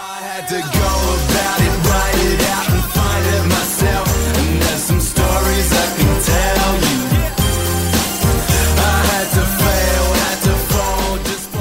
I 0.00 0.18
had 0.18 0.48
to 0.48 0.58
go 0.58 0.60
about 0.60 1.60
it, 1.60 1.74
write 1.88 2.18
it 2.32 2.40
out, 2.50 2.68
and 2.68 2.84
find 2.92 3.26
it 3.26 3.48
myself. 3.48 4.03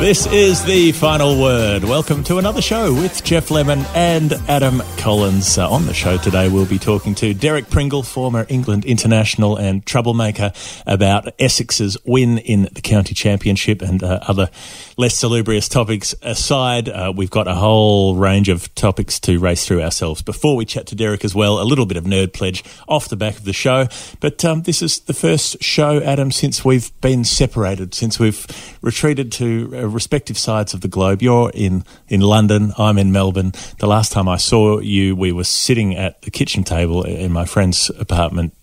This 0.04 0.28
is 0.28 0.66
the 0.66 0.92
final 0.92 1.40
word. 1.40 1.86
Welcome 1.86 2.26
to 2.26 2.38
another 2.38 2.62
show 2.62 2.94
with 2.94 3.24
Geoff 3.24 3.50
Lemon 3.50 3.86
and 3.96 4.34
Adam 4.50 4.84
Collins. 4.98 5.58
Uh, 5.58 5.70
on 5.70 5.86
the 5.86 5.94
show 5.94 6.18
today, 6.18 6.50
we'll 6.50 6.66
be 6.66 6.78
talking 6.78 7.16
to 7.16 7.34
Derek 7.34 7.70
Pringle, 7.70 8.04
former 8.04 8.46
England 8.50 8.84
international 8.84 9.56
and 9.56 9.86
troublemaker, 9.86 10.52
about 10.86 11.34
Essex's 11.40 11.96
win 12.04 12.38
in 12.40 12.68
the 12.74 12.82
county 12.82 13.16
championship 13.16 13.82
and 13.82 14.04
uh, 14.04 14.20
other 14.24 14.50
less 14.98 15.16
salubrious 15.16 15.70
topics 15.70 16.14
aside. 16.22 16.90
Uh, 16.90 17.14
we've 17.16 17.32
got 17.32 17.48
a 17.48 17.56
whole 17.56 18.18
range 18.18 18.50
of 18.50 18.76
topics 18.76 19.22
to 19.22 19.40
race 19.40 19.66
through 19.66 19.82
ourselves. 19.82 20.22
Before 20.22 20.58
we 20.58 20.66
chat 20.66 20.86
to 20.88 20.96
Derek 20.96 21.24
as 21.24 21.34
well, 21.34 21.62
a 21.62 21.64
little 21.64 21.86
bit 21.86 21.96
of 21.96 22.04
nerd 22.04 22.34
pledge 22.34 22.62
off 22.90 23.08
the 23.08 23.16
back 23.16 23.38
of 23.38 23.46
the 23.46 23.54
show. 23.54 23.88
But 24.20 24.44
um, 24.44 24.64
this 24.64 24.82
is 24.82 25.00
the 25.00 25.14
first 25.14 25.64
show, 25.64 26.02
Adam, 26.02 26.30
since 26.30 26.66
we've 26.66 26.92
been 27.00 27.24
separated, 27.24 27.94
since 27.94 28.20
we've 28.20 28.46
retreated 28.82 29.32
to 29.32 29.72
uh, 29.74 29.93
respective 29.94 30.38
sides 30.38 30.74
of 30.74 30.82
the 30.82 30.88
globe. 30.88 31.22
You're 31.22 31.52
in, 31.54 31.84
in 32.08 32.22
London, 32.22 32.74
I'm 32.78 32.98
in 32.98 33.12
Melbourne. 33.12 33.54
The 33.80 33.88
last 33.88 34.12
time 34.12 34.28
I 34.28 34.38
saw 34.38 34.80
you, 34.80 35.16
we 35.16 35.32
were 35.32 35.44
sitting 35.44 35.96
at 35.96 36.22
the 36.24 36.32
kitchen 36.32 36.64
table 36.64 37.04
in 37.04 37.32
my 37.32 37.46
friend's 37.46 37.90
apartment 38.00 38.54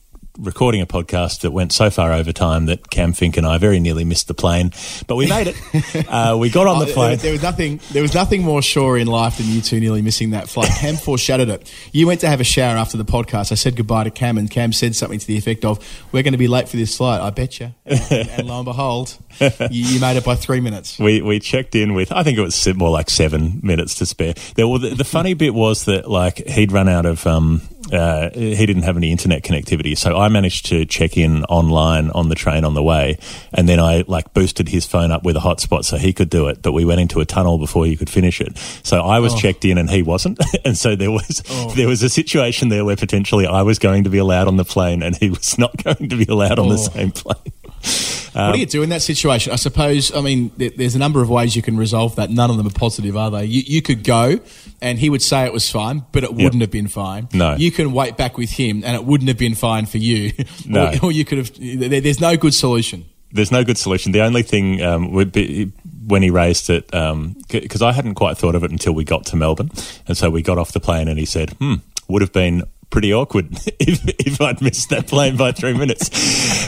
recording 0.40 0.80
a 0.80 0.86
podcast 0.86 1.40
that 1.40 1.50
went 1.50 1.72
so 1.72 1.90
far 1.90 2.12
over 2.12 2.32
time 2.32 2.66
that 2.66 2.90
Cam 2.90 3.12
Fink 3.12 3.36
and 3.36 3.46
I 3.46 3.58
very 3.58 3.78
nearly 3.80 4.04
missed 4.04 4.26
the 4.28 4.34
plane, 4.34 4.72
but 5.06 5.16
we 5.16 5.26
made 5.28 5.48
it. 5.48 6.06
uh, 6.08 6.36
we 6.38 6.50
got 6.50 6.66
on 6.66 6.78
the 6.78 6.90
Oh, 6.90 6.94
plane. 6.94 7.08
There, 7.10 7.16
there 7.18 7.32
was 7.32 7.42
nothing. 7.42 7.80
There 7.92 8.02
was 8.02 8.14
nothing 8.14 8.42
more 8.42 8.62
sure 8.62 8.96
in 8.96 9.06
life 9.06 9.36
than 9.38 9.46
you 9.46 9.60
two 9.60 9.80
nearly 9.80 10.02
missing 10.02 10.30
that 10.30 10.48
flight. 10.48 10.70
Cam 10.78 10.96
foreshadowed 10.96 11.48
it. 11.48 11.72
You 11.92 12.06
went 12.06 12.20
to 12.20 12.28
have 12.28 12.40
a 12.40 12.44
shower 12.44 12.76
after 12.76 12.96
the 12.96 13.04
podcast. 13.04 13.52
I 13.52 13.56
said 13.56 13.76
goodbye 13.76 14.04
to 14.04 14.10
Cam, 14.10 14.38
and 14.38 14.50
Cam 14.50 14.72
said 14.72 14.96
something 14.96 15.18
to 15.18 15.26
the 15.26 15.36
effect 15.36 15.64
of, 15.64 15.78
"We're 16.12 16.22
going 16.22 16.32
to 16.32 16.38
be 16.38 16.48
late 16.48 16.68
for 16.68 16.76
this 16.76 16.96
flight." 16.96 17.20
I 17.20 17.30
bet 17.30 17.60
you. 17.60 17.74
And, 17.84 18.28
and 18.30 18.48
lo 18.48 18.56
and 18.56 18.64
behold, 18.64 19.16
you, 19.40 19.50
you 19.70 20.00
made 20.00 20.16
it 20.16 20.24
by 20.24 20.34
three 20.36 20.60
minutes. 20.60 20.98
we 20.98 21.20
we 21.22 21.38
checked 21.38 21.74
in 21.74 21.94
with 21.94 22.10
I 22.12 22.22
think 22.22 22.38
it 22.38 22.42
was 22.42 22.74
more 22.74 22.90
like 22.90 23.10
seven 23.10 23.60
minutes 23.62 23.96
to 23.96 24.06
spare. 24.06 24.34
There, 24.54 24.66
well, 24.66 24.78
the, 24.78 24.90
the 24.94 25.04
funny 25.04 25.34
bit 25.34 25.54
was 25.54 25.84
that 25.84 26.10
like 26.10 26.38
he'd 26.48 26.72
run 26.72 26.88
out 26.88 27.06
of 27.06 27.26
um, 27.26 27.62
uh, 27.92 28.30
he 28.32 28.66
didn't 28.66 28.82
have 28.82 28.96
any 28.96 29.10
internet 29.10 29.42
connectivity, 29.42 29.96
so 29.96 30.16
I 30.16 30.28
managed 30.28 30.66
to 30.66 30.84
check 30.84 31.16
in 31.16 31.44
online 31.44 32.10
on 32.10 32.28
the 32.28 32.34
train 32.34 32.64
on 32.64 32.74
the 32.74 32.82
way, 32.82 33.18
and 33.52 33.68
then 33.68 33.80
I 33.80 34.04
like 34.06 34.32
boosted 34.34 34.68
his 34.68 34.86
phone 34.86 35.10
up 35.10 35.24
with 35.24 35.36
a 35.36 35.40
hotspot 35.40 35.84
so 35.84 35.96
he 35.96 36.12
could 36.12 36.30
do 36.30 36.48
it. 36.48 36.62
But 36.62 36.72
we 36.72 36.84
went 36.84 37.00
into 37.00 37.20
a 37.20 37.24
tunnel 37.24 37.58
before 37.58 37.86
he 37.86 37.96
could 37.96 38.10
finish 38.10 38.40
it, 38.40 38.56
so 38.82 39.00
I 39.00 39.20
was 39.20 39.34
checked 39.34 39.64
in 39.64 39.78
and 39.78 39.90
he 39.90 40.02
wasn't, 40.02 40.38
and 40.64 40.76
so 40.76 40.96
there 40.96 41.10
was 41.10 41.42
there 41.76 41.88
was 41.88 42.02
a 42.02 42.08
situation 42.08 42.68
there 42.68 42.84
where 42.84 42.96
potentially 42.96 43.46
I 43.46 43.62
was 43.62 43.78
going 43.78 44.04
to 44.04 44.10
be 44.10 44.18
allowed 44.18 44.48
on 44.48 44.56
the 44.56 44.64
plane 44.64 45.02
and 45.02 45.16
he 45.16 45.30
was 45.30 45.58
not 45.58 45.76
going 45.84 46.08
to 46.08 46.16
be 46.16 46.26
allowed 46.28 46.58
on 46.58 46.68
the 46.68 46.78
same 46.78 47.12
plane. 47.12 48.19
What 48.32 48.52
do 48.52 48.58
you 48.60 48.66
do 48.66 48.82
in 48.82 48.90
that 48.90 49.02
situation? 49.02 49.52
I 49.52 49.56
suppose. 49.56 50.14
I 50.14 50.20
mean, 50.20 50.50
there, 50.56 50.70
there's 50.70 50.94
a 50.94 50.98
number 50.98 51.20
of 51.22 51.28
ways 51.30 51.54
you 51.56 51.62
can 51.62 51.76
resolve 51.76 52.16
that. 52.16 52.30
None 52.30 52.50
of 52.50 52.56
them 52.56 52.66
are 52.66 52.70
positive, 52.70 53.16
are 53.16 53.30
they? 53.30 53.44
You, 53.44 53.62
you 53.66 53.82
could 53.82 54.04
go, 54.04 54.40
and 54.80 54.98
he 54.98 55.10
would 55.10 55.22
say 55.22 55.44
it 55.44 55.52
was 55.52 55.70
fine, 55.70 56.04
but 56.12 56.24
it 56.24 56.34
wouldn't 56.34 56.60
have 56.60 56.70
been 56.70 56.88
fine. 56.88 57.28
No. 57.32 57.56
you 57.56 57.70
can 57.70 57.92
wait 57.92 58.16
back 58.16 58.36
with 58.38 58.50
him, 58.50 58.82
and 58.84 58.94
it 58.96 59.04
wouldn't 59.04 59.28
have 59.28 59.38
been 59.38 59.54
fine 59.54 59.86
for 59.86 59.98
you. 59.98 60.32
No. 60.66 60.92
or, 61.02 61.06
or 61.06 61.12
you 61.12 61.24
could 61.24 61.38
have. 61.38 61.52
There, 61.58 62.00
there's 62.00 62.20
no 62.20 62.36
good 62.36 62.54
solution. 62.54 63.04
there's 63.32 63.50
no 63.52 63.64
good 63.64 63.78
solution. 63.78 64.12
The 64.12 64.20
only 64.22 64.42
thing 64.42 64.80
um, 64.82 65.12
would 65.12 65.32
be 65.32 65.72
when 66.06 66.22
he 66.22 66.30
raised 66.30 66.70
it, 66.70 66.86
because 66.90 67.82
I 67.82 67.92
hadn't 67.92 68.14
quite 68.14 68.36
thought 68.38 68.54
of 68.54 68.64
it 68.64 68.70
until 68.70 68.92
we 68.92 69.04
got 69.04 69.26
to 69.26 69.36
Melbourne, 69.36 69.70
and 70.06 70.16
so 70.16 70.30
we 70.30 70.42
got 70.42 70.58
off 70.58 70.72
the 70.72 70.80
plane, 70.80 71.08
and 71.08 71.18
he 71.18 71.24
said, 71.24 71.50
"Hmm, 71.60 71.74
would 72.08 72.22
have 72.22 72.32
been." 72.32 72.64
Pretty 72.90 73.12
awkward 73.12 73.52
if, 73.78 74.00
if 74.18 74.40
I'd 74.40 74.60
missed 74.60 74.90
that 74.90 75.06
plane 75.06 75.36
by 75.36 75.52
three 75.52 75.74
minutes. 75.74 76.10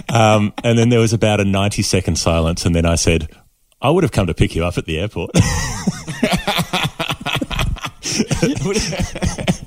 Um, 0.09 0.53
and 0.62 0.78
then 0.78 0.88
there 0.88 1.00
was 1.00 1.12
about 1.12 1.41
a 1.41 1.44
90 1.44 1.83
second 1.83 2.16
silence. 2.16 2.65
And 2.65 2.75
then 2.75 2.87
I 2.87 2.94
said, 2.94 3.28
I 3.81 3.91
would 3.91 4.05
have 4.05 4.12
come 4.12 4.28
to 4.28 4.34
pick 4.34 4.55
you 4.55 4.65
up 4.65 4.78
at 4.78 4.87
the 4.87 5.00
airport. 5.00 5.32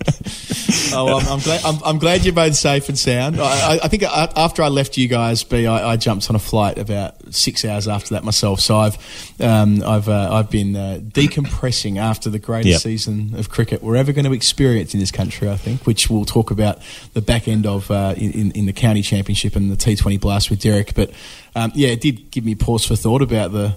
Oh, 0.95 1.19
I'm, 1.19 1.28
I'm 1.28 1.39
glad. 1.39 1.63
I'm, 1.63 1.79
I'm 1.83 2.00
glad 2.00 2.25
you're 2.25 2.33
both 2.33 2.56
safe 2.56 2.89
and 2.89 2.97
sound. 2.97 3.39
I, 3.39 3.79
I, 3.83 3.88
think 3.88 4.03
I, 4.03 4.31
after 4.35 4.63
I 4.63 4.69
left 4.69 4.97
you 4.97 5.07
guys 5.07 5.44
be, 5.44 5.67
I, 5.67 5.91
I 5.91 5.97
jumped 5.97 6.29
on 6.29 6.35
a 6.35 6.39
flight 6.39 6.78
about 6.78 7.33
six 7.33 7.66
hours 7.66 7.88
after 7.88 8.16
that 8.16 8.23
myself. 8.23 8.59
So 8.59 8.78
I've, 8.78 9.41
um, 9.41 9.83
I've, 9.83 10.09
uh, 10.09 10.29
I've 10.31 10.50
been 10.50 10.75
uh, 10.75 11.00
decompressing 11.01 11.97
after 11.97 12.29
the 12.29 12.39
greatest 12.39 12.66
Yep. 12.66 12.81
season 12.81 13.33
of 13.38 13.50
cricket 13.50 13.83
we're 13.83 13.95
ever 13.95 14.11
going 14.11 14.25
to 14.25 14.33
experience 14.33 14.94
in 14.94 15.00
this 15.00 15.11
country. 15.11 15.50
I 15.50 15.57
think, 15.57 15.85
which 15.85 16.09
we'll 16.09 16.25
talk 16.25 16.51
about 16.51 16.79
the 17.13 17.22
back 17.22 17.47
end 17.47 17.66
of 17.66 17.89
uh, 17.91 18.13
in, 18.17 18.51
in, 18.51 18.66
the 18.66 18.73
county 18.73 19.01
championship 19.01 19.56
and 19.56 19.72
the 19.72 19.75
T20 19.75 20.19
blast 20.19 20.50
with 20.50 20.59
Derek. 20.62 20.94
But 20.95 21.12
um, 21.56 21.72
yeah, 21.75 21.89
it 21.89 22.01
did 22.01 22.31
give 22.31 22.45
me 22.45 22.56
pause 22.56 22.85
for 22.85 22.95
thought 22.95 23.22
about 23.22 23.51
the 23.51 23.75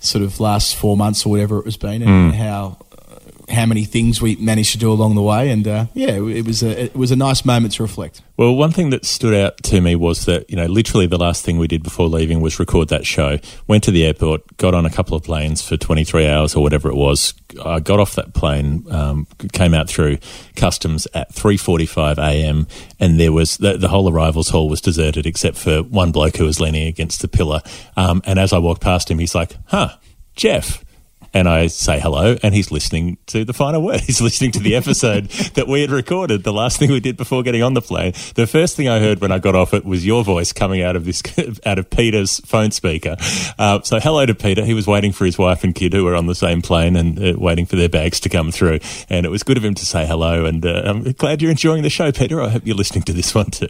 sort 0.00 0.22
of 0.22 0.38
last 0.40 0.76
four 0.76 0.96
months 0.96 1.24
or 1.24 1.30
whatever 1.30 1.58
it 1.58 1.64
was 1.64 1.76
been 1.76 2.02
and 2.02 2.34
how 2.34 2.78
how 3.48 3.66
many 3.66 3.84
things 3.84 4.20
we 4.20 4.36
managed 4.36 4.72
to 4.72 4.78
do 4.78 4.92
along 4.92 5.14
the 5.14 5.22
way, 5.22 5.50
and 5.50 5.66
uh, 5.66 5.86
yeah, 5.94 6.12
it 6.12 6.46
was 6.46 6.62
a 6.62 6.84
it 6.84 6.96
was 6.96 7.10
a 7.10 7.16
nice 7.16 7.44
moment 7.44 7.74
to 7.74 7.82
reflect. 7.82 8.22
Well, 8.36 8.54
one 8.54 8.70
thing 8.70 8.90
that 8.90 9.06
stood 9.06 9.32
out 9.32 9.56
to 9.64 9.80
me 9.80 9.96
was 9.96 10.26
that, 10.26 10.50
you 10.50 10.56
know, 10.56 10.66
literally 10.66 11.06
the 11.06 11.16
last 11.16 11.42
thing 11.42 11.56
we 11.56 11.66
did 11.66 11.82
before 11.82 12.06
leaving 12.06 12.40
was 12.42 12.58
record 12.58 12.88
that 12.88 13.06
show. 13.06 13.38
Went 13.66 13.82
to 13.84 13.90
the 13.90 14.04
airport, 14.04 14.58
got 14.58 14.74
on 14.74 14.84
a 14.84 14.90
couple 14.90 15.16
of 15.16 15.24
planes 15.24 15.62
for 15.62 15.78
23 15.78 16.26
hours 16.26 16.54
or 16.54 16.62
whatever 16.62 16.90
it 16.90 16.96
was. 16.96 17.32
I 17.64 17.80
got 17.80 17.98
off 17.98 18.14
that 18.16 18.34
plane, 18.34 18.84
um, 18.90 19.26
came 19.54 19.72
out 19.72 19.88
through 19.88 20.18
customs 20.54 21.08
at 21.14 21.32
3.45 21.32 22.18
a.m. 22.18 22.66
and 23.00 23.18
there 23.18 23.32
was, 23.32 23.56
the, 23.56 23.78
the 23.78 23.88
whole 23.88 24.10
arrivals 24.12 24.50
hall 24.50 24.68
was 24.68 24.82
deserted 24.82 25.24
except 25.24 25.56
for 25.56 25.82
one 25.82 26.12
bloke 26.12 26.36
who 26.36 26.44
was 26.44 26.60
leaning 26.60 26.86
against 26.86 27.22
the 27.22 27.28
pillar. 27.28 27.62
Um, 27.96 28.20
and 28.26 28.38
as 28.38 28.52
I 28.52 28.58
walked 28.58 28.82
past 28.82 29.10
him, 29.10 29.18
he's 29.18 29.34
like, 29.34 29.56
huh, 29.66 29.96
Geoff. 30.34 30.84
And 31.36 31.50
I 31.50 31.66
say 31.66 32.00
hello, 32.00 32.38
and 32.42 32.54
he's 32.54 32.70
listening 32.70 33.18
to 33.26 33.44
the 33.44 33.52
final 33.52 33.82
word. 33.82 34.00
He's 34.06 34.22
listening 34.22 34.52
to 34.52 34.58
the 34.58 34.74
episode 34.74 35.28
that 35.54 35.68
we 35.68 35.82
had 35.82 35.90
recorded, 35.90 36.44
the 36.44 36.52
last 36.52 36.78
thing 36.78 36.90
we 36.90 36.98
did 36.98 37.18
before 37.18 37.42
getting 37.42 37.62
on 37.62 37.74
the 37.74 37.82
plane. 37.82 38.14
The 38.36 38.46
first 38.46 38.74
thing 38.74 38.88
I 38.88 39.00
heard 39.00 39.20
when 39.20 39.30
I 39.30 39.38
got 39.38 39.54
off 39.54 39.74
it 39.74 39.84
was 39.84 40.06
your 40.06 40.24
voice 40.24 40.54
coming 40.54 40.80
out 40.80 40.96
of 40.96 41.04
this, 41.04 41.22
out 41.66 41.78
of 41.78 41.90
Peter's 41.90 42.40
phone 42.46 42.70
speaker. 42.70 43.16
Uh, 43.58 43.82
so 43.82 44.00
hello 44.00 44.24
to 44.24 44.34
Peter. 44.34 44.64
He 44.64 44.72
was 44.72 44.86
waiting 44.86 45.12
for 45.12 45.26
his 45.26 45.36
wife 45.36 45.62
and 45.62 45.74
kid 45.74 45.92
who 45.92 46.04
were 46.04 46.14
on 46.14 46.24
the 46.24 46.34
same 46.34 46.62
plane 46.62 46.96
and 46.96 47.22
uh, 47.22 47.34
waiting 47.36 47.66
for 47.66 47.76
their 47.76 47.90
bags 47.90 48.18
to 48.20 48.30
come 48.30 48.50
through. 48.50 48.78
And 49.10 49.26
it 49.26 49.28
was 49.28 49.42
good 49.42 49.58
of 49.58 49.64
him 49.64 49.74
to 49.74 49.84
say 49.84 50.06
hello. 50.06 50.46
And 50.46 50.64
uh, 50.64 50.84
I'm 50.86 51.02
glad 51.12 51.42
you're 51.42 51.50
enjoying 51.50 51.82
the 51.82 51.90
show, 51.90 52.12
Peter. 52.12 52.40
I 52.40 52.48
hope 52.48 52.66
you're 52.66 52.76
listening 52.76 53.02
to 53.02 53.12
this 53.12 53.34
one 53.34 53.50
too. 53.50 53.68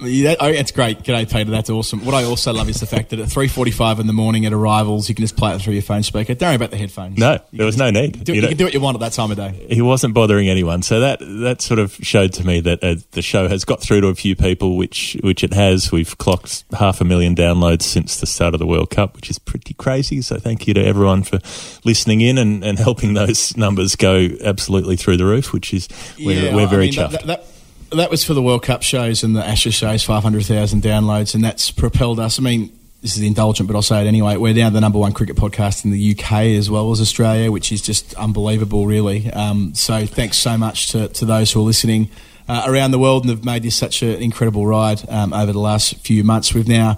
Yeah, 0.00 0.34
oh, 0.40 0.48
it's 0.48 0.72
great. 0.72 1.02
G'day, 1.02 1.30
Peter. 1.30 1.50
That's 1.50 1.70
awesome. 1.70 2.04
What 2.04 2.14
I 2.14 2.24
also 2.24 2.52
love 2.52 2.68
is 2.68 2.80
the 2.80 2.86
fact 2.86 3.10
that 3.10 3.18
at 3.18 3.28
3.45 3.28 3.98
in 4.00 4.06
the 4.06 4.12
morning 4.12 4.44
at 4.44 4.52
arrivals, 4.52 5.08
you 5.08 5.14
can 5.14 5.22
just 5.24 5.36
play 5.36 5.54
it 5.54 5.62
through 5.62 5.72
your 5.72 5.82
phone 5.82 6.02
speaker. 6.02 6.34
Don't 6.34 6.48
worry 6.50 6.56
about 6.56 6.70
the 6.70 6.76
headphones. 6.76 7.16
No, 7.18 7.32
You 7.50 7.58
there 7.58 7.66
was 7.66 7.76
no 7.78 7.90
need. 7.90 8.24
Do, 8.24 8.34
You 8.34 8.42
can 8.46 8.56
do 8.56 8.64
what 8.64 8.74
you 8.74 8.80
want 8.80 8.96
at 8.96 9.00
that 9.00 9.12
time 9.12 9.30
of 9.30 9.38
day. 9.38 9.66
he 9.70 9.80
wasn't 9.80 10.12
bothering 10.12 10.48
anyone. 10.48 10.82
So 10.82 11.00
that 11.00 11.20
that 11.20 11.62
sort 11.62 11.78
of 11.78 11.94
showed 12.02 12.32
to 12.34 12.46
me 12.46 12.60
that 12.60 12.84
uh, 12.84 12.96
the 13.12 13.22
show 13.22 13.48
has 13.48 13.64
got 13.64 13.80
through 13.80 14.02
to 14.02 14.08
a 14.08 14.14
few 14.14 14.36
people, 14.36 14.76
which 14.76 15.16
which 15.22 15.42
it 15.42 15.54
has. 15.54 15.90
We've 15.90 16.16
clocked 16.18 16.64
half 16.78 17.00
a 17.00 17.04
million 17.04 17.34
downloads 17.34 17.82
since 17.82 18.20
the 18.20 18.26
start 18.26 18.54
of 18.54 18.60
the 18.60 18.66
World 18.66 18.90
Cup, 18.90 19.16
which 19.16 19.30
is 19.30 19.38
pretty 19.38 19.72
crazy. 19.74 20.20
So 20.20 20.36
thank 20.38 20.66
you 20.66 20.74
to 20.74 20.84
everyone 20.84 21.22
for 21.22 21.38
listening 21.84 22.20
in 22.20 22.36
and, 22.38 22.62
and 22.64 22.78
helping 22.78 23.14
those 23.14 23.56
numbers 23.56 23.96
go 23.96 24.28
absolutely 24.44 24.96
through 24.96 25.16
the 25.16 25.24
roof, 25.24 25.52
which 25.54 25.72
is 25.72 25.88
we're, 26.18 26.44
Yeah, 26.46 26.54
we're 26.54 26.66
I 26.66 26.70
very 26.70 26.84
mean, 26.86 26.92
chuffed. 26.92 27.12
That, 27.12 27.26
that, 27.26 27.46
that 27.92 28.10
was 28.10 28.24
for 28.24 28.34
the 28.34 28.42
World 28.42 28.62
Cup 28.62 28.82
shows 28.82 29.22
and 29.22 29.34
the 29.34 29.44
Ashes 29.44 29.74
shows, 29.74 30.02
500,000 30.02 30.82
downloads, 30.82 31.34
and 31.34 31.44
that's 31.44 31.70
propelled 31.70 32.20
us. 32.20 32.38
I 32.38 32.42
mean, 32.42 32.76
this 33.02 33.16
is 33.16 33.22
indulgent, 33.22 33.66
but 33.66 33.76
I'll 33.76 33.82
say 33.82 34.02
it 34.04 34.06
anyway. 34.06 34.36
We're 34.36 34.54
now 34.54 34.70
the 34.70 34.80
number 34.80 34.98
one 34.98 35.12
cricket 35.12 35.36
podcast 35.36 35.84
in 35.84 35.90
the 35.90 36.12
UK 36.12 36.32
as 36.58 36.70
well 36.70 36.90
as 36.90 37.00
Australia, 37.00 37.50
which 37.50 37.72
is 37.72 37.80
just 37.80 38.14
unbelievable, 38.14 38.86
really. 38.86 39.30
Um, 39.32 39.74
so 39.74 40.06
thanks 40.06 40.36
so 40.36 40.58
much 40.58 40.92
to, 40.92 41.08
to 41.08 41.24
those 41.24 41.52
who 41.52 41.60
are 41.60 41.64
listening. 41.64 42.10
Uh, 42.48 42.64
around 42.66 42.90
the 42.90 42.98
world 42.98 43.22
and 43.22 43.30
have 43.30 43.44
made 43.44 43.62
this 43.62 43.76
such 43.76 44.02
an 44.02 44.20
incredible 44.20 44.66
ride 44.66 45.08
um, 45.08 45.32
over 45.32 45.52
the 45.52 45.60
last 45.60 45.96
few 45.98 46.24
months. 46.24 46.52
We've 46.52 46.66
now 46.66 46.96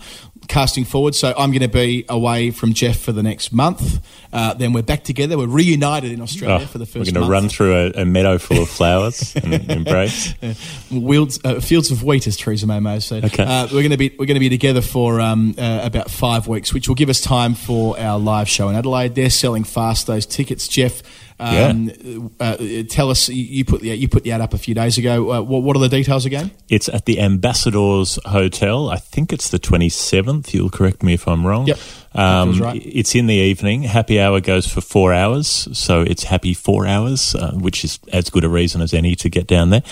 casting 0.49 0.85
forward. 0.85 1.15
So 1.15 1.35
I'm 1.37 1.51
going 1.51 1.63
to 1.63 1.69
be 1.69 2.05
away 2.09 2.51
from 2.51 2.73
Geoff 2.75 2.97
for 2.99 3.13
the 3.13 3.23
next 3.23 3.53
month. 3.53 4.05
Uh, 4.33 4.55
then 4.55 4.73
we're 4.73 4.83
back 4.83 5.05
together. 5.05 5.37
We're 5.37 5.47
reunited 5.47 6.13
in 6.13 6.21
Australia 6.21 6.65
Oh, 6.65 6.67
for 6.67 6.79
the 6.79 6.85
1st 6.85 6.95
we're 6.95 7.13
going 7.13 7.27
to 7.27 7.31
run 7.31 7.49
through 7.49 7.75
a, 7.75 8.03
a 8.03 8.05
meadow 8.05 8.39
full 8.39 8.63
of 8.63 8.69
flowers 8.69 9.35
and 9.43 9.71
embrace. 9.71 10.33
Fields, 10.33 11.41
uh, 11.45 11.61
fields 11.61 11.91
of 11.91 12.03
wheat, 12.03 12.27
as 12.27 12.37
Theresa 12.37 12.67
May 12.67 13.01
said. 13.01 13.25
Okay. 13.25 13.45
Uh, 13.45 13.65
we're 13.67 13.83
going 13.83 13.91
to 13.91 13.97
be 13.97 14.11
we're 14.11 14.27
going 14.27 14.35
to 14.35 14.41
be 14.41 14.49
together 14.49 14.81
for 14.81 15.21
um, 15.21 15.55
uh, 15.59 15.81
about 15.83 16.11
five 16.11 16.49
weeks, 16.49 16.73
which 16.73 16.89
will 16.89 16.95
give 16.95 17.09
us 17.09 17.21
time 17.21 17.55
for 17.55 17.99
our 17.99 18.19
live 18.19 18.49
show 18.49 18.69
in 18.69 18.77
Adelaide. 18.77 19.15
They're 19.15 19.31
selling 19.31 19.65
fast 19.65 20.07
those 20.07 20.27
tickets, 20.27 20.69
Jeff. 20.69 21.03
Um, 21.43 22.31
uh, 22.41 22.57
tell 22.89 23.11
us 23.11 23.29
you- 23.29 23.45
you 23.45 23.65
put 23.65 23.81
the 23.81 23.89
you 23.97 24.09
put 24.09 24.23
the 24.25 24.33
ad 24.33 24.41
up 24.41 24.55
a 24.55 24.59
few 24.59 24.75
days 24.75 24.99
ago. 24.99 25.31
Uh, 25.33 25.43
what, 25.43 25.63
what 25.63 25.77
are 25.77 25.81
the 25.81 25.89
details 25.89 26.25
again? 26.25 26.51
It's 26.69 26.89
at 26.89 27.05
the 27.07 27.21
Ambassadors 27.21 28.19
Hotel. 28.25 28.89
I 28.91 28.97
think 28.97 29.33
it's 29.33 29.49
the 29.51 29.59
27th. 29.59 30.55
You'll 30.55 30.71
correct 30.71 31.03
me 31.03 31.15
if 31.15 31.27
I'm 31.27 31.47
wrong. 31.47 31.67
Yep. 31.67 31.79
Um, 32.15 32.59
right. 32.61 32.81
It's 32.85 33.15
in 33.15 33.27
the 33.27 33.35
evening. 33.35 33.83
Happy 33.85 34.21
hour 34.21 34.41
goes 34.41 34.67
for 34.67 34.81
four 34.81 35.13
hours. 35.13 35.69
So 35.73 36.03
it's 36.03 36.25
happy 36.25 36.55
four 36.55 36.87
hours, 36.87 37.35
uh, 37.35 37.53
which 37.53 37.85
is 37.85 37.99
as 38.13 38.31
good 38.31 38.45
a 38.45 38.49
reason 38.49 38.81
as 38.83 38.93
any 38.95 39.15
to 39.17 39.29
get 39.29 39.47
down 39.47 39.71
there. 39.71 39.83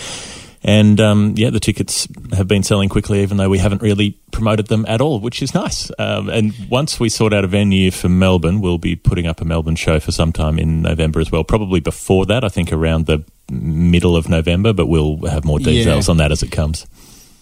And 0.62 1.00
um, 1.00 1.34
yeah, 1.36 1.48
the 1.48 1.60
tickets 1.60 2.06
have 2.34 2.46
been 2.46 2.62
selling 2.62 2.90
quickly, 2.90 3.22
even 3.22 3.38
though 3.38 3.48
we 3.48 3.56
haven't 3.58 3.80
really 3.80 4.18
promoted 4.30 4.66
them 4.66 4.84
at 4.86 5.00
all, 5.00 5.18
which 5.18 5.40
is 5.42 5.54
nice. 5.54 5.90
Um, 5.98 6.28
and 6.28 6.52
once 6.68 7.00
we 7.00 7.08
sort 7.08 7.32
out 7.32 7.44
a 7.44 7.46
venue 7.46 7.90
for 7.90 8.10
Melbourne, 8.10 8.60
we'll 8.60 8.76
be 8.76 8.94
putting 8.94 9.26
up 9.26 9.40
a 9.40 9.44
Melbourne 9.46 9.76
show 9.76 9.98
for 10.00 10.12
some 10.12 10.32
time 10.32 10.58
in 10.58 10.82
November 10.82 11.18
as 11.20 11.32
well. 11.32 11.44
Probably 11.44 11.80
before 11.80 12.26
that, 12.26 12.44
I 12.44 12.50
think 12.50 12.72
around 12.74 13.06
the 13.06 13.24
middle 13.50 14.14
of 14.16 14.28
November, 14.28 14.74
but 14.74 14.86
we'll 14.86 15.16
have 15.28 15.44
more 15.46 15.58
details 15.58 16.08
Yeah. 16.08 16.10
on 16.10 16.16
that 16.18 16.30
as 16.30 16.42
it 16.42 16.50
comes. 16.52 16.86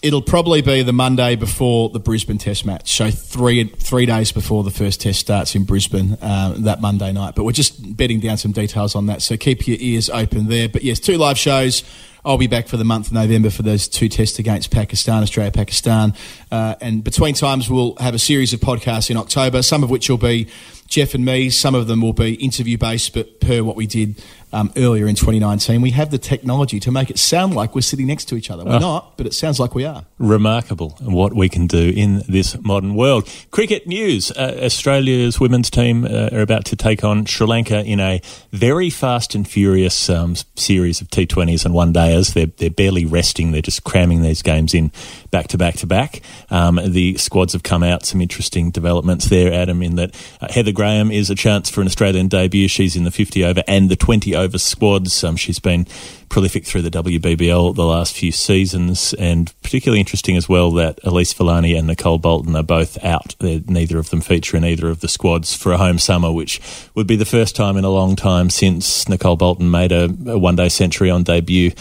It'll 0.01 0.21
probably 0.21 0.61
be 0.61 0.81
the 0.81 0.93
Monday 0.93 1.35
before 1.35 1.89
the 1.89 1.99
Brisbane 1.99 2.37
Test 2.37 2.65
match, 2.65 2.89
so 2.95 3.11
three 3.11 3.65
three 3.65 4.05
days 4.05 4.31
before 4.31 4.63
the 4.63 4.71
first 4.71 5.01
Test 5.01 5.19
starts 5.19 5.55
in 5.55 5.65
Brisbane 5.65 6.13
uh, 6.21 6.53
that 6.59 6.79
Monday 6.79 7.11
night. 7.11 7.35
But 7.35 7.43
we're 7.43 7.51
just 7.51 7.97
bedding 7.97 8.21
down 8.21 8.37
some 8.37 8.53
details 8.53 8.95
on 8.95 9.07
that, 9.07 9.21
so 9.21 9.35
keep 9.35 9.67
your 9.67 9.75
ears 9.81 10.09
open 10.09 10.47
there. 10.47 10.69
But 10.69 10.83
yes, 10.83 11.01
two 11.01 11.17
live 11.17 11.37
shows. 11.37 11.83
I'll 12.29 12.37
be 12.37 12.45
back 12.45 12.67
for 12.67 12.77
the 12.77 12.83
month 12.83 13.07
of 13.07 13.13
November 13.13 13.49
for 13.49 13.63
those 13.63 13.87
two 13.87 14.07
tests 14.07 14.37
against 14.37 14.69
Pakistan, 14.69 15.23
Australia, 15.23 15.51
Pakistan, 15.51 16.13
uh, 16.51 16.75
and 16.79 17.03
between 17.03 17.33
times 17.33 17.71
we'll 17.71 17.95
have 17.95 18.13
a 18.13 18.19
series 18.19 18.53
of 18.53 18.59
podcasts 18.59 19.09
in 19.09 19.17
October. 19.17 19.63
Some 19.63 19.83
of 19.83 19.89
which 19.89 20.11
will 20.11 20.19
be 20.19 20.47
Jeff 20.87 21.15
and 21.15 21.25
me. 21.25 21.49
Some 21.49 21.73
of 21.73 21.87
them 21.87 22.01
will 22.01 22.13
be 22.13 22.35
interview 22.35 22.77
based, 22.77 23.15
but 23.15 23.39
per 23.39 23.63
what 23.63 23.75
we 23.75 23.87
did 23.87 24.21
um, 24.51 24.71
earlier 24.77 25.07
in 25.07 25.15
2019, 25.15 25.81
we 25.81 25.91
have 25.91 26.09
the 26.11 26.17
technology 26.17 26.79
to 26.79 26.91
make 26.91 27.09
it 27.09 27.19
sound 27.19 27.53
like 27.55 27.75
we're 27.75 27.81
sitting 27.81 28.07
next 28.07 28.25
to 28.25 28.35
each 28.35 28.49
other. 28.49 28.63
We're 28.65 28.75
Oh. 28.75 28.79
not, 28.79 29.17
but 29.17 29.25
it 29.27 29.33
sounds 29.33 29.59
like 29.59 29.75
we 29.75 29.85
are. 29.85 30.05
remarkable 30.17 30.97
what 31.01 31.33
we 31.33 31.47
can 31.49 31.65
do 31.67 31.93
in 31.95 32.23
this 32.27 32.57
modern 32.61 32.95
world. 32.95 33.27
Cricket 33.51 33.87
news: 33.87 34.31
uh, 34.31 34.59
Australia's 34.63 35.39
women's 35.39 35.69
team 35.69 36.05
uh, 36.05 36.29
are 36.31 36.41
about 36.41 36.65
to 36.65 36.75
take 36.75 37.03
on 37.03 37.25
Sri 37.25 37.47
Lanka 37.47 37.83
in 37.83 37.99
a 37.99 38.21
very 38.51 38.89
fast 38.89 39.35
and 39.35 39.47
furious 39.47 40.09
um, 40.09 40.35
series 40.55 41.01
of 41.01 41.07
T20s 41.09 41.65
and 41.65 41.73
one 41.73 41.93
dayers. 41.93 42.33
They're 42.33 42.47
they're 42.57 42.69
barely 42.69 43.05
resting; 43.05 43.51
they're 43.51 43.61
just 43.61 43.83
cramming 43.83 44.21
these 44.21 44.41
games 44.41 44.73
in 44.73 44.91
back 45.31 45.47
to 45.49 45.57
back 45.57 45.75
to 45.77 45.87
back. 45.87 46.21
Um, 46.49 46.79
the 46.85 47.17
squads 47.17 47.53
have 47.53 47.63
come 47.63 47.83
out. 47.83 48.05
Some 48.05 48.21
interesting 48.21 48.71
developments 48.71 49.29
there, 49.29 49.53
Adam. 49.53 49.81
In 49.81 49.95
that 49.95 50.15
uh, 50.41 50.47
Heather 50.51 50.71
Graham 50.71 51.11
is 51.11 51.29
a 51.29 51.35
chance 51.35 51.69
for 51.69 51.81
an 51.81 51.87
Australian 51.87 52.27
debut. 52.27 52.67
She's 52.67 52.95
in 52.95 53.03
the 53.03 53.11
50 53.11 53.43
over 53.45 53.63
and 53.67 53.89
the 53.89 53.95
20 53.95 54.35
over 54.39 54.57
squads. 54.57 55.23
Um, 55.23 55.35
she's 55.35 55.59
been 55.59 55.85
prolific 56.29 56.65
through 56.65 56.83
the 56.83 56.91
WBBL 56.91 57.75
the 57.75 57.85
last 57.85 58.15
few 58.15 58.31
seasons, 58.31 59.13
and 59.15 59.53
particularly 59.61 59.99
interesting 59.99 60.37
as 60.37 60.47
well 60.47 60.71
that 60.71 61.01
Elyse 61.03 61.33
Villani 61.35 61.75
and 61.75 61.87
Nicole 61.87 62.17
Bolton 62.17 62.55
are 62.55 62.63
both 62.63 63.03
out. 63.03 63.35
They're, 63.39 63.61
neither 63.67 63.99
of 63.99 64.09
them 64.09 64.21
feature 64.21 64.57
in 64.57 64.63
either 64.63 64.89
of 64.89 65.01
the 65.01 65.07
squads 65.07 65.55
for 65.55 65.71
a 65.71 65.77
home 65.77 65.99
summer, 65.99 66.31
which 66.31 66.61
would 66.95 67.07
be 67.07 67.15
the 67.15 67.25
first 67.25 67.55
time 67.55 67.77
in 67.77 67.83
a 67.83 67.89
long 67.89 68.15
time 68.15 68.49
since 68.49 69.07
Nicole 69.09 69.35
Bolton 69.35 69.69
made 69.69 69.91
a, 69.91 70.05
a 70.27 70.37
one 70.37 70.55
day 70.55 70.69
century 70.69 71.09
on 71.09 71.23
debut. 71.23 71.71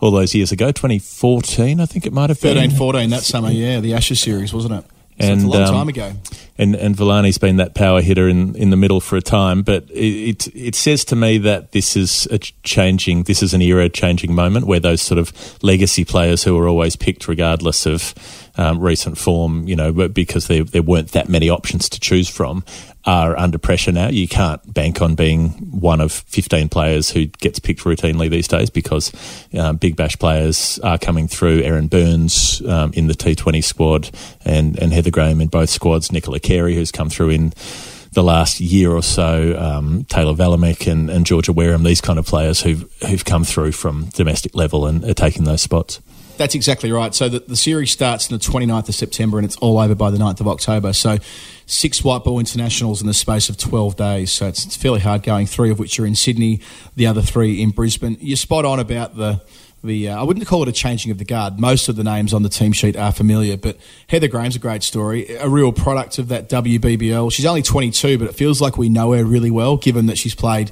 All 0.00 0.10
those 0.10 0.34
years 0.34 0.50
ago, 0.50 0.72
2014, 0.72 1.78
I 1.78 1.86
think 1.86 2.06
it 2.06 2.12
might 2.12 2.28
have 2.28 2.40
been. 2.40 2.56
13, 2.56 2.76
14 2.76 3.10
that 3.10 3.22
summer, 3.22 3.52
yeah, 3.52 3.78
the 3.78 3.94
Ashes 3.94 4.18
series, 4.18 4.52
wasn't 4.52 4.74
it? 4.74 4.91
So 5.20 5.26
And, 5.26 5.42
a 5.42 5.46
long 5.46 5.62
um, 5.62 5.74
time 5.74 5.88
ago. 5.88 6.12
and 6.58 6.74
and 6.74 6.96
Villani's 6.96 7.38
been 7.38 7.56
that 7.56 7.74
power 7.74 8.00
hitter 8.00 8.28
in, 8.28 8.56
in 8.56 8.70
the 8.70 8.76
middle 8.76 9.00
for 9.00 9.16
a 9.16 9.20
time, 9.20 9.62
but 9.62 9.84
it, 9.90 10.46
it 10.46 10.56
it 10.56 10.74
says 10.74 11.04
to 11.06 11.16
me 11.16 11.38
that 11.38 11.72
this 11.72 11.96
is 11.96 12.26
a 12.30 12.38
changing, 12.38 13.24
this 13.24 13.42
is 13.42 13.54
an 13.54 13.62
era 13.62 13.88
changing 13.88 14.34
moment 14.34 14.66
where 14.66 14.80
those 14.80 15.02
sort 15.02 15.18
of 15.18 15.32
legacy 15.62 16.04
players 16.04 16.44
who 16.44 16.56
were 16.56 16.66
always 16.68 16.96
picked 16.96 17.28
regardless 17.28 17.86
of 17.86 18.14
um, 18.56 18.78
recent 18.80 19.18
form, 19.18 19.66
you 19.68 19.76
know, 19.76 19.92
because 20.08 20.46
there 20.48 20.64
there 20.64 20.82
weren't 20.82 21.12
that 21.12 21.28
many 21.28 21.48
options 21.50 21.88
to 21.90 22.00
choose 22.00 22.28
from, 22.28 22.64
are 23.04 23.36
under 23.38 23.58
pressure 23.58 23.92
now. 23.92 24.08
You 24.08 24.28
can't 24.28 24.72
bank 24.72 25.02
on 25.02 25.14
being 25.14 25.50
one 25.70 26.00
of 26.00 26.12
15 26.12 26.68
players 26.68 27.10
who 27.10 27.26
gets 27.26 27.58
picked 27.58 27.80
routinely 27.80 28.30
these 28.30 28.48
days 28.48 28.70
because 28.70 29.12
um, 29.58 29.76
Big 29.76 29.96
Bash 29.96 30.18
players 30.18 30.78
are 30.80 30.98
coming 30.98 31.28
through. 31.28 31.62
Erin 31.62 31.88
Burns 31.88 32.62
um, 32.66 32.92
in 32.94 33.08
the 33.08 33.14
T20 33.14 33.62
squad 33.64 34.10
and, 34.44 34.78
and 34.78 34.92
Heather 34.92 35.10
Graham 35.10 35.40
in 35.40 35.48
both 35.48 35.70
squads. 35.70 36.12
Nicola 36.12 36.38
Carey, 36.38 36.74
who's 36.74 36.92
come 36.92 37.10
through 37.10 37.30
in 37.30 37.52
the 38.12 38.22
last 38.22 38.60
year 38.60 38.92
or 38.92 39.02
so, 39.02 39.58
um, 39.58 40.04
Tayla 40.04 40.36
Vlaeminck 40.36 40.90
and, 40.90 41.10
and 41.10 41.24
Georgia 41.26 41.52
Wareham, 41.52 41.82
these 41.82 42.00
kind 42.00 42.18
of 42.18 42.26
players 42.26 42.60
who've, 42.60 42.90
who've 43.08 43.24
come 43.24 43.42
through 43.42 43.72
from 43.72 44.06
domestic 44.10 44.54
level 44.54 44.86
and 44.86 45.02
are 45.04 45.14
taking 45.14 45.44
those 45.44 45.62
spots. 45.62 46.00
That's 46.42 46.56
exactly 46.56 46.90
right. 46.90 47.14
So 47.14 47.28
the, 47.28 47.38
the 47.38 47.54
series 47.54 47.92
starts 47.92 48.32
on 48.32 48.36
the 48.36 48.44
29th 48.44 48.88
of 48.88 48.96
September 48.96 49.38
and 49.38 49.44
it's 49.44 49.54
all 49.58 49.78
over 49.78 49.94
by 49.94 50.10
the 50.10 50.18
9th 50.18 50.40
of 50.40 50.48
October. 50.48 50.92
So 50.92 51.18
six 51.66 52.02
white 52.02 52.24
ball 52.24 52.40
internationals 52.40 53.00
in 53.00 53.06
the 53.06 53.14
space 53.14 53.48
of 53.48 53.56
12 53.58 53.94
days. 53.94 54.32
So 54.32 54.48
it's, 54.48 54.66
it's 54.66 54.76
fairly 54.76 54.98
hard 54.98 55.22
going, 55.22 55.46
three 55.46 55.70
of 55.70 55.78
which 55.78 56.00
are 56.00 56.04
in 56.04 56.16
Sydney, 56.16 56.60
the 56.96 57.06
other 57.06 57.22
three 57.22 57.62
in 57.62 57.70
Brisbane. 57.70 58.16
You're 58.18 58.36
spot 58.36 58.64
on 58.64 58.80
about 58.80 59.16
the. 59.16 59.40
The, 59.84 60.10
uh, 60.10 60.20
I 60.20 60.22
wouldn't 60.22 60.46
call 60.46 60.62
it 60.62 60.68
a 60.68 60.72
changing 60.72 61.10
of 61.10 61.18
the 61.18 61.24
guard. 61.24 61.58
Most 61.58 61.88
of 61.88 61.96
the 61.96 62.04
names 62.04 62.32
on 62.32 62.44
the 62.44 62.48
team 62.48 62.70
sheet 62.70 62.96
are 62.96 63.10
familiar, 63.10 63.56
but 63.56 63.78
Heather 64.06 64.28
Graham's 64.28 64.54
a 64.54 64.60
great 64.60 64.84
story, 64.84 65.34
a 65.34 65.48
real 65.48 65.72
product 65.72 66.20
of 66.20 66.28
that 66.28 66.48
WBBL. 66.48 67.32
She's 67.32 67.46
only 67.46 67.62
22, 67.62 68.16
but 68.16 68.28
it 68.28 68.36
feels 68.36 68.60
like 68.60 68.78
we 68.78 68.88
know 68.88 69.10
her 69.10 69.24
really 69.24 69.50
well, 69.50 69.76
given 69.76 70.06
that 70.06 70.18
she's 70.18 70.36
played 70.36 70.70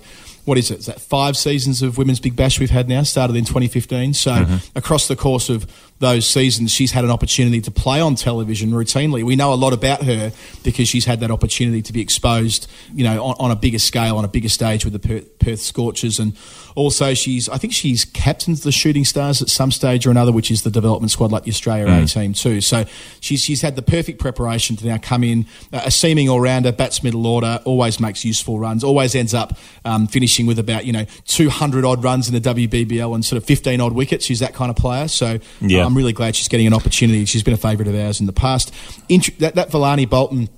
what 0.51 0.59
is 0.59 0.69
it? 0.73 0.81
Is 0.81 0.87
that 0.87 1.01
five 1.01 1.37
seasons 1.37 1.81
of 1.81 1.97
Women's 1.97 2.19
Big 2.19 2.35
Bash 2.35 2.59
we've 2.59 2.71
had 2.71 2.89
now? 2.89 3.05
Started 3.05 3.37
in 3.37 3.45
2015. 3.45 4.15
So 4.15 4.33
mm-hmm. 4.33 4.77
across 4.77 5.07
the 5.07 5.15
course 5.15 5.49
of 5.49 5.65
those 6.01 6.27
seasons, 6.27 6.73
she's 6.73 6.93
had 6.93 7.05
an 7.05 7.11
opportunity 7.11 7.61
to 7.61 7.71
play 7.71 8.01
on 8.01 8.15
television 8.15 8.71
routinely. 8.71 9.23
We 9.23 9.37
know 9.37 9.53
a 9.53 9.55
lot 9.55 9.75
about 9.75 10.03
her 10.03 10.33
because 10.65 10.89
she's 10.89 11.05
had 11.05 11.21
that 11.21 11.31
opportunity 11.31 11.83
to 11.83 11.93
be 11.93 12.01
exposed, 12.01 12.67
you 12.95 13.05
know, 13.05 13.23
on, 13.23 13.37
on 13.39 13.51
a 13.51 13.57
bigger 13.57 13.79
scale, 13.79 14.17
on 14.17 14.25
a 14.25 14.29
bigger 14.29 14.49
stage 14.49 14.83
with 14.85 14.95
the 14.95 14.99
Perth, 14.99 15.39
Perth 15.39 15.61
Scorchers, 15.61 16.19
and 16.19 16.35
also 16.75 17.13
she's, 17.13 17.51
I 17.51 17.59
think 17.59 17.75
she's 17.75 18.07
captained 18.07 18.57
the 18.59 18.73
Shooting 18.73 19.05
Stars 19.05 19.43
at 19.43 19.51
some 19.51 19.71
stage 19.71 20.07
or 20.07 20.11
another, 20.11 20.33
which 20.33 20.51
is 20.51 20.63
the 20.63 20.71
development 20.71 21.11
squad 21.11 21.33
like 21.33 21.45
the 21.45 21.51
Australia 21.51 21.87
A 21.87 22.07
team 22.07 22.33
too. 22.33 22.63
So 22.63 22.87
she's 23.21 23.43
she's 23.43 23.61
had 23.61 23.77
the 23.77 23.83
perfect 23.83 24.19
preparation 24.19 24.77
to 24.77 24.87
now 24.87 24.97
come 24.97 25.23
in, 25.23 25.45
uh, 25.71 25.83
a 25.85 25.91
seeming 25.91 26.31
all 26.31 26.41
rounder, 26.41 26.73
bats 26.73 27.03
middle 27.03 27.27
order, 27.27 27.61
always 27.67 28.01
makes 28.01 28.25
useful 28.25 28.59
runs, 28.59 28.83
always 28.83 29.15
ends 29.15 29.35
up 29.35 29.59
um, 29.85 30.07
finishing 30.07 30.47
with 30.47 30.59
about 30.59 30.87
you 30.87 30.95
know 30.95 31.05
200 31.27 31.85
odd 31.85 32.03
runs 32.03 32.27
in 32.27 32.35
the 32.35 32.41
WBBL 32.55 33.15
and 33.15 33.23
sort 33.23 33.37
of 33.37 33.45
15 33.45 33.83
odd 33.83 33.93
wickets. 33.93 34.25
She's 34.25 34.41
that 34.41 34.55
kind 34.55 34.71
of 34.71 34.77
player. 34.77 35.07
So 35.07 35.39
Yeah. 35.61 35.85
uh, 35.85 35.90
I'm 35.91 35.97
really 35.97 36.13
glad 36.13 36.37
she's 36.37 36.47
getting 36.47 36.69
an 36.69 36.75
opportunity. 36.75 37.25
She's 37.25 37.43
been 37.43 37.55
a 37.55 37.59
favourite 37.59 37.89
of 37.89 37.99
ours 37.99 38.21
in 38.21 38.27
the 38.27 38.33
past. 38.33 38.73
Int- 39.09 39.37
that, 39.41 39.57
that 39.57 39.73
Villani 39.73 40.07
Bolton 40.07 40.49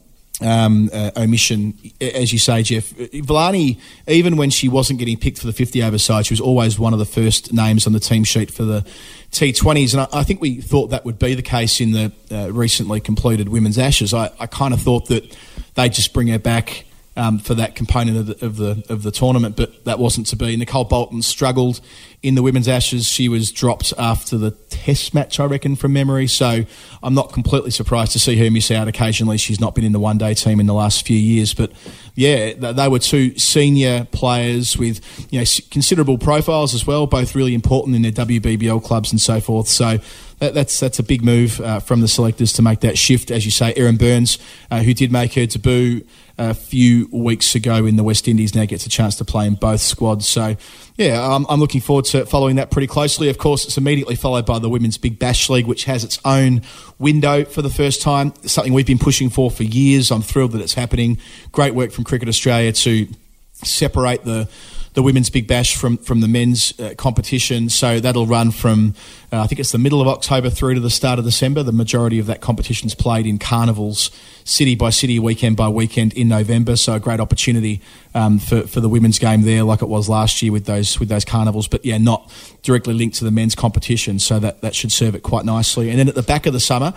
um, 0.43 0.91
uh, 0.93 1.11
omission, 1.17 1.75
as 2.01 2.35
you 2.35 2.39
say, 2.39 2.63
Geoff. 2.63 2.91
Villani, 2.91 3.81
even 4.07 4.37
when 4.37 4.51
she 4.51 4.69
wasn't 4.69 4.99
getting 4.99 5.17
picked 5.17 5.39
for 5.39 5.47
the 5.47 5.55
50 5.55 5.83
over 5.83 5.97
side, 5.97 6.27
she 6.27 6.35
was 6.35 6.41
always 6.41 6.79
one 6.79 6.93
of 6.93 6.99
the 6.99 7.07
first 7.07 7.51
names 7.51 7.87
on 7.87 7.95
the 7.95 8.01
team 8.01 8.25
sheet 8.25 8.51
for 8.51 8.65
the 8.65 8.85
T20s. 9.31 9.95
And 9.95 10.03
I, 10.03 10.21
I 10.21 10.23
think 10.23 10.43
we 10.43 10.61
thought 10.61 10.89
that 10.89 11.07
would 11.07 11.19
be 11.19 11.35
the 11.35 11.43
case 11.43 11.81
in 11.81 11.93
the 11.93 12.13
uh, 12.31 12.53
recently 12.53 13.01
completed 13.01 13.49
Women's 13.49 13.79
Ashes. 13.79 14.13
I, 14.13 14.31
I 14.39 14.47
kind 14.47 14.75
of 14.75 14.83
thought 14.83 15.09
that 15.09 15.35
they'd 15.77 15.95
just 15.95 16.13
bring 16.13 16.29
her 16.29 16.39
back 16.39 16.85
um, 17.17 17.39
for 17.39 17.55
that 17.55 17.75
component 17.75 18.17
of 18.17 18.27
the, 18.27 18.47
of 18.47 18.57
the 18.57 18.85
of 18.89 19.03
the 19.03 19.11
tournament, 19.11 19.57
but 19.57 19.85
that 19.85 19.99
wasn't 19.99 20.27
to 20.29 20.37
be. 20.37 20.57
Nicole 20.57 20.85
Bolton 20.85 21.21
struggled 21.21 21.81
in 22.23 22.35
the 22.35 22.43
women's 22.43 22.69
ashes. 22.69 23.07
She 23.07 23.29
was 23.29 23.53
dropped 23.53 23.93
after 23.99 24.39
the 24.39 24.53
Test 24.53 25.13
match, 25.13 25.39
I 25.39 25.45
reckon, 25.45 25.77
from 25.77 25.93
memory. 25.93 26.27
So 26.27 26.65
I'm 27.03 27.15
not 27.15 27.33
completely 27.33 27.71
surprised 27.71 28.13
to 28.13 28.19
see 28.19 28.37
her 28.39 28.51
miss 28.51 28.71
out. 28.71 28.89
Occasionally, 28.89 29.37
she's 29.37 29.61
not 29.61 29.75
been 29.75 29.85
in 29.85 29.93
the 29.93 30.01
one 30.01 30.19
day 30.19 30.33
team 30.35 30.59
in 30.59 30.67
the 30.67 30.75
last 30.75 31.07
few 31.07 31.17
years, 31.17 31.53
but 31.53 31.71
yeah, 32.15 32.55
they 32.55 32.89
were 32.89 32.99
two 32.99 33.37
senior 33.39 34.07
players 34.13 34.79
with 34.79 35.01
you 35.31 35.41
know 35.41 35.47
considerable 35.71 36.17
profiles 36.17 36.75
as 36.75 36.87
well, 36.87 37.07
both 37.07 37.35
really 37.35 37.55
important 37.55 37.95
in 37.95 38.03
their 38.03 38.13
WBBL 38.13 38.83
clubs 38.83 39.13
and 39.13 39.21
so 39.21 39.41
forth. 39.41 39.69
So 39.69 39.99
that's 40.39 40.81
that's 40.81 40.99
a 40.99 41.03
big 41.03 41.25
move 41.25 41.61
uh, 41.61 41.81
from 41.81 42.01
the 42.01 42.09
selectors 42.09 42.53
to 42.55 42.63
make 42.63 42.81
that 42.81 42.99
shift. 42.99 43.31
As 43.31 43.45
you 43.45 43.51
say, 43.51 43.73
Erin 43.77 43.97
Burns, 43.97 44.39
uh, 44.71 44.81
who 44.81 44.95
did 44.95 45.13
make 45.13 45.35
her 45.35 45.47
debut 45.47 46.05
a 46.39 46.55
few 46.55 47.09
weeks 47.13 47.55
ago 47.55 47.87
in 47.87 47.97
the 47.97 48.03
West 48.03 48.27
Indies, 48.29 48.55
now 48.55 48.65
gets 48.65 48.87
a 48.87 48.89
chance 48.89 49.17
to 49.17 49.25
play 49.25 49.47
in 49.47 49.55
both 49.55 49.81
squads. 49.81 50.29
So 50.29 50.57
yeah, 50.97 51.35
I'm, 51.35 51.47
I'm 51.49 51.61
looking 51.61 51.81
forward 51.81 52.05
to 52.07 52.27
following 52.27 52.57
that 52.57 52.71
pretty 52.71 52.87
closely. 52.87 53.29
Of 53.29 53.39
course, 53.39 53.65
it's 53.65 53.79
immediately 53.79 54.15
followed 54.15 54.47
by 54.47 54.59
the 54.59 54.69
Women's 54.69 54.99
Big 54.99 55.19
Bash 55.19 55.49
League, 55.49 55.67
which 55.67 55.85
has 55.85 56.05
its 56.05 56.19
own 56.25 56.63
window 56.99 57.45
for 57.45 57.63
the 57.63 57.71
first 57.71 58.03
time. 58.03 58.33
Something 58.45 58.73
we've 58.73 58.87
been 58.87 58.99
pushing 58.99 59.31
for 59.31 59.51
for 59.51 59.63
years. 59.63 60.11
I'm 60.11 60.23
thrilled 60.23 60.53
that 60.53 60.61
it's 60.61 60.75
happening. 60.75 61.19
Great 61.53 61.75
work 61.75 61.93
from 61.93 62.05
Cricket 62.05 62.29
Australia 62.29 62.73
to 62.73 63.09
separate 63.55 64.25
the 64.25 64.49
the 64.95 65.03
women's 65.03 65.31
Big 65.31 65.47
Bash 65.47 65.75
from 65.77 65.97
from 65.97 66.21
the 66.21 66.29
men's 66.29 66.79
uh, 66.79 66.95
competition. 66.97 67.69
So 67.69 68.01
that'll 68.01 68.27
run 68.27 68.51
from 68.51 68.95
I 69.33 69.47
think 69.47 69.61
it's 69.61 69.73
the 69.73 69.79
middle 69.79 70.03
of 70.03 70.09
October 70.09 70.51
through 70.51 70.75
to 70.75 70.81
the 70.81 70.91
start 70.91 71.19
of 71.19 71.25
December. 71.25 71.63
The 71.63 71.73
majority 71.73 72.19
of 72.19 72.27
that 72.27 72.43
competition 72.43 72.87
is 72.87 72.95
played 72.95 73.27
in 73.27 73.39
carnivals, 73.39 74.11
city 74.45 74.75
by 74.75 74.91
city, 74.91 75.19
weekend 75.19 75.57
by 75.57 75.71
weekend 75.71 76.13
in 76.13 76.29
November. 76.29 76.77
So 76.77 76.95
a 76.95 77.01
great 77.01 77.19
opportunity 77.19 77.81
um, 78.15 78.39
for 78.39 78.67
for 78.67 78.81
the 78.81 78.91
women's 78.91 79.19
game 79.19 79.43
there, 79.43 79.65
like 79.65 79.81
it 79.81 79.89
was 79.89 80.07
last 80.07 80.43
year 80.43 80.53
with 80.53 80.67
those 80.67 81.01
with 81.01 81.09
those 81.09 81.25
carnivals. 81.25 81.67
But 81.67 81.83
yeah, 81.83 81.97
not 81.97 82.31
directly 82.63 82.93
linked 82.93 83.17
to 83.17 83.25
the 83.25 83.31
men's 83.31 83.55
competition. 83.55 84.19
So 84.19 84.39
that 84.39 84.61
that 84.61 84.75
should 84.75 84.93
serve 84.93 85.15
it 85.15 85.23
quite 85.23 85.47
nicely. 85.47 85.89
And 85.89 85.99
then 85.99 86.09
at 86.09 86.15
the 86.15 86.23
back 86.23 86.45
of 86.45 86.53
the 86.53 86.61
summer, 86.61 86.93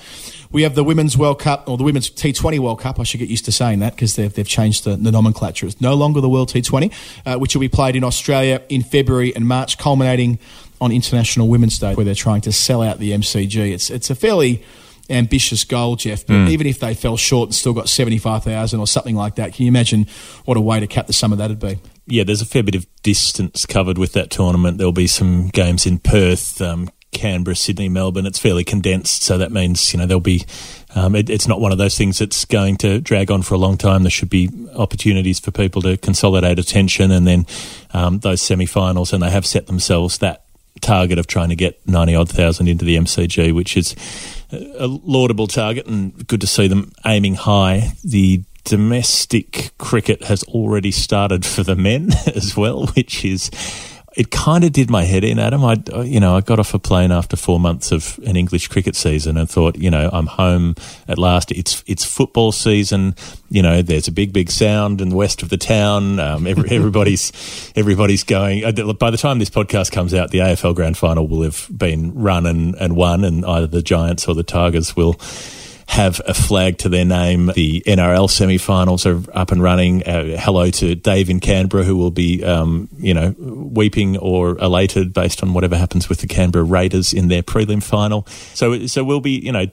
we 0.52 0.64
have 0.64 0.76
the 0.76 0.84
Women's 0.84 1.18
World 1.18 1.40
Cup 1.40 1.70
or 1.70 1.78
the 1.78 1.86
Women's 1.86 2.10
T20 2.10 2.60
World 2.60 2.82
Cup. 2.82 3.00
I 3.00 3.04
should 3.04 3.22
get 3.22 3.30
used 3.30 3.46
to 3.46 3.54
saying 3.54 3.80
that 3.80 3.96
because 3.96 4.18
they've 4.18 4.34
they've 4.34 4.46
changed 4.46 4.84
the, 4.84 4.98
the 4.98 5.12
nomenclature. 5.12 5.68
It's 5.68 5.80
no 5.80 5.94
longer 5.94 6.20
the 6.20 6.30
World 6.30 6.50
T20, 6.50 6.92
uh, 7.26 7.40
which 7.40 7.56
will 7.56 7.62
be 7.62 7.70
played 7.70 7.96
in 7.96 8.04
Australia 8.04 8.62
in 8.68 8.84
February 8.84 9.34
and 9.34 9.48
March, 9.48 9.78
culminating 9.78 10.38
on 10.82 10.92
International 10.92 11.48
Women's 11.48 11.80
Day, 11.80 11.94
where 11.96 12.06
they're 12.06 12.16
trying 12.16 12.42
to 12.42 12.52
sell 12.52 12.82
out 12.82 13.00
the 13.00 13.12
MCG. 13.12 13.74
It's 13.74 13.90
it's 13.90 14.10
a 14.10 14.16
fairly 14.16 14.64
ambitious 15.10 15.64
goal, 15.64 15.96
Geoff. 15.96 16.26
But 16.26 16.34
mm. 16.34 16.50
even 16.50 16.68
if 16.68 16.80
they 16.80 16.94
fell 16.94 17.18
short 17.18 17.50
and 17.50 17.56
still 17.56 17.74
got 17.74 17.90
seventy 17.90 18.18
five 18.18 18.44
thousand 18.44 18.80
or 18.80 18.88
something 18.88 19.16
like 19.16 19.36
that, 19.36 19.54
can 19.54 19.66
you 19.66 19.70
imagine 19.70 20.08
what 20.46 20.58
a 20.58 20.62
way 20.62 20.80
to 20.80 20.88
cap 20.88 21.08
the 21.08 21.14
summer 21.14 21.36
that'd 21.36 21.60
be? 21.60 21.80
Yeah, 22.08 22.24
there's 22.24 22.42
a 22.42 22.46
fair 22.46 22.64
bit 22.64 22.76
of 22.76 22.86
distance 23.04 23.66
covered 23.66 23.98
with 23.98 24.14
that 24.14 24.30
tournament. 24.30 24.78
There'll 24.78 24.92
be 24.92 25.08
some 25.08 25.48
games 25.48 25.88
in 25.88 25.98
Perth, 25.98 26.62
um, 26.62 26.90
Canberra, 27.12 27.56
Sydney, 27.56 27.90
Melbourne. 27.90 28.28
It's 28.28 28.40
fairly 28.40 28.64
condensed, 28.64 29.24
so 29.24 29.38
that 29.38 29.52
means 29.52 29.94
you 29.94 30.00
know 30.00 30.06
there'll 30.06 30.20
be. 30.20 30.46
Um, 30.94 31.14
it, 31.14 31.30
it's 31.30 31.48
not 31.48 31.60
one 31.60 31.74
of 31.74 31.78
those 31.78 31.98
things 31.98 32.20
that's 32.20 32.46
going 32.46 32.78
to 32.78 33.02
drag 33.02 33.30
on 33.30 33.42
for 33.42 33.54
a 33.54 33.58
long 33.58 33.78
time. 33.78 34.04
There 34.04 34.10
should 34.10 34.30
be 34.30 34.50
opportunities 34.76 35.42
for 35.42 35.52
people 35.52 35.82
to 35.82 35.98
consolidate 35.98 36.58
attention, 36.58 37.12
and 37.12 37.28
then 37.28 37.46
um, 37.94 38.20
those 38.20 38.42
semi-finals, 38.42 39.12
and 39.12 39.22
they 39.22 39.30
have 39.30 39.46
set 39.46 39.68
themselves 39.68 40.20
that 40.20 40.45
target 40.82 41.18
of 41.18 41.28
trying 41.28 41.50
to 41.50 41.56
get 41.56 41.88
90 41.88 42.16
odd 42.16 42.30
thousand 42.30 42.68
into 42.68 42.86
the 42.86 42.96
MCG, 42.98 43.54
which 43.54 43.78
is 43.78 43.96
a 44.52 44.88
laudable 44.88 45.48
target 45.48 45.86
and 45.88 46.28
good 46.28 46.42
to 46.42 46.48
see 46.48 46.68
them 46.68 46.92
aiming 47.06 47.36
high. 47.36 47.94
The 48.04 48.44
domestic 48.64 49.72
cricket 49.78 50.24
has 50.24 50.44
already 50.44 50.92
started 50.92 51.46
for 51.46 51.64
the 51.64 51.76
men 51.76 52.10
as 52.36 52.58
well, 52.58 52.88
which 52.88 53.24
is 53.24 53.50
it 54.16 54.32
kind 54.32 54.64
of 54.64 54.72
did 54.72 54.90
my 54.90 55.04
head 55.04 55.24
in, 55.24 55.40
Adam. 55.40 55.64
I, 55.66 55.76
you 56.04 56.20
know, 56.20 56.38
I 56.38 56.42
got 56.42 56.58
off 56.58 56.74
a 56.74 56.80
plane 56.80 57.12
after 57.12 57.36
four 57.36 57.60
months 57.60 57.92
of 57.92 58.18
an 58.26 58.38
English 58.38 58.70
cricket 58.70 58.96
season 58.96 59.36
and 59.36 59.50
thought, 59.50 59.78
you 59.78 59.92
know, 59.92 60.10
I'm 60.12 60.28
home 60.28 60.76
at 61.08 61.18
last. 61.18 61.52
It's 61.52 61.84
it's 61.86 62.06
football 62.06 62.52
season. 62.54 63.16
You 63.50 63.62
know, 63.62 63.82
there's 63.82 64.08
a 64.08 64.14
big, 64.14 64.32
big 64.32 64.50
sound 64.50 65.02
in 65.02 65.10
the 65.10 65.16
west 65.16 65.44
of 65.44 65.50
the 65.50 65.58
town. 65.58 66.20
Um, 66.20 66.48
every, 66.48 66.70
everybody's 66.72 67.32
everybody's 67.76 68.24
going. 68.24 68.64
Uh, 68.64 68.94
by 68.94 69.12
the 69.12 69.18
time 69.18 69.40
this 69.40 69.50
podcast 69.50 69.92
comes 69.92 70.14
out, 70.14 70.32
the 70.32 70.40
AFL 70.40 70.76
Grand 70.76 70.98
Final 70.98 71.28
will 71.28 71.44
have 71.44 71.68
been 71.76 72.14
run 72.14 72.46
and, 72.46 72.76
and 72.76 72.96
won, 72.96 73.26
and 73.26 73.46
either 73.46 73.68
the 73.68 73.82
Giants 73.82 74.28
or 74.28 74.36
the 74.36 74.44
Tigers 74.44 74.96
will 74.96 75.20
have 75.88 76.22
a 76.26 76.34
flag 76.34 76.78
to 76.80 76.90
their 76.90 77.06
name. 77.06 77.52
The 77.56 77.82
NRL 77.86 78.30
semi-finals 78.30 79.06
are 79.06 79.22
up 79.34 79.52
and 79.52 79.62
running. 79.62 80.04
Uh, 80.04 80.38
hello 80.40 80.70
to 80.72 80.96
Dave 80.96 81.30
in 81.30 81.40
Canberra, 81.40 81.84
who 81.84 81.96
will 81.96 82.12
be, 82.12 82.44
um, 82.44 82.90
you 82.98 83.14
know, 83.14 83.36
weeping 83.38 84.18
or 84.18 84.58
elated 84.58 85.14
based 85.14 85.44
on 85.44 85.54
whatever 85.54 85.78
happens 85.78 86.10
with 86.10 86.22
the 86.22 86.28
Canberra 86.28 86.66
Raiders 86.66 87.14
in 87.14 87.28
their 87.28 87.44
prelim 87.44 87.84
final. 87.84 88.26
So, 88.54 88.88
so 88.88 89.04
we'll 89.04 89.22
be, 89.22 89.40
you 89.40 89.52
know, 89.52 89.66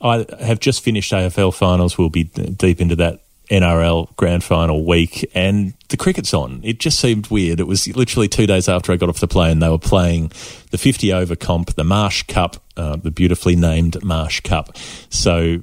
I 0.00 0.26
have 0.40 0.60
just 0.60 0.82
finished 0.82 1.12
AFL 1.12 1.54
finals. 1.54 1.96
We'll 1.96 2.10
be 2.10 2.24
deep 2.24 2.80
into 2.80 2.96
that 2.96 3.22
NRL 3.50 4.14
grand 4.16 4.44
final 4.44 4.84
week 4.84 5.28
and 5.34 5.74
the 5.88 5.96
cricket's 5.96 6.34
on. 6.34 6.60
It 6.62 6.80
just 6.80 6.98
seemed 6.98 7.28
weird. 7.28 7.60
It 7.60 7.66
was 7.66 7.88
literally 7.96 8.28
two 8.28 8.46
days 8.46 8.68
after 8.68 8.92
I 8.92 8.96
got 8.96 9.08
off 9.08 9.20
the 9.20 9.28
plane. 9.28 9.58
They 9.58 9.68
were 9.68 9.78
playing 9.78 10.32
the 10.70 10.78
50 10.78 11.12
over 11.12 11.34
comp, 11.34 11.74
the 11.74 11.84
Marsh 11.84 12.24
Cup, 12.24 12.62
uh, 12.76 12.96
the 12.96 13.10
beautifully 13.10 13.56
named 13.56 14.02
Marsh 14.04 14.40
Cup. 14.40 14.76
So 15.08 15.60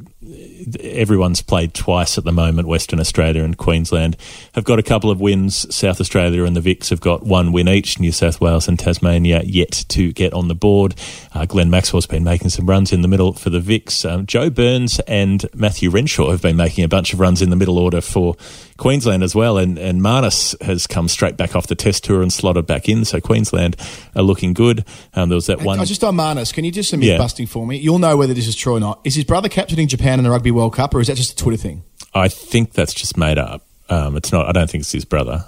everyone's 0.81 1.41
played 1.41 1.73
twice 1.73 2.17
at 2.17 2.23
the 2.23 2.31
moment. 2.31 2.67
Western 2.67 2.99
Australia 2.99 3.43
and 3.43 3.57
Queensland 3.57 4.17
have 4.53 4.63
got 4.63 4.79
a 4.79 4.83
couple 4.83 5.09
of 5.09 5.19
wins. 5.19 5.73
South 5.73 5.99
Australia 6.01 6.43
and 6.43 6.55
the 6.55 6.61
Vics 6.61 6.89
have 6.89 7.01
got 7.01 7.23
one 7.23 7.51
win 7.51 7.67
each. 7.67 7.99
New 7.99 8.11
South 8.11 8.41
Wales 8.41 8.67
and 8.67 8.79
Tasmania 8.79 9.41
yet 9.43 9.85
to 9.89 10.11
get 10.13 10.33
on 10.33 10.47
the 10.47 10.55
board. 10.55 10.95
Uh, 11.33 11.45
Glenn 11.45 11.69
Maxwell's 11.69 12.07
been 12.07 12.23
making 12.23 12.49
some 12.49 12.65
runs 12.65 12.91
in 12.91 13.01
the 13.01 13.07
middle 13.07 13.33
for 13.33 13.49
the 13.49 13.59
Vics. 13.59 14.09
Um, 14.09 14.25
Joe 14.25 14.49
Burns 14.49 14.99
and 15.01 15.45
Matthew 15.53 15.89
Renshaw 15.89 16.31
have 16.31 16.41
been 16.41 16.57
making 16.57 16.83
a 16.83 16.89
bunch 16.89 17.13
of 17.13 17.19
runs 17.19 17.41
in 17.41 17.49
the 17.49 17.55
middle 17.55 17.77
order 17.77 18.01
for 18.01 18.35
Queensland 18.77 19.23
as 19.23 19.33
well. 19.33 19.57
And, 19.57 19.77
and 19.77 20.01
Marnus 20.01 20.59
has 20.61 20.87
come 20.87 21.07
straight 21.07 21.37
back 21.37 21.55
off 21.55 21.67
the 21.67 21.75
test 21.75 22.03
tour 22.03 22.21
and 22.21 22.31
slotted 22.31 22.67
back 22.67 22.89
in. 22.89 23.05
So 23.05 23.21
Queensland 23.21 23.75
are 24.15 24.23
looking 24.23 24.53
good. 24.53 24.85
Um, 25.13 25.29
there 25.29 25.35
was 25.35 25.47
that 25.47 25.61
one. 25.61 25.79
I 25.79 25.85
just 25.85 26.03
on 26.03 26.15
Marnus, 26.15 26.53
can 26.53 26.65
you 26.65 26.71
just 26.71 26.89
some 26.89 27.01
yeah. 27.01 27.17
busting 27.17 27.47
for 27.47 27.65
me? 27.65 27.77
You'll 27.77 27.99
know 27.99 28.17
whether 28.17 28.33
this 28.33 28.47
is 28.47 28.55
true 28.55 28.75
or 28.75 28.79
not. 28.79 28.99
Is 29.03 29.15
his 29.15 29.23
brother 29.23 29.49
captaining 29.49 29.87
Japan 29.87 30.19
in 30.19 30.23
the 30.23 30.31
Rugby 30.31 30.51
World 30.51 30.73
Cup 30.73 30.93
or 30.93 30.99
is 30.99 31.07
that 31.07 31.15
just 31.15 31.31
a 31.31 31.35
Twitter 31.35 31.57
thing? 31.57 31.83
I 32.13 32.27
think 32.27 32.73
that's 32.73 32.93
just 32.93 33.17
made 33.17 33.37
up. 33.37 33.61
Um, 33.89 34.17
it's 34.17 34.31
not. 34.31 34.47
I 34.47 34.51
don't 34.51 34.69
think 34.69 34.81
it's 34.81 34.91
his 34.91 35.05
brother. 35.05 35.45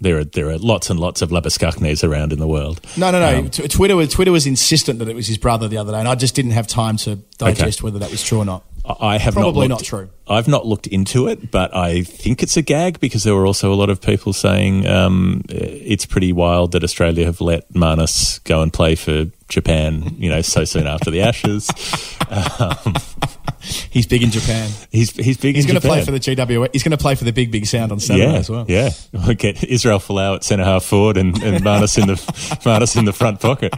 There 0.00 0.18
are 0.18 0.24
there 0.24 0.50
are 0.50 0.58
lots 0.58 0.90
and 0.90 1.00
lots 1.00 1.22
of 1.22 1.30
Labuschagnys 1.30 2.06
around 2.06 2.32
in 2.32 2.38
the 2.38 2.46
world. 2.46 2.80
No, 2.98 3.10
no, 3.10 3.18
no. 3.18 3.38
Um, 3.38 3.50
Twitter 3.50 3.96
was 3.96 4.10
Twitter 4.10 4.30
was 4.30 4.46
insistent 4.46 4.98
that 4.98 5.08
it 5.08 5.16
was 5.16 5.26
his 5.26 5.38
brother 5.38 5.68
the 5.68 5.78
other 5.78 5.92
day, 5.92 5.98
and 5.98 6.08
I 6.08 6.14
just 6.14 6.34
didn't 6.34 6.50
have 6.50 6.66
time 6.66 6.98
to 6.98 7.16
digest 7.38 7.80
okay. 7.80 7.84
whether 7.84 7.98
that 8.00 8.10
was 8.10 8.22
true 8.22 8.38
or 8.38 8.44
not. 8.44 8.62
I 8.88 9.18
have 9.18 9.34
probably 9.34 9.68
not, 9.68 9.80
looked, 9.80 9.92
not 9.92 9.98
true. 9.98 10.08
I've 10.28 10.48
not 10.48 10.66
looked 10.66 10.86
into 10.86 11.26
it, 11.26 11.50
but 11.50 11.74
I 11.74 12.02
think 12.02 12.42
it's 12.42 12.56
a 12.56 12.62
gag 12.62 13.00
because 13.00 13.24
there 13.24 13.34
were 13.34 13.46
also 13.46 13.72
a 13.72 13.74
lot 13.74 13.90
of 13.90 14.00
people 14.00 14.32
saying 14.32 14.86
um, 14.86 15.42
it's 15.48 16.06
pretty 16.06 16.32
wild 16.32 16.72
that 16.72 16.84
Australia 16.84 17.26
have 17.26 17.40
let 17.40 17.72
Marnus 17.74 18.42
go 18.44 18.62
and 18.62 18.72
play 18.72 18.94
for 18.94 19.26
Japan. 19.48 20.14
You 20.18 20.30
know, 20.30 20.42
so 20.42 20.64
soon 20.64 20.86
after 20.86 21.10
the 21.10 21.22
Ashes. 21.22 21.70
Um, 22.28 22.94
He's 23.90 24.06
big 24.06 24.22
in 24.22 24.30
Japan. 24.30 24.70
He's 24.90 25.10
he's 25.12 25.36
big. 25.36 25.56
He's 25.56 25.66
going 25.66 25.80
to 25.80 25.86
play 25.86 26.04
for 26.04 26.10
the 26.10 26.20
GW. 26.20 26.68
He's 26.72 26.82
going 26.82 26.96
to 26.96 26.98
play 26.98 27.14
for 27.14 27.24
the 27.24 27.32
Big 27.32 27.50
Big 27.50 27.66
Sound 27.66 27.92
on 27.92 28.00
Saturday 28.00 28.32
yeah, 28.32 28.38
as 28.38 28.50
well. 28.50 28.64
Yeah, 28.68 28.90
we'll 29.12 29.34
get 29.34 29.64
Israel 29.64 29.98
Folau 29.98 30.36
at 30.36 30.44
centre 30.44 30.64
half 30.64 30.84
forward 30.84 31.16
and, 31.16 31.42
and 31.42 31.64
Marnus 31.64 32.00
in 32.00 32.06
the 32.06 32.14
Marnus 32.64 32.96
in 32.96 33.06
the 33.06 33.12
front 33.12 33.40
pocket. 33.40 33.74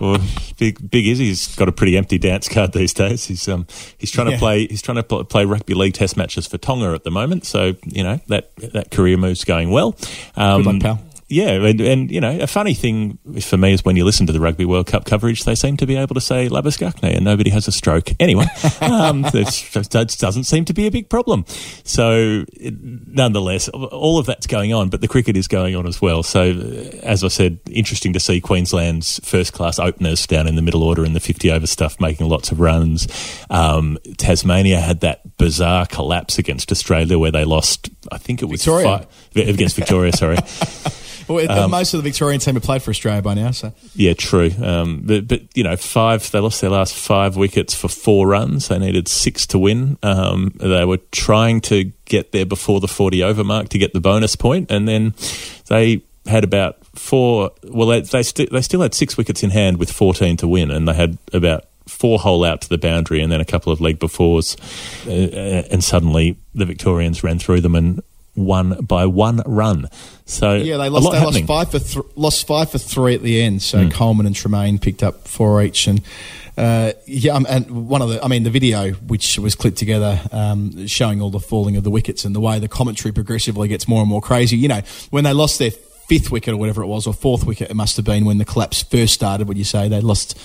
Well, 0.00 0.20
big 0.58 0.90
Big 0.90 1.06
Izzy's 1.06 1.54
got 1.54 1.68
a 1.68 1.72
pretty 1.72 1.96
empty 1.96 2.18
dance 2.18 2.48
card 2.48 2.72
these 2.72 2.92
days. 2.92 3.26
He's 3.26 3.46
um 3.48 3.66
he's 3.98 4.10
trying 4.10 4.28
yeah. 4.28 4.34
to 4.34 4.38
play 4.38 4.66
he's 4.66 4.82
trying 4.82 5.02
to 5.02 5.24
play 5.24 5.44
rugby 5.44 5.74
league 5.74 5.94
test 5.94 6.16
matches 6.16 6.46
for 6.46 6.58
Tonga 6.58 6.92
at 6.94 7.04
the 7.04 7.10
moment. 7.10 7.46
So 7.46 7.74
you 7.84 8.02
know 8.02 8.20
that 8.28 8.54
that 8.56 8.90
career 8.90 9.16
move's 9.16 9.44
going 9.44 9.70
well. 9.70 9.96
Um, 10.36 10.62
Good 10.62 10.72
luck, 10.72 10.82
pal 10.82 11.07
Yeah, 11.30 11.50
and, 11.50 11.80
and 11.80 12.10
you 12.10 12.22
know, 12.22 12.40
a 12.40 12.46
funny 12.46 12.72
thing 12.72 13.18
for 13.42 13.58
me 13.58 13.74
is 13.74 13.84
when 13.84 13.96
you 13.96 14.04
listen 14.06 14.26
to 14.28 14.32
the 14.32 14.40
Rugby 14.40 14.64
World 14.64 14.86
Cup 14.86 15.04
coverage, 15.04 15.44
they 15.44 15.54
seem 15.54 15.76
to 15.76 15.86
be 15.86 15.94
able 15.94 16.14
to 16.14 16.22
say 16.22 16.48
Labuschagne 16.48 17.16
and 17.16 17.22
nobody 17.22 17.50
has 17.50 17.68
a 17.68 17.72
stroke. 17.72 18.10
Anyway, 18.18 18.44
um, 18.80 19.22
that 19.22 20.16
doesn't 20.18 20.44
seem 20.44 20.64
to 20.64 20.72
be 20.72 20.86
a 20.86 20.90
big 20.90 21.10
problem. 21.10 21.44
So, 21.84 22.46
it, 22.54 22.74
nonetheless, 22.80 23.68
all 23.68 24.18
of 24.18 24.24
that's 24.24 24.46
going 24.46 24.72
on, 24.72 24.88
but 24.88 25.02
the 25.02 25.08
cricket 25.08 25.36
is 25.36 25.48
going 25.48 25.76
on 25.76 25.86
as 25.86 26.00
well. 26.00 26.22
So, 26.22 26.44
as 27.02 27.22
I 27.22 27.28
said, 27.28 27.60
interesting 27.70 28.14
to 28.14 28.20
see 28.20 28.40
Queensland's 28.40 29.20
first 29.22 29.52
class 29.52 29.78
openers 29.78 30.26
down 30.26 30.46
in 30.46 30.56
the 30.56 30.62
middle 30.62 30.82
order 30.82 31.04
in 31.04 31.12
the 31.12 31.20
50 31.20 31.50
over 31.50 31.66
stuff 31.66 32.00
making 32.00 32.26
lots 32.26 32.50
of 32.52 32.58
runs. 32.58 33.06
Um, 33.50 33.98
Tasmania 34.16 34.80
had 34.80 35.00
that 35.00 35.36
bizarre 35.36 35.84
collapse 35.84 36.38
against 36.38 36.72
Australia 36.72 37.18
where 37.18 37.32
they 37.32 37.44
lost, 37.44 37.90
I 38.10 38.16
think 38.16 38.40
it 38.40 38.46
was 38.46 38.64
Victoria. 38.64 39.06
Five, 39.34 39.48
against 39.48 39.76
Victoria, 39.76 40.12
sorry. 40.12 40.38
Well, 41.28 41.50
um, 41.50 41.70
most 41.70 41.94
of 41.94 41.98
the 41.98 42.08
Victorian 42.08 42.40
team 42.40 42.54
have 42.54 42.62
played 42.62 42.82
for 42.82 42.90
Australia 42.90 43.22
by 43.22 43.34
now, 43.34 43.50
so 43.50 43.72
yeah, 43.94 44.14
true. 44.14 44.50
Um, 44.62 45.02
but, 45.04 45.28
but 45.28 45.42
you 45.54 45.62
know, 45.62 45.76
five 45.76 46.30
they 46.30 46.40
lost 46.40 46.60
their 46.60 46.70
last 46.70 46.94
five 46.94 47.36
wickets 47.36 47.74
for 47.74 47.88
four 47.88 48.26
runs. 48.26 48.68
They 48.68 48.78
needed 48.78 49.08
six 49.08 49.46
to 49.48 49.58
win. 49.58 49.98
Um, 50.02 50.52
they 50.56 50.84
were 50.84 51.00
trying 51.12 51.60
to 51.62 51.92
get 52.06 52.32
there 52.32 52.46
before 52.46 52.80
the 52.80 52.88
forty 52.88 53.22
over 53.22 53.44
mark 53.44 53.68
to 53.70 53.78
get 53.78 53.92
the 53.92 54.00
bonus 54.00 54.36
point, 54.36 54.70
and 54.70 54.88
then 54.88 55.14
they 55.66 56.02
had 56.26 56.44
about 56.44 56.78
four. 56.96 57.50
Well, 57.64 57.88
they 57.88 58.00
they, 58.00 58.22
st- 58.22 58.50
they 58.50 58.62
still 58.62 58.80
had 58.80 58.94
six 58.94 59.16
wickets 59.16 59.42
in 59.42 59.50
hand 59.50 59.76
with 59.78 59.92
fourteen 59.92 60.36
to 60.38 60.48
win, 60.48 60.70
and 60.70 60.88
they 60.88 60.94
had 60.94 61.18
about 61.32 61.64
four 61.86 62.18
hole 62.18 62.44
out 62.44 62.60
to 62.60 62.68
the 62.68 62.78
boundary 62.78 63.20
and 63.22 63.32
then 63.32 63.40
a 63.40 63.44
couple 63.44 63.72
of 63.72 63.80
leg 63.80 63.98
befores, 63.98 64.56
uh, 65.06 65.66
and 65.70 65.82
suddenly 65.82 66.36
the 66.54 66.66
Victorians 66.66 67.24
ran 67.24 67.38
through 67.38 67.62
them 67.62 67.74
and 67.74 68.02
won 68.38 68.84
by 68.84 69.06
one 69.06 69.42
run. 69.46 69.88
So 70.24 70.54
yeah, 70.54 70.76
they 70.76 70.88
lost. 70.88 71.10
They 71.12 71.20
lost 71.20 71.44
five 71.44 71.70
for 71.70 71.78
th- 71.78 72.06
lost 72.16 72.46
five 72.46 72.70
for 72.70 72.78
three 72.78 73.14
at 73.14 73.22
the 73.22 73.42
end. 73.42 73.62
So 73.62 73.78
mm. 73.78 73.92
Coleman 73.92 74.26
and 74.26 74.34
Tremain 74.34 74.80
picked 74.80 75.02
up 75.02 75.26
four 75.26 75.62
each, 75.62 75.86
and 75.86 76.02
uh, 76.58 76.92
yeah, 77.06 77.34
um, 77.34 77.46
and 77.48 77.88
one 77.88 78.02
of 78.02 78.08
the, 78.08 78.22
I 78.22 78.26
mean, 78.26 78.42
the 78.42 78.50
video 78.50 78.92
which 78.92 79.38
was 79.38 79.54
clipped 79.54 79.78
together 79.78 80.20
um, 80.32 80.86
showing 80.88 81.22
all 81.22 81.30
the 81.30 81.40
falling 81.40 81.76
of 81.76 81.84
the 81.84 81.90
wickets 81.90 82.24
and 82.24 82.34
the 82.34 82.40
way 82.40 82.58
the 82.58 82.68
commentary 82.68 83.12
progressively 83.12 83.68
gets 83.68 83.86
more 83.86 84.00
and 84.00 84.08
more 84.08 84.20
crazy. 84.20 84.56
You 84.56 84.68
know, 84.68 84.80
when 85.10 85.22
they 85.24 85.32
lost 85.32 85.60
their 85.60 85.70
fifth 85.70 86.32
wicket 86.32 86.54
or 86.54 86.56
whatever 86.56 86.82
it 86.82 86.86
was, 86.86 87.06
or 87.06 87.14
fourth 87.14 87.44
wicket, 87.44 87.70
it 87.70 87.74
must 87.74 87.96
have 87.96 88.04
been 88.04 88.24
when 88.24 88.38
the 88.38 88.44
collapse 88.44 88.82
first 88.82 89.14
started. 89.14 89.46
Would 89.46 89.56
you 89.56 89.64
say 89.64 89.88
they 89.88 90.00
lost? 90.00 90.38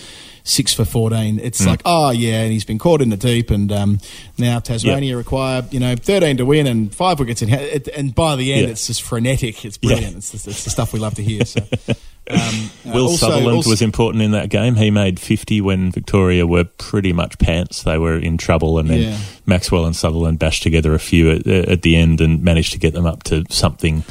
Six 0.44 0.74
for 0.74 0.86
14. 0.86 1.40
It's 1.40 1.62
mm. 1.62 1.68
like, 1.68 1.82
oh, 1.86 2.12
yeah, 2.12 2.42
and 2.42 2.52
he's 2.52 2.66
been 2.66 2.80
caught 2.80 3.02
in 3.02 3.10
the 3.10 3.18
deep. 3.18 3.50
And 3.50 3.72
um, 3.72 4.00
now 4.38 4.60
Tasmania 4.60 5.12
yep. 5.12 5.18
require, 5.18 5.64
you 5.72 5.80
know, 5.80 5.96
13 5.96 6.38
to 6.38 6.46
win 6.46 6.68
and 6.68 6.94
five 6.94 7.20
wickets 7.20 7.42
in 7.42 7.50
hand. 7.50 7.88
And 7.90 8.14
by 8.14 8.36
the 8.36 8.54
end, 8.54 8.64
yeah. 8.64 8.70
it's 8.70 8.88
just 8.88 9.02
frenetic. 9.02 9.66
It's 9.66 9.78
brilliant. 9.78 10.12
Yeah. 10.12 10.18
It's, 10.18 10.32
the, 10.32 10.50
it's, 10.50 10.64
the, 10.64 10.70
stuff 10.70 10.94
we 10.94 11.00
love 11.00 11.16
to 11.16 11.24
hear. 11.24 11.46
So. 11.46 11.62
Um, 12.26 12.70
Will 12.86 13.08
also, 13.08 13.28
Sutherland 13.28 13.58
also, 13.58 13.70
was 13.72 13.82
important 13.82 14.24
in 14.24 14.32
that 14.32 14.48
game. 14.48 14.76
He 14.76 14.92
made 14.92 15.20
50 15.20 15.60
when 15.60 15.92
Victoria 15.92 16.48
were 16.48 16.64
pretty 16.64 17.12
much 17.12 17.38
pants. 17.38 17.84
They 17.84 17.98
were 17.98 18.18
in 18.18 18.38
trouble, 18.38 18.80
and 18.80 18.90
then 18.90 19.02
yeah. 19.02 19.18
Maxwell 19.46 19.86
and 19.86 19.94
Sutherland 19.94 20.40
bashed 20.40 20.64
together 20.64 20.94
a 20.94 21.00
few 21.00 21.32
at, 21.32 21.46
at, 21.46 21.82
the 21.82 21.98
end 21.98 22.22
and 22.22 22.42
managed 22.42 22.72
to 22.72 22.80
get 22.80 22.94
them 22.94 23.06
up 23.06 23.24
to 23.24 23.44
something 23.50 24.06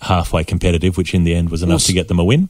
halfway 0.00 0.44
competitive, 0.44 0.96
which 0.96 1.12
in 1.12 1.24
the 1.24 1.34
end 1.34 1.50
was 1.50 1.62
enough 1.62 1.72
well, 1.72 1.78
to 1.80 1.92
get 1.92 2.08
them 2.08 2.18
a 2.18 2.24
win 2.24 2.48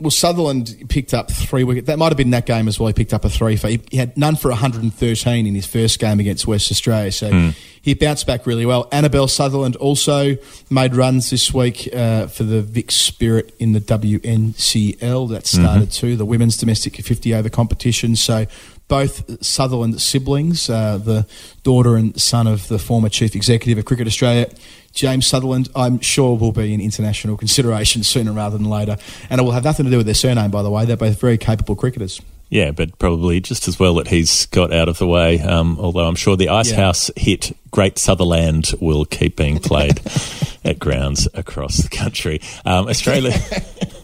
well, 0.00 0.10
Sutherland 0.10 0.86
picked 0.88 1.14
up 1.14 1.30
three 1.30 1.62
wickets. 1.62 1.86
That 1.86 1.98
might 1.98 2.08
have 2.08 2.16
been 2.16 2.30
that 2.30 2.46
game 2.46 2.66
as 2.66 2.80
well. 2.80 2.88
He 2.88 2.92
picked 2.92 3.14
up 3.14 3.24
a 3.24 3.28
three 3.30 3.56
for. 3.56 3.68
He, 3.68 3.80
had 3.96 4.16
none 4.18 4.34
for 4.34 4.50
113 4.50 5.46
in 5.46 5.54
his 5.54 5.66
first 5.66 6.00
game 6.00 6.18
against 6.18 6.48
West 6.48 6.72
Australia. 6.72 7.12
So 7.12 7.30
mm. 7.30 7.56
he 7.80 7.94
bounced 7.94 8.26
back 8.26 8.44
really 8.44 8.66
well. 8.66 8.88
Annabelle 8.90 9.28
Sutherland 9.28 9.76
also 9.76 10.36
made 10.68 10.96
runs 10.96 11.30
this 11.30 11.54
week 11.54 11.88
uh, 11.94 12.26
for 12.26 12.42
the 12.42 12.60
Vic 12.60 12.90
Spirit 12.90 13.54
in 13.60 13.72
the 13.72 13.80
WNCL. 13.80 15.30
That 15.30 15.46
started 15.46 15.90
mm-hmm. 15.90 16.06
too, 16.06 16.16
the 16.16 16.26
women's 16.26 16.56
domestic 16.56 16.96
50 16.96 17.32
over 17.32 17.48
competition. 17.48 18.16
So 18.16 18.46
both 18.88 19.44
Sutherland 19.44 20.00
siblings, 20.00 20.68
uh, 20.68 20.98
the 20.98 21.26
daughter 21.62 21.96
and 21.96 22.20
son 22.20 22.46
of 22.46 22.68
the 22.68 22.78
former 22.78 23.08
chief 23.08 23.34
executive 23.34 23.78
of 23.78 23.84
Cricket 23.84 24.06
Australia, 24.06 24.50
James 24.92 25.26
Sutherland, 25.26 25.68
I'm 25.74 25.98
sure 26.00 26.36
will 26.36 26.52
be 26.52 26.72
in 26.72 26.80
international 26.80 27.36
consideration 27.36 28.02
sooner 28.04 28.32
rather 28.32 28.56
than 28.56 28.68
later. 28.68 28.96
And 29.30 29.40
it 29.40 29.44
will 29.44 29.52
have 29.52 29.64
nothing 29.64 29.84
to 29.86 29.90
do 29.90 29.96
with 29.98 30.06
their 30.06 30.14
surname, 30.14 30.50
by 30.50 30.62
the 30.62 30.70
way. 30.70 30.84
They're 30.84 30.96
both 30.96 31.20
very 31.20 31.38
capable 31.38 31.76
cricketers. 31.76 32.20
Yeah, 32.50 32.70
but 32.70 32.98
probably 32.98 33.40
just 33.40 33.66
as 33.66 33.80
well 33.80 33.94
that 33.94 34.08
he's 34.08 34.46
got 34.46 34.72
out 34.72 34.88
of 34.88 34.98
the 34.98 35.08
way. 35.08 35.40
Um, 35.40 35.76
although 35.80 36.06
I'm 36.06 36.14
sure 36.14 36.36
the 36.36 36.50
Icehouse 36.50 37.10
yeah. 37.16 37.22
hit 37.22 37.56
Great 37.70 37.98
Sutherland 37.98 38.70
will 38.80 39.04
keep 39.04 39.36
being 39.36 39.58
played 39.58 40.00
at 40.64 40.78
grounds 40.78 41.26
across 41.34 41.78
the 41.78 41.88
country. 41.88 42.40
Um, 42.64 42.86
Australia. 42.88 43.32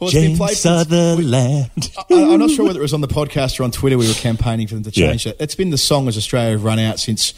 well, 0.00 0.10
James 0.10 0.58
Sutherland. 0.58 1.92
I, 2.10 2.14
am 2.14 2.38
not 2.38 2.50
sure 2.50 2.66
whether 2.66 2.78
it 2.78 2.82
was 2.82 2.94
on 2.94 3.00
the 3.00 3.08
podcast 3.08 3.58
or 3.60 3.64
on 3.64 3.70
Twitter 3.70 3.98
we 3.98 4.08
were 4.08 4.14
campaigning 4.14 4.66
for 4.66 4.74
them 4.74 4.84
to 4.84 4.90
change 4.90 5.26
yeah. 5.26 5.32
it. 5.32 5.38
It's 5.40 5.54
been 5.54 5.70
the 5.70 5.78
song 5.78 6.08
as 6.08 6.16
Australia 6.16 6.52
have 6.52 6.64
run 6.64 6.78
out 6.78 6.98
since 6.98 7.34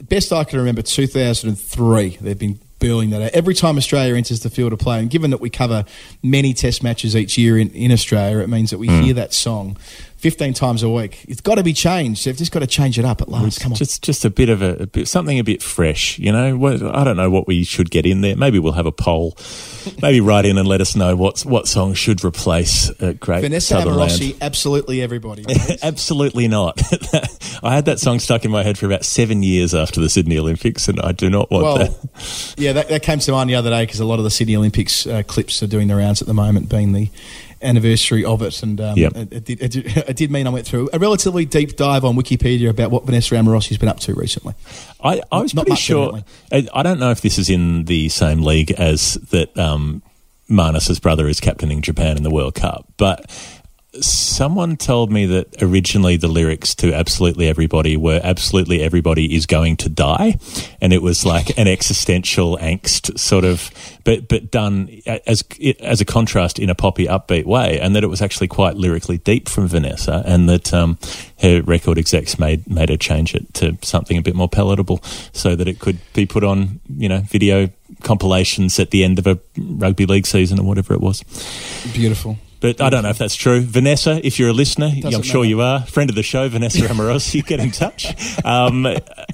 best 0.00 0.32
I 0.32 0.44
can 0.44 0.58
remember, 0.58 0.82
2003. 0.82 2.18
They've 2.20 2.38
been 2.38 2.58
burling 2.78 3.10
that 3.10 3.22
out. 3.22 3.30
Every 3.32 3.54
time 3.54 3.76
Australia 3.76 4.14
enters 4.14 4.40
the 4.40 4.50
field 4.50 4.72
of 4.72 4.78
play, 4.78 5.00
and 5.00 5.10
given 5.10 5.30
that 5.30 5.40
we 5.40 5.50
cover 5.50 5.84
many 6.22 6.54
test 6.54 6.82
matches 6.82 7.16
each 7.16 7.36
year 7.36 7.58
in, 7.58 7.70
in 7.70 7.92
Australia, 7.92 8.38
it 8.38 8.48
means 8.48 8.70
that 8.70 8.78
we 8.78 8.88
mm. 8.88 9.02
hear 9.02 9.14
that 9.14 9.32
song 9.32 9.76
15 10.18 10.52
times 10.52 10.82
a 10.82 10.88
week. 10.88 11.24
It's 11.28 11.40
got 11.40 11.54
to 11.56 11.62
be 11.62 11.72
changed. 11.72 12.24
They've 12.24 12.36
just 12.36 12.50
got 12.50 12.60
to 12.60 12.66
change 12.66 12.98
it 12.98 13.04
up 13.04 13.22
at 13.22 13.28
last. 13.28 13.60
Come 13.60 13.72
on. 13.72 13.76
Just, 13.76 14.02
just 14.02 14.24
a 14.24 14.30
bit 14.30 14.48
of 14.48 14.62
a, 14.62 14.82
a 14.82 14.86
bit, 14.86 15.06
something 15.06 15.38
a 15.38 15.44
bit 15.44 15.62
fresh, 15.62 16.18
you 16.18 16.32
know? 16.32 16.66
I 16.92 17.04
don't 17.04 17.16
know 17.16 17.30
what 17.30 17.46
we 17.46 17.62
should 17.62 17.90
get 17.90 18.04
in 18.04 18.20
there. 18.20 18.34
Maybe 18.34 18.58
we'll 18.58 18.72
have 18.72 18.86
a 18.86 18.92
poll. 18.92 19.36
Maybe 20.02 20.20
write 20.20 20.44
in 20.44 20.58
and 20.58 20.66
let 20.66 20.80
us 20.80 20.96
know 20.96 21.14
what's, 21.14 21.46
what 21.46 21.68
song 21.68 21.94
should 21.94 22.24
replace 22.24 22.90
uh, 23.00 23.14
Great 23.20 23.42
Vanessa. 23.42 23.76
Amorosi, 23.76 24.36
absolutely 24.40 25.02
everybody. 25.02 25.44
absolutely 25.84 26.48
not. 26.48 26.82
I 27.62 27.74
had 27.74 27.84
that 27.84 28.00
song 28.00 28.18
stuck 28.18 28.44
in 28.44 28.50
my 28.50 28.64
head 28.64 28.76
for 28.76 28.86
about 28.86 29.04
seven 29.04 29.44
years 29.44 29.72
after 29.72 30.00
the 30.00 30.08
Sydney 30.08 30.38
Olympics, 30.38 30.88
and 30.88 31.00
I 31.00 31.12
do 31.12 31.30
not 31.30 31.50
want 31.50 31.64
well, 31.64 31.78
that. 31.78 32.54
yeah, 32.56 32.72
that, 32.72 32.88
that, 32.88 33.02
came 33.02 33.20
to 33.20 33.32
mind 33.32 33.48
the 33.48 33.54
other 33.54 33.70
day 33.70 33.84
because 33.84 34.00
a 34.00 34.04
lot 34.04 34.18
of 34.18 34.24
the 34.24 34.30
Sydney 34.30 34.56
Olympics 34.56 35.06
uh, 35.06 35.22
clips 35.22 35.62
are 35.62 35.66
doing 35.66 35.88
the 35.88 35.96
rounds 35.96 36.20
at 36.20 36.28
the 36.28 36.34
moment, 36.34 36.68
being 36.68 36.92
the 36.92 37.08
anniversary 37.62 38.24
of 38.24 38.42
it, 38.42 38.62
and 38.62 38.80
um, 38.80 38.96
yep. 38.96 39.16
it, 39.16 39.32
it, 39.32 39.44
did, 39.44 39.62
it, 39.62 39.70
did, 39.70 39.86
it, 39.96 40.16
did, 40.16 40.30
mean 40.30 40.46
I 40.46 40.50
went 40.50 40.66
through 40.66 40.90
a 40.92 40.98
relatively 40.98 41.44
deep 41.44 41.76
dive 41.76 42.04
on 42.04 42.16
Wikipedia 42.16 42.70
about 42.70 42.90
what 42.90 43.04
Vanessa 43.04 43.34
Amorosi's 43.34 43.78
been 43.78 43.88
up 43.88 44.00
to 44.00 44.14
recently. 44.14 44.54
I, 45.02 45.20
I 45.30 45.40
was 45.40 45.54
Not 45.54 45.66
pretty 45.66 45.80
sure. 45.80 46.22
I 46.52 46.82
don't 46.82 46.98
know 46.98 47.10
if 47.10 47.20
this 47.20 47.38
is 47.38 47.50
in 47.50 47.84
the 47.84 48.08
same 48.08 48.42
league 48.42 48.72
as 48.72 49.14
that. 49.30 49.56
Um, 49.58 50.02
Marnus's 50.50 50.98
brother 50.98 51.28
is 51.28 51.40
captaining 51.40 51.82
Japan 51.82 52.16
in 52.16 52.22
the 52.22 52.30
World 52.30 52.54
Cup, 52.54 52.86
but 52.96 53.30
someone 54.00 54.76
told 54.76 55.10
me 55.10 55.26
that 55.26 55.62
originally 55.62 56.16
the 56.16 56.28
lyrics 56.28 56.74
to 56.76 56.92
Absolutely 56.92 57.48
Everybody 57.48 57.96
were 57.96 58.20
Absolutely 58.22 58.82
Everybody 58.82 59.34
is 59.34 59.46
going 59.46 59.76
to 59.78 59.88
die. 59.88 60.36
And 60.80 60.92
it 60.92 61.02
was 61.02 61.24
like 61.24 61.58
an 61.58 61.68
existential 61.68 62.56
angst 62.58 63.18
sort 63.18 63.44
of, 63.44 63.70
but, 64.04 64.28
but 64.28 64.50
done 64.50 64.88
as, 65.26 65.44
as 65.80 66.00
a 66.00 66.04
contrast 66.04 66.58
in 66.58 66.70
a 66.70 66.74
poppy 66.74 67.06
upbeat 67.06 67.44
way. 67.44 67.80
And 67.80 67.94
that 67.96 68.04
it 68.04 68.08
was 68.08 68.22
actually 68.22 68.48
quite 68.48 68.76
lyrically 68.76 69.18
deep 69.18 69.48
from 69.48 69.68
Vanessa 69.68 70.22
and 70.26 70.48
that, 70.48 70.72
um, 70.72 70.98
her 71.40 71.62
record 71.62 71.98
execs 71.98 72.38
made, 72.38 72.68
made 72.68 72.88
her 72.88 72.96
change 72.96 73.34
it 73.34 73.52
to 73.54 73.78
something 73.82 74.18
a 74.18 74.22
bit 74.22 74.34
more 74.34 74.48
palatable 74.48 75.00
so 75.32 75.54
that 75.54 75.68
it 75.68 75.78
could 75.78 75.98
be 76.12 76.26
put 76.26 76.42
on, 76.42 76.80
you 76.88 77.08
know, 77.08 77.20
video 77.20 77.70
compilations 78.02 78.78
at 78.78 78.90
the 78.90 79.04
end 79.04 79.18
of 79.18 79.26
a 79.26 79.38
rugby 79.56 80.06
league 80.06 80.26
season 80.26 80.58
or 80.58 80.64
whatever 80.64 80.94
it 80.94 81.00
was. 81.00 81.22
Beautiful. 81.92 82.38
But 82.60 82.80
I 82.80 82.90
don't 82.90 83.02
know 83.02 83.10
if 83.10 83.18
that's 83.18 83.36
true. 83.36 83.60
Vanessa, 83.60 84.20
if 84.26 84.38
you're 84.38 84.48
a 84.48 84.52
listener, 84.52 84.90
Doesn't 84.90 85.14
I'm 85.14 85.22
sure 85.22 85.42
matter. 85.42 85.48
you 85.48 85.60
are, 85.60 85.86
friend 85.86 86.10
of 86.10 86.16
the 86.16 86.22
show, 86.22 86.48
Vanessa 86.48 86.80
Amorosi, 86.80 87.44
get 87.46 87.60
in 87.60 87.70
touch. 87.70 88.06
Um, 88.44 88.86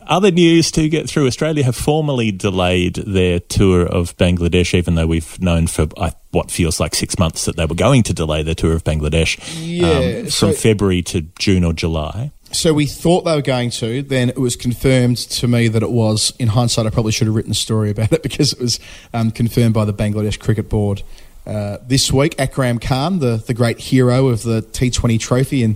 other 0.06 0.30
news 0.30 0.70
to 0.72 0.88
get 0.88 1.08
through 1.08 1.26
Australia 1.26 1.64
have 1.64 1.76
formally 1.76 2.32
delayed 2.32 2.96
their 2.96 3.40
tour 3.40 3.86
of 3.86 4.16
Bangladesh, 4.16 4.74
even 4.74 4.94
though 4.94 5.06
we've 5.06 5.40
known 5.40 5.66
for 5.66 5.86
what 6.32 6.50
feels 6.50 6.80
like 6.80 6.94
six 6.94 7.18
months 7.18 7.44
that 7.46 7.56
they 7.56 7.64
were 7.64 7.74
going 7.74 8.02
to 8.02 8.12
delay 8.12 8.42
their 8.42 8.54
tour 8.54 8.72
of 8.72 8.84
Bangladesh 8.84 9.38
yeah, 9.64 9.88
um, 9.88 10.22
from 10.24 10.30
so- 10.30 10.52
February 10.52 11.02
to 11.02 11.22
June 11.38 11.64
or 11.64 11.72
July. 11.72 12.30
So 12.52 12.72
we 12.72 12.86
thought 12.86 13.24
they 13.24 13.34
were 13.34 13.42
going 13.42 13.70
to. 13.70 14.00
Then 14.02 14.28
it 14.28 14.38
was 14.38 14.54
confirmed 14.54 15.16
to 15.16 15.48
me 15.48 15.66
that 15.66 15.82
it 15.82 15.90
was. 15.90 16.32
In 16.38 16.46
hindsight, 16.48 16.86
I 16.86 16.90
probably 16.90 17.10
should 17.10 17.26
have 17.26 17.34
written 17.34 17.50
a 17.50 17.54
story 17.54 17.90
about 17.90 18.12
it 18.12 18.22
because 18.22 18.52
it 18.52 18.60
was 18.60 18.78
um, 19.12 19.32
confirmed 19.32 19.74
by 19.74 19.84
the 19.84 19.92
Bangladesh 19.92 20.38
Cricket 20.38 20.68
Board 20.68 21.02
uh, 21.46 21.78
this 21.86 22.10
week, 22.10 22.34
Akram 22.40 22.78
Khan, 22.78 23.18
the, 23.18 23.36
the 23.36 23.54
great 23.54 23.78
hero 23.78 24.28
of 24.28 24.42
the 24.42 24.62
T20 24.62 25.20
trophy 25.20 25.62
in 25.62 25.74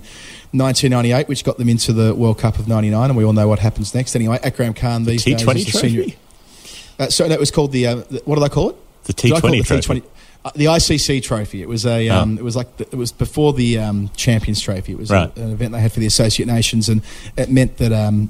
1998, 0.51 1.27
which 1.27 1.43
got 1.43 1.57
them 1.57 1.69
into 1.69 1.93
the 1.93 2.15
World 2.15 2.39
Cup 2.39 2.57
of 2.57 2.67
99, 2.67 3.09
and 3.09 3.17
we 3.17 3.23
all 3.23 3.33
know 3.33 3.47
what 3.47 3.59
happens 3.59 3.93
next. 3.93 4.15
Anyway, 4.15 4.39
Akram 4.41 4.73
Khan, 4.73 5.03
these 5.03 5.23
the 5.23 5.35
T20 5.35 5.53
days 5.53 5.65
the 5.65 5.71
senior. 5.71 6.05
Uh, 6.97 7.07
so 7.07 7.27
that 7.27 7.39
was 7.39 7.51
called 7.51 7.71
the, 7.71 7.87
uh, 7.87 7.95
the, 7.95 8.21
what 8.25 8.35
do 8.35 8.41
they 8.41 8.49
call 8.49 8.71
it? 8.71 8.75
The 9.03 9.13
T20 9.13 9.63
trophy. 9.63 10.01
T20? 10.01 10.03
Uh, 10.43 10.51
the 10.55 10.65
ICC 10.65 11.21
trophy. 11.21 11.61
It 11.61 11.67
was 11.67 11.85
a. 11.85 12.07
Um, 12.07 12.35
oh. 12.35 12.39
It 12.39 12.43
was 12.43 12.55
like 12.55 12.77
the, 12.77 12.85
it 12.85 12.95
was 12.95 13.11
before 13.11 13.51
the 13.51 13.77
um, 13.77 14.09
Champions 14.15 14.61
Trophy. 14.61 14.93
It 14.93 14.97
was 14.97 15.11
right. 15.11 15.37
a, 15.37 15.41
an 15.41 15.51
event 15.51 15.73
they 15.73 15.81
had 15.81 15.91
for 15.91 15.99
the 15.99 16.05
Associate 16.05 16.45
Nations, 16.45 16.87
and 16.87 17.01
it 17.35 17.49
meant 17.49 17.75
that 17.77 17.91
um, 17.91 18.29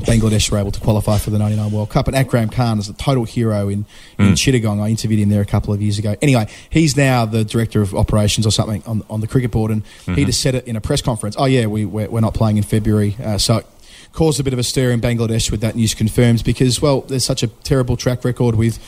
Bangladesh 0.00 0.50
were 0.50 0.58
able 0.58 0.72
to 0.72 0.80
qualify 0.80 1.18
for 1.18 1.30
the 1.30 1.38
99 1.38 1.70
World 1.70 1.90
Cup. 1.90 2.08
And 2.08 2.16
Akram 2.16 2.48
Khan 2.48 2.78
is 2.78 2.88
a 2.88 2.92
total 2.94 3.24
hero 3.24 3.68
in, 3.68 3.84
in 4.18 4.32
Chittagong. 4.34 4.80
I 4.80 4.88
interviewed 4.88 5.20
him 5.20 5.28
there 5.28 5.40
a 5.40 5.46
couple 5.46 5.72
of 5.72 5.80
years 5.80 5.98
ago. 5.98 6.16
Anyway, 6.20 6.48
he's 6.70 6.96
now 6.96 7.24
the 7.24 7.44
director 7.44 7.80
of 7.80 7.94
operations 7.94 8.46
or 8.46 8.50
something 8.50 8.82
on, 8.86 9.04
on 9.08 9.20
the 9.20 9.26
cricket 9.28 9.50
board. 9.52 9.70
And 9.70 9.82
he 10.16 10.24
just 10.24 10.40
said 10.40 10.54
it 10.56 10.66
in 10.66 10.74
a 10.76 10.80
press 10.80 11.00
conference. 11.00 11.36
Oh, 11.38 11.44
yeah, 11.44 11.66
we, 11.66 11.84
we're, 11.84 12.08
we're 12.10 12.20
not 12.20 12.34
playing 12.34 12.56
in 12.56 12.62
February. 12.64 13.16
Uh, 13.22 13.38
so 13.38 13.58
it 13.58 13.66
caused 14.12 14.40
a 14.40 14.42
bit 14.42 14.52
of 14.52 14.58
a 14.58 14.64
stir 14.64 14.90
in 14.90 15.00
Bangladesh 15.00 15.50
with 15.50 15.60
that 15.60 15.76
news 15.76 15.94
confirmed 15.94 16.42
because, 16.44 16.82
well, 16.82 17.02
there's 17.02 17.24
such 17.24 17.42
a 17.42 17.46
terrible 17.48 17.96
track 17.96 18.24
record 18.24 18.56
with 18.56 18.78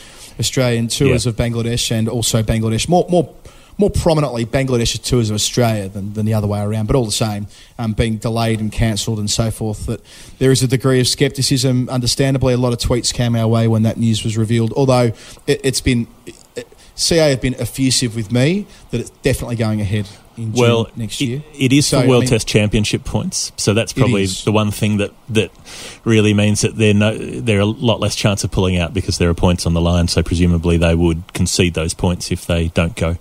Australian 0.40 0.88
tours 0.88 1.24
Yeah. 1.24 1.30
of 1.30 1.36
Bangladesh 1.36 1.90
and 1.90 2.08
also 2.08 2.42
Bangladesh. 2.42 2.88
More, 2.88 3.06
more 3.08 3.32
more 3.78 3.90
prominently 3.90 4.46
Bangladesh's 4.46 5.00
tours 5.00 5.28
of 5.30 5.34
Australia 5.34 5.88
than, 5.88 6.14
than 6.14 6.24
the 6.24 6.32
other 6.34 6.46
way 6.46 6.60
around, 6.60 6.86
but 6.86 6.96
all 6.96 7.04
the 7.04 7.12
same, 7.12 7.46
um, 7.78 7.92
being 7.92 8.16
delayed 8.16 8.58
and 8.60 8.72
cancelled 8.72 9.18
and 9.18 9.30
so 9.30 9.50
forth. 9.50 9.86
That 9.86 10.00
there 10.38 10.50
is 10.50 10.62
a 10.62 10.66
degree 10.66 11.00
of 11.00 11.06
scepticism. 11.06 11.88
Understandably, 11.90 12.54
a 12.54 12.58
lot 12.58 12.72
of 12.72 12.78
tweets 12.78 13.12
came 13.12 13.36
our 13.36 13.46
way 13.48 13.68
when 13.68 13.82
that 13.82 13.98
news 13.98 14.24
was 14.24 14.36
revealed. 14.38 14.72
Although 14.74 15.12
it, 15.46 15.60
it's 15.62 15.80
been, 15.82 16.06
it, 16.54 16.66
CA 16.94 17.30
have 17.30 17.42
been 17.42 17.54
effusive 17.60 18.16
with 18.16 18.32
me 18.32 18.66
that 18.90 19.00
it's 19.00 19.10
definitely 19.10 19.56
going 19.56 19.82
ahead 19.82 20.08
Well, 20.38 20.88
next 20.96 21.20
it- 21.20 21.26
year. 21.26 21.42
it 21.58 21.70
is 21.70 21.86
So, 21.86 21.98
for 21.98 22.04
I 22.04 22.08
World 22.08 22.22
mean- 22.22 22.30
Test 22.30 22.48
Championship 22.48 23.04
points, 23.04 23.52
so 23.58 23.74
that's 23.74 23.92
probably 23.92 24.24
the 24.24 24.52
one 24.52 24.70
thing 24.70 24.96
that, 24.96 25.10
that 25.28 25.50
really 26.04 26.32
means 26.32 26.62
that 26.62 26.76
they're 26.76 26.94
no, 26.94 27.16
they're 27.18 27.60
a 27.60 27.66
lot 27.66 28.00
less 28.00 28.16
chance 28.16 28.42
of 28.44 28.50
pulling 28.50 28.78
out 28.78 28.94
because 28.94 29.18
there 29.18 29.28
are 29.28 29.34
points 29.34 29.66
on 29.66 29.74
the 29.74 29.80
line. 29.82 30.08
So 30.08 30.22
presumably 30.22 30.78
they 30.78 30.94
would 30.94 31.34
concede 31.34 31.74
those 31.74 31.92
points 31.92 32.32
if 32.32 32.46
they 32.46 32.68
don't 32.68 32.96
go. 32.96 33.18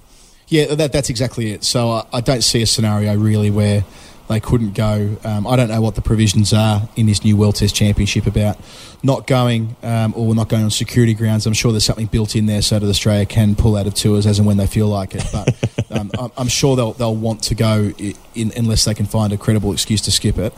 Yeah, 0.47 0.75
that, 0.75 0.91
that's 0.91 1.10
exactly 1.10 1.51
it. 1.51 1.63
So 1.63 1.89
I, 1.89 2.05
I 2.13 2.21
don't 2.21 2.43
see 2.43 2.62
a 2.62 2.67
scenario 2.67 3.17
really 3.17 3.49
where 3.49 3.84
they 4.27 4.39
couldn't 4.39 4.73
go. 4.73 5.17
Um, 5.23 5.45
I 5.45 5.55
don't 5.55 5.69
know 5.69 5.81
what 5.81 5.95
the 5.95 6.01
provisions 6.01 6.51
are 6.53 6.88
in 6.95 7.05
this 7.05 7.23
new 7.23 7.38
World 7.38 7.55
Test 7.55 7.75
Championship 7.75 8.25
about 8.25 8.58
not 9.03 9.27
going 9.27 9.75
um, 9.84 10.13
or 10.15 10.34
not 10.34 10.49
going 10.49 10.63
on 10.63 10.71
security 10.71 11.13
grounds. 11.13 11.45
I'm 11.45 11.53
sure 11.53 11.71
there's 11.71 11.84
something 11.84 12.08
built 12.08 12.36
in 12.36 12.47
there 12.47 12.62
so 12.62 12.79
that 12.79 12.88
Australia 12.88 13.25
can 13.25 13.55
pull 13.55 13.75
out 13.75 13.86
of 13.86 13.93
tours 13.93 14.25
as 14.25 14.39
and 14.39 14.47
when 14.47 14.58
they 14.58 14.67
feel 14.67 14.88
like 14.88 15.13
it. 15.13 15.23
But 15.31 15.91
um, 15.91 16.12
I'm, 16.17 16.31
I'm 16.38 16.47
sure 16.47 16.75
they'll 16.75 16.93
they'll 16.93 17.15
want 17.15 17.43
to 17.43 17.55
go 17.55 17.91
in, 18.34 18.51
unless 18.55 18.86
they 18.86 18.95
can 18.95 19.05
find 19.05 19.31
a 19.31 19.38
credible 19.38 19.71
excuse 19.71 20.01
to 20.01 20.12
skip 20.12 20.38
it. 20.39 20.53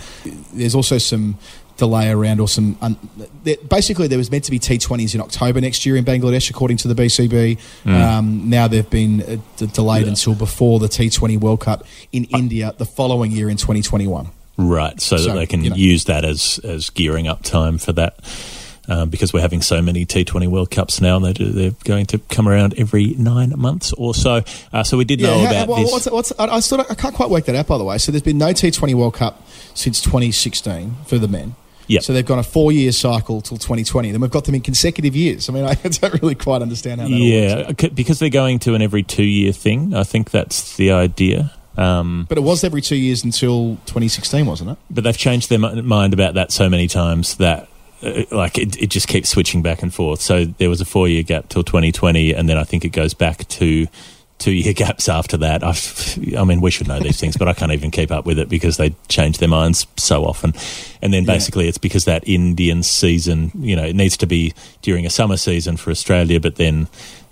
There's 0.54 0.76
also 0.76 0.97
some 0.97 1.38
delay 1.77 2.09
around 2.09 2.39
or 2.39 2.47
some 2.47 2.77
un- 2.81 2.97
basically 3.69 4.07
there 4.07 4.17
was 4.17 4.31
meant 4.31 4.43
to 4.43 4.51
be 4.51 4.59
T20s 4.59 5.15
in 5.15 5.21
October 5.21 5.61
next 5.61 5.85
year 5.85 5.95
in 5.95 6.03
Bangladesh 6.03 6.49
according 6.49 6.77
to 6.77 6.87
the 6.87 6.95
BCB 6.95 7.59
um, 7.85 8.49
now 8.49 8.67
they've 8.67 8.89
been 8.89 9.21
uh, 9.21 9.37
d- 9.57 9.67
delayed 9.67 10.07
until 10.07 10.35
before 10.35 10.79
the 10.79 10.87
T20 10.87 11.39
World 11.39 11.61
Cup 11.61 11.85
in 12.11 12.25
India 12.25 12.73
the 12.77 12.85
following 12.85 13.31
year 13.31 13.49
in 13.49 13.57
2021 13.57 14.31
Right, 14.57 14.99
so, 14.99 15.17
So, 15.17 15.29
that 15.29 15.35
they 15.35 15.45
can 15.45 15.63
you 15.63 15.69
know. 15.69 15.75
use 15.75 16.05
that 16.05 16.25
as 16.25 16.59
as 16.63 16.89
gearing 16.89 17.27
up 17.27 17.43
time 17.43 17.77
for 17.77 17.93
that. 17.93 18.19
Um, 18.89 19.09
because 19.09 19.33
we're 19.33 19.41
having 19.41 19.61
so 19.61 19.81
many 19.81 20.05
T20 20.05 20.47
World 20.47 20.71
Cups 20.71 21.01
now, 21.01 21.17
and 21.17 21.25
they 21.25 21.33
do, 21.33 21.51
they're 21.51 21.71
going 21.83 22.05
to 22.05 22.19
come 22.19 22.47
around 22.47 22.73
every 22.77 23.15
nine 23.15 23.51
months 23.57 23.91
or 23.91 24.15
so. 24.15 24.43
Uh, 24.71 24.81
so 24.81 24.95
we 24.95 25.03
did 25.03 25.19
know 25.19 25.41
about 25.41 25.67
well, 25.67 25.81
this. 25.81 25.91
What's, 25.91 26.09
what's, 26.09 26.33
I, 26.39 26.45
I, 26.45 26.59
still 26.61 26.79
I 26.79 26.95
can't 26.95 27.13
quite 27.13 27.29
work 27.29 27.43
that 27.45 27.55
out 27.55 27.67
by 27.67 27.77
the 27.77 27.83
way 27.83 27.97
so 27.97 28.13
there's 28.13 28.21
been 28.21 28.37
no 28.37 28.51
T20 28.53 28.93
World 28.93 29.15
Cup 29.15 29.45
since 29.73 30.01
2016 30.01 30.95
for 31.05 31.17
the 31.17 31.27
men 31.27 31.55
Yep. 31.88 32.04
so 32.04 32.13
they've 32.13 32.26
got 32.26 32.39
a 32.39 32.43
four-year 32.43 32.91
cycle 32.91 33.41
till 33.41 33.58
2020 33.58 34.12
then 34.12 34.21
we've 34.21 34.32
got 34.32 34.45
them 34.45 34.56
in 34.56 34.62
consecutive 34.62 35.15
years 35.15 35.50
I 35.50 35.54
mean 35.54 35.63
I 35.65 35.73
don't 35.76 36.21
really 36.21 36.36
quite 36.36 36.62
understand 36.62 37.02
how 37.02 37.08
that 37.08 37.13
all 37.13 37.65
works 37.67 37.84
yeah, 37.84 37.89
because 37.89 38.19
they're 38.19 38.30
going 38.30 38.60
to 38.60 38.76
an 38.76 38.82
every 38.82 39.04
two 39.04 39.23
year 39.23 39.52
thing. 39.52 39.93
I 39.93 40.04
think 40.04 40.32
that's 40.32 40.76
the 40.78 40.91
idea. 40.91 41.52
Um, 41.78 42.26
but 42.28 42.38
it 42.38 42.41
was 42.41 42.63
every 42.63 42.82
two 42.82 42.95
years 42.95 43.23
until 43.23 43.76
2016 43.86 44.45
wasn't 44.45 44.71
it 44.71 44.78
but 44.89 45.04
they've 45.04 45.17
changed 45.17 45.50
their 45.50 45.60
mind 45.60 46.13
about 46.13 46.34
that 46.34 46.52
so 46.52 46.69
many 46.69 46.88
times 46.88 47.36
that 47.38 47.69
uh, 48.02 48.23
like 48.32 48.58
it, 48.58 48.78
it 48.78 48.88
just 48.88 49.08
keeps 49.08 49.30
switching 49.30 49.62
back 49.63 49.82
and 49.82 49.93
forth. 49.93 50.21
So 50.21 50.45
there 50.45 50.69
was 50.69 50.82
a 50.82 50.86
four 50.86 51.08
year 51.08 51.23
gap 51.23 51.50
till 51.50 51.63
2020, 51.63 52.34
and 52.34 52.47
then 52.47 52.58
I 52.58 52.63
think 52.63 52.86
it 52.86 52.89
goes 52.89 53.13
back 53.13 53.47
to 53.47 53.88
two 54.39 54.52
year 54.52 54.73
gaps 54.73 55.10
after 55.10 55.38
that. 55.38 55.63
I've, 55.63 56.19
I 56.38 56.43
mean, 56.43 56.62
we 56.62 56.69
should 56.71 56.88
know 56.88 57.00
these 57.00 57.19
things, 57.19 57.38
but 57.38 57.47
I 57.47 57.54
can't 57.54 57.71
even 57.71 57.89
keep 57.91 58.12
up 58.12 58.26
with 58.26 58.38
it 58.39 58.50
because 58.50 58.78
they 58.78 58.93
change 59.08 59.39
their 59.39 59.50
minds 59.50 59.88
so 59.97 60.26
often. 60.26 60.54
And 61.02 61.13
then 61.13 61.23
Yeah. 61.26 61.34
basically, 61.34 61.67
it's 61.67 61.78
because 61.80 62.06
that 62.06 62.28
Indian 62.28 62.84
season, 62.84 63.52
you 63.60 63.76
know, 63.76 63.84
it 63.84 63.95
needs 63.95 64.15
to 64.17 64.28
be 64.28 64.54
during 64.84 65.06
a 65.06 65.10
summer 65.10 65.38
season 65.38 65.78
for 65.78 65.91
Australia, 65.91 66.39
but 66.39 66.56
then. 66.58 66.88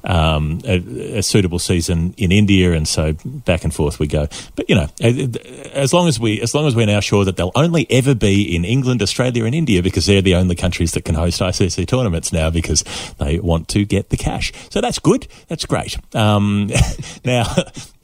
Um, 0.07 0.61
a, 0.65 1.17
a 1.17 1.23
suitable 1.23 1.57
season 1.57 2.13
in 2.17 2.31
India, 2.31 2.73
and 2.73 2.87
so 2.87 3.13
back 3.25 3.63
and 3.63 3.73
forth 3.73 3.97
we 3.97 4.05
go. 4.05 4.27
But 4.55 4.69
you 4.69 4.75
know, 4.75 4.87
as 5.01 5.93
long 5.93 6.07
as 6.07 6.19
we, 6.19 6.39
as 6.41 6.53
long 6.53 6.67
as 6.67 6.75
we're 6.75 6.85
now 6.85 6.99
sure 6.99 7.25
that 7.25 7.37
they'll 7.37 7.51
only 7.55 7.87
ever 7.89 8.13
be 8.13 8.55
in 8.55 8.65
England, 8.65 9.01
Australia, 9.01 9.45
and 9.45 9.55
India, 9.55 9.81
because 9.81 10.05
they're 10.05 10.21
the 10.21 10.35
only 10.35 10.55
countries 10.55 10.91
that 10.91 11.05
can 11.05 11.15
host 11.15 11.41
ICC 11.41 11.87
tournaments 11.87 12.31
now, 12.31 12.51
because 12.51 12.83
they 13.17 13.39
want 13.39 13.67
to 13.69 13.83
get 13.83 14.09
the 14.09 14.17
cash. 14.17 14.53
So 14.69 14.79
that's 14.79 14.99
good. 14.99 15.27
That's 15.47 15.65
great. 15.65 15.97
Um, 16.15 16.69
now, 17.25 17.45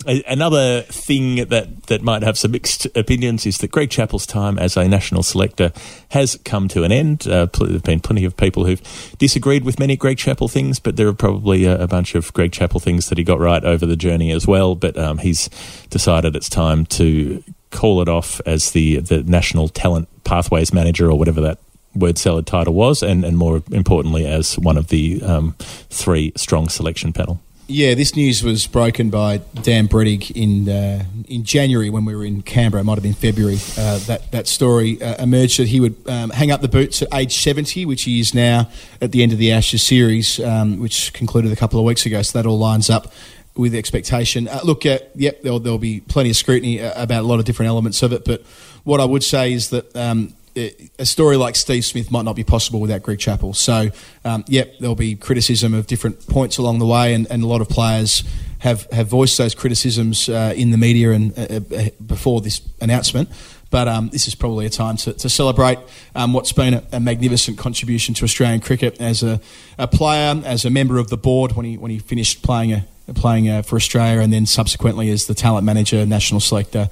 another 0.06 0.82
thing 0.82 1.48
that 1.48 1.84
that 1.88 2.02
might 2.02 2.24
have 2.24 2.38
some 2.38 2.52
mixed 2.52 2.86
opinions 2.96 3.46
is 3.46 3.58
that 3.60 3.72
Greg 3.72 3.90
Chappell's 3.90 4.26
time 4.26 4.58
as 4.58 4.78
a 4.78 4.88
national 4.88 5.24
selector 5.24 5.72
has 6.10 6.38
come 6.44 6.68
to 6.70 6.84
an 6.84 6.92
end. 6.92 7.28
Uh, 7.28 7.48
pl- 7.48 7.68
there've 7.68 7.84
been 7.84 8.00
plenty 8.00 8.26
of 8.26 8.36
people 8.38 8.66
who've 8.66 8.82
disagreed 9.18 9.64
with 9.64 9.80
many 9.80 9.96
Greg 9.96 10.18
Chappell 10.18 10.48
things, 10.48 10.80
but 10.80 10.96
there 10.96 11.08
are 11.08 11.14
probably 11.14 11.66
a, 11.66 11.84
a 11.84 11.88
bunch 11.88 12.16
of 12.16 12.32
Greg 12.34 12.52
Chappell 12.52 12.80
things 12.80 13.10
that 13.10 13.18
he 13.18 13.24
got 13.24 13.40
right 13.40 13.64
over 13.64 13.86
the 13.86 13.96
journey 13.96 14.32
as 14.32 14.48
well. 14.48 14.76
But 14.76 14.98
um, 14.98 15.20
he's 15.20 15.50
decided 15.90 16.36
it's 16.36 16.50
time 16.50 16.86
to 16.88 17.44
call 17.72 18.02
it 18.02 18.10
off 18.10 18.42
as 18.46 18.72
the 18.72 18.98
the 18.98 19.24
national 19.24 19.70
talent 19.70 20.08
pathways 20.24 20.74
manager 20.74 21.10
or 21.10 21.18
whatever 21.18 21.42
that 21.42 21.58
word 21.96 22.18
salad 22.18 22.48
title 22.48 22.74
was, 22.74 23.04
and, 23.04 23.26
and 23.26 23.38
more 23.38 23.62
importantly, 23.72 24.26
as 24.26 24.58
one 24.58 24.78
of 24.78 24.88
the 24.88 25.22
um, 25.24 25.56
three 25.90 26.32
strong 26.36 26.70
selection 26.70 27.14
panel. 27.14 27.42
Yeah, 27.74 27.94
this 27.94 28.18
news 28.18 28.44
was 28.44 28.68
broken 28.68 29.10
by 29.10 29.38
Dan 29.38 29.88
Brettig 29.88 30.32
in 30.32 30.68
uh, 30.68 31.06
in 31.30 31.46
January 31.46 31.90
when 31.90 32.04
we 32.04 32.14
were 32.14 32.26
in 32.26 32.42
Canberra. 32.42 32.82
It 32.82 32.84
might 32.84 32.96
have 32.96 33.04
been 33.04 33.14
February. 33.14 33.60
Uh, 33.78 33.98
that 34.08 34.30
that 34.34 34.48
story 34.48 35.02
uh, 35.02 35.24
emerged 35.24 35.58
that 35.58 35.70
he 35.70 35.80
would 35.80 35.96
um, 36.06 36.32
hang 36.32 36.52
up 36.52 36.60
the 36.60 36.68
boots 36.68 37.02
at 37.02 37.08
age 37.14 37.38
seventy, 37.38 37.86
which 37.86 38.04
he 38.04 38.20
is 38.20 38.34
now 38.34 38.70
at 39.00 39.14
the 39.14 39.24
end 39.24 39.32
of 39.32 39.38
the 39.38 39.54
Ashes 39.54 39.84
series, 39.84 40.38
um, 40.42 40.80
which 40.82 41.14
concluded 41.14 41.54
a 41.54 41.56
couple 41.56 41.80
of 41.80 41.86
weeks 41.86 42.06
ago. 42.06 42.22
So 42.22 42.38
that 42.38 42.46
all 42.46 42.60
lines 42.60 42.90
up 42.90 43.14
with 43.56 43.74
expectation. 43.74 44.50
Uh, 44.50 44.60
look, 44.66 44.86
uh, 44.86 45.00
yep, 45.16 45.42
there'll, 45.42 45.62
there'll 45.62 45.78
be 45.78 46.02
plenty 46.02 46.32
of 46.32 46.36
scrutiny 46.36 46.82
uh, 46.82 47.02
about 47.02 47.22
a 47.22 47.28
lot 47.28 47.40
of 47.40 47.46
different 47.46 47.70
elements 47.70 48.04
of 48.04 48.12
it, 48.12 48.26
but 48.26 48.42
what 48.84 49.00
I 49.00 49.06
would 49.06 49.24
say 49.24 49.54
is 49.54 49.70
that. 49.70 49.96
Um, 49.96 50.34
a 50.56 51.06
story 51.06 51.38
like 51.38 51.56
Steve 51.56 51.86
Smith 51.86 52.12
might 52.12 52.26
not 52.26 52.36
be 52.36 52.44
possible 52.44 52.80
without 52.80 53.02
Greg 53.02 53.20
Chappell. 53.20 53.54
So, 53.54 53.90
um, 54.26 54.44
yep, 54.48 54.78
there'll 54.80 54.96
be 54.96 55.16
criticism 55.16 55.74
of 55.74 55.88
different 55.88 56.28
points 56.28 56.58
along 56.58 56.80
the 56.80 56.86
way, 56.86 57.14
and, 57.14 57.28
and 57.30 57.44
a 57.44 57.48
lot 57.48 57.62
of 57.62 57.70
players 57.70 58.24
have, 58.60 58.90
have 58.92 59.08
voiced 59.08 59.38
those 59.38 59.56
criticisms 59.56 60.30
uh, 60.30 60.54
in 60.56 60.72
the 60.72 60.78
media 60.78 61.12
and 61.12 61.38
uh, 61.38 61.62
uh, 61.76 61.90
before 62.06 62.42
this 62.42 62.62
announcement. 62.80 63.30
But 63.70 63.88
um, 63.88 64.10
this 64.10 64.28
is 64.28 64.36
probably 64.36 64.66
a 64.66 64.70
time 64.70 64.98
to, 64.98 65.14
to 65.14 65.30
celebrate 65.30 65.80
um, 66.14 66.34
what's 66.34 66.52
been 66.52 66.74
a, 66.74 66.84
a 66.92 67.00
magnificent 67.00 67.58
contribution 67.58 68.14
to 68.16 68.26
Australian 68.26 68.60
cricket 68.60 69.00
as 69.00 69.24
a, 69.24 69.40
a 69.78 69.88
player, 69.88 70.42
as 70.46 70.66
a 70.66 70.70
member 70.70 71.00
of 71.00 71.10
the 71.10 71.18
board 71.18 71.54
when 71.54 71.66
he 71.66 71.78
when 71.78 71.90
he 71.90 72.00
finished 72.00 72.44
playing 72.44 72.74
a, 72.74 72.86
playing 73.16 73.50
uh, 73.50 73.62
for 73.62 73.78
Australia, 73.78 74.20
and 74.20 74.32
then 74.32 74.46
subsequently 74.46 75.10
as 75.10 75.28
the 75.28 75.34
talent 75.34 75.66
manager, 75.66 76.06
national 76.06 76.42
selector 76.42 76.90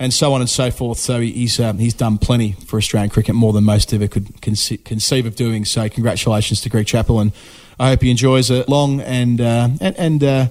and 0.00 0.14
so 0.14 0.32
on 0.32 0.40
and 0.40 0.48
so 0.48 0.70
forth. 0.70 0.98
So 0.98 1.20
he's 1.20 1.60
um, 1.60 1.78
he's 1.78 1.94
done 1.94 2.18
plenty 2.18 2.52
for 2.52 2.78
Australian 2.78 3.10
cricket, 3.10 3.34
more 3.34 3.52
than 3.52 3.64
most 3.64 3.92
ever 3.92 4.08
could 4.08 4.24
conce- 4.40 4.82
conceive 4.82 5.26
of 5.26 5.36
doing. 5.36 5.64
So 5.64 5.88
congratulations 5.88 6.62
to 6.62 6.70
Greg 6.70 6.86
Chappell, 6.86 7.20
and 7.20 7.32
I 7.78 7.90
hope 7.90 8.02
he 8.02 8.10
enjoys 8.10 8.50
a 8.50 8.64
long 8.66 9.00
and 9.02 9.40
uh, 9.40 9.68
and 9.80 9.96
and, 9.98 10.24
uh, 10.24 10.46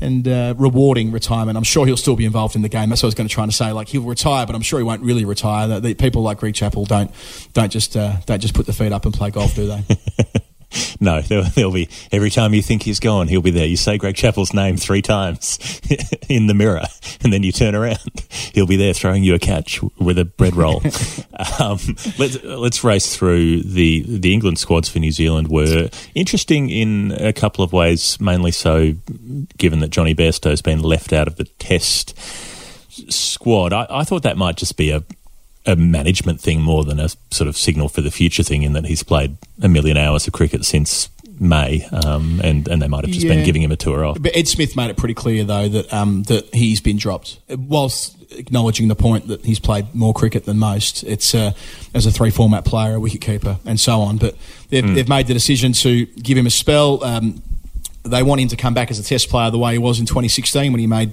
and 0.00 0.26
uh, 0.28 0.54
rewarding 0.56 1.10
retirement. 1.10 1.58
I'm 1.58 1.64
sure 1.64 1.84
he'll 1.84 1.96
still 1.96 2.16
be 2.16 2.24
involved 2.24 2.54
in 2.54 2.62
the 2.62 2.68
game. 2.68 2.88
That's 2.88 3.02
what 3.02 3.08
I 3.08 3.08
was 3.08 3.14
going 3.16 3.28
to 3.28 3.34
try 3.34 3.42
and 3.42 3.52
say. 3.52 3.72
Like 3.72 3.88
he'll 3.88 4.02
retire, 4.02 4.46
but 4.46 4.54
I'm 4.54 4.62
sure 4.62 4.78
he 4.78 4.84
won't 4.84 5.02
really 5.02 5.24
retire. 5.24 5.66
The, 5.66 5.80
the 5.80 5.94
people 5.94 6.22
like 6.22 6.38
Greg 6.38 6.54
Chappell 6.54 6.84
don't 6.84 7.10
don't 7.52 7.72
just 7.72 7.96
uh, 7.96 8.16
don't 8.26 8.40
just 8.40 8.54
put 8.54 8.66
the 8.66 8.72
feet 8.72 8.92
up 8.92 9.04
and 9.04 9.12
play 9.12 9.30
golf, 9.30 9.56
do 9.56 9.66
they? 9.66 9.82
No, 11.00 11.20
there'll, 11.20 11.44
there'll 11.44 11.72
be 11.72 11.88
every 12.12 12.30
time 12.30 12.54
you 12.54 12.62
think 12.62 12.84
he's 12.84 13.00
gone, 13.00 13.26
he'll 13.26 13.42
be 13.42 13.50
there. 13.50 13.66
You 13.66 13.76
say 13.76 13.98
Greg 13.98 14.14
Chappell's 14.14 14.54
name 14.54 14.76
three 14.76 15.02
times 15.02 15.58
in 16.28 16.46
the 16.46 16.54
mirror, 16.54 16.84
and 17.22 17.32
then 17.32 17.42
you 17.42 17.50
turn 17.50 17.74
around, 17.74 17.98
he'll 18.54 18.68
be 18.68 18.76
there 18.76 18.94
throwing 18.94 19.24
you 19.24 19.34
a 19.34 19.38
catch 19.38 19.80
with 19.98 20.18
a 20.18 20.24
bread 20.24 20.54
roll. 20.54 20.80
um, 21.58 21.78
let's 22.18 22.42
let's 22.44 22.84
race 22.84 23.16
through 23.16 23.62
the 23.62 24.04
the 24.06 24.32
England 24.32 24.58
squads 24.58 24.88
for 24.88 25.00
New 25.00 25.10
Zealand 25.10 25.48
were 25.48 25.90
interesting 26.14 26.70
in 26.70 27.12
a 27.12 27.32
couple 27.32 27.64
of 27.64 27.72
ways. 27.72 28.20
Mainly 28.20 28.52
so, 28.52 28.94
given 29.58 29.80
that 29.80 29.90
Jonny 29.90 30.14
Bairstow's 30.14 30.62
been 30.62 30.82
left 30.82 31.12
out 31.12 31.26
of 31.26 31.36
the 31.36 31.44
Test 31.44 32.16
squad. 33.10 33.72
I, 33.72 33.86
I 33.90 34.04
thought 34.04 34.22
that 34.22 34.36
might 34.36 34.56
just 34.56 34.76
be 34.76 34.90
a 34.90 35.02
a 35.66 35.76
management 35.76 36.40
thing 36.40 36.60
more 36.60 36.84
than 36.84 36.98
a 36.98 37.08
sort 37.30 37.48
of 37.48 37.56
signal 37.56 37.88
for 37.88 38.00
the 38.00 38.10
future 38.10 38.42
thing 38.42 38.62
in 38.62 38.72
that 38.72 38.84
he's 38.84 39.02
played 39.02 39.36
a 39.62 39.68
million 39.68 39.96
hours 39.96 40.26
of 40.26 40.32
cricket 40.32 40.64
since 40.64 41.08
May, 41.40 41.84
um, 42.04 42.40
and 42.44 42.68
and 42.68 42.80
they 42.82 42.88
might 42.88 43.04
have 43.04 43.12
just 43.12 43.24
Yeah. 43.26 43.34
been 43.34 43.44
giving 43.44 43.62
him 43.62 43.72
a 43.72 43.76
tour 43.76 44.04
off. 44.04 44.20
But 44.20 44.36
Ed 44.36 44.46
Smith 44.48 44.76
made 44.76 44.90
it 44.90 44.96
pretty 44.96 45.14
clear, 45.14 45.44
though, 45.44 45.68
that 45.68 45.92
um, 45.92 46.22
that 46.24 46.54
he's 46.54 46.80
been 46.80 46.96
dropped. 46.98 47.38
Whilst 47.48 48.16
acknowledging 48.32 48.88
the 48.88 48.94
point 48.94 49.28
that 49.28 49.44
he's 49.44 49.58
played 49.58 49.94
more 49.94 50.14
cricket 50.14 50.46
than 50.46 50.58
most. 50.58 51.04
It's 51.04 51.34
uh, 51.34 51.52
as 51.94 52.06
a 52.06 52.10
three 52.10 52.30
format 52.30 52.64
player, 52.64 52.96
a 52.96 52.98
wicketkeeper, 53.00 53.58
and 53.66 53.78
so 53.78 54.00
on. 54.00 54.16
But 54.16 54.36
they've, 54.70 54.82
Hmm. 54.84 54.94
they've 54.94 55.08
made 55.08 55.26
the 55.26 55.34
decision 55.34 55.72
to 55.74 56.06
give 56.06 56.38
him 56.38 56.46
a 56.46 56.50
spell. 56.50 57.04
Um, 57.04 57.42
they 58.04 58.22
want 58.22 58.40
him 58.40 58.48
to 58.48 58.56
come 58.56 58.72
back 58.72 58.90
as 58.90 58.98
a 58.98 59.02
test 59.02 59.28
player 59.28 59.50
the 59.50 59.58
way 59.58 59.72
he 59.72 59.78
was 59.78 60.00
in 60.00 60.06
2016 60.06 60.72
when 60.72 60.80
he 60.80 60.86
made, 60.86 61.12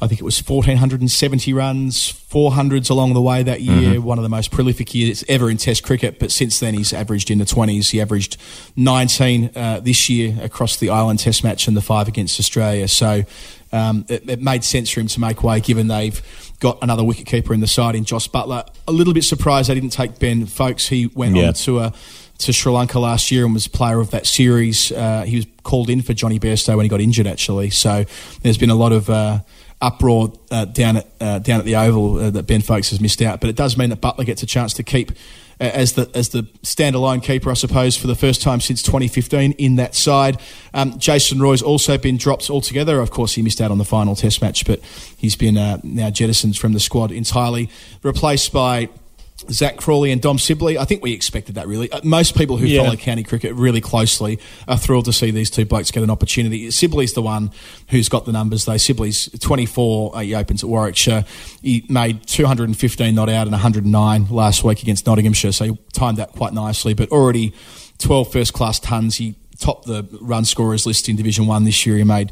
I 0.00 0.06
think 0.06 0.20
it 0.20 0.24
was 0.24 0.38
1,470 0.38 1.52
runs, 1.52 2.12
400s 2.12 2.88
along 2.88 3.14
the 3.14 3.20
way 3.20 3.42
that 3.42 3.60
year, 3.62 4.00
one 4.00 4.16
of 4.16 4.22
the 4.22 4.28
most 4.28 4.52
prolific 4.52 4.94
years 4.94 5.24
ever 5.28 5.50
in 5.50 5.56
test 5.56 5.82
cricket. 5.82 6.20
But 6.20 6.30
since 6.30 6.60
then, 6.60 6.74
he's 6.74 6.92
averaged 6.92 7.30
in 7.32 7.38
the 7.38 7.44
20s. 7.44 7.90
He 7.90 8.00
averaged 8.00 8.36
19 8.76 9.50
uh, 9.56 9.80
this 9.80 10.08
year 10.08 10.36
across 10.40 10.76
the 10.76 10.90
Ireland 10.90 11.18
Test 11.18 11.42
match 11.42 11.66
and 11.66 11.76
the 11.76 11.80
five 11.80 12.06
against 12.06 12.38
Australia. 12.38 12.86
So 12.86 13.24
um, 13.72 14.04
it, 14.08 14.28
it 14.30 14.40
made 14.40 14.62
sense 14.62 14.88
for 14.90 15.00
him 15.00 15.08
to 15.08 15.20
make 15.20 15.42
way 15.42 15.60
given 15.60 15.88
they've 15.88 16.22
got 16.60 16.78
another 16.80 17.02
wicketkeeper 17.02 17.52
in 17.52 17.58
the 17.60 17.66
side 17.66 17.94
in 17.96 18.04
Jos 18.04 18.28
Buttler. 18.28 18.68
A 18.86 18.92
little 18.92 19.12
bit 19.14 19.24
surprised 19.24 19.68
they 19.68 19.74
didn't 19.74 19.90
take 19.92 20.20
Ben 20.20 20.46
Foakes. 20.46 20.86
He 20.88 21.06
went 21.08 21.34
Yeah. 21.36 21.48
on 21.48 21.54
to 21.54 21.78
a 21.80 21.92
to 22.38 22.52
Sri 22.52 22.70
Lanka 22.72 23.00
last 23.00 23.32
year 23.32 23.44
and 23.44 23.52
was 23.52 23.66
player 23.66 23.98
of 23.98 24.12
that 24.12 24.24
series. 24.24 24.92
Uh, 24.92 25.24
he 25.26 25.34
was 25.34 25.46
called 25.64 25.90
in 25.90 26.02
for 26.02 26.14
Jonny 26.14 26.38
Bairstow 26.38 26.76
when 26.76 26.84
he 26.84 26.88
got 26.88 27.00
injured, 27.00 27.26
actually. 27.26 27.70
So 27.70 28.04
there's 28.42 28.58
been 28.58 28.70
a 28.70 28.76
lot 28.76 28.92
of 28.92 29.10
uh, 29.10 29.40
uproar 29.80 30.32
uh, 30.50 30.64
down 30.64 30.96
at 30.96 31.06
uh, 31.20 31.38
down 31.38 31.60
at 31.60 31.64
the 31.64 31.76
Oval 31.76 32.18
uh, 32.18 32.30
that 32.30 32.46
Ben 32.46 32.60
Foakes 32.60 32.90
has 32.90 33.00
missed 33.00 33.22
out. 33.22 33.40
But 33.40 33.50
it 33.50 33.56
does 33.56 33.76
mean 33.76 33.90
that 33.90 34.00
Buttler 34.00 34.26
gets 34.26 34.42
a 34.42 34.46
chance 34.46 34.72
to 34.74 34.82
keep. 34.82 35.12
uh, 35.60 35.64
As 35.64 35.92
the 35.92 36.10
as 36.14 36.30
the 36.30 36.42
standalone 36.62 37.22
keeper, 37.22 37.50
I 37.50 37.54
suppose, 37.54 37.96
for 37.96 38.06
the 38.06 38.14
first 38.16 38.42
time 38.42 38.60
since 38.60 38.82
2015 38.82 39.52
in 39.52 39.76
that 39.76 39.94
side, 39.94 40.40
um, 40.74 40.98
Jason 40.98 41.40
Roy's 41.40 41.62
also 41.62 41.96
been 41.98 42.16
dropped 42.16 42.50
altogether. 42.50 43.00
Of 43.00 43.10
course, 43.10 43.34
he 43.34 43.42
missed 43.42 43.60
out 43.60 43.70
on 43.70 43.78
the 43.78 43.84
final 43.84 44.16
Test 44.16 44.42
match, 44.42 44.66
but 44.66 44.80
he's 45.16 45.36
been 45.36 45.56
uh, 45.56 45.78
now 45.84 46.10
jettisoned 46.10 46.56
from 46.56 46.72
the 46.72 46.80
squad 46.80 47.12
entirely, 47.12 47.70
replaced 48.02 48.52
by 48.52 48.88
Zak 49.50 49.76
Crawley 49.76 50.10
and 50.10 50.20
Dom 50.20 50.38
Sibley. 50.38 50.76
I 50.78 50.84
think 50.84 51.02
we 51.02 51.12
expected 51.12 51.54
that 51.54 51.66
really. 51.68 51.90
Uh, 51.92 52.00
Most 52.02 52.36
people 52.36 52.56
who 52.56 52.66
Yeah. 52.66 52.82
follow 52.84 52.96
county 52.96 53.22
cricket 53.22 53.54
really 53.54 53.80
closely 53.80 54.38
are 54.66 54.76
thrilled 54.76 55.04
to 55.06 55.12
see 55.12 55.30
these 55.30 55.48
two 55.48 55.64
blokes 55.64 55.90
get 55.90 56.02
an 56.02 56.10
opportunity. 56.10 56.70
Sibley's 56.70 57.12
the 57.12 57.22
one 57.22 57.50
who's 57.88 58.08
got 58.08 58.24
the 58.24 58.32
numbers 58.32 58.64
though. 58.64 58.76
Sibley's 58.76 59.28
24, 59.40 60.16
uh, 60.16 60.20
he 60.20 60.34
opens 60.34 60.62
at 60.64 60.68
Warwickshire. 60.68 61.24
He 61.62 61.84
made 61.88 62.26
215 62.26 63.14
not 63.14 63.28
out 63.28 63.46
and 63.46 63.52
109 63.52 64.26
last 64.30 64.64
week 64.64 64.82
against 64.82 65.06
Nottinghamshire, 65.06 65.52
so 65.52 65.64
he 65.66 65.78
timed 65.92 66.18
that 66.18 66.32
quite 66.32 66.52
nicely. 66.52 66.92
But 66.94 67.10
already 67.10 67.52
12 67.98 68.32
first 68.32 68.52
class 68.52 68.78
tons. 68.80 69.16
He 69.16 69.34
topped 69.58 69.86
the 69.86 70.06
run 70.20 70.44
scorers 70.44 70.86
list 70.86 71.08
in 71.08 71.16
Division 71.16 71.46
1 71.46 71.64
this 71.64 71.84
year. 71.84 71.96
He 71.96 72.04
made 72.04 72.30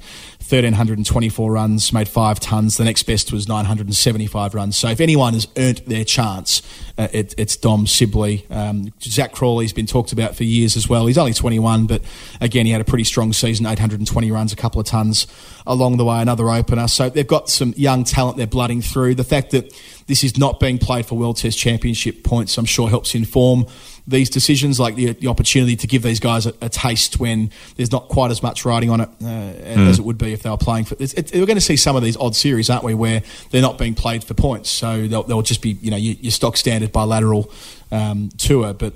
1,324 0.49 1.51
runs, 1.51 1.93
made 1.93 2.09
five 2.09 2.39
tons. 2.39 2.77
The 2.77 2.85
next 2.85 3.03
best 3.03 3.33
was 3.33 3.49
975 3.49 4.55
runs. 4.55 4.77
So 4.77 4.89
if 4.89 5.01
anyone 5.01 5.35
has 5.35 5.49
earned 5.57 5.79
their 5.87 6.05
chance, 6.05 6.63
uh, 6.97 7.09
it, 7.13 7.35
it's 7.37 7.57
Dom 7.57 7.87
Sibley. 7.87 8.47
Um, 8.49 8.93
Zak 9.03 9.33
Crawley's 9.33 9.73
been 9.73 9.87
talked 9.87 10.13
about 10.13 10.37
for 10.37 10.45
years 10.45 10.77
as 10.77 10.89
well. 10.89 11.07
He's 11.07 11.19
only 11.19 11.35
21, 11.35 11.87
but 11.87 12.03
again, 12.41 12.65
he 12.65 12.73
had 12.73 12.81
a 12.81 12.85
pretty 12.85 13.05
strong 13.05 13.33
season 13.33 13.67
820 13.67 14.31
runs, 14.31 14.53
a 14.53 14.57
couple 14.57 14.81
of 14.81 14.87
tons 14.87 15.27
along 15.67 15.97
the 15.97 16.05
way, 16.05 16.21
another 16.21 16.49
opener. 16.49 16.87
So 16.87 17.11
they've 17.11 17.27
got 17.27 17.49
some 17.49 17.75
young 17.77 18.05
talent 18.05 18.37
they're 18.37 18.47
blooding 18.47 18.83
through. 18.83 19.17
The 19.17 19.25
fact 19.25 19.51
that 19.51 19.75
this 20.07 20.23
is 20.23 20.39
not 20.39 20.61
being 20.61 20.79
played 20.79 21.07
for 21.07 21.19
World 21.19 21.39
Test 21.39 21.59
Championship 21.59 22.23
points, 22.23 22.57
I'm 22.57 22.67
sure, 22.67 22.89
helps 22.89 23.17
inform 23.17 23.67
these 24.07 24.31
decisions, 24.31 24.79
like 24.79 24.95
the, 24.95 25.13
the 25.13 25.27
opportunity 25.27 25.77
to 25.77 25.87
give 25.87 26.03
these 26.03 26.21
guys 26.21 26.47
a, 26.47 26.55
a 26.61 26.69
taste 26.69 27.19
when 27.19 27.51
there's 27.77 27.91
not 27.91 28.09
quite 28.09 28.31
as 28.31 28.43
much 28.43 28.65
riding 28.65 28.91
on 28.91 29.01
it 29.01 29.09
uh, 29.23 29.27
as 29.27 29.99
it 29.99 30.05
would 30.05 30.19
be 30.19 30.33
if 30.33 30.43
they 30.43 30.51
were 30.51 30.57
playing 30.57 30.85
for. 30.85 30.97
It's, 30.99 31.13
it, 31.15 31.33
we're 31.35 31.47
going 31.47 31.57
to 31.57 31.61
see 31.61 31.77
some 31.77 31.97
of 31.97 32.03
these 32.03 32.17
odd 32.17 32.37
series, 32.37 32.71
aren't 32.71 32.85
we, 32.85 32.95
where 32.95 33.23
they're 33.51 33.63
not 33.63 33.79
being 33.79 33.95
played 33.95 34.23
for 34.23 34.35
points, 34.35 34.71
so 34.71 35.09
they'll, 35.09 35.25
they'll 35.25 35.43
just 35.43 35.63
be 35.63 35.71
you 35.81 35.91
know 35.91 35.97
your, 35.97 36.15
your 36.15 36.31
stock 36.31 36.57
standard 36.57 36.93
bilateral 36.93 37.51
um, 37.91 38.31
tour, 38.39 38.73
but. 38.73 38.95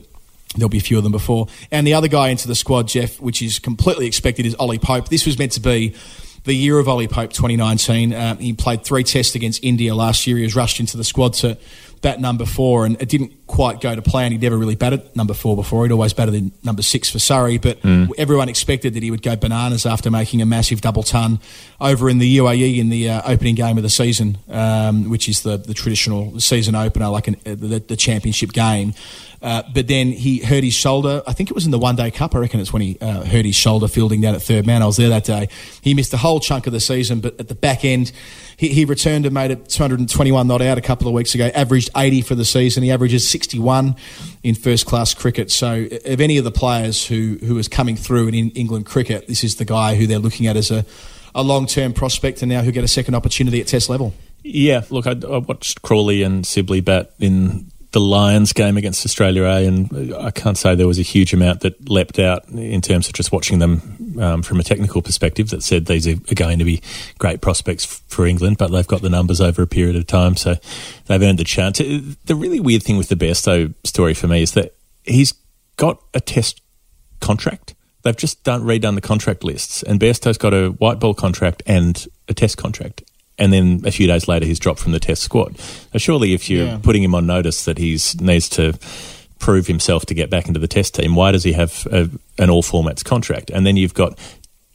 There'll 0.57 0.69
be 0.69 0.79
a 0.79 0.81
few 0.81 0.99
of 0.99 1.05
them 1.05 1.13
before. 1.13 1.47
And 1.71 1.87
the 1.87 1.95
other 1.95 2.09
guy 2.09 2.31
into 2.31 2.49
the 2.49 2.57
squad, 2.57 2.89
Geoff, 2.89 3.21
which 3.21 3.41
is 3.41 3.61
completely 3.61 4.09
expected, 4.09 4.47
is 4.47 4.57
Ollie 4.57 4.81
Pope. 4.81 5.09
This 5.09 5.25
was 5.25 5.39
meant 5.39 5.53
to 5.53 5.61
be 5.61 5.95
the 6.43 6.53
year 6.53 6.79
of 6.79 6.89
Ollie 6.89 7.07
Pope 7.07 7.33
2019. 7.33 8.13
Um, 8.13 8.39
he 8.39 8.53
played 8.53 8.85
three 8.85 9.05
tests 9.05 9.37
against 9.37 9.63
India 9.63 9.95
last 9.95 10.27
year. 10.27 10.37
He 10.39 10.43
was 10.43 10.57
rushed 10.57 10.81
into 10.81 10.97
the 10.97 11.05
squad 11.05 11.35
to 11.35 11.57
bat 12.01 12.21
number 12.21 12.47
four, 12.47 12.87
and 12.87 13.01
it 13.01 13.09
didn't 13.09 13.33
quite 13.47 13.81
go 13.81 13.95
to 13.95 14.01
plan. 14.01 14.33
He'd 14.33 14.41
never 14.41 14.57
really 14.57 14.75
batted 14.75 15.15
number 15.15 15.35
four 15.35 15.55
before. 15.57 15.85
He'd 15.85 15.93
always 15.93 16.13
batted 16.13 16.35
in 16.35 16.53
number 16.63 16.83
six 16.83 17.11
for 17.11 17.19
Surrey, 17.19 17.59
but 17.59 17.79
everyone 18.17 18.49
expected 18.49 18.95
that 18.95 19.03
he 19.03 19.11
would 19.11 19.23
go 19.23 19.37
bananas 19.37 19.85
after 19.87 20.11
making 20.11 20.41
a 20.41 20.47
massive 20.47 20.81
double 20.81 21.03
ton 21.03 21.41
over 21.81 22.09
in 22.09 22.19
the 22.19 22.39
UAE 22.39 22.79
in 22.79 22.89
the 22.89 23.11
uh, 23.11 23.23
opening 23.31 23.55
game 23.55 23.77
of 23.77 23.83
the 23.83 23.91
season, 23.91 24.39
um, 24.49 25.11
which 25.11 25.29
is 25.29 25.43
the, 25.43 25.57
the 25.57 25.75
traditional 25.75 26.39
season 26.41 26.75
opener, 26.75 27.09
like 27.09 27.29
an, 27.29 27.37
uh, 27.47 27.55
the, 27.55 27.83
the 27.87 27.97
championship 27.97 28.53
game. 28.53 28.95
Uh, 29.43 29.63
but 29.73 29.89
then 29.89 30.09
he 30.09 30.39
hurt 30.39 30.63
his 30.63 30.75
shoulder. 30.75 31.23
I 31.27 31.33
think 31.33 31.51
it 31.51 31.55
was 31.55 31.65
in 31.65 31.71
the 31.71 31.79
one 31.79 31.97
day 31.97 32.11
cup. 32.11 32.35
I 32.35 32.39
reckon 32.39 32.61
it's 32.61 32.73
when 32.73 32.83
he 32.83 32.99
uh, 33.01 33.25
hurt 33.25 33.47
his 33.47 33.55
shoulder 33.55 33.89
fielding 33.89 34.21
down 34.21 34.35
at 34.35 34.43
third 34.43 34.67
man. 34.67 34.83
I 34.83 34.87
was 34.87 34.99
there 34.99 35.09
that 35.09 35.25
day. 35.25 35.49
He 35.81 35.95
missed 35.95 36.13
a 36.13 36.19
whole 36.19 36.41
chunk 36.41 36.67
of 36.67 36.73
the 36.73 36.81
season, 36.81 37.21
but 37.21 37.41
at 37.41 37.49
the 37.49 37.55
back 37.55 37.85
end, 37.85 38.13
he, 38.57 38.69
he 38.69 38.85
returned 38.85 39.25
and 39.25 39.33
made 39.33 39.51
it 39.51 39.69
221 39.69 40.47
not 40.47 40.61
out 40.61 40.77
a 40.77 40.83
couple 40.83 41.09
of 41.09 41.15
weeks 41.15 41.35
ago. 41.35 41.51
Averaged 41.55 41.89
80 41.97 42.23
for 42.23 42.35
the 42.35 42.45
season. 42.45 42.83
He 42.83 42.91
averages 42.91 43.27
61 43.29 43.97
in 44.43 44.55
first 44.55 44.85
class 44.85 45.15
cricket. 45.15 45.51
So, 45.51 45.87
of 46.05 46.21
any 46.21 46.37
of 46.37 46.45
the 46.45 46.53
players 46.53 47.07
who 47.07 47.39
who 47.43 47.57
is 47.57 47.69
coming 47.69 47.97
through 47.97 48.29
in 48.29 48.35
England 48.35 48.85
cricket, 48.85 49.27
this 49.27 49.43
is 49.43 49.57
the 49.57 49.65
guy 49.65 49.95
who 49.95 50.07
they're 50.07 50.19
looking 50.19 50.47
at 50.47 50.57
as 50.57 50.71
a 50.71 50.85
a 51.35 51.43
long 51.43 51.67
term 51.67 51.93
prospect, 51.93 52.43
and 52.43 52.51
now 52.51 52.61
who'll 52.63 52.73
get 52.73 52.85
a 52.85 52.89
second 52.89 53.15
opportunity 53.15 53.61
at 53.61 53.67
Test 53.67 53.89
level. 53.89 54.13
Yeah, 54.43 54.83
look, 54.91 55.07
I, 55.07 55.13
I 55.13 55.39
watched 55.39 55.83
Crawley 55.83 56.23
and 56.23 56.47
Sibley 56.47 56.81
bat 56.81 57.13
in 57.19 57.71
the 57.93 58.01
Lions 58.01 58.53
game 58.53 58.77
against 58.77 59.05
Australia 59.05 59.45
A, 59.45 59.67
and 59.67 60.15
I 60.15 60.31
can't 60.31 60.57
say 60.57 60.75
there 60.75 60.87
was 60.87 60.99
a 60.99 61.03
huge 61.03 61.35
amount 61.35 61.61
that 61.61 61.89
leapt 61.89 62.19
out 62.19 62.49
in 62.49 62.81
terms 62.81 63.09
of 63.09 63.15
just 63.15 63.33
watching 63.33 63.59
them 63.59 64.17
um, 64.21 64.43
from 64.43 64.61
a 64.61 64.63
technical 64.63 65.03
perspective 65.03 65.51
that 65.51 65.63
said 65.63 65.87
these 65.87 66.07
are, 66.07 66.15
going 66.35 66.61
to 66.61 66.65
be 66.65 66.83
great 67.19 67.41
prospects 67.41 67.85
for 67.85 68.27
England, 68.27 68.59
but 68.59 68.69
they've 68.69 68.87
got 68.87 69.03
the 69.03 69.11
numbers 69.11 69.41
over 69.41 69.63
a 69.63 69.67
period 69.67 69.97
of 69.97 70.07
time, 70.07 70.37
so 70.37 70.55
they've 71.07 71.23
earned 71.23 71.39
the 71.39 71.45
chance. 71.45 71.81
Uh, 71.81 72.01
The 72.27 72.37
really 72.37 72.61
weird 72.61 72.83
thing 72.83 72.97
with 72.97 73.09
the 73.09 73.17
Bairstow 73.17 73.75
story 73.85 74.15
for 74.15 74.29
me 74.29 74.43
is 74.43 74.53
that 74.53 74.75
he's 75.03 75.35
got 75.77 76.01
a 76.15 76.21
test 76.21 76.61
contract. 77.21 77.75
They've 78.03 78.17
just 78.17 78.45
done 78.45 78.63
redone 78.63 78.95
the 78.95 79.01
contract 79.01 79.43
lists, 79.43 79.83
and 79.83 79.99
Bairstow's 79.99 80.39
got 80.39 80.55
a 80.55 80.69
white 80.69 81.01
ball 81.01 81.15
contract 81.15 81.63
and 81.67 82.07
a 82.29 82.35
test 82.35 82.57
contract. 82.57 83.03
And 83.41 83.53
then 83.53 83.81
a 83.85 83.91
few 83.91 84.07
days 84.07 84.29
later, 84.29 84.47
he's 84.47 84.59
dropped 84.61 84.79
from 84.81 84.93
the 84.93 85.01
test 85.01 85.23
squad. 85.23 85.57
Now, 85.93 85.99
surely, 85.99 86.35
if 86.35 86.49
you're 86.49 86.67
Yeah. 86.67 86.79
putting 86.83 87.03
him 87.03 87.15
on 87.15 87.27
notice 87.27 87.65
that 87.65 87.79
he 87.79 87.99
needs 88.21 88.49
to 88.51 88.75
prove 89.39 89.67
himself 89.67 90.05
to 90.07 90.15
get 90.15 90.29
back 90.31 90.47
into 90.47 90.61
the 90.61 90.69
test 90.69 90.95
team, 90.95 91.15
why 91.17 91.33
does 91.33 91.43
he 91.43 91.53
have 91.55 91.89
a, 91.91 92.09
an 92.39 92.51
all 92.51 92.63
formats 92.63 93.03
contract? 93.03 93.51
And 93.51 93.67
then 93.67 93.77
you've 93.77 93.95
got 93.95 94.19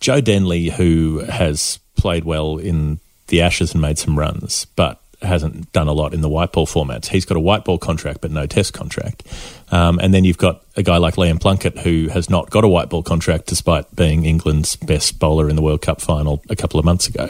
Joe 0.01 0.19
Denley, 0.19 0.69
who 0.71 1.19
has 1.30 1.80
played 1.95 2.23
well 2.25 2.58
in 2.58 2.99
the 3.28 3.41
Ashes 3.41 3.73
and 3.73 3.82
made 3.82 3.97
some 3.97 4.17
runs, 4.19 4.65
but 4.75 4.99
hasn't 5.21 5.71
done 5.71 5.88
a 5.88 5.93
lot 5.93 6.13
in 6.13 6.21
the 6.21 6.30
white 6.30 6.51
ball 6.51 6.67
formats. 6.67 7.08
He's 7.08 7.25
got 7.25 7.38
a 7.38 7.39
white 7.39 7.63
ball 7.63 7.78
contract, 7.78 8.19
but 8.21 8.32
no 8.32 8.45
test 8.45 8.73
contract. 8.73 9.23
Um, 9.71 9.97
and 9.99 10.13
then 10.13 10.23
you've 10.23 10.38
got 10.38 10.62
a 10.75 10.84
guy 10.84 10.97
like 10.97 11.15
Liam 11.15 11.39
Plunkett, 11.39 11.78
who 11.80 12.10
has 12.10 12.30
not 12.30 12.49
got 12.51 12.63
a 12.63 12.67
white 12.67 12.89
ball 12.89 13.01
contract 13.01 13.47
despite 13.47 13.95
being 13.95 14.25
England's 14.25 14.75
best 14.75 15.17
bowler 15.17 15.49
in 15.49 15.56
the 15.56 15.62
World 15.63 15.82
Cup 15.82 16.01
final 16.01 16.43
a 16.49 16.56
couple 16.56 16.80
of 16.80 16.86
months 16.86 17.08
ago. 17.08 17.30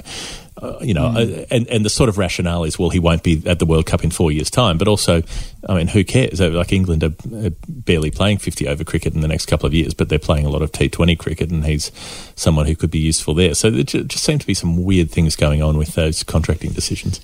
Uh, 0.66 0.80
you 0.82 0.94
know, 0.94 1.08
uh, 1.08 1.46
and, 1.52 1.68
and 1.68 1.86
the 1.86 1.90
sort 1.90 2.10
of 2.10 2.18
rationale 2.18 2.64
is, 2.64 2.80
well, 2.80 2.90
he 2.90 3.00
won't 3.00 3.22
be 3.22 3.42
at 3.46 3.60
the 3.60 3.66
World 3.66 3.86
Cup 3.86 4.04
in 4.04 4.10
four 4.10 4.32
years' 4.32 4.50
time. 4.50 4.78
But 4.78 4.88
also, 4.88 5.22
I 5.70 5.76
mean, 5.76 5.88
who 5.88 6.04
cares? 6.04 6.42
Uh, 6.42 6.50
Like 6.50 6.74
England 6.74 7.04
are, 7.04 7.14
are 7.46 7.52
barely 7.68 8.12
playing 8.12 8.40
50 8.40 8.68
over 8.68 8.84
cricket 8.84 9.14
in 9.14 9.22
the 9.22 9.28
next 9.28 9.46
couple 9.46 9.68
of 9.68 9.74
years, 9.74 9.94
but 9.94 10.10
they're 10.10 10.20
playing 10.20 10.46
a 10.46 10.50
lot 10.50 10.62
of 10.62 10.72
T20 10.72 11.18
cricket, 11.20 11.52
and 11.52 11.66
he's 11.66 11.92
someone 12.36 12.66
who 12.66 12.76
could 12.76 12.92
be 12.92 13.00
useful 13.00 13.34
there. 13.34 13.54
So 13.54 13.70
there 13.70 13.84
just 13.84 14.24
seem 14.24 14.40
to 14.40 14.48
be 14.48 14.54
some 14.54 14.84
weird 14.84 15.12
things 15.12 15.36
going 15.36 15.62
on 15.62 15.78
with 15.78 15.96
those 15.96 16.24
contracting 16.24 16.72
decisions. 16.72 17.20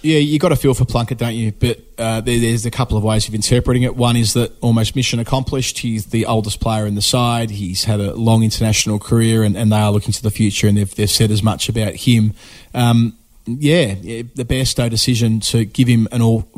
Yeah, 0.00 0.18
you 0.18 0.38
got 0.38 0.52
a 0.52 0.56
feel 0.56 0.74
for 0.74 0.84
Plunkett, 0.84 1.18
don't 1.18 1.34
you? 1.34 1.50
But 1.50 1.80
uh, 1.98 2.20
there, 2.20 2.38
there's 2.38 2.64
a 2.64 2.70
couple 2.70 2.96
of 2.96 3.02
ways 3.02 3.26
of 3.26 3.34
interpreting 3.34 3.82
it. 3.82 3.96
One 3.96 4.16
is 4.16 4.34
that 4.34 4.52
almost 4.60 4.94
mission 4.94 5.18
accomplished. 5.18 5.78
He's 5.80 6.06
the 6.06 6.26
oldest 6.26 6.60
player 6.60 6.86
in 6.86 6.94
the 6.94 7.02
side. 7.02 7.50
He's 7.50 7.84
had 7.84 7.98
a 7.98 8.14
long 8.14 8.44
international 8.44 9.00
career, 9.00 9.42
and, 9.42 9.56
and 9.56 9.72
they 9.72 9.76
are 9.76 9.90
looking 9.90 10.12
to 10.12 10.22
the 10.22 10.30
future, 10.30 10.68
and 10.68 10.76
they've, 10.76 10.94
they've 10.94 11.10
said 11.10 11.32
as 11.32 11.42
much 11.42 11.68
about 11.68 11.94
him. 11.94 12.34
Um, 12.74 13.18
yeah, 13.46 13.94
yeah, 14.00 14.22
the 14.34 14.44
Bairstow 14.44 14.88
decision 14.88 15.40
to 15.40 15.64
give 15.64 15.88
him 15.88 16.06
an 16.12 16.22
all 16.22 16.48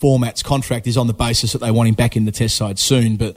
formats 0.00 0.44
contract 0.44 0.86
is 0.86 0.96
on 0.96 1.06
the 1.06 1.14
basis 1.14 1.52
that 1.52 1.58
they 1.58 1.70
want 1.70 1.88
him 1.88 1.94
back 1.94 2.16
in 2.16 2.26
the 2.26 2.32
Test 2.32 2.56
side 2.56 2.78
soon, 2.78 3.16
but 3.16 3.36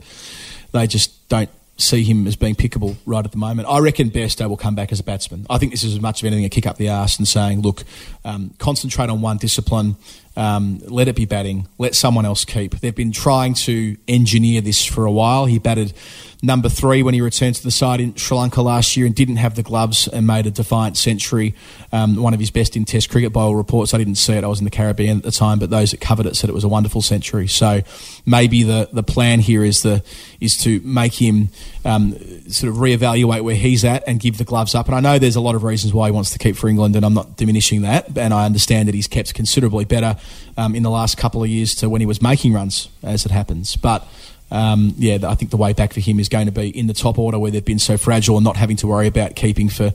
they 0.71 0.85
just 0.85 1.27
don't 1.29 1.49
see 1.77 2.03
him 2.03 2.25
as 2.27 2.35
being 2.35 2.55
pickable 2.55 2.95
right 3.05 3.23
at 3.23 3.31
the 3.31 3.37
moment. 3.37 3.67
I 3.69 3.79
reckon 3.79 4.09
Bairstow 4.09 4.49
will 4.49 4.57
come 4.57 4.75
back 4.75 4.91
as 4.91 4.99
a 4.99 5.03
batsman. 5.03 5.45
I 5.49 5.57
think 5.57 5.71
this 5.71 5.83
is 5.83 5.93
as 5.93 6.01
much 6.01 6.21
of 6.21 6.27
anything 6.27 6.45
a 6.45 6.49
kick 6.49 6.65
up 6.65 6.77
the 6.77 6.89
arse 6.89 7.17
and 7.17 7.27
saying, 7.27 7.61
look, 7.61 7.83
um, 8.25 8.53
concentrate 8.57 9.09
on 9.09 9.21
one 9.21 9.37
discipline. 9.37 9.95
Um, 10.35 10.79
let 10.85 11.07
it 11.07 11.15
be 11.15 11.25
batting. 11.25 11.67
Let 11.77 11.95
someone 11.95 12.25
else 12.25 12.45
keep. 12.45 12.79
They've 12.79 12.95
been 12.95 13.11
trying 13.11 13.53
to 13.55 13.97
engineer 14.07 14.61
this 14.61 14.83
for 14.83 15.05
a 15.05 15.11
while. 15.11 15.45
He 15.45 15.59
batted 15.59 15.93
number 16.41 16.69
three 16.69 17.01
when 17.03 17.13
he 17.13 17.21
returned 17.21 17.55
to 17.55 17.63
the 17.63 17.71
side 17.71 17.99
in 17.99 18.15
Sri 18.15 18.37
Lanka 18.37 18.61
last 18.61 18.95
year 18.95 19.05
and 19.05 19.15
didn't 19.15 19.37
have 19.37 19.55
the 19.55 19.63
gloves 19.63 20.07
and 20.07 20.27
made 20.27 20.45
a 20.45 20.51
defiant 20.51 20.97
century. 20.97 21.55
Um, 21.91 22.15
one 22.15 22.33
of 22.33 22.39
his 22.39 22.51
best 22.51 22.75
in 22.75 22.85
Test 22.85 23.09
cricket 23.09 23.33
by 23.33 23.41
all 23.41 23.55
reports. 23.55 23.93
I 23.93 23.97
didn't 23.97 24.15
see 24.15 24.33
it. 24.33 24.43
I 24.43 24.47
was 24.47 24.59
in 24.59 24.65
the 24.65 24.71
Caribbean 24.71 25.17
at 25.17 25.23
the 25.23 25.31
time, 25.31 25.59
but 25.59 25.69
those 25.69 25.91
that 25.91 25.99
covered 25.99 26.25
it 26.25 26.35
said 26.35 26.49
it 26.49 26.53
was 26.53 26.63
a 26.63 26.69
wonderful 26.69 27.01
century. 27.01 27.47
So 27.47 27.81
maybe 28.25 28.63
the, 28.63 28.89
the 28.91 29.03
plan 29.03 29.39
here 29.39 29.63
is 29.63 29.81
the 29.81 30.03
is 30.39 30.55
to 30.57 30.79
make 30.81 31.13
him 31.13 31.49
um, 31.83 32.13
sort 32.49 32.71
of 32.71 32.77
reevaluate 32.77 33.41
where 33.41 33.55
he's 33.55 33.83
at 33.83 34.03
and 34.07 34.19
give 34.19 34.37
the 34.37 34.43
gloves 34.43 34.75
up. 34.75 34.87
And 34.87 34.95
I 34.95 34.99
know 34.99 35.17
there's 35.17 35.35
a 35.35 35.41
lot 35.41 35.55
of 35.55 35.63
reasons 35.63 35.93
why 35.93 36.07
he 36.07 36.11
wants 36.11 36.31
to 36.31 36.37
keep 36.37 36.55
for 36.55 36.67
England, 36.67 36.95
and 36.95 37.03
I'm 37.03 37.13
not 37.13 37.37
diminishing 37.37 37.81
that. 37.81 38.17
And 38.17 38.33
I 38.33 38.45
understand 38.45 38.87
that 38.87 38.95
he's 38.95 39.07
kept 39.07 39.33
considerably 39.33 39.85
better 39.85 40.17
um, 40.57 40.75
in 40.75 40.83
the 40.83 40.89
last 40.91 41.17
couple 41.17 41.43
of 41.43 41.49
years 41.49 41.73
to 41.75 41.89
when 41.89 42.01
he 42.01 42.07
was 42.07 42.21
making 42.21 42.53
runs, 42.53 42.89
as 43.01 43.25
it 43.25 43.31
happens. 43.31 43.75
But 43.75 44.07
um, 44.51 44.93
yeah, 44.97 45.17
I 45.23 45.35
think 45.35 45.51
the 45.51 45.57
way 45.57 45.73
back 45.73 45.93
for 45.93 45.99
him 45.99 46.19
is 46.19 46.29
going 46.29 46.45
to 46.45 46.51
be 46.51 46.69
in 46.69 46.87
the 46.87 46.93
top 46.93 47.19
order 47.19 47.37
where 47.39 47.51
they've 47.51 47.63
been 47.63 47.79
so 47.79 47.97
fragile 47.97 48.37
and 48.37 48.43
not 48.43 48.57
having 48.57 48.77
to 48.77 48.87
worry 48.87 49.07
about 49.07 49.35
keeping 49.35 49.69
for 49.69 49.93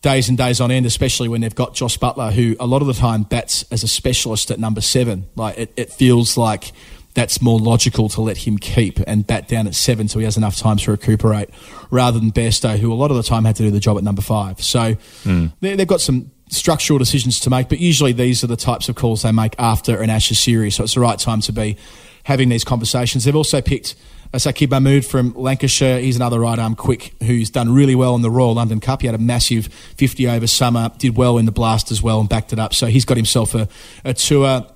days 0.00 0.28
and 0.28 0.38
days 0.38 0.60
on 0.60 0.70
end, 0.70 0.86
especially 0.86 1.28
when 1.28 1.40
they've 1.40 1.54
got 1.54 1.74
Jos 1.74 1.96
Buttler, 1.96 2.32
who 2.32 2.56
a 2.60 2.66
lot 2.66 2.82
of 2.82 2.88
the 2.88 2.94
time 2.94 3.22
bats 3.22 3.64
as 3.70 3.82
a 3.82 3.88
specialist 3.88 4.50
at 4.50 4.58
number 4.58 4.80
seven. 4.80 5.26
Like 5.34 5.58
it, 5.58 5.72
it 5.76 5.92
feels 5.92 6.36
like 6.36 6.72
that's 7.14 7.40
more 7.40 7.58
logical 7.58 8.08
to 8.10 8.20
let 8.20 8.36
him 8.38 8.58
keep 8.58 8.98
and 9.06 9.26
bat 9.26 9.48
down 9.48 9.66
at 9.66 9.74
seven 9.74 10.08
so 10.08 10.18
he 10.18 10.24
has 10.24 10.36
enough 10.36 10.56
time 10.56 10.76
to 10.76 10.90
recuperate 10.90 11.48
rather 11.90 12.18
than 12.18 12.32
Bairstow, 12.32 12.76
who 12.78 12.92
a 12.92 12.94
lot 12.94 13.10
of 13.10 13.16
the 13.16 13.22
time 13.22 13.44
had 13.44 13.56
to 13.56 13.62
do 13.62 13.70
the 13.70 13.80
job 13.80 13.96
at 13.96 14.04
number 14.04 14.22
five. 14.22 14.62
So 14.62 14.94
mm. 15.24 15.52
they, 15.60 15.76
they've 15.76 15.86
got 15.86 16.00
some 16.00 16.30
structural 16.50 16.98
decisions 16.98 17.40
to 17.40 17.50
make, 17.50 17.68
but 17.68 17.78
usually 17.78 18.12
these 18.12 18.44
are 18.44 18.46
the 18.48 18.56
types 18.56 18.88
of 18.88 18.96
calls 18.96 19.22
they 19.22 19.32
make 19.32 19.54
after 19.58 20.00
an 20.00 20.10
Ashes 20.10 20.38
series. 20.38 20.74
So 20.74 20.84
it's 20.84 20.94
the 20.94 21.00
right 21.00 21.18
time 21.18 21.40
to 21.42 21.52
be 21.52 21.76
having 22.24 22.48
these 22.48 22.64
conversations. 22.64 23.24
They've 23.24 23.36
also 23.36 23.60
picked 23.60 23.94
uh, 24.32 24.38
Saqib 24.38 24.70
Mahmood 24.70 25.04
from 25.04 25.32
Lancashire. 25.34 26.00
He's 26.00 26.16
another 26.16 26.40
right 26.40 26.58
arm 26.58 26.74
quick 26.74 27.14
who's 27.22 27.50
done 27.50 27.72
really 27.72 27.94
well 27.94 28.14
in 28.14 28.22
the 28.22 28.30
Royal 28.30 28.54
London 28.54 28.80
Cup. 28.80 29.02
He 29.02 29.06
had 29.06 29.14
a 29.14 29.18
massive 29.18 29.66
50 29.96 30.28
over 30.28 30.46
summer, 30.46 30.90
did 30.98 31.16
well 31.16 31.38
in 31.38 31.46
the 31.46 31.52
Blast 31.52 31.90
as 31.90 32.02
well 32.02 32.20
and 32.20 32.28
backed 32.28 32.52
it 32.52 32.58
up. 32.58 32.74
So 32.74 32.86
he's 32.86 33.04
got 33.04 33.16
himself 33.16 33.54
a, 33.54 33.68
a 34.04 34.14
tour 34.14 34.66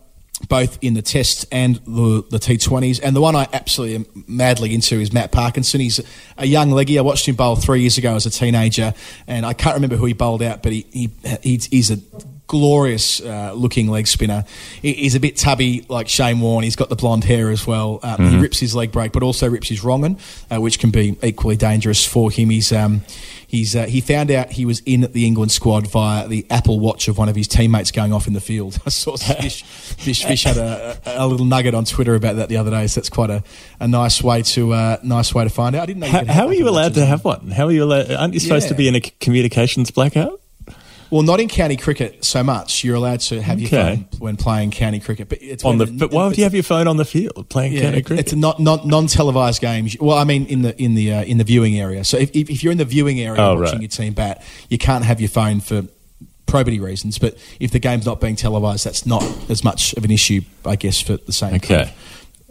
both 0.47 0.79
in 0.83 0.95
the 0.95 1.03
tests 1.03 1.45
and 1.51 1.77
the, 1.85 2.25
the 2.31 2.39
T20s. 2.39 3.01
And 3.03 3.17
the 3.17 3.21
one 3.21 3.35
I 3.35 3.49
absolutely 3.53 3.97
am 3.97 4.25
madly 4.29 4.73
into 4.73 5.01
is 5.01 5.13
Matt 5.13 5.33
Parkinson. 5.33 5.81
He's 5.81 6.01
a 6.37 6.47
young 6.47 6.71
leggy. 6.71 6.99
I 6.99 7.03
watched 7.03 7.27
him 7.27 7.35
bowl 7.35 7.57
three 7.57 7.81
years 7.81 7.99
ago 7.99 8.15
as 8.15 8.27
a 8.27 8.31
teenager, 8.31 8.95
and 9.27 9.45
I 9.45 9.53
can't 9.53 9.75
remember 9.75 9.97
who 9.97 10.05
he 10.05 10.13
bowled 10.13 10.43
out, 10.43 10.63
but 10.63 10.73
he, 10.73 10.87
he 10.93 11.11
he's 11.43 11.91
a 11.91 11.99
glorious 12.49 13.21
uh, 13.21 13.53
looking 13.55 13.89
leg 13.89 14.09
spinner. 14.09 14.45
He's 14.83 15.15
a 15.15 15.21
bit 15.21 15.37
tubby 15.37 15.85
like 15.89 16.09
Shane 16.09 16.41
Warne. 16.41 16.65
He's 16.65 16.77
got 16.77 16.89
the 16.89 16.97
blonde 16.97 17.25
hair 17.25 17.51
as 17.51 17.67
well. 17.67 18.01
Um, 18.03 18.17
mm-hmm. 18.17 18.29
He 18.31 18.39
rips 18.39 18.59
his 18.59 18.75
leg 18.75 18.91
break, 18.91 19.13
but 19.13 19.23
also 19.23 19.49
rips 19.49 19.69
his 19.69 19.85
wrong 19.85 19.99
uh, 19.99 20.61
which 20.61 20.79
can 20.79 20.91
be 20.91 21.17
equally 21.23 21.57
dangerous 21.57 22.05
for 22.05 22.31
him. 22.31 22.51
He's 22.51 22.73
um, 22.73 23.03
he's 23.47 23.75
uh, 23.75 23.87
he 23.87 24.01
found 24.01 24.31
out 24.31 24.53
he 24.53 24.65
was 24.65 24.81
in 24.87 25.03
the 25.13 25.27
England 25.27 25.53
squad 25.53 25.89
via 25.89 26.29
the 26.29 26.47
Apple 26.51 26.79
Watch 26.79 27.09
of 27.09 27.19
one 27.19 27.29
of 27.29 27.37
his 27.37 27.49
teammates 27.49 27.91
going 27.91 28.13
off 28.13 28.27
in 28.27 28.33
the 28.33 28.41
field. 28.41 28.79
I 28.87 28.91
saw 28.91 29.17
Fish 29.17 29.63
Fish 29.63 30.25
Fish 30.25 30.45
had 30.45 30.57
a, 30.57 31.01
a, 31.05 31.27
little 31.27 31.47
nugget 31.47 31.75
on 31.75 31.85
Twitter 31.85 32.15
about 32.15 32.37
that 32.37 32.49
the 32.49 32.57
other 32.57 32.71
day. 32.71 32.87
So 32.87 33.01
that's 33.01 33.11
quite 33.11 33.31
a, 33.31 33.43
a 33.81 33.89
nice 33.89 34.23
way 34.23 34.43
to 34.43 34.73
uh, 34.73 34.99
nice 35.03 35.35
way 35.35 35.45
to 35.45 35.51
find 35.51 35.75
out. 35.77 35.83
I 35.83 35.87
didn't 35.87 36.01
know. 36.01 36.09
How, 36.09 36.25
how 36.25 36.47
are 36.47 36.55
you 36.55 36.69
allowed 36.69 36.95
to 36.95 37.05
have 37.05 37.25
one? 37.25 37.51
How 37.51 37.67
are 37.67 37.73
you 37.73 37.85
allowed? 37.85 38.11
Aren't 38.11 38.35
you 38.35 38.41
supposed 38.41 38.67
yeah. 38.67 38.71
to 38.71 38.75
be 38.75 38.89
in 38.89 38.95
a 38.95 39.01
communications 39.01 39.91
blackout? 39.91 40.41
Well, 41.11 41.23
not 41.23 41.41
in 41.41 41.49
county 41.49 41.77
cricket 41.77 42.25
so 42.25 42.43
much. 42.43 42.85
You're 42.85 42.97
allowed 42.97 43.21
to 43.21 43.41
have 43.41 43.59
your 43.61 43.71
phone 43.71 44.09
when 44.19 44.37
playing 44.37 44.73
county 44.73 45.01
cricket, 45.01 45.29
but 45.29 45.39
it's 45.41 45.65
on 45.65 45.79
the. 45.79 45.87
But 45.87 46.11
why 46.11 46.27
would 46.27 46.37
you 46.37 46.45
have 46.45 46.55
your 46.55 46.63
phone 46.63 46.87
on 46.87 46.97
the 46.97 47.05
field 47.05 47.49
playing 47.49 47.73
yeah, 47.73 47.83
county 47.83 48.03
cricket? 48.03 48.27
It's 48.27 48.35
not 48.35 48.61
not 48.61 48.87
non 48.87 49.07
televised 49.07 49.61
games. 49.61 49.97
Well, 49.99 50.19
I 50.19 50.25
mean 50.25 50.47
in 50.47 50.63
the 50.63 50.81
in 50.81 50.95
the 50.95 51.15
uh, 51.15 51.25
in 51.25 51.39
the 51.39 51.45
viewing 51.45 51.79
area. 51.79 52.05
So 52.05 52.19
if, 52.19 52.31
if 52.35 52.63
you're 52.63 52.73
in 52.73 52.79
the 52.79 52.85
viewing 52.85 53.21
area 53.21 53.41
oh, 53.41 53.55
watching 53.55 53.75
right. 53.75 53.81
your 53.81 53.89
team 53.89 54.13
bat, 54.13 54.43
you 54.69 54.79
can't 54.79 55.05
have 55.05 55.21
your 55.21 55.31
phone 55.31 55.61
for 55.61 55.85
probity 56.47 56.81
reasons. 56.81 57.19
But 57.19 57.37
if 57.61 57.71
the 57.71 57.79
game's 57.79 58.07
not 58.07 58.21
being 58.21 58.37
televised, 58.37 58.85
that's 58.85 59.07
not 59.07 59.23
as 59.49 59.63
much 59.63 59.95
of 59.95 60.05
an 60.05 60.11
issue, 60.11 60.41
I 60.65 60.77
guess, 60.77 61.01
for 61.01 61.17
the 61.17 61.33
same. 61.33 61.55
Okay. 61.55 61.83
Of 61.83 61.89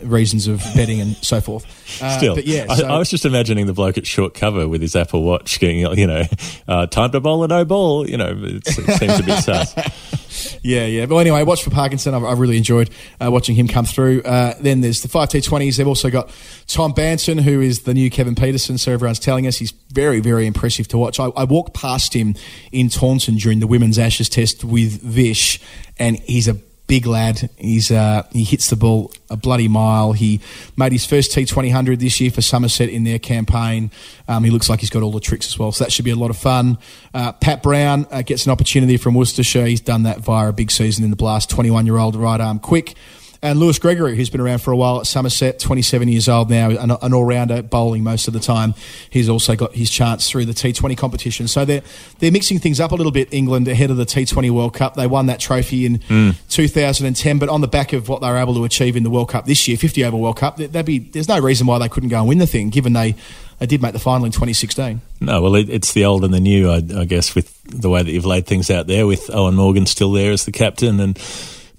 reasons 0.04 0.48
of 0.48 0.60
betting 0.76 1.02
and 1.02 1.16
so 1.18 1.42
forth. 1.42 1.66
Uh, 2.02 2.18
Still, 2.18 2.40
yeah, 2.40 2.74
so, 2.74 2.86
I, 2.86 2.96
I, 2.96 2.98
was 3.00 3.10
just 3.10 3.26
imagining 3.26 3.66
the 3.66 3.74
bloke 3.74 3.98
at 3.98 4.06
short 4.06 4.34
cover 4.34 4.68
with 4.68 4.82
his 4.82 4.96
Apple 4.96 5.24
Watch, 5.24 5.60
getting 5.60 5.80
you 5.98 6.08
know, 6.08 6.24
uh, 6.68 6.86
time 6.88 7.12
to 7.12 7.20
bowl 7.20 7.44
a 7.44 7.48
no 7.48 7.66
ball. 7.66 8.08
You 8.08 8.18
know, 8.18 8.34
it 8.36 8.68
seems 8.68 9.20
a 9.20 9.24
bit 9.24 9.40
sus. 9.40 10.60
yeah, 10.64 10.86
yeah. 10.86 11.06
But 11.06 11.18
anyway, 11.18 11.44
watch 11.44 11.64
for 11.64 11.72
Parkinson. 11.72 12.14
I've, 12.14 12.24
I've 12.24 12.40
really 12.40 12.58
enjoyed 12.58 12.90
uh, 13.20 13.32
watching 13.32 13.56
him 13.56 13.68
come 13.68 13.86
through. 13.86 14.22
Uh, 14.22 14.54
then 14.60 14.82
there's 14.82 15.02
the 15.02 15.08
five 15.08 15.30
T20s. 15.30 15.78
They've 15.78 15.88
also 15.88 16.10
got 16.10 16.30
Tom 16.68 16.94
Banton, 16.94 17.42
who 17.42 17.62
is 17.62 17.82
the 17.82 17.94
new 17.94 18.10
Kevin 18.10 18.36
Pietersen. 18.36 18.80
So 18.80 18.92
everyone's 18.92 19.20
telling 19.20 19.48
us 19.48 19.58
he's 19.58 19.72
very, 19.90 20.20
very 20.20 20.46
impressive 20.46 20.88
to 20.90 20.98
watch. 20.98 21.20
I, 21.20 21.28
I 21.36 21.44
walked 21.44 21.74
past 21.74 22.14
him 22.14 22.36
in 22.72 22.90
Taunton 22.90 23.36
during 23.36 23.60
the 23.60 23.68
Women's 23.68 23.98
Ashes 23.98 24.30
Test 24.30 24.64
with 24.64 25.02
Vish, 25.02 25.60
and 25.98 26.18
he's 26.20 26.48
a 26.48 26.58
big 26.88 27.06
lad. 27.06 27.50
He's 27.58 27.92
uh, 27.92 28.24
he 28.32 28.44
hits 28.44 28.70
the 28.70 28.76
ball 28.76 29.12
a 29.30 29.38
bloody 29.38 29.68
mile. 29.68 30.14
He 30.14 30.40
made 30.76 30.92
his 30.92 31.06
first 31.06 31.34
T 31.34 31.46
twenty 31.46 31.70
hundred 31.70 32.00
this 32.00 32.20
year 32.20 32.32
for 32.32 32.42
Somerset 32.42 32.90
in 32.90 33.04
their 33.04 33.20
campaign. 33.20 33.92
Um, 34.28 34.44
he 34.44 34.50
looks 34.50 34.70
like 34.70 34.80
he's 34.80 34.90
got 34.90 35.04
all 35.04 35.12
the 35.12 35.20
tricks 35.20 35.48
as 35.48 35.60
well, 35.60 35.72
so 35.72 35.84
that 35.84 35.92
should 35.92 36.06
be 36.06 36.12
a 36.12 36.16
lot 36.16 36.30
of 36.30 36.38
fun. 36.38 36.78
Uh, 37.14 37.34
Pat 37.34 37.62
Brown 37.62 38.08
uh, 38.10 38.22
gets 38.22 38.46
an 38.46 38.52
opportunity 38.52 38.98
from 38.98 39.14
Worcestershire. 39.14 39.66
He's 39.68 39.82
done 39.82 40.04
that 40.04 40.20
via 40.20 40.50
a 40.50 40.54
big 40.54 40.72
season 40.72 41.04
in 41.04 41.10
the 41.10 41.16
Blast. 41.18 41.50
Twenty 41.50 41.70
one 41.70 41.86
year 41.86 41.98
old 41.98 42.16
right 42.16 42.40
arm 42.40 42.60
quick. 42.60 42.96
And 43.42 43.60
Lewis 43.60 43.80
Gregory, 43.80 44.16
who's 44.16 44.30
been 44.30 44.42
around 44.42 44.60
for 44.60 44.72
a 44.72 44.78
while 44.78 45.00
at 45.00 45.08
Somerset, 45.08 45.60
27 45.60 46.08
years 46.08 46.28
old 46.28 46.50
now, 46.50 46.70
an, 46.70 46.92
an 46.92 47.14
all 47.14 47.26
rounder, 47.26 47.62
bowling 47.62 48.04
most 48.04 48.28
of 48.28 48.34
the 48.34 48.40
time. 48.40 48.74
He's 49.10 49.30
also 49.30 49.56
got 49.56 49.74
his 49.76 49.90
chance 49.90 50.30
through 50.30 50.46
the 50.46 50.54
T20 50.54 50.98
competition. 50.98 51.48
So 51.48 51.66
they're, 51.66 51.84
they're 52.20 52.32
mixing 52.32 52.60
things 52.60 52.80
up 52.80 52.92
a 52.92 52.96
little 52.96 53.12
bit, 53.12 53.34
England, 53.34 53.68
ahead 53.68 53.92
of 53.92 53.98
the 53.98 54.06
T20 54.06 54.50
World 54.52 54.74
Cup. 54.74 54.96
They 54.96 55.08
won 55.08 55.28
that 55.28 55.40
trophy 55.40 55.86
in 55.86 56.00
mm. 56.00 56.36
2010, 56.50 57.40
but 57.40 57.50
on 57.50 57.62
the 57.62 57.68
back 57.68 57.94
of 57.94 58.10
what 58.10 58.22
they 58.22 58.30
were 58.30 58.38
able 58.38 58.56
to 58.56 58.64
achieve 58.64 58.96
in 58.96 59.04
the 59.04 59.10
World 59.10 59.30
Cup 59.30 59.46
this 59.46 59.68
year, 59.68 59.78
50 59.78 60.04
over 60.04 60.18
World 60.18 60.38
Cup, 60.38 60.58
there'd 60.58 60.86
be, 60.86 61.00
there's 61.00 61.28
no 61.28 61.40
reason 61.40 61.68
why 61.68 61.80
they 61.80 61.90
couldn't 61.90 62.10
go 62.10 62.20
and 62.20 62.28
win 62.28 62.40
the 62.40 62.48
thing, 62.48 62.70
given 62.70 62.94
they 62.94 63.16
they 63.60 63.66
did 63.66 63.82
make 63.82 63.94
the 63.94 64.00
final 64.00 64.26
in 64.26 64.32
2016. 64.32 65.02
No, 65.20 65.42
well, 65.42 65.56
it, 65.56 65.70
it's 65.70 65.94
the 65.94 66.06
old 66.06 66.24
and 66.24 66.34
the 66.34 66.40
new, 66.40 66.70
I, 66.70 66.76
I, 66.76 67.06
guess, 67.06 67.34
with 67.34 67.60
the 67.64 67.90
way 67.90 68.04
that 68.04 68.12
you've 68.12 68.26
laid 68.26 68.46
things 68.46 68.70
out 68.70 68.86
there, 68.88 69.08
with 69.08 69.28
Eoin 69.28 69.56
Morgan 69.56 69.86
still 69.88 70.12
there 70.12 70.32
as 70.32 70.46
the 70.46 70.52
captain 70.52 71.00
and 71.00 71.18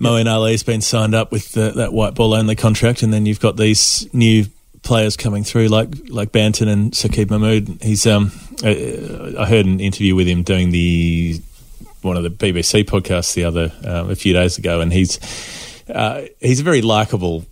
Moeen 0.00 0.32
Ali's 0.32 0.62
been 0.62 0.80
signed 0.80 1.14
up 1.14 1.32
with 1.32 1.52
the, 1.52 1.72
that 1.72 1.92
white 1.92 2.14
ball 2.14 2.34
only 2.34 2.54
contract, 2.54 3.02
and 3.02 3.12
then 3.12 3.26
you've 3.26 3.40
got 3.40 3.56
these 3.56 4.08
new 4.14 4.46
players 4.82 5.16
coming 5.16 5.44
through 5.44 5.68
like 5.68 5.88
like 6.08 6.30
Banton 6.30 6.68
and 6.68 6.92
Saqib 6.92 7.30
Mahmood. 7.30 7.82
He's 7.82 8.06
um, 8.06 8.30
I, 8.62 9.34
I, 9.38 9.46
heard 9.46 9.66
an 9.66 9.80
interview 9.80 10.14
with 10.14 10.28
him 10.28 10.42
doing 10.42 10.70
the 10.70 11.40
one 12.02 12.16
of 12.16 12.22
the 12.22 12.30
BBC 12.30 12.84
podcasts 12.84 13.34
the 13.34 13.44
other 13.44 13.72
um, 13.84 14.10
a 14.10 14.14
few 14.14 14.32
days 14.32 14.56
ago, 14.56 14.80
and 14.80 14.92
he's 14.92 15.18
uh, 15.92 16.22
he's 16.40 16.60
a 16.60 16.64
very 16.64 16.82
likable 16.82 17.44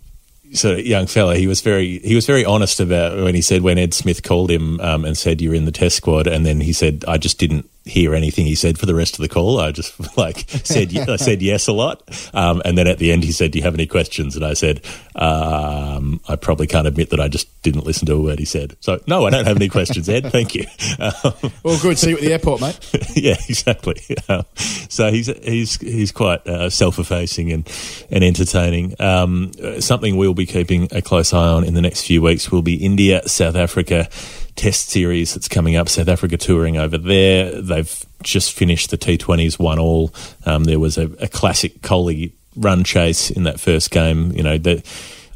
sort 0.53 0.79
of 0.79 0.85
young 0.85 1.07
fella. 1.07 1.35
He 1.35 1.47
was 1.47 1.61
very 1.61 1.99
he 1.99 2.15
was 2.15 2.25
very 2.25 2.45
honest 2.45 2.79
about 2.79 3.17
when 3.21 3.35
he 3.35 3.41
said 3.41 3.61
when 3.61 3.77
Ed 3.77 3.93
Smith 3.93 4.23
called 4.23 4.49
him 4.49 4.79
um, 4.79 5.03
and 5.03 5.17
said 5.17 5.41
you're 5.41 5.53
in 5.53 5.65
the 5.65 5.71
test 5.71 5.97
squad, 5.97 6.27
and 6.27 6.45
then 6.45 6.61
he 6.61 6.71
said 6.71 7.03
I 7.07 7.17
just 7.17 7.39
didn't 7.39 7.69
hear 7.87 8.13
anything 8.15 8.45
he 8.45 8.55
said 8.55 8.77
for 8.77 8.85
the 8.85 8.95
rest 8.95 9.15
of 9.15 9.19
the 9.19 9.29
call. 9.29 9.59
I 9.59 9.71
just 9.71 10.17
like 10.17 10.49
said 10.49 10.95
I 10.95 11.15
said 11.15 11.41
yes 11.41 11.67
a 11.67 11.73
lot, 11.73 12.03
um, 12.33 12.61
and 12.65 12.77
then 12.77 12.87
at 12.87 12.99
the 12.99 13.11
end 13.11 13.23
he 13.23 13.31
said, 13.31 13.51
"Do 13.51 13.59
you 13.59 13.63
have 13.63 13.73
any 13.73 13.87
questions?" 13.87 14.35
And 14.35 14.45
I 14.45 14.53
said, 14.53 14.81
um, 15.15 16.19
"I 16.27 16.35
probably 16.35 16.67
can't 16.67 16.87
admit 16.87 17.09
that 17.11 17.19
I 17.19 17.27
just 17.27 17.61
didn't 17.61 17.85
listen 17.85 18.05
to 18.07 18.13
a 18.13 18.21
word 18.21 18.39
he 18.39 18.45
said." 18.45 18.77
So 18.79 18.99
no, 19.07 19.25
I 19.25 19.29
don't 19.29 19.45
have 19.45 19.57
any 19.57 19.69
questions, 19.69 20.09
Ed. 20.09 20.31
Thank 20.31 20.55
you. 20.55 20.65
Um, 20.99 21.51
well, 21.63 21.79
good. 21.81 21.97
See 21.97 22.11
you 22.11 22.15
at 22.17 22.21
the 22.21 22.33
airport, 22.33 22.61
mate. 22.61 22.79
yeah, 23.15 23.35
exactly. 23.47 24.01
Um, 24.29 24.43
so 24.89 25.11
he's 25.11 25.27
he's 25.43 25.79
he's 25.79 26.11
quite 26.11 26.45
uh, 26.47 26.69
self-effacing 26.69 27.51
and 27.51 27.69
and 28.11 28.23
entertaining. 28.23 28.95
Um, 28.99 29.51
something 29.79 30.17
we'll 30.17 30.33
be 30.33 30.45
keeping 30.45 30.87
a 30.91 31.01
close 31.01 31.33
eye 31.33 31.47
on 31.47 31.63
in 31.63 31.73
the 31.73 31.81
next 31.81 32.05
few 32.05 32.21
weeks 32.21 32.51
will 32.51 32.61
be 32.61 32.75
India, 32.75 33.27
South 33.27 33.55
Africa 33.55 34.07
test 34.57 34.89
series 34.89 35.33
that's 35.33 35.47
coming 35.47 35.75
up. 35.75 35.87
South 35.87 36.09
Africa 36.09 36.35
touring 36.35 36.77
over 36.77 36.97
there. 36.97 37.61
They've 37.61 38.05
just 38.23 38.51
finished 38.51 38.89
the 38.89 38.97
T20s 38.97 39.57
one 39.57 39.79
all. 39.79 40.13
Um, 40.45 40.65
there 40.65 40.79
was 40.79 40.97
a, 40.97 41.05
a, 41.19 41.27
classic 41.27 41.81
Kohli 41.81 42.33
run 42.55 42.83
chase 42.83 43.29
in 43.29 43.43
that 43.43 43.59
first 43.59 43.91
game. 43.91 44.31
You 44.33 44.43
know, 44.43 44.57
the, 44.57 44.83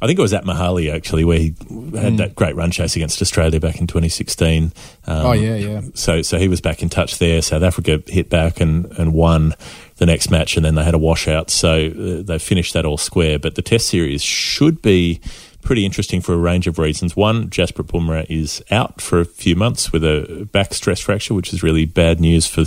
I 0.01 0.07
think 0.07 0.17
it 0.17 0.21
was 0.21 0.33
at 0.33 0.43
Mohali 0.43 0.91
actually 0.91 1.23
where 1.23 1.37
he 1.37 1.49
had 1.49 2.13
mm. 2.13 2.17
that 2.17 2.33
great 2.33 2.55
run 2.55 2.71
chase 2.71 2.95
against 2.95 3.21
Australia 3.21 3.59
back 3.59 3.79
in 3.79 3.85
2016. 3.85 4.73
Um, 5.05 5.25
oh 5.25 5.31
yeah, 5.33 5.55
yeah. 5.55 5.81
So 5.93 6.23
so 6.23 6.39
he 6.39 6.47
was 6.47 6.59
back 6.59 6.81
in 6.81 6.89
touch 6.89 7.19
there. 7.19 7.41
South 7.43 7.61
Africa 7.61 8.01
hit 8.07 8.27
back 8.29 8.59
and 8.59 8.91
and 8.97 9.13
won 9.13 9.53
the 9.97 10.07
next 10.07 10.31
match, 10.31 10.55
and 10.55 10.65
then 10.65 10.73
they 10.73 10.83
had 10.83 10.95
a 10.95 10.99
washout. 10.99 11.51
So 11.51 11.87
uh, 11.87 12.23
they 12.23 12.39
finished 12.39 12.73
that 12.73 12.85
all 12.85 12.97
square. 12.97 13.37
But 13.37 13.53
the 13.53 13.61
Test 13.61 13.87
series 13.87 14.23
should 14.23 14.81
be 14.81 15.21
pretty 15.61 15.85
interesting 15.85 16.21
for 16.21 16.33
a 16.33 16.37
range 16.37 16.67
of 16.67 16.77
reasons. 16.79 17.15
One, 17.15 17.49
Jasprit 17.49 17.87
Bumrah 17.87 18.25
is 18.29 18.63
out 18.71 19.01
for 19.01 19.19
a 19.19 19.25
few 19.25 19.55
months 19.55 19.91
with 19.91 20.03
a 20.03 20.47
back 20.51 20.73
stress 20.73 20.99
fracture, 20.99 21.33
which 21.33 21.53
is 21.53 21.63
really 21.63 21.85
bad 21.85 22.19
news 22.19 22.47
for 22.47 22.65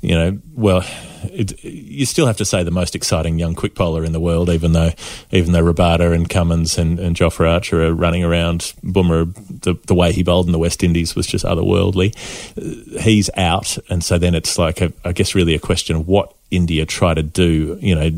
you 0.00 0.14
know, 0.14 0.38
well, 0.54 0.84
it, 1.24 1.62
you 1.64 2.06
still 2.06 2.26
have 2.26 2.36
to 2.36 2.44
say 2.44 2.62
the 2.62 2.70
most 2.70 2.94
exciting 2.94 3.38
young 3.38 3.54
quick 3.54 3.74
bowler 3.74 4.04
in 4.04 4.12
the 4.12 4.20
world, 4.20 4.48
even 4.48 4.72
though 4.72 4.92
even 5.32 5.52
though 5.52 5.62
Rabada 5.62 6.14
and 6.14 6.28
Cummins 6.28 6.78
and, 6.78 7.00
and 7.00 7.16
Jofra 7.16 7.50
Archer 7.52 7.84
are 7.84 7.92
running 7.92 8.22
around. 8.22 8.72
Bumrah, 8.84 9.34
the, 9.62 9.74
the 9.86 9.94
way 9.94 10.12
he 10.12 10.22
bowled 10.22 10.46
in 10.46 10.52
the 10.52 10.58
West 10.58 10.84
Indies 10.84 11.16
was 11.16 11.26
just 11.26 11.44
otherworldly. 11.44 12.14
Uh, 12.56 13.00
He's 13.00 13.30
out, 13.36 13.78
and 13.88 14.04
so 14.04 14.18
then 14.18 14.34
it's 14.34 14.58
like, 14.58 14.80
a, 14.80 14.92
I 15.04 15.12
guess, 15.12 15.34
really 15.34 15.54
a 15.54 15.58
question 15.58 15.96
of 15.96 16.06
what 16.06 16.34
India 16.50 16.86
try 16.86 17.12
to 17.14 17.22
do, 17.22 17.78
you 17.80 17.94
know, 17.94 18.08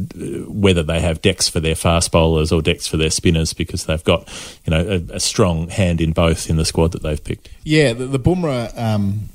whether 0.46 0.82
they 0.82 1.00
have 1.00 1.22
decks 1.22 1.48
for 1.48 1.60
their 1.60 1.74
fast 1.74 2.12
bowlers 2.12 2.52
or 2.52 2.62
decks 2.62 2.86
for 2.86 2.96
their 2.96 3.10
spinners, 3.10 3.52
because 3.52 3.86
they've 3.86 4.04
got, 4.04 4.28
you 4.66 4.70
know, 4.70 4.86
a, 4.86 5.16
a 5.16 5.20
strong 5.20 5.68
hand 5.68 6.00
in 6.00 6.12
both 6.12 6.48
in 6.50 6.56
the 6.56 6.64
squad 6.64 6.92
that 6.92 7.02
they've 7.02 7.22
picked. 7.22 7.48
Yeah, 7.64 7.92
the, 7.92 8.06
the 8.06 8.20
Bumrah 8.20 8.76
um, 8.78 9.30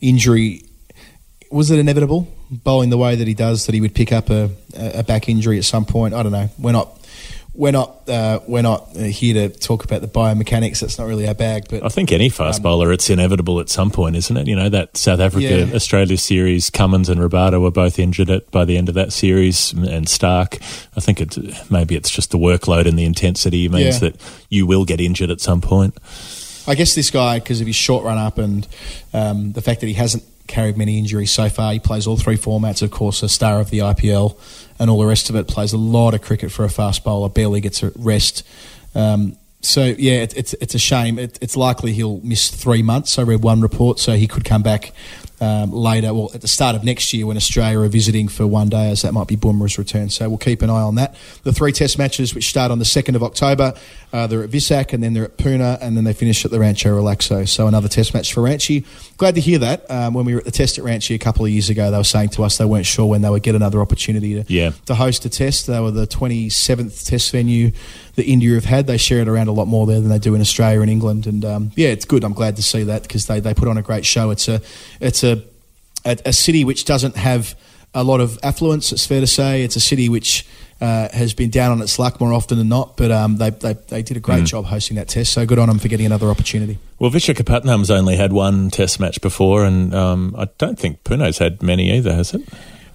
injury 0.00 0.62
was 1.50 1.70
it 1.70 1.78
inevitable? 1.78 2.32
Bowling 2.50 2.90
the 2.90 2.98
way 2.98 3.16
that 3.16 3.26
he 3.28 3.34
does, 3.34 3.66
that 3.66 3.74
he 3.74 3.80
would 3.80 3.94
pick 3.94 4.12
up 4.12 4.30
a, 4.30 4.50
a 4.76 5.02
back 5.02 5.28
injury 5.28 5.58
at 5.58 5.64
some 5.64 5.84
point. 5.84 6.14
I 6.14 6.22
don't 6.22 6.32
know. 6.32 6.48
We're 6.58 6.72
not. 6.72 6.96
We're 7.52 7.72
not. 7.72 8.08
Uh, 8.08 8.38
we're 8.46 8.62
not 8.62 8.88
uh, 8.96 9.00
here 9.00 9.34
to 9.34 9.48
talk 9.58 9.84
about 9.84 10.00
the 10.00 10.06
biomechanics. 10.08 10.80
That's 10.80 10.98
not 10.98 11.06
really 11.08 11.26
our 11.26 11.34
bag. 11.34 11.66
But 11.68 11.84
I 11.84 11.88
think 11.88 12.12
any 12.12 12.28
fast 12.28 12.62
bowler, 12.62 12.92
it's 12.92 13.10
inevitable 13.10 13.58
at 13.58 13.68
some 13.68 13.90
point, 13.90 14.14
isn't 14.16 14.36
it? 14.36 14.46
You 14.46 14.54
know, 14.54 14.68
that 14.68 14.96
South 14.96 15.18
Africa 15.20 15.66
Yeah. 15.66 15.74
Australia 15.74 16.16
series, 16.16 16.70
Cummins 16.70 17.08
and 17.08 17.20
Rabada 17.20 17.60
were 17.60 17.72
both 17.72 17.98
injured 17.98 18.30
at, 18.30 18.50
by 18.52 18.64
the 18.64 18.76
end 18.78 18.88
of 18.88 18.94
that 18.94 19.12
series, 19.12 19.72
and 19.72 20.08
Stark. 20.08 20.58
I 20.96 21.00
think 21.00 21.20
it's 21.20 21.38
maybe 21.70 21.96
it's 21.96 22.10
just 22.10 22.30
the 22.30 22.38
workload 22.38 22.86
and 22.86 22.96
the 22.98 23.04
intensity 23.04 23.68
means 23.68 24.00
Yeah. 24.00 24.10
that 24.10 24.20
you 24.48 24.64
will 24.66 24.84
get 24.84 25.00
injured 25.00 25.30
at 25.30 25.40
some 25.40 25.60
point. 25.60 25.98
I 26.68 26.76
guess 26.76 26.94
this 26.94 27.10
guy, 27.10 27.40
because 27.40 27.60
of 27.60 27.66
his 27.66 27.74
short 27.76 28.04
run 28.04 28.16
up 28.18 28.38
and 28.38 28.66
um, 29.12 29.52
the 29.52 29.62
fact 29.62 29.80
that 29.80 29.88
he 29.88 29.94
hasn't 29.94 30.22
carried 30.50 30.76
many 30.76 30.98
injuries 30.98 31.30
so 31.30 31.48
far, 31.48 31.72
he 31.72 31.78
plays 31.78 32.06
all 32.06 32.16
three 32.16 32.36
formats, 32.36 32.82
of 32.82 32.90
course, 32.90 33.22
a 33.22 33.28
star 33.28 33.60
of 33.60 33.70
the 33.70 33.78
IPL 33.78 34.38
and 34.78 34.90
all 34.90 34.98
the 34.98 35.06
rest 35.06 35.30
of 35.30 35.36
it, 35.36 35.48
plays 35.48 35.72
a 35.72 35.78
lot 35.78 36.14
of 36.14 36.22
cricket 36.22 36.50
for 36.50 36.64
a 36.64 36.70
fast 36.70 37.04
bowler, 37.04 37.28
barely 37.28 37.60
gets 37.60 37.82
a 37.82 37.92
rest. 37.96 38.46
Um, 38.94 39.36
so, 39.62 39.84
yeah, 39.84 40.22
it, 40.22 40.36
it's, 40.36 40.54
it's 40.54 40.74
a 40.74 40.78
shame. 40.78 41.18
It, 41.18 41.38
it's 41.42 41.56
likely 41.56 41.92
he'll 41.92 42.20
miss 42.20 42.48
three 42.48 42.82
months. 42.82 43.18
I 43.18 43.22
read 43.22 43.42
one 43.42 43.60
report, 43.60 43.98
so 43.98 44.14
he 44.14 44.26
could 44.26 44.44
come 44.44 44.62
back 44.62 44.92
um, 45.40 45.72
later, 45.72 46.12
well, 46.12 46.30
at 46.34 46.42
the 46.42 46.48
start 46.48 46.76
of 46.76 46.84
next 46.84 47.12
year 47.14 47.26
when 47.26 47.36
Australia 47.36 47.80
are 47.80 47.88
visiting 47.88 48.28
for 48.28 48.46
one 48.46 48.68
day, 48.68 48.90
as 48.90 49.02
that 49.02 49.12
might 49.12 49.26
be 49.26 49.36
Bumrah's 49.36 49.78
return. 49.78 50.10
So 50.10 50.28
we'll 50.28 50.38
keep 50.38 50.60
an 50.60 50.68
eye 50.68 50.82
on 50.82 50.96
that. 50.96 51.14
The 51.44 51.52
three 51.52 51.72
test 51.72 51.96
matches, 51.98 52.34
which 52.34 52.48
start 52.48 52.70
on 52.70 52.78
the 52.78 52.84
2nd 52.84 53.16
of 53.16 53.22
October, 53.22 53.74
uh, 54.12 54.26
they're 54.26 54.42
at 54.42 54.50
Vizag 54.50 54.92
and 54.92 55.02
then 55.02 55.14
they're 55.14 55.24
at 55.24 55.38
Pune 55.38 55.78
and 55.80 55.96
then 55.96 56.04
they 56.04 56.12
finish 56.12 56.44
at 56.44 56.50
the 56.50 56.60
Rancho 56.60 56.90
Relaxo. 56.90 57.48
So 57.48 57.66
another 57.66 57.88
test 57.88 58.12
match 58.12 58.34
for 58.34 58.42
Ranchi. 58.42 58.84
Glad 59.20 59.34
to 59.34 59.40
hear 59.42 59.58
that. 59.58 59.84
Um, 59.90 60.14
when 60.14 60.24
we 60.24 60.32
were 60.32 60.38
at 60.38 60.46
the 60.46 60.50
test 60.50 60.78
at 60.78 60.84
Ranchi 60.86 61.14
a 61.14 61.18
couple 61.18 61.44
of 61.44 61.50
years 61.50 61.68
ago, 61.68 61.90
they 61.90 61.96
were 61.98 62.04
saying 62.04 62.30
to 62.30 62.42
us 62.42 62.56
they 62.56 62.64
weren't 62.64 62.86
sure 62.86 63.04
when 63.04 63.20
they 63.20 63.28
would 63.28 63.42
get 63.42 63.54
another 63.54 63.82
opportunity 63.82 64.42
to, 64.42 64.50
Yeah. 64.50 64.70
to 64.86 64.94
host 64.94 65.26
a 65.26 65.28
test. 65.28 65.66
They 65.66 65.78
were 65.78 65.90
the 65.90 66.06
27th 66.06 67.04
test 67.04 67.30
venue 67.30 67.70
that 68.14 68.24
India 68.24 68.54
have 68.54 68.64
had. 68.64 68.86
They 68.86 68.96
share 68.96 69.20
it 69.20 69.28
around 69.28 69.48
a 69.48 69.52
lot 69.52 69.66
more 69.68 69.86
there 69.86 70.00
than 70.00 70.08
they 70.08 70.18
do 70.18 70.34
in 70.34 70.40
Australia 70.40 70.80
and 70.80 70.90
England. 70.90 71.26
And 71.26 71.44
um, 71.44 71.70
yeah, 71.76 71.88
it's 71.88 72.06
good. 72.06 72.24
I'm 72.24 72.32
glad 72.32 72.56
to 72.56 72.62
see 72.62 72.82
that 72.84 73.02
because 73.02 73.26
they, 73.26 73.40
they 73.40 73.52
put 73.52 73.68
on 73.68 73.76
a 73.76 73.82
great 73.82 74.06
show. 74.06 74.30
It's 74.30 74.48
a 74.48 74.62
it's 75.02 75.22
a, 75.22 75.42
a 76.06 76.16
a 76.24 76.32
city 76.32 76.64
which 76.64 76.86
doesn't 76.86 77.16
have 77.16 77.54
a 77.94 78.04
lot 78.04 78.20
of 78.20 78.38
affluence. 78.42 78.92
It's 78.92 79.06
fair 79.06 79.20
to 79.20 79.26
say 79.26 79.62
it's 79.64 79.76
a 79.76 79.80
city 79.80 80.08
which. 80.08 80.46
Uh, 80.82 81.10
has 81.12 81.34
been 81.34 81.50
down 81.50 81.72
on 81.72 81.82
its 81.82 81.98
luck 81.98 82.22
more 82.22 82.32
often 82.32 82.56
than 82.56 82.70
not, 82.70 82.96
but 82.96 83.10
um, 83.10 83.36
they, 83.36 83.50
they 83.50 83.74
they 83.88 84.02
did 84.02 84.16
a 84.16 84.20
great 84.20 84.46
job 84.46 84.64
hosting 84.64 84.96
that 84.96 85.08
test. 85.08 85.30
So 85.30 85.44
good 85.44 85.58
on 85.58 85.68
them 85.68 85.78
for 85.78 85.88
getting 85.88 86.06
another 86.06 86.28
opportunity. 86.30 86.78
Well, 86.98 87.10
Vishakhapatnam's 87.10 87.90
only 87.90 88.16
had 88.16 88.32
one 88.32 88.70
Test 88.70 88.98
match 88.98 89.20
before, 89.20 89.66
and 89.66 89.94
um, 89.94 90.34
I 90.38 90.48
don't 90.56 90.78
think 90.78 91.04
Pune's 91.04 91.36
had 91.36 91.62
many 91.62 91.92
either, 91.94 92.14
has 92.14 92.32
it? 92.32 92.48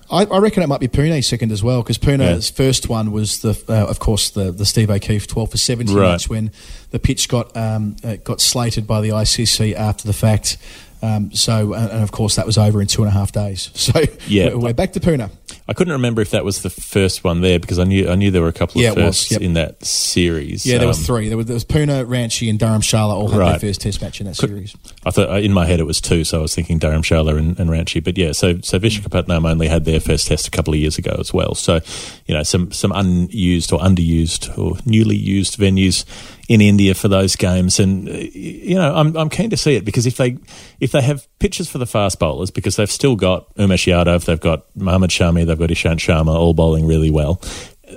I, 0.09 0.25
I 0.25 0.39
reckon 0.39 0.63
it 0.63 0.67
might 0.67 0.79
be 0.79 0.87
Pune's 0.87 1.27
second 1.27 1.51
as 1.51 1.61
well 1.63 1.83
because 1.83 1.99
Pune's 1.99 2.49
first 2.49 2.89
one 2.89 3.11
was 3.11 3.41
the, 3.41 3.51
uh, 3.69 3.85
of 3.85 3.99
course, 3.99 4.31
the 4.31 4.51
the 4.51 4.65
Steve 4.65 4.89
O'Keefe 4.89 5.27
twelve 5.27 5.51
for 5.51 5.57
seventy 5.57 5.93
Right. 5.93 6.13
match 6.13 6.27
when 6.27 6.51
the 6.89 6.97
pitch 6.97 7.29
got 7.29 7.55
um, 7.55 7.97
uh, 8.03 8.15
got 8.15 8.41
slated 8.41 8.87
by 8.87 8.99
the 8.99 9.09
ICC 9.09 9.75
after 9.75 10.07
the 10.07 10.13
fact. 10.13 10.57
Um, 11.01 11.31
so 11.33 11.73
and, 11.73 11.91
and 11.91 12.03
of 12.03 12.11
course 12.11 12.35
that 12.35 12.45
was 12.45 12.57
over 12.57 12.81
in 12.81 12.87
two 12.87 13.03
and 13.03 13.09
a 13.09 13.13
half 13.13 13.31
days. 13.31 13.69
So 13.85 14.01
Yeah. 14.27 14.49
we're, 14.49 14.57
we're 14.59 14.73
back 14.73 14.93
to 14.93 14.99
Pune. 14.99 15.29
I 15.67 15.73
couldn't 15.73 15.93
remember 15.93 16.21
if 16.21 16.31
that 16.31 16.43
was 16.45 16.61
the 16.61 16.69
first 16.69 17.23
one 17.23 17.41
there 17.41 17.59
because 17.59 17.79
I 17.79 17.83
knew 17.85 18.09
I 18.09 18.15
knew 18.15 18.31
there 18.31 18.41
were 18.41 18.47
a 18.47 18.53
couple 18.53 18.79
of 18.79 18.83
Yeah, 18.83 18.91
was, 18.91 19.03
firsts 19.17 19.31
yep. 19.31 19.41
in 19.41 19.53
that 19.53 19.83
series. 19.83 20.65
Yeah, 20.65 20.77
there 20.77 20.87
was 20.87 20.97
Um, 20.99 21.03
three. 21.05 21.27
There 21.27 21.37
was, 21.37 21.45
there 21.47 21.53
was 21.55 21.65
Pune, 21.65 22.05
Ranchi, 22.07 22.49
and 22.49 22.59
Dharamshala 22.59 23.13
all 23.13 23.27
had 23.29 23.39
their 23.39 23.59
first 23.59 23.81
Test 23.81 24.01
match 24.01 24.19
in 24.21 24.27
that 24.27 24.37
Could- 24.37 24.49
series. 24.49 24.75
I 25.05 25.11
thought 25.11 25.29
uh, 25.29 25.33
in 25.35 25.53
my 25.53 25.65
head 25.65 25.79
it 25.79 25.85
was 25.85 25.99
two, 26.01 26.23
so 26.23 26.39
I 26.39 26.41
was 26.41 26.53
thinking 26.55 26.79
Dharamshala 26.79 27.37
and, 27.37 27.59
and 27.59 27.69
Ranchi. 27.69 28.03
But 28.03 28.17
yeah, 28.17 28.31
so 28.31 28.59
so 28.61 28.79
Vishakhapatnam 28.79 29.49
only 29.49 29.67
had 29.67 29.85
their 29.85 29.99
first 29.99 30.27
test 30.27 30.47
a 30.47 30.51
couple 30.51 30.73
of 30.73 30.79
years 30.79 30.97
ago 30.97 31.15
as 31.19 31.33
well. 31.33 31.55
So 31.55 31.79
you 32.27 32.33
know 32.35 32.43
some 32.43 32.71
some 32.71 32.91
unused 32.91 33.71
or 33.73 33.79
underused 33.79 34.55
or 34.57 34.77
newly 34.85 35.15
used 35.17 35.57
venues 35.57 36.05
in 36.47 36.61
India 36.61 36.93
for 36.93 37.07
those 37.07 37.35
games, 37.35 37.79
and 37.79 38.07
uh, 38.07 38.11
you 38.11 38.75
know 38.75 38.95
I'm 38.95 39.15
I'm 39.15 39.29
keen 39.29 39.49
to 39.49 39.57
see 39.57 39.75
it 39.75 39.85
because 39.85 40.05
if 40.05 40.17
they 40.17 40.37
if 40.79 40.91
they 40.91 41.01
have 41.01 41.27
pitches 41.39 41.69
for 41.69 41.77
the 41.77 41.85
fast 41.85 42.19
bowlers 42.19 42.51
because 42.51 42.75
they've 42.75 42.91
still 42.91 43.15
got 43.15 43.53
Umesh 43.55 43.91
Yadav, 43.91 44.25
they've 44.25 44.39
got 44.39 44.65
Mohammad 44.75 45.09
Shami, 45.09 45.45
they've 45.45 45.57
got 45.57 45.69
Ishant 45.69 45.97
Sharma 45.97 46.33
all 46.35 46.53
bowling 46.53 46.85
really 46.85 47.11
well 47.11 47.41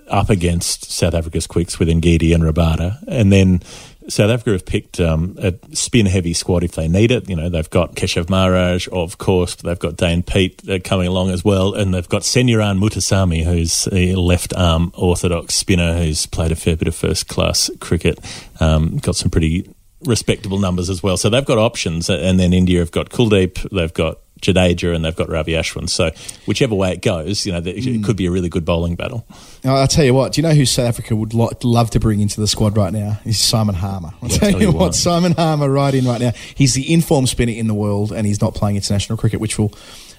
up 0.08 0.30
against 0.30 0.90
South 0.90 1.14
Africa's 1.14 1.46
quicks 1.46 1.78
with 1.78 1.88
Ngidi 1.88 2.34
and 2.34 2.44
Rabada, 2.44 3.02
and 3.08 3.32
then 3.32 3.60
South 4.08 4.30
Africa 4.30 4.52
have 4.52 4.64
picked 4.64 5.00
um, 5.00 5.36
a 5.38 5.54
spin 5.72 6.06
heavy 6.06 6.32
squad 6.32 6.64
if 6.64 6.72
they 6.72 6.88
need 6.88 7.10
it. 7.10 7.28
You 7.28 7.36
know, 7.36 7.48
they've 7.48 7.68
got 7.68 7.94
Keshav 7.94 8.30
Maharaj, 8.30 8.88
of 8.90 9.18
course, 9.18 9.56
but 9.56 9.64
they've 9.64 9.78
got 9.78 9.96
Dane 9.96 10.22
Piedt 10.22 10.68
uh, 10.68 10.78
coming 10.82 11.06
along 11.06 11.30
as 11.30 11.44
well, 11.44 11.74
and 11.74 11.92
they've 11.92 12.08
got 12.08 12.22
Senuran 12.22 12.78
Muthusamy, 12.78 13.44
who's 13.44 13.86
a 13.92 14.14
left 14.14 14.54
arm 14.54 14.92
orthodox 14.94 15.54
spinner 15.54 15.98
who's 15.98 16.26
played 16.26 16.52
a 16.52 16.56
fair 16.56 16.76
bit 16.76 16.88
of 16.88 16.94
first 16.94 17.28
class 17.28 17.70
cricket, 17.80 18.18
um, 18.60 18.96
got 18.98 19.16
some 19.16 19.30
pretty 19.30 19.68
respectable 20.04 20.58
numbers 20.58 20.88
as 20.88 21.02
well. 21.02 21.16
So 21.16 21.28
they've 21.28 21.44
got 21.44 21.58
options, 21.58 22.08
and 22.08 22.40
then 22.40 22.52
India 22.52 22.78
have 22.78 22.90
got 22.90 23.10
Kuldeep, 23.10 23.68
they've 23.70 23.92
got 23.92 24.20
Jadeja, 24.40 24.94
and 24.94 25.04
they've 25.04 25.14
got 25.14 25.28
Ravi 25.28 25.52
Ashwin. 25.52 25.88
So 25.88 26.10
whichever 26.46 26.74
way 26.74 26.92
it 26.92 27.02
goes, 27.02 27.46
you 27.46 27.52
know, 27.52 27.62
it 27.64 28.04
could 28.04 28.16
be 28.16 28.26
a 28.26 28.30
really 28.30 28.48
good 28.48 28.64
bowling 28.64 28.96
battle. 28.96 29.26
Now, 29.64 29.76
I'll 29.76 29.86
tell 29.86 30.04
you 30.04 30.14
what. 30.14 30.32
Do 30.32 30.40
you 30.40 30.48
know 30.48 30.54
who 30.54 30.64
South 30.64 30.86
Africa 30.86 31.16
would 31.16 31.34
lo- 31.34 31.50
love 31.62 31.90
to 31.90 32.00
bring 32.00 32.20
into 32.20 32.40
the 32.40 32.46
squad 32.46 32.76
right 32.76 32.92
now? 32.92 33.20
Is 33.24 33.40
Simon 33.40 33.74
Harmer. 33.74 34.10
I'll 34.22 34.28
tell, 34.28 34.60
you 34.60 34.72
what, 34.72 34.94
Simon 34.94 35.32
Harmer 35.32 35.70
right 35.70 35.94
in 35.94 36.04
right 36.04 36.20
now. 36.20 36.32
He's 36.54 36.74
the 36.74 36.92
informed 36.92 37.28
spinner 37.28 37.52
in 37.52 37.66
the 37.66 37.74
world, 37.74 38.12
and 38.12 38.26
he's 38.26 38.40
not 38.40 38.54
playing 38.54 38.76
international 38.76 39.18
cricket, 39.18 39.40
which 39.40 39.58
will. 39.58 39.72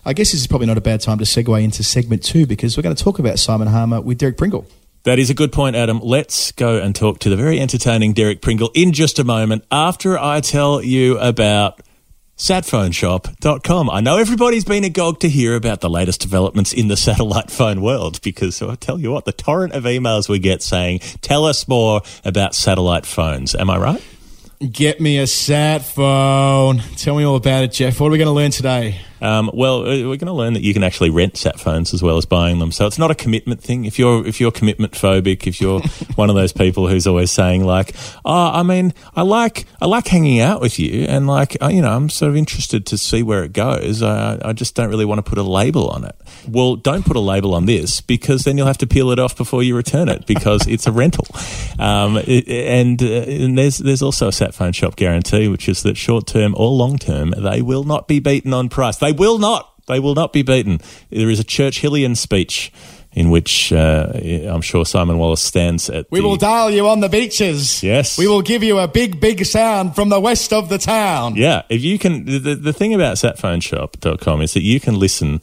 I 0.05 0.13
guess 0.13 0.31
this 0.31 0.39
is 0.41 0.47
probably 0.47 0.67
not 0.67 0.77
a 0.77 0.81
bad 0.81 1.01
time 1.01 1.17
to 1.17 1.25
segue 1.25 1.61
into 1.61 1.83
segment 1.83 2.23
two 2.23 2.45
because 2.45 2.77
we're 2.77 2.83
going 2.83 2.95
to 2.95 3.03
talk 3.03 3.19
about 3.19 3.37
Simon 3.37 3.67
Harmer 3.67 3.99
with 3.99 4.17
Derek 4.17 4.37
Pringle. 4.37 4.65
That 5.03 5.19
is 5.19 5.29
a 5.29 5.33
good 5.33 5.51
point, 5.51 5.75
Adam. 5.75 5.99
Let's 6.01 6.51
go 6.51 6.77
and 6.77 6.93
talk 6.95 7.19
to 7.19 7.29
the 7.29 7.37
very 7.37 7.59
entertaining 7.59 8.13
Derek 8.13 8.41
Pringle 8.41 8.69
in 8.73 8.91
just 8.91 9.17
a 9.17 9.23
moment 9.23 9.63
after 9.71 10.17
I 10.17 10.41
tell 10.41 10.81
you 10.81 11.17
about 11.19 11.81
satphoneshop.com. 12.39 13.89
I 13.89 13.99
know 13.99 14.17
everybody's 14.17 14.63
been 14.63 14.85
agog 14.85 15.19
to 15.19 15.29
hear 15.29 15.55
about 15.55 15.81
the 15.81 15.89
latest 15.89 16.21
developments 16.21 16.71
in 16.71 16.87
the 16.87 16.95
satellite 16.95 17.51
phone 17.51 17.81
world 17.81 18.21
because 18.23 18.61
I'll 18.61 18.77
tell 18.77 18.99
you 18.99 19.11
what, 19.11 19.25
the 19.25 19.33
torrent 19.33 19.73
of 19.73 19.83
emails 19.83 20.29
we 20.29 20.39
get 20.39 20.63
saying, 20.63 20.99
tell 21.21 21.45
us 21.45 21.67
more 21.67 22.01
about 22.23 22.55
satellite 22.55 23.05
phones. 23.05 23.53
Am 23.53 23.69
I 23.69 23.77
right? 23.77 24.03
Get 24.59 24.99
me 24.99 25.19
a 25.19 25.27
sat 25.27 25.83
phone. 25.83 26.79
Tell 26.97 27.15
me 27.15 27.23
all 27.23 27.35
about 27.35 27.63
it, 27.63 27.73
Geoff. 27.73 27.99
What 27.99 28.07
are 28.07 28.11
we 28.11 28.17
going 28.17 28.27
to 28.27 28.33
learn 28.33 28.51
today? 28.51 28.99
Um, 29.21 29.49
well, 29.53 29.81
uh, 29.81 29.85
we're 29.85 30.17
going 30.17 30.27
to 30.27 30.33
learn 30.33 30.53
that 30.53 30.63
you 30.63 30.73
can 30.73 30.83
actually 30.83 31.09
rent 31.09 31.37
sat 31.37 31.59
phones 31.59 31.93
as 31.93 32.01
well 32.01 32.17
as 32.17 32.25
buying 32.25 32.59
them. 32.59 32.71
So 32.71 32.87
it's 32.87 32.97
not 32.97 33.11
a 33.11 33.15
commitment 33.15 33.61
thing. 33.61 33.85
If 33.85 33.99
you're 33.99 34.25
if 34.25 34.39
you're 34.39 34.51
commitment 34.51 34.93
phobic, 34.93 35.47
if 35.47 35.59
you're 35.59 35.81
one 36.15 36.29
of 36.29 36.35
those 36.35 36.53
people 36.53 36.87
who's 36.87 37.07
always 37.07 37.31
saying 37.31 37.65
like, 37.65 37.95
"Oh, 38.25 38.51
I 38.51 38.63
mean, 38.63 38.93
I 39.15 39.23
like 39.23 39.65
I 39.81 39.85
like 39.85 40.07
hanging 40.07 40.39
out 40.39 40.61
with 40.61 40.79
you, 40.79 41.05
and 41.05 41.27
like 41.27 41.61
uh, 41.61 41.67
you 41.67 41.81
know, 41.81 41.91
I'm 41.91 42.09
sort 42.09 42.29
of 42.29 42.35
interested 42.35 42.85
to 42.87 42.97
see 42.97 43.23
where 43.23 43.43
it 43.43 43.53
goes. 43.53 44.01
I, 44.01 44.39
I 44.43 44.53
just 44.53 44.75
don't 44.75 44.89
really 44.89 45.05
want 45.05 45.19
to 45.23 45.29
put 45.29 45.37
a 45.37 45.43
label 45.43 45.89
on 45.89 46.05
it." 46.05 46.15
Well, 46.47 46.75
don't 46.75 47.05
put 47.05 47.15
a 47.15 47.21
label 47.21 47.53
on 47.53 47.65
this 47.65 48.01
because 48.01 48.43
then 48.43 48.57
you'll 48.57 48.67
have 48.67 48.77
to 48.79 48.87
peel 48.87 49.11
it 49.11 49.19
off 49.19 49.35
before 49.35 49.63
you 49.63 49.75
return 49.75 50.09
it 50.09 50.25
because 50.25 50.67
it's 50.67 50.87
a 50.87 50.91
rental. 50.91 51.27
Um, 51.79 52.17
and, 52.17 53.01
uh, 53.01 53.05
and 53.05 53.57
there's 53.57 53.77
there's 53.77 54.01
also 54.01 54.27
a 54.27 54.33
sat 54.33 54.53
phone 54.53 54.73
shop 54.73 54.97
guarantee, 54.97 55.47
which 55.47 55.69
is 55.69 55.81
that 55.83 55.95
short 55.95 56.27
term 56.27 56.53
or 56.57 56.71
long 56.71 56.97
term, 56.97 57.33
they 57.37 57.61
will 57.61 57.85
not 57.85 58.05
be 58.05 58.19
beaten 58.19 58.53
on 58.53 58.67
price. 58.67 58.97
They 58.97 59.08
will 59.11 59.37
not. 59.37 59.65
They 59.87 59.99
will 59.99 60.15
not 60.15 60.33
be 60.33 60.43
beaten. 60.43 60.79
There 61.09 61.29
is 61.29 61.39
a 61.39 61.43
Churchillian 61.43 62.15
speech 62.15 62.71
in 63.13 63.31
which 63.31 63.73
uh, 63.73 64.11
I'm 64.13 64.61
sure 64.61 64.85
Simon 64.85 65.17
Wallace 65.17 65.41
stands 65.41 65.89
at. 65.89 66.05
We 66.11 66.19
the, 66.19 66.27
will 66.27 66.35
dial 66.35 66.69
you 66.69 66.87
on 66.87 66.99
the 66.99 67.09
beaches. 67.09 67.81
Yes. 67.81 68.17
We 68.17 68.27
will 68.27 68.43
give 68.43 68.63
you 68.63 68.77
a 68.77 68.87
big, 68.87 69.19
big 69.19 69.45
sound 69.45 69.95
from 69.95 70.09
the 70.09 70.19
west 70.19 70.53
of 70.53 70.69
the 70.69 70.77
town. 70.77 71.35
Yeah, 71.35 71.63
if 71.69 71.81
you 71.81 71.97
can, 71.97 72.25
the, 72.25 72.55
the 72.55 72.73
thing 72.73 72.93
about 72.93 73.17
satphoneshop.com 73.17 74.41
is 74.41 74.53
that 74.53 74.61
you 74.61 74.79
can 74.79 74.99
listen 74.99 75.41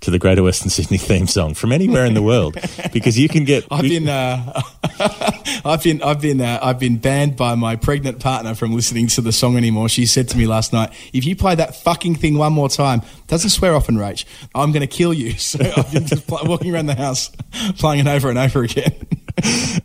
to 0.00 0.10
the 0.10 0.18
Greater 0.18 0.42
Western 0.42 0.70
Sydney 0.70 0.96
theme 0.98 1.26
song 1.26 1.54
from 1.54 1.72
anywhere 1.72 2.06
in 2.06 2.14
the 2.14 2.22
world 2.22 2.56
because 2.92 3.18
you 3.18 3.28
can 3.28 3.44
get. 3.44 3.66
I've 3.70 3.82
been, 3.82 4.08
uh, 4.08 4.62
I've 5.64 5.82
been, 5.82 6.02
I've 6.02 6.20
been, 6.20 6.40
uh, 6.40 6.58
I've 6.62 6.78
been 6.78 6.96
banned 6.96 7.36
by 7.36 7.54
my 7.54 7.76
pregnant 7.76 8.18
partner 8.20 8.54
from 8.54 8.72
listening 8.74 9.08
to 9.08 9.20
the 9.20 9.32
song 9.32 9.56
anymore. 9.56 9.88
She 9.88 10.06
said 10.06 10.28
to 10.30 10.38
me 10.38 10.46
last 10.46 10.72
night, 10.72 10.92
"If 11.12 11.24
you 11.24 11.36
play 11.36 11.54
that 11.54 11.76
fucking 11.76 12.14
thing 12.16 12.38
one 12.38 12.52
more 12.52 12.68
time, 12.68 13.02
doesn't 13.26 13.50
swear 13.50 13.74
often, 13.74 13.96
Rach, 13.96 14.24
I'm 14.54 14.72
going 14.72 14.80
to 14.80 14.86
kill 14.86 15.12
you." 15.12 15.34
So 15.40 15.58
I've 15.76 15.90
been 15.92 16.06
just 16.06 16.26
pl- 16.28 16.40
walking 16.44 16.72
around 16.72 16.86
the 16.86 16.94
house 16.94 17.30
playing 17.78 18.06
it 18.06 18.08
over 18.08 18.28
and 18.30 18.38
over 18.38 18.62
again. 18.62 18.94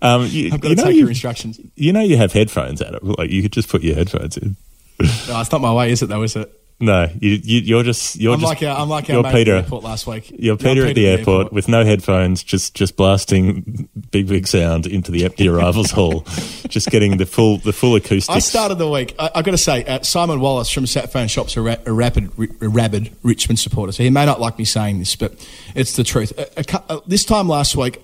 um, 0.02 0.28
you, 0.28 0.52
I've 0.54 0.62
got 0.62 0.70
you 0.70 0.76
to 0.76 0.82
know 0.82 0.84
take 0.88 0.94
you, 0.96 1.00
your 1.02 1.10
instructions. 1.10 1.60
you 1.76 1.92
know 1.92 2.02
you 2.02 2.18
have 2.18 2.34
headphones, 2.34 2.82
at 2.82 2.94
it. 2.94 3.04
Like 3.04 3.32
you 3.32 3.42
could 3.42 3.52
just 3.52 3.68
put 3.70 3.82
your 3.82 3.96
headphones 3.96 4.38
in. 4.38 4.56
No, 5.00 5.42
it's 5.42 5.52
not 5.52 5.62
my 5.62 5.74
way, 5.74 5.92
is 5.92 6.04
it? 6.04 6.08
Though, 6.08 6.22
is 6.24 6.36
it? 6.36 6.52
No, 6.78 7.08
you, 7.22 7.40
you 7.42 7.62
you're 7.62 7.84
just 7.84 8.18
you're 8.18 8.34
I'm 8.34 8.42
just 8.42 8.50
like 8.50 8.64
our, 8.64 8.78
I'm 8.78 8.90
like 8.90 9.10
our 9.10 9.14
you're 9.16 9.24
mate 9.24 9.30
at 9.30 9.32
the 9.32 9.38
Peter. 9.38 9.56
airport 9.56 9.84
last 9.84 10.06
week. 10.08 10.30
You're 10.38 10.56
I'm 10.56 10.58
Peter 10.58 10.86
at 10.86 10.96
the 10.96 11.08
airport, 11.08 11.54
with 11.54 11.70
no 11.70 11.86
headphones, 11.86 12.44
just 12.44 12.76
just 12.76 12.98
blasting 12.98 13.88
big 14.12 14.28
big 14.28 14.46
sound 14.46 14.86
into 14.86 15.10
the 15.10 15.24
empty 15.24 15.48
arrivals 15.48 15.92
hall, 15.92 16.26
just 16.68 16.90
getting 16.90 17.16
the 17.16 17.26
full 17.26 17.60
the 17.60 17.72
full 17.72 17.96
acoustics. 17.96 18.28
I 18.30 18.40
started 18.40 18.76
the 18.76 18.90
week. 18.90 19.16
I, 19.18 19.32
I've 19.36 19.46
got 19.46 19.52
to 19.52 19.58
say, 19.58 19.86
uh, 19.86 20.02
Simon 20.02 20.42
Wallace 20.42 20.70
from 20.70 20.86
Sat 20.86 21.14
Phone 21.14 21.30
Shop's 21.30 21.56
a, 21.56 21.62
ra- 21.62 21.78
a 21.86 21.94
rapid, 21.94 22.30
a 22.60 22.68
rabid 22.68 23.16
Richmond 23.24 23.58
supporter. 23.58 23.94
So 23.94 24.04
he 24.04 24.10
may 24.10 24.26
not 24.26 24.42
like 24.42 24.58
me 24.58 24.66
saying 24.66 25.00
this, 25.00 25.16
but 25.16 25.34
it's 25.76 25.96
the 25.96 26.04
truth. 26.04 26.34
A, 26.38 26.92
uh, 26.92 27.00
this 27.08 27.24
time 27.24 27.48
last 27.48 27.78
week, 27.78 28.02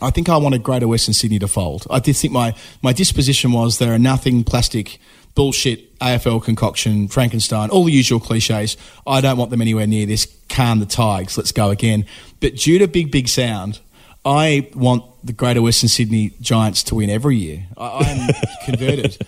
I 0.00 0.10
think 0.10 0.28
I 0.28 0.36
wanted 0.36 0.62
Greater 0.62 0.86
Western 0.86 1.14
Sydney 1.14 1.40
to 1.40 1.48
fold. 1.48 1.84
I 1.90 1.98
did 1.98 2.16
think 2.16 2.32
my 2.32 2.54
my 2.80 2.92
disposition 2.92 3.50
was 3.50 3.78
there 3.78 3.92
are 3.92 3.98
nothing 3.98 4.44
plastic. 4.44 5.00
Bullshit, 5.34 5.98
AFL 5.98 6.42
concoction, 6.42 7.08
Frankenstein, 7.08 7.70
all 7.70 7.84
the 7.84 7.92
usual 7.92 8.20
cliches. 8.20 8.76
I 9.06 9.20
don't 9.20 9.36
want 9.36 9.50
them 9.50 9.60
anywhere 9.60 9.86
near 9.86 10.06
this. 10.06 10.32
Calm 10.48 10.78
the 10.78 10.86
Tigers, 10.86 11.36
let's 11.36 11.52
go 11.52 11.70
again. 11.70 12.06
But 12.40 12.56
due 12.56 12.78
to 12.78 12.86
Big 12.86 13.10
Big 13.10 13.28
Sound, 13.28 13.80
I 14.24 14.70
want 14.74 15.04
the 15.24 15.32
Greater 15.32 15.60
Western 15.60 15.88
Sydney 15.88 16.32
Giants 16.40 16.82
to 16.84 16.94
win 16.94 17.10
every 17.10 17.36
year. 17.36 17.66
I, 17.76 18.04
am 18.04 18.34
converted. 18.64 19.18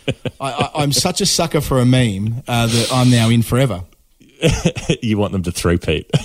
I, 0.40 0.52
I, 0.52 0.82
I'm 0.82 0.92
such 0.92 1.20
a 1.20 1.26
sucker 1.26 1.60
for 1.60 1.80
a 1.80 1.86
meme 1.86 2.42
uh, 2.46 2.66
that 2.66 2.88
I'm 2.92 3.10
now 3.10 3.28
in 3.28 3.42
forever. 3.42 3.84
you 5.02 5.18
want 5.18 5.32
them 5.32 5.42
to 5.44 5.52
three-peat. 5.52 6.10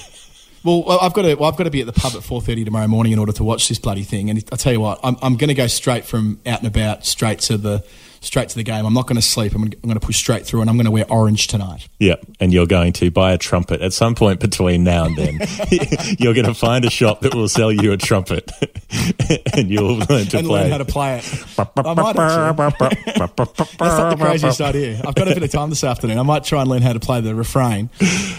Well, 0.64 0.84
well, 0.84 1.00
I've 1.02 1.14
got 1.14 1.24
to. 1.24 1.34
Well, 1.34 1.50
I've 1.50 1.58
got 1.58 1.64
to 1.64 1.72
be 1.72 1.82
at 1.82 1.88
the 1.88 1.92
pub 1.92 2.14
at 2.16 2.22
four 2.22 2.40
thirty 2.40 2.64
tomorrow 2.64 2.88
morning 2.88 3.14
in 3.14 3.18
order 3.18 3.32
to 3.32 3.44
watch 3.44 3.68
this 3.68 3.80
bloody 3.80 4.04
thing. 4.04 4.30
And 4.30 4.48
I 4.52 4.56
tell 4.58 4.72
you 4.72 4.80
what, 4.80 5.00
I'm, 5.04 5.18
I'm 5.22 5.36
going 5.36 5.48
to 5.48 5.56
go 5.56 5.66
straight 5.66 6.06
from 6.06 6.40
out 6.46 6.60
and 6.60 6.68
about 6.68 7.04
straight 7.04 7.40
to 7.40 7.58
the 7.58 7.84
straight 8.22 8.48
to 8.50 8.56
the 8.56 8.64
game. 8.64 8.86
I'm 8.86 8.94
not 8.94 9.08
going 9.08 9.18
to 9.18 9.22
sleep. 9.22 9.54
I'm 9.54 9.62
going, 9.62 9.72
to, 9.72 9.78
I'm 9.78 9.90
going 9.90 10.00
to 10.00 10.06
push 10.06 10.18
straight 10.18 10.46
through, 10.46 10.62
and 10.62 10.70
I'm 10.70 10.78
going 10.78 10.86
to 10.86 10.92
wear 10.92 11.06
orange 11.10 11.48
tonight. 11.48 11.90
yeah, 12.00 12.16
and 12.40 12.54
you're 12.54 12.68
going 12.68 12.94
to 12.94 13.12
buy 13.12 13.34
a 13.34 13.38
trumpet 13.38 13.82
at 13.82 13.92
some 13.92 14.16
point 14.16 14.40
between 14.40 14.84
now 14.84 15.06
and 15.06 15.18
then. 15.18 15.40
you're 16.20 16.34
going 16.34 16.46
to 16.46 16.54
find 16.54 16.86
a 16.86 16.90
shop 16.90 17.22
that 17.22 17.36
will 17.36 17.50
sell 17.50 17.72
you 17.72 17.92
a 17.92 17.98
trumpet, 17.98 18.52
and 19.54 19.70
you'll 19.70 19.98
learn 19.98 20.26
to 20.28 20.38
and 20.38 20.48
play. 20.48 20.62
learn 20.62 20.72
how 20.72 20.78
to 20.78 20.86
play 20.86 21.18
it. 21.18 21.46
I 21.58 21.94
might 21.94 22.16
That's 22.16 23.78
not 23.78 24.18
the 24.18 24.18
craziest 24.20 24.62
idea. 24.62 25.02
I've 25.06 25.16
got 25.16 25.28
a 25.28 25.34
bit 25.34 25.44
of 25.44 25.52
time 25.52 25.70
this 25.70 25.84
afternoon. 25.84 26.18
I 26.18 26.24
might 26.24 26.44
try 26.44 26.62
and 26.62 26.70
learn 26.70 26.82
how 26.82 26.94
to 26.94 27.00
play 27.00 27.22
the 27.22 27.36
refrain 27.36 27.90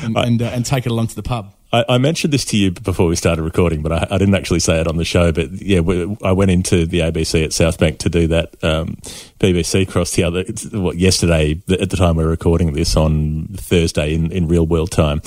and, 0.03 0.17
and, 0.17 0.43
uh, 0.43 0.47
and 0.47 0.65
take 0.65 0.87
it 0.87 0.93
along 0.93 1.09
to 1.09 1.17
the 1.17 1.23
pub. 1.23 1.53
I, 1.73 1.85
I 1.89 1.99
mentioned 1.99 2.33
this 2.33 2.45
to 2.47 2.57
you 2.57 2.71
before 2.71 3.07
we 3.07 3.17
started 3.17 3.43
recording, 3.43 3.83
but 3.83 3.93
I, 3.93 4.07
I 4.11 4.19
didn't 4.19 4.35
actually 4.35 4.61
say 4.61 4.81
it 4.81 4.87
on 4.87 4.97
the 4.97 5.05
show. 5.05 5.33
But 5.33 5.53
yeah, 5.53 5.81
we, 5.81 6.17
I 6.23 6.33
went 6.33 6.51
into 6.51 6.87
the 6.87 7.01
ABC 7.01 7.45
at 7.45 7.53
South 7.53 7.79
Bank 7.79 7.99
to 8.01 8.11
do 8.11 8.27
that 8.29 8.63
um, 8.63 8.97
BBC 9.41 9.89
cross 9.89 10.13
the 10.13 10.25
other 10.25 10.45
what 10.79 10.97
yesterday 10.99 11.63
at 11.69 11.91
the 11.91 11.97
time 11.97 12.17
we 12.17 12.25
are 12.25 12.29
recording 12.29 12.73
this 12.75 12.97
on 12.97 13.49
Thursday 13.55 14.15
in, 14.15 14.31
in 14.31 14.49
real 14.49 14.67
world 14.67 14.91
time, 14.91 15.23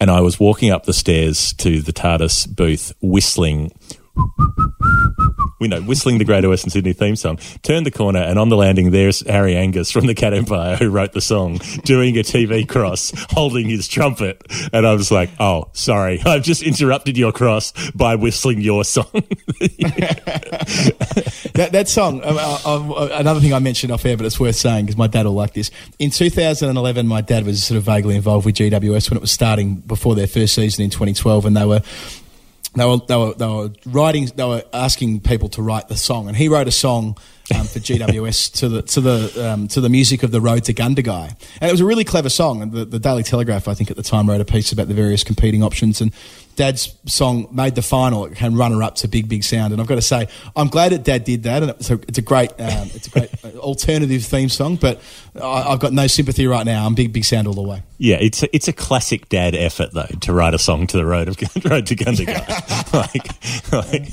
and 0.00 0.10
I 0.10 0.20
was 0.20 0.40
walking 0.40 0.70
up 0.70 0.84
the 0.84 0.92
stairs 0.92 1.52
to 1.54 1.80
the 1.80 1.92
TARDIS 1.92 2.54
booth 2.54 2.92
whistling. 3.00 3.72
We 5.60 5.68
know 5.68 5.82
whistling 5.82 6.18
the 6.18 6.24
Greater 6.24 6.48
Western 6.48 6.70
Sydney 6.70 6.94
theme 6.94 7.16
song. 7.16 7.38
Turned 7.62 7.84
the 7.84 7.90
corner, 7.90 8.20
and 8.20 8.38
on 8.38 8.48
the 8.48 8.56
landing, 8.56 8.90
there's 8.90 9.20
Harry 9.28 9.54
Angus 9.54 9.90
from 9.90 10.06
the 10.06 10.14
Cat 10.14 10.32
Empire, 10.32 10.76
who 10.76 10.88
wrote 10.88 11.12
the 11.12 11.20
song, 11.20 11.58
doing 11.84 12.16
a 12.16 12.22
TV 12.22 12.66
cross, 12.66 13.12
holding 13.30 13.68
his 13.68 13.86
trumpet. 13.86 14.42
And 14.72 14.86
I 14.86 14.94
was 14.94 15.10
like, 15.10 15.30
"Oh, 15.38 15.68
sorry, 15.72 16.20
I've 16.26 16.42
just 16.42 16.62
interrupted 16.62 17.18
your 17.18 17.30
cross 17.30 17.72
by 17.92 18.16
whistling 18.16 18.60
your 18.60 18.84
song." 18.84 19.10
That, 21.54 21.72
that 21.72 21.88
song, 21.88 22.22
uh, 22.22 22.58
uh, 22.64 22.92
uh, 22.92 23.08
another 23.12 23.40
thing 23.40 23.52
I 23.52 23.58
mentioned 23.58 23.92
off 23.92 24.06
air, 24.06 24.16
but 24.16 24.24
it's 24.24 24.40
worth 24.40 24.56
saying 24.56 24.86
because 24.86 24.96
my 24.96 25.08
dad 25.08 25.26
will 25.26 25.32
like 25.32 25.52
this. 25.52 25.70
In 25.98 26.10
2011, 26.10 27.06
my 27.06 27.20
dad 27.20 27.44
was 27.44 27.62
sort 27.62 27.76
of 27.76 27.82
vaguely 27.82 28.16
involved 28.16 28.46
with 28.46 28.54
GWS 28.54 29.10
when 29.10 29.18
it 29.18 29.20
was 29.20 29.30
starting 29.30 29.74
before 29.74 30.14
their 30.14 30.26
first 30.26 30.54
season 30.54 30.84
in 30.84 30.90
2012, 30.90 31.44
and 31.44 31.56
they 31.56 31.66
were. 31.66 31.82
They 32.74 32.84
were, 32.86 32.98
they, 32.98 33.16
were, 33.16 33.34
they 33.34 33.46
were 33.46 33.70
writing. 33.86 34.26
They 34.26 34.44
were 34.44 34.62
asking 34.72 35.20
people 35.20 35.48
to 35.50 35.62
write 35.62 35.88
the 35.88 35.96
song, 35.96 36.28
and 36.28 36.36
he 36.36 36.48
wrote 36.48 36.68
a 36.68 36.72
song 36.72 37.18
um, 37.52 37.66
for 37.66 37.80
GWS 37.80 38.52
to 38.60 38.68
the 38.68 38.82
to 38.82 39.00
the 39.00 39.50
um, 39.52 39.66
to 39.68 39.80
the 39.80 39.88
music 39.88 40.22
of 40.22 40.30
the 40.30 40.40
Road 40.40 40.64
to 40.64 40.74
Gundagai, 40.74 41.34
and 41.60 41.68
it 41.68 41.72
was 41.72 41.80
a 41.80 41.84
really 41.84 42.04
clever 42.04 42.28
song. 42.28 42.62
And 42.62 42.70
the, 42.70 42.84
the 42.84 43.00
Daily 43.00 43.24
Telegraph, 43.24 43.66
I 43.66 43.74
think, 43.74 43.90
at 43.90 43.96
the 43.96 44.04
time 44.04 44.30
wrote 44.30 44.40
a 44.40 44.44
piece 44.44 44.70
about 44.70 44.86
the 44.86 44.94
various 44.94 45.24
competing 45.24 45.64
options. 45.64 46.00
And 46.00 46.12
Dad's 46.60 46.94
song 47.06 47.48
made 47.50 47.74
the 47.74 47.80
final 47.80 48.24
and 48.38 48.58
runner 48.58 48.82
up 48.82 48.96
to 48.96 49.08
Big 49.08 49.30
Big 49.30 49.42
Sound. 49.44 49.72
And 49.72 49.80
I've 49.80 49.88
got 49.88 49.94
to 49.94 50.02
say, 50.02 50.28
I'm 50.54 50.68
glad 50.68 50.92
that 50.92 51.04
Dad 51.04 51.24
did 51.24 51.44
that. 51.44 51.62
And 51.62 51.70
it's 51.70 51.90
a, 51.90 51.94
it's 52.06 52.18
a 52.18 52.22
great 52.22 52.50
um, 52.50 52.90
it's 52.94 53.06
a 53.06 53.10
great 53.10 53.30
uh, 53.42 53.48
alternative 53.60 54.22
theme 54.22 54.50
song. 54.50 54.76
But 54.76 55.00
I, 55.40 55.72
I've 55.72 55.80
got 55.80 55.94
no 55.94 56.06
sympathy 56.06 56.46
right 56.46 56.66
now. 56.66 56.84
I'm 56.84 56.94
Big 56.94 57.14
Big 57.14 57.24
Sound 57.24 57.46
all 57.46 57.54
the 57.54 57.62
way. 57.62 57.82
yeah, 57.96 58.18
it's 58.20 58.42
a, 58.42 58.54
it's 58.54 58.68
a 58.68 58.74
classic 58.74 59.30
dad 59.30 59.54
effort 59.54 59.92
though 59.94 60.04
to 60.20 60.34
write 60.34 60.52
a 60.52 60.58
song 60.58 60.86
to 60.88 60.98
the 60.98 61.06
road 61.06 61.28
of 61.28 61.36
Road 61.70 61.86
to 61.86 61.96
Gundagai. 61.96 62.92
like, 63.72 63.72
like 63.72 64.10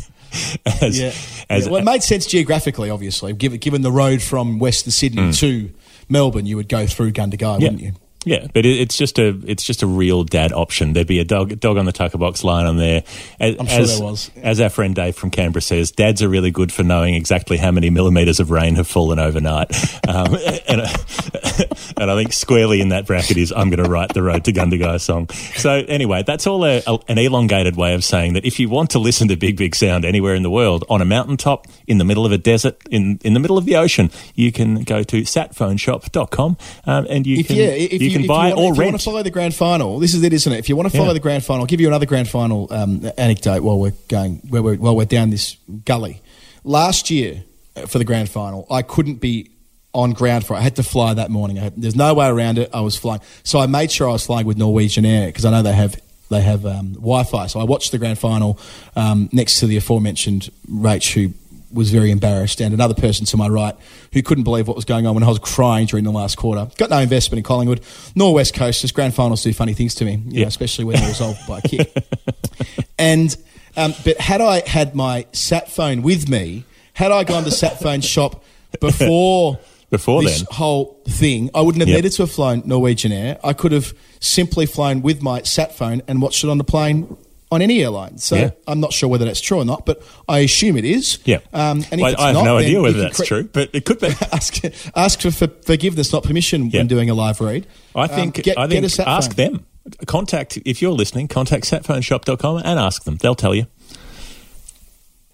as, 0.81 0.97
Yeah. 0.97 1.07
as 1.49 1.65
Yeah, 1.65 1.71
well, 1.71 1.81
it 1.81 1.83
made 1.83 2.01
sense 2.01 2.27
geographically, 2.27 2.89
obviously. 2.89 3.33
Given, 3.33 3.59
given 3.59 3.81
the 3.81 3.91
road 3.91 4.21
from 4.21 4.57
Western 4.57 4.91
Sydney 4.91 5.33
to 5.33 5.69
Melbourne, 6.07 6.45
you 6.45 6.55
would 6.55 6.69
go 6.69 6.87
through 6.87 7.11
Gundagai, 7.11 7.59
wouldn't 7.59 7.81
you? 7.81 7.91
Yeah, 8.27 8.47
but 8.53 8.65
it, 8.65 8.81
it's 8.81 8.97
just 8.97 9.19
a 9.19 9.39
it's 9.45 9.63
just 9.63 9.83
a 9.83 9.87
real 9.87 10.25
dad 10.25 10.51
option. 10.51 10.91
There'd 10.91 11.07
be 11.07 11.19
a 11.19 11.23
dog 11.23 11.57
dog 11.61 11.77
on 11.77 11.85
the 11.85 11.93
tucker 11.93 12.17
box 12.17 12.43
line 12.43 12.65
on 12.65 12.75
there. 12.75 13.05
As, 13.39 13.55
I'm 13.57 13.67
sure 13.67 13.79
as, 13.79 13.97
there 13.97 14.05
was. 14.05 14.31
As 14.35 14.59
our 14.59 14.69
friend 14.69 14.93
Dave 14.93 15.15
from 15.15 15.31
Canberra 15.31 15.61
says, 15.61 15.91
dads 15.91 16.21
are 16.21 16.27
really 16.27 16.51
good 16.51 16.73
for 16.73 16.83
knowing 16.83 17.13
exactly 17.13 17.55
how 17.55 17.71
many 17.71 17.89
millimetres 17.89 18.41
of 18.41 18.51
rain 18.51 18.75
have 18.75 18.87
fallen 18.87 19.17
overnight. 19.17 19.71
Um, 20.07 20.35
and, 20.67 20.81
and 21.97 22.11
I 22.11 22.15
think 22.15 22.31
squarely 22.31 22.79
in 22.79 22.89
that 22.89 23.05
bracket 23.05 23.35
is 23.35 23.51
I'm 23.51 23.69
going 23.69 23.83
to 23.83 23.89
write 23.89 24.13
the 24.13 24.23
Road 24.23 24.45
to 24.45 24.53
Gundagai 24.53 25.01
song. 25.01 25.27
So 25.57 25.71
anyway, 25.71 26.23
that's 26.25 26.47
all 26.47 26.63
a, 26.65 26.81
a, 26.87 26.97
an 27.09 27.17
elongated 27.17 27.75
way 27.75 27.93
of 27.93 28.05
saying 28.05 28.33
that 28.33 28.45
if 28.45 28.57
you 28.57 28.69
want 28.69 28.91
to 28.91 28.99
listen 28.99 29.27
to 29.27 29.35
Big 29.35 29.57
Big 29.57 29.75
Sound 29.75 30.05
anywhere 30.05 30.33
in 30.33 30.43
the 30.43 30.49
world, 30.49 30.85
on 30.89 31.01
a 31.01 31.05
mountaintop, 31.05 31.67
in 31.87 31.97
the 31.97 32.05
middle 32.05 32.25
of 32.25 32.31
a 32.31 32.37
desert, 32.37 32.77
in, 32.89 33.19
in 33.23 33.33
the 33.33 33.39
middle 33.39 33.57
of 33.57 33.65
the 33.65 33.75
ocean, 33.75 34.09
you 34.33 34.51
can 34.51 34.83
go 34.83 35.03
to 35.03 35.23
satphoneshop.com 35.23 36.57
um, 36.85 37.07
and 37.09 37.27
you 37.27 37.39
If, 37.39 37.47
can, 37.47 37.55
yeah, 37.57 37.65
if 37.65 38.01
you, 38.01 38.09
you, 38.09 38.16
can 38.17 38.25
if 38.25 38.27
buy 38.27 38.49
you 38.49 38.55
want, 38.55 38.65
or 38.67 38.71
if 38.73 38.77
you 38.77 38.83
want 38.85 38.99
to 38.99 39.03
follow 39.03 39.23
the 39.23 39.31
grand 39.31 39.55
final, 39.55 39.99
this 39.99 40.13
is 40.13 40.23
it, 40.23 40.33
isn't 40.33 40.51
it? 40.53 40.59
If 40.59 40.69
you 40.69 40.75
want 40.75 40.91
to 40.91 40.97
follow 40.97 41.09
Yeah. 41.09 41.13
the 41.13 41.19
grand 41.19 41.43
final, 41.45 41.61
I'll 41.61 41.67
give 41.67 41.81
you 41.81 41.87
another 41.87 42.05
grand 42.05 42.27
final 42.29 42.67
um, 42.71 43.09
anecdote 43.17 43.63
while 43.63 43.79
we're 43.79 43.93
going 44.07 44.41
while 44.49 44.63
we're, 44.63 44.75
while 44.75 44.95
we're 44.95 45.05
down 45.05 45.29
this 45.29 45.57
gully. 45.85 46.21
Last 46.63 47.09
year 47.09 47.43
uh, 47.75 47.85
for 47.85 47.97
the 47.97 48.05
grand 48.05 48.29
final, 48.29 48.67
I 48.69 48.81
couldn't 48.81 49.15
be 49.15 49.51
on 49.93 50.11
ground 50.11 50.45
for 50.45 50.53
it. 50.55 50.57
I 50.57 50.61
had 50.61 50.75
to 50.75 50.83
fly 50.83 51.13
that 51.15 51.31
morning. 51.31 51.57
I 51.57 51.63
had, 51.63 51.73
there's 51.81 51.95
no 51.95 52.13
way 52.13 52.27
around 52.27 52.57
it. 52.59 52.69
I 52.73 52.81
was 52.81 52.95
flying, 52.97 53.21
so 53.43 53.59
I 53.59 53.65
made 53.67 53.91
sure 53.91 54.07
I 54.09 54.11
was 54.11 54.25
flying 54.25 54.45
with 54.45 54.57
Norwegian 54.57 55.05
Air 55.05 55.27
because 55.27 55.45
I 55.45 55.51
know 55.51 55.63
they 55.63 55.73
have 55.73 55.99
they 56.29 56.41
have 56.41 56.65
um, 56.65 56.93
Wi-Fi. 56.93 57.47
So 57.47 57.59
I 57.59 57.63
watched 57.63 57.91
the 57.93 57.97
grand 57.97 58.19
final 58.19 58.59
um, 58.97 59.29
next 59.31 59.59
to 59.61 59.65
the 59.67 59.77
aforementioned 59.77 60.49
Rach, 60.69 61.13
who 61.13 61.33
was 61.71 61.91
very 61.91 62.11
embarrassed, 62.11 62.61
and 62.61 62.73
another 62.73 62.93
person 62.93 63.25
to 63.25 63.37
my 63.37 63.47
right 63.47 63.75
who 64.13 64.21
couldn't 64.23 64.43
believe 64.45 64.67
what 64.67 64.75
was 64.75 64.85
going 64.85 65.05
on 65.05 65.13
when 65.15 65.23
I 65.23 65.27
was 65.27 65.39
crying 65.39 65.85
during 65.85 66.05
the 66.05 66.11
last 66.11 66.37
quarter. 66.37 66.69
Got 66.77 66.89
no 66.89 66.99
investment 66.99 67.39
in 67.39 67.43
Collingwood, 67.43 67.81
nor 68.15 68.33
West 68.33 68.53
Coast. 68.53 68.81
Just 68.81 68.93
grand 68.93 69.13
finals 69.13 69.43
do 69.43 69.51
funny 69.53 69.73
things 69.73 69.93
to 69.95 70.05
me, 70.05 70.21
you 70.27 70.41
know, 70.41 70.47
especially 70.47 70.85
when 70.85 70.97
they're 70.97 71.09
resolved 71.09 71.39
by 71.47 71.59
a 71.59 71.61
kick. 71.61 71.93
And 72.99 73.35
um, 73.75 73.93
but 74.03 74.17
had 74.19 74.41
I 74.41 74.67
had 74.67 74.95
my 74.95 75.27
sat 75.31 75.69
phone 75.71 76.01
with 76.01 76.27
me, 76.27 76.65
had 76.93 77.11
I 77.11 77.23
gone 77.23 77.43
to 77.43 77.51
sat 77.51 77.79
phone 77.79 78.01
shop 78.01 78.43
before 78.79 79.59
Before 79.91 80.23
this 80.23 80.39
then. 80.39 80.47
whole 80.51 80.99
thing, 81.07 81.51
I 81.53 81.61
wouldn't 81.61 81.81
have 81.81 81.89
Yep. 81.89 81.95
needed 81.95 82.11
to 82.13 82.23
have 82.23 82.31
flown 82.31 82.63
Norwegian 82.65 83.11
Air. 83.11 83.37
I 83.43 83.53
could 83.53 83.71
have 83.71 83.93
simply 84.19 84.65
flown 84.65 85.03
with 85.03 85.21
my 85.21 85.43
sat 85.43 85.75
phone 85.77 86.01
and 86.07 86.21
watched 86.23 86.43
it 86.43 86.49
on 86.49 86.57
the 86.57 86.63
plane 86.63 87.15
on 87.51 87.61
any 87.61 87.81
airline. 87.83 88.17
So 88.17 88.35
Yeah. 88.35 88.49
I'm 88.67 88.79
not 88.79 88.91
sure 88.93 89.07
whether 89.09 89.25
that's 89.25 89.39
true 89.41 89.59
or 89.59 89.65
not, 89.65 89.85
but 89.85 90.01
I 90.27 90.39
assume 90.39 90.77
it 90.77 90.85
is. 90.85 91.19
Yeah. 91.25 91.37
Um, 91.53 91.85
and 91.91 91.93
if 91.93 91.99
Well, 92.01 92.11
it's 92.13 92.21
I 92.21 92.25
have 92.27 92.35
not, 92.35 92.43
no 92.45 92.57
idea 92.57 92.81
whether 92.81 92.99
that's 92.99 93.17
cre- 93.17 93.23
true, 93.25 93.49
but 93.53 93.69
it 93.73 93.85
could 93.85 93.99
be. 93.99 94.07
ask 94.31 94.59
ask 94.95 95.21
for, 95.21 95.31
for 95.31 95.47
forgiveness, 95.63 96.11
not 96.11 96.23
permission, 96.23 96.69
Yeah. 96.69 96.79
when 96.81 96.87
doing 96.87 97.09
a 97.09 97.13
live 97.13 97.39
read. 97.41 97.65
I 97.95 98.03
Um, 98.03 98.09
think 98.09 98.43
get, 98.43 98.57
I 98.57 98.67
get 98.67 98.81
think 98.83 98.99
a 98.99 99.09
ask 99.09 99.35
phone. 99.35 99.35
them. 99.53 99.65
Contact 100.05 100.57
if 100.65 100.81
you're 100.81 100.91
listening. 100.91 101.29
Contact 101.29 101.63
satphoneshop.com 101.63 102.57
and 102.57 102.77
ask 102.79 103.05
them. 103.05 103.17
They'll 103.21 103.35
tell 103.35 103.55
you. 103.55 103.67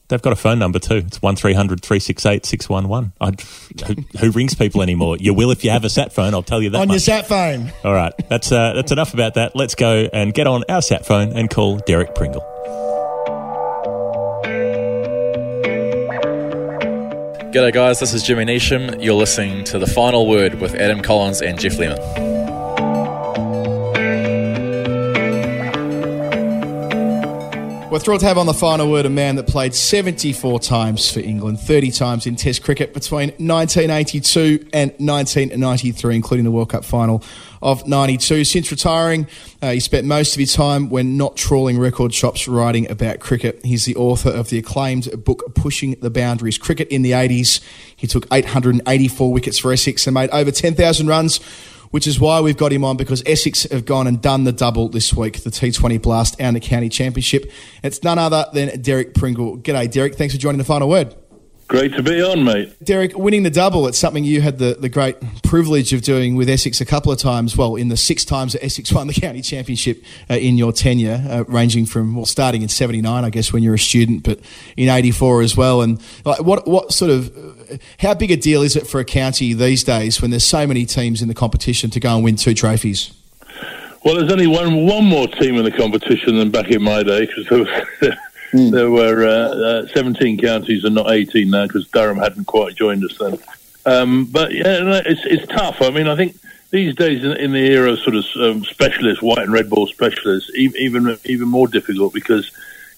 They've 0.10 0.22
got 0.22 0.34
a 0.34 0.36
phone 0.36 0.60
number 0.60 0.80
too. 0.80 0.96
It's 0.98 1.22
1300 1.22 1.82
368 1.82 2.46
611. 2.46 3.14
Who, 3.88 4.20
who 4.20 4.32
rings 4.32 4.54
people 4.54 4.82
anymore? 4.82 5.18
You 5.18 5.34
will 5.34 5.50
if 5.52 5.64
you 5.64 5.72
have 5.72 5.86
a 5.86 5.90
sat 5.90 6.14
phone, 6.14 6.34
I'll 6.34 6.44
tell 6.44 6.62
you 6.62 6.70
that. 6.72 6.82
On 6.82 6.90
your 6.90 7.00
sat 7.00 7.28
phone. 7.28 7.72
All 7.84 7.94
right, 7.94 8.14
that's, 8.30 8.52
uh, 8.52 8.74
that's 8.74 8.92
enough 8.92 9.14
about 9.14 9.36
that. 9.36 9.56
Let's 9.56 9.76
go 9.76 10.10
and 10.12 10.34
get 10.34 10.46
on 10.46 10.64
our 10.70 10.82
sat 10.82 11.06
phone 11.06 11.32
and 11.34 11.50
call 11.50 11.78
Derek 11.78 12.16
Pringle. 12.16 12.42
G'day, 17.54 17.72
guys. 17.72 18.00
This 18.00 18.14
is 18.14 18.24
Jimmy 18.24 18.46
Neesham. 18.46 19.04
You're 19.04 19.14
listening 19.14 19.64
to 19.66 19.78
The 19.78 19.86
Final 19.86 20.28
Word 20.28 20.56
with 20.60 20.74
Adam 20.74 21.02
Collins 21.02 21.42
and 21.42 21.60
Geoff 21.60 21.78
Lemon. 21.78 22.00
We're 27.94 28.00
thrilled 28.00 28.22
to 28.22 28.26
have 28.26 28.40
on 28.40 28.48
the 28.48 28.56
final 28.56 28.90
word 28.90 29.06
a 29.06 29.10
man 29.12 29.36
that 29.36 29.46
played 29.46 29.76
74 29.76 30.60
times 30.62 31.12
for 31.12 31.20
England, 31.20 31.60
30 31.60 31.92
times 31.92 32.26
in 32.26 32.36
Test 32.36 32.64
cricket 32.64 32.92
between 32.92 33.30
1982 33.38 34.68
and 34.74 34.90
1993, 34.98 36.16
including 36.16 36.44
the 36.44 36.50
World 36.50 36.70
Cup 36.70 36.86
final 36.86 37.24
of 37.62 37.88
92. 37.88 38.46
Since 38.46 38.72
retiring, 38.72 39.28
uh, 39.62 39.74
he 39.74 39.80
spent 39.80 40.08
most 40.08 40.34
of 40.34 40.40
his 40.40 40.56
time 40.56 40.90
when 40.90 41.18
not 41.18 41.38
trawling 41.38 41.78
record 41.78 42.16
shops 42.16 42.48
writing 42.48 42.90
about 42.90 43.20
cricket. 43.20 43.64
He's 43.64 43.86
the 43.86 43.96
author 43.96 44.32
of 44.32 44.50
the 44.50 44.58
acclaimed 44.58 45.24
book 45.24 45.54
Pushing 45.54 45.92
the 46.00 46.10
Boundaries 46.10 46.58
Cricket 46.58 46.88
in 46.88 47.04
the 47.04 47.12
80s. 47.12 47.62
He 47.96 48.08
took 48.08 48.26
884 48.32 49.32
wickets 49.32 49.60
for 49.60 49.72
Essex 49.72 50.08
and 50.08 50.16
made 50.16 50.32
over 50.32 50.50
10,000 50.50 51.06
runs 51.06 51.40
which 51.94 52.08
is 52.08 52.20
why 52.20 52.42
we've 52.42 52.58
got 52.58 52.74
him 52.74 52.84
on 52.84 52.98
because 52.98 53.22
Essex 53.24 53.68
have 53.70 53.86
gone 53.86 54.08
and 54.08 54.20
done 54.20 54.46
the 54.46 54.52
double 54.52 54.90
this 54.90 55.14
week, 55.14 55.44
the 55.44 55.52
T20 55.52 56.02
Blast 56.02 56.36
and 56.40 56.56
the 56.56 56.60
County 56.60 56.90
Championship. 56.90 57.52
It's 57.84 58.02
none 58.02 58.18
other 58.18 58.48
than 58.52 58.82
Derek 58.82 59.14
Pringle. 59.14 59.60
G'day, 59.60 59.92
Derek. 59.92 60.16
Thanks 60.16 60.34
for 60.34 60.40
joining 60.40 60.58
the 60.58 60.64
final 60.64 60.90
word. 60.90 61.14
Great 61.68 61.94
to 61.96 62.04
be 62.04 62.22
on, 62.22 62.44
mate. 62.44 62.76
Derek, 62.84 63.18
winning 63.18 63.44
the 63.44 63.50
double, 63.50 63.88
it's 63.88 63.98
something 63.98 64.24
you 64.24 64.42
had 64.42 64.60
the, 64.60 64.76
the 64.80 64.90
great 64.90 65.16
privilege 65.44 65.94
of 65.94 66.02
doing 66.02 66.36
with 66.36 66.50
Essex 66.50 66.82
a 66.82 66.86
couple 66.86 67.12
of 67.12 67.18
times. 67.18 67.58
Well, 67.58 67.76
in 67.76 67.88
the 67.88 67.98
six 67.98 68.26
times 68.26 68.54
that 68.54 68.64
Essex 68.64 68.92
won 68.92 69.08
the 69.08 69.14
county 69.22 69.42
championship 69.42 70.04
uh, 70.30 70.36
in 70.36 70.58
your 70.58 70.72
tenure, 70.72 71.24
uh, 71.30 71.44
ranging 71.48 71.86
from, 71.86 72.16
well, 72.16 72.26
starting 72.26 72.62
in 72.62 72.70
79, 72.70 73.24
I 73.24 73.30
guess, 73.30 73.54
when 73.54 73.64
you 73.64 73.70
were 73.70 73.76
a 73.76 73.80
student, 73.80 74.24
but 74.24 74.40
in 74.78 74.90
84 74.90 75.42
as 75.42 75.58
well. 75.58 75.82
And 75.82 76.02
like, 76.26 76.42
what, 76.42 76.68
what 76.68 76.92
sort 76.92 77.12
of 77.12 77.32
how 78.00 78.14
big 78.14 78.32
a 78.32 78.38
deal 78.38 78.62
is 78.62 78.76
it 78.76 78.86
for 78.86 79.00
a 79.00 79.06
county 79.06 79.54
these 79.54 79.84
days 79.84 80.22
when 80.22 80.32
there's 80.32 80.46
so 80.46 80.68
many 80.68 80.86
teams 80.86 81.22
in 81.22 81.28
the 81.28 81.34
competition 81.34 81.90
to 81.92 82.00
go 82.00 82.16
and 82.16 82.24
win 82.24 82.36
two 82.36 82.54
trophies? 82.54 83.14
Well, 84.04 84.16
there's 84.16 84.32
only 84.32 84.48
one 84.48 84.86
one 84.86 85.06
more 85.06 85.28
team 85.28 85.56
in 85.56 85.64
the 85.64 85.72
competition 85.72 86.38
than 86.38 86.52
back 86.52 86.68
in 86.68 86.84
my 86.84 87.04
day 87.04 87.26
because 87.26 87.48
there, 87.48 87.60
was, 87.60 87.70
mm. 88.54 88.72
there 88.72 88.90
were 88.90 89.26
uh, 89.26 89.84
uh, 89.84 89.88
17 89.88 90.40
counties 90.40 90.84
and 90.84 90.96
not 90.96 91.12
18 91.12 91.50
now 91.50 91.68
because 91.68 91.88
Durham 91.90 92.18
hadn't 92.18 92.46
quite 92.46 92.76
joined 92.76 93.04
us 93.04 93.18
then. 93.18 93.38
Um, 93.86 94.26
but 94.26 94.54
yeah, 94.54 95.02
it's 95.06 95.26
it's 95.26 95.46
tough. 95.48 95.82
I 95.82 95.90
mean, 95.90 96.08
I 96.08 96.16
think 96.16 96.38
these 96.70 96.96
days 96.96 97.24
in, 97.24 97.34
in 97.34 97.52
the 97.52 97.66
era 97.66 97.92
of 97.92 98.00
sort 98.00 98.16
of 98.16 98.26
um, 98.38 98.64
specialists, 98.64 99.22
white 99.22 99.40
and 99.40 99.52
red 99.52 99.70
ball 99.70 99.88
specialists, 99.88 100.50
even 100.56 101.18
even 101.26 101.48
more 101.48 101.68
difficult 101.68 102.14
because 102.14 102.52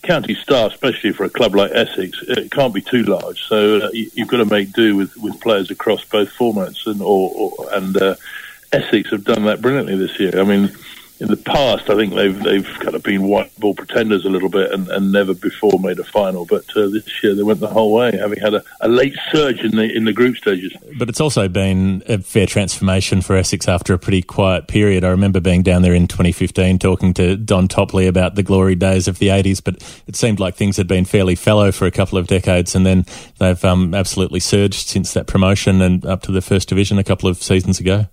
county 0.03 0.35
staff, 0.35 0.71
especially 0.71 1.11
for 1.11 1.23
a 1.23 1.29
club 1.29 1.55
like 1.55 1.71
Essex, 1.73 2.21
it 2.27 2.51
can't 2.51 2.73
be 2.73 2.81
too 2.81 3.03
large. 3.03 3.43
So 3.47 3.79
uh, 3.79 3.89
you, 3.91 4.09
have 4.19 4.27
got 4.27 4.37
to 4.37 4.45
make 4.45 4.71
do 4.71 4.95
with, 4.95 5.17
with 5.17 5.41
players 5.41 5.71
across 5.71 6.05
both 6.05 6.29
formats, 6.29 6.85
and 6.85 7.01
or, 7.01 7.31
or 7.33 7.73
and 7.73 7.97
uh, 7.97 8.15
Essex 8.71 9.09
have 9.09 9.23
done 9.23 9.45
that 9.45 9.61
brilliantly 9.61 9.97
this 9.97 10.19
year. 10.19 10.39
I 10.39 10.43
mean, 10.43 10.71
in 11.19 11.27
the 11.29 11.37
past, 11.37 11.89
I 11.89 11.95
think 11.95 12.13
they've 12.13 12.37
they've 12.43 12.67
kind 12.79 12.93
of 12.93 13.03
been 13.03 13.23
white 13.23 13.57
ball 13.57 13.73
pretenders 13.73 14.25
a 14.25 14.29
little 14.29 14.49
bit 14.49 14.71
and, 14.71 14.87
and 14.89 15.11
never 15.11 15.33
before 15.33 15.79
made 15.79 15.97
a 15.97 16.03
final. 16.03 16.45
But 16.45 16.65
uh, 16.75 16.89
this 16.89 17.23
year 17.23 17.33
they 17.33 17.43
went 17.43 17.61
the 17.61 17.67
whole 17.67 17.93
way, 17.93 18.17
having 18.17 18.39
had 18.39 18.53
a, 18.53 18.63
a, 18.81 18.89
late 18.89 19.15
surge 19.31 19.61
in 19.61 19.71
the 19.71 19.83
in 19.83 20.03
the 20.03 20.11
group 20.11 20.35
stages. 20.35 20.75
But 20.97 21.07
it's 21.07 21.21
also 21.21 21.47
been 21.47 22.03
a 22.07 22.17
fair 22.17 22.45
transformation 22.45 23.21
for 23.21 23.35
Essex 23.37 23.67
after 23.67 23.93
a 23.93 23.99
pretty 23.99 24.21
quiet 24.21 24.67
period. 24.67 25.05
I 25.05 25.09
remember 25.09 25.39
being 25.39 25.63
down 25.63 25.83
there 25.83 25.93
in 25.93 26.07
2015 26.07 26.79
talking 26.79 27.13
to 27.13 27.37
Don 27.37 27.69
Topley 27.69 28.07
about 28.07 28.35
the 28.35 28.43
glory 28.43 28.75
days 28.75 29.07
of 29.07 29.19
the 29.19 29.29
80s, 29.29 29.63
but 29.63 29.75
it 30.07 30.17
seemed 30.17 30.39
like 30.39 30.55
things 30.55 30.75
had 30.75 30.87
been 30.87 31.05
fairly 31.05 31.35
fallow 31.35 31.71
for 31.71 31.85
a 31.85 31.91
couple 31.91 32.17
of 32.17 32.27
decades, 32.27 32.75
and 32.75 32.85
then 32.85 33.05
they've 33.39 33.63
um, 33.63 33.93
absolutely 33.93 34.41
surged 34.41 34.87
since 34.87 35.13
that 35.13 35.27
promotion 35.27 35.81
and 35.81 36.05
up 36.05 36.23
to 36.23 36.31
the 36.33 36.41
first 36.41 36.67
division 36.67 36.97
a 36.97 37.03
couple 37.03 37.29
of 37.29 37.41
seasons 37.41 37.79
ago. 37.79 38.07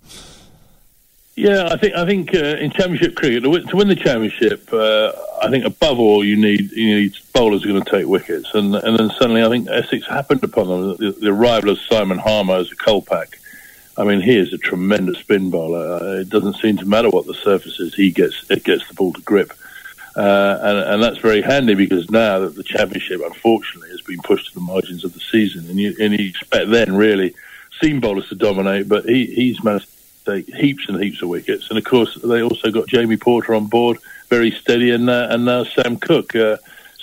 Yeah, 1.35 1.69
I 1.71 1.77
think 1.77 1.95
I 1.95 2.05
think 2.05 2.35
uh, 2.35 2.57
in 2.57 2.69
Championship 2.69 3.15
cricket 3.15 3.41
to 3.41 3.49
win, 3.49 3.67
to 3.67 3.75
win 3.75 3.87
the 3.87 3.95
Championship, 3.95 4.71
uh, 4.71 5.11
I 5.41 5.49
think 5.49 5.65
above 5.65 5.99
all 5.99 6.23
you 6.23 6.35
need 6.35 6.71
you 6.71 6.95
need 6.95 7.17
bowlers 7.33 7.65
are 7.65 7.69
going 7.69 7.83
to 7.83 7.89
take 7.89 8.05
wickets, 8.05 8.53
and 8.53 8.75
and 8.75 8.99
then 8.99 9.09
suddenly 9.17 9.43
I 9.43 9.49
think 9.49 9.67
Essex 9.67 10.05
happened 10.05 10.43
upon 10.43 10.67
them. 10.67 10.97
The, 10.97 11.11
the 11.19 11.31
arrival 11.31 11.71
of 11.71 11.79
Simon 11.79 12.19
Harmer 12.19 12.57
as 12.57 12.71
a 12.71 12.75
Kolpak. 12.75 13.33
I 13.97 14.03
mean, 14.03 14.21
he 14.21 14.37
is 14.37 14.53
a 14.53 14.57
tremendous 14.59 15.19
spin 15.19 15.49
bowler. 15.49 15.95
Uh, 15.95 16.21
it 16.21 16.29
doesn't 16.29 16.57
seem 16.57 16.77
to 16.77 16.85
matter 16.85 17.09
what 17.09 17.25
the 17.25 17.33
surface 17.33 17.79
is; 17.79 17.95
he 17.95 18.11
gets 18.11 18.45
it 18.51 18.63
gets 18.63 18.87
the 18.87 18.93
ball 18.93 19.13
to 19.13 19.21
grip, 19.21 19.53
uh, 20.15 20.59
and 20.61 20.77
and 20.77 21.03
that's 21.03 21.17
very 21.17 21.41
handy 21.41 21.73
because 21.73 22.11
now 22.11 22.39
that 22.39 22.55
the 22.55 22.63
Championship, 22.63 23.21
unfortunately, 23.25 23.89
has 23.89 24.01
been 24.01 24.21
pushed 24.21 24.49
to 24.49 24.53
the 24.53 24.61
margins 24.61 25.03
of 25.03 25.13
the 25.15 25.19
season, 25.19 25.67
and 25.67 25.79
you 25.79 25.95
and 25.99 26.13
you 26.13 26.29
expect 26.29 26.69
then 26.69 26.95
really 26.95 27.33
seam 27.81 27.99
bowlers 27.99 28.29
to 28.29 28.35
dominate, 28.35 28.87
but 28.87 29.05
he 29.05 29.25
he's 29.25 29.63
managed 29.63 29.87
take 30.25 30.53
heaps 30.53 30.87
and 30.87 31.01
heaps 31.01 31.21
of 31.21 31.29
wickets. 31.29 31.69
And 31.69 31.77
of 31.77 31.83
course, 31.83 32.15
they 32.23 32.41
also 32.41 32.71
got 32.71 32.87
Jamie 32.87 33.17
Porter 33.17 33.53
on 33.53 33.67
board, 33.67 33.97
very 34.29 34.51
steady, 34.51 34.91
and 34.91 35.09
uh, 35.09 35.27
and 35.29 35.45
now 35.45 35.63
Sam 35.63 35.97
Cook, 35.97 36.35
uh, 36.35 36.57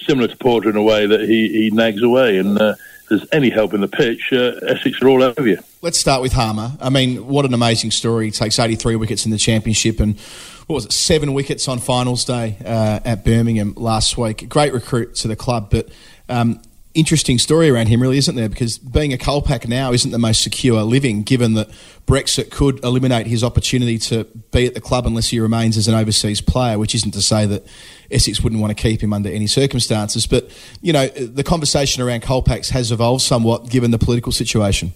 similar 0.06 0.28
to 0.28 0.36
Porter 0.36 0.70
in 0.70 0.76
a 0.76 0.82
way 0.82 1.06
that 1.06 1.20
he, 1.20 1.48
he 1.48 1.70
nags 1.70 2.02
away. 2.02 2.38
And 2.38 2.58
uh, 2.60 2.74
there's 3.10 3.26
any 3.32 3.50
help 3.50 3.74
in 3.74 3.80
the 3.80 3.88
pitch, 3.88 4.32
uh, 4.32 4.52
Essex 4.66 5.02
are 5.02 5.08
all 5.08 5.22
over 5.22 5.46
you. 5.46 5.58
Let's 5.82 5.98
start 5.98 6.22
with 6.22 6.32
Harmer. 6.32 6.72
I 6.80 6.90
mean, 6.90 7.26
what 7.26 7.44
an 7.44 7.52
amazing 7.52 7.90
story. 7.90 8.26
He 8.26 8.30
takes 8.30 8.58
83 8.58 8.96
wickets 8.96 9.24
in 9.24 9.32
the 9.32 9.38
championship 9.38 9.98
and 9.98 10.18
what 10.66 10.74
was 10.74 10.84
it, 10.86 10.92
seven 10.92 11.34
wickets 11.34 11.66
on 11.66 11.80
finals 11.80 12.24
day 12.24 12.56
uh, 12.64 13.00
at 13.04 13.24
Birmingham 13.24 13.74
last 13.76 14.16
week. 14.16 14.48
Great 14.48 14.72
recruit 14.72 15.16
to 15.16 15.28
the 15.28 15.34
club, 15.34 15.70
but 15.70 15.88
um, 16.28 16.62
interesting 17.00 17.38
story 17.38 17.68
around 17.68 17.88
him, 17.88 18.00
really, 18.00 18.18
isn't 18.18 18.36
there? 18.36 18.48
Because 18.48 18.78
being 18.78 19.12
a 19.12 19.16
Kolpak 19.16 19.66
now 19.66 19.92
isn't 19.92 20.10
the 20.10 20.18
most 20.18 20.42
secure 20.42 20.82
living, 20.82 21.22
given 21.22 21.54
that 21.54 21.68
Brexit 22.06 22.50
could 22.50 22.82
eliminate 22.84 23.26
his 23.26 23.42
opportunity 23.42 23.98
to 23.98 24.24
be 24.52 24.66
at 24.66 24.74
the 24.74 24.80
club 24.80 25.06
unless 25.06 25.28
he 25.28 25.40
remains 25.40 25.76
as 25.76 25.88
an 25.88 25.94
overseas 25.94 26.40
player, 26.40 26.78
which 26.78 26.94
isn't 26.94 27.12
to 27.12 27.22
say 27.22 27.46
that 27.46 27.66
Essex 28.10 28.42
wouldn't 28.42 28.60
want 28.60 28.76
to 28.76 28.80
keep 28.80 29.02
him 29.02 29.12
under 29.12 29.30
any 29.30 29.46
circumstances. 29.46 30.26
But, 30.26 30.50
you 30.80 30.92
know, 30.92 31.08
the 31.08 31.42
conversation 31.42 32.02
around 32.02 32.22
Kolpaks 32.22 32.70
has 32.70 32.92
evolved 32.92 33.22
somewhat 33.22 33.70
given 33.70 33.90
the 33.90 33.98
political 33.98 34.30
situation. 34.30 34.92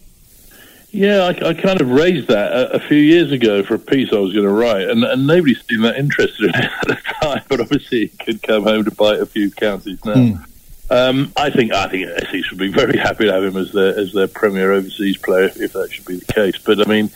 Yeah, 0.91 1.25
I, 1.25 1.49
I, 1.49 1.55
kind 1.55 1.81
of 1.81 1.91
raised 1.91 2.29
that 2.29 2.53
a, 2.53 2.75
a, 2.75 2.79
few 2.79 2.99
years 2.99 3.33
ago 3.33 3.65
for 3.65 3.75
a 3.75 3.81
piece 3.81 4.13
I 4.13 4.19
was 4.19 4.33
going 4.33 4.45
to 4.45 4.53
write, 4.53 4.89
and, 4.89 5.03
and 5.03 5.27
nobody 5.27 5.57
seemed 5.57 5.83
that 5.83 5.97
interested 5.97 6.45
in 6.55 6.55
it 6.55 6.71
at 6.71 6.87
the 6.87 6.99
time. 7.21 7.43
But 7.49 7.61
obviously, 7.61 8.05
it 8.05 8.19
could 8.21 8.41
come 8.43 8.63
home 8.63 8.85
to 8.85 8.93
bite 8.93 9.19
a 9.19 9.27
few 9.27 9.51
counties 9.51 10.05
now. 10.05 10.15
Mm. 10.15 10.45
Um, 10.91 11.33
I 11.37 11.51
think 11.51 11.73
I 11.73 11.89
think 11.89 12.07
Essex 12.09 12.51
would 12.51 12.59
be 12.59 12.69
very 12.69 12.99
happy 12.99 13.25
to 13.25 13.33
have 13.33 13.43
him 13.43 13.57
as 13.57 13.73
their 13.73 13.99
as 13.99 14.13
their 14.13 14.29
premier 14.29 14.73
overseas 14.73 15.17
player 15.17 15.51
if 15.57 15.73
that 15.73 15.93
should 15.93 16.05
be 16.05 16.17
the 16.17 16.33
case. 16.33 16.59
But 16.59 16.87
I 16.87 16.91
mean, 16.91 17.11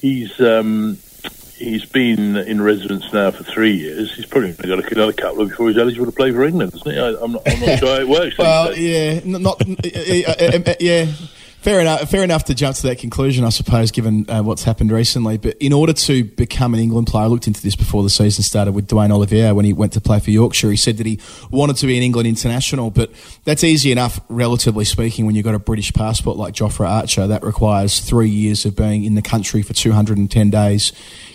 he's 0.00 0.40
um, 0.40 0.98
he's 1.60 1.84
been 1.84 2.36
in 2.36 2.60
residence 2.62 3.12
now 3.12 3.30
for 3.30 3.44
three 3.44 3.76
years. 3.76 4.14
He's 4.14 4.26
probably 4.26 4.52
got 4.52 4.90
another 4.90 5.12
couple 5.12 5.46
before 5.46 5.68
he's 5.68 5.78
eligible 5.78 6.06
to 6.06 6.12
play 6.12 6.32
for 6.32 6.44
England, 6.44 6.74
isn't 6.74 6.90
he? 6.90 6.98
I, 6.98 7.08
am 7.22 7.32
not, 7.32 7.42
I'm 7.46 7.60
not 7.60 7.78
sure 7.78 7.88
how 7.88 8.00
it 8.00 8.08
works. 8.08 8.38
well, 8.38 8.76
yeah, 8.76 9.20
not 9.24 9.62
yeah. 10.80 11.06
Fair 11.60 11.78
enough. 11.80 12.08
Fair 12.08 12.24
enough 12.24 12.44
to 12.44 12.54
jump 12.54 12.74
to 12.76 12.82
that 12.84 12.98
conclusion, 12.98 13.44
I 13.44 13.50
suppose, 13.50 13.90
given 13.90 14.28
uh, 14.30 14.42
what's 14.42 14.64
happened 14.64 14.90
recently. 14.90 15.36
But 15.36 15.58
in 15.58 15.74
order 15.74 15.92
to 15.92 16.24
become 16.24 16.72
an 16.72 16.80
England 16.80 17.08
player, 17.08 17.24
I 17.24 17.26
looked 17.26 17.46
into 17.46 17.62
this 17.62 17.76
before 17.76 18.02
the 18.02 18.08
season 18.08 18.42
started 18.42 18.72
with 18.72 18.86
Duanne 18.86 19.10
Olivier 19.10 19.52
when 19.52 19.66
he 19.66 19.74
went 19.74 19.92
to 19.92 20.00
play 20.00 20.20
for 20.20 20.30
Yorkshire. 20.30 20.70
He 20.70 20.78
said 20.78 20.96
that 20.96 21.06
he 21.06 21.20
wanted 21.50 21.76
to 21.76 21.86
be 21.86 21.98
an 21.98 22.02
England 22.02 22.26
international, 22.26 22.90
but 22.90 23.12
that's 23.44 23.62
easy 23.62 23.92
enough, 23.92 24.20
relatively 24.30 24.86
speaking, 24.86 25.26
when 25.26 25.34
you've 25.34 25.44
got 25.44 25.54
a 25.54 25.58
British 25.58 25.92
passport 25.92 26.38
like 26.38 26.54
Jofra 26.54 26.88
Archer. 26.88 27.26
That 27.26 27.42
requires 27.42 28.00
three 28.00 28.30
years 28.30 28.64
of 28.64 28.74
being 28.74 29.04
in 29.04 29.14
the 29.14 29.22
country 29.22 29.60
for 29.60 29.74
210 29.74 30.48
days 30.48 30.92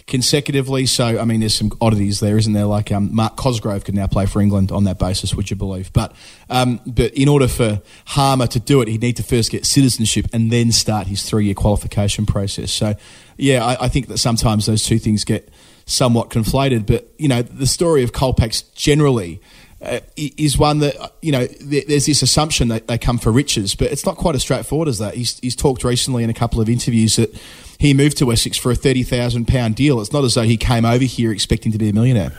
consecutively. 0.07 0.85
So, 0.85 1.19
I 1.19 1.25
mean, 1.25 1.39
there's 1.39 1.55
some 1.55 1.71
oddities 1.81 2.19
there, 2.19 2.37
isn't 2.37 2.53
there? 2.53 2.65
Like 2.65 2.91
um, 2.91 3.13
Mark 3.13 3.35
Cosgrove 3.35 3.85
could 3.85 3.95
now 3.95 4.07
play 4.07 4.25
for 4.25 4.41
England 4.41 4.71
on 4.71 4.83
that 4.83 4.99
basis, 4.99 5.33
would 5.33 5.49
you 5.49 5.55
believe? 5.55 5.91
But, 5.93 6.15
um, 6.49 6.79
but 6.85 7.13
in 7.13 7.27
order 7.27 7.47
for 7.47 7.81
Harmer 8.05 8.47
to 8.47 8.59
do 8.59 8.81
it, 8.81 8.87
he'd 8.87 9.01
need 9.01 9.17
to 9.17 9.23
first 9.23 9.51
get 9.51 9.65
citizenship 9.65 10.27
and 10.31 10.51
then 10.51 10.71
start 10.71 11.07
his 11.07 11.23
three 11.23 11.45
year 11.45 11.55
qualification 11.55 12.25
process. 12.25 12.71
So, 12.71 12.93
yeah, 13.37 13.65
I, 13.65 13.85
I 13.85 13.87
think 13.87 14.07
that 14.07 14.19
sometimes 14.19 14.67
those 14.67 14.83
two 14.83 14.99
things 14.99 15.23
get 15.23 15.49
somewhat 15.85 16.29
conflated. 16.29 16.85
But, 16.85 17.11
you 17.17 17.27
know, 17.27 17.41
the 17.41 17.67
story 17.67 18.03
of 18.03 18.11
Kolpaks 18.11 18.73
generally. 18.73 19.41
Uh, 19.81 19.99
is 20.15 20.57
one 20.57 20.79
that 20.79 20.95
you 21.21 21.31
know 21.31 21.45
there's 21.61 22.07
this 22.07 22.23
assumption 22.23 22.69
that 22.69 22.87
they 22.87 22.97
come 22.97 23.19
for 23.19 23.29
riches, 23.29 23.75
but 23.75 23.91
it's 23.91 24.05
not 24.05 24.15
quite 24.15 24.33
as 24.33 24.41
straightforward 24.41 24.87
as 24.87 24.97
that. 24.97 25.13
He's, 25.13 25.37
he's 25.39 25.55
talked 25.55 25.83
recently 25.83 26.23
in 26.23 26.29
a 26.29 26.33
couple 26.33 26.59
of 26.59 26.69
interviews 26.69 27.17
that 27.17 27.35
he 27.78 27.93
moved 27.93 28.17
to 28.19 28.32
Essex 28.32 28.57
for 28.57 28.71
a 28.71 28.76
thirty 28.76 29.03
thousand 29.03 29.47
pound 29.47 29.76
deal. 29.76 29.99
It's 30.01 30.13
not 30.13 30.23
as 30.23 30.34
though 30.36 30.43
he 30.43 30.57
came 30.57 30.86
over 30.86 31.03
here 31.03 31.32
expecting 31.32 31.71
to 31.71 31.78
be 31.78 31.89
a 31.89 31.93
millionaire. 31.93 32.32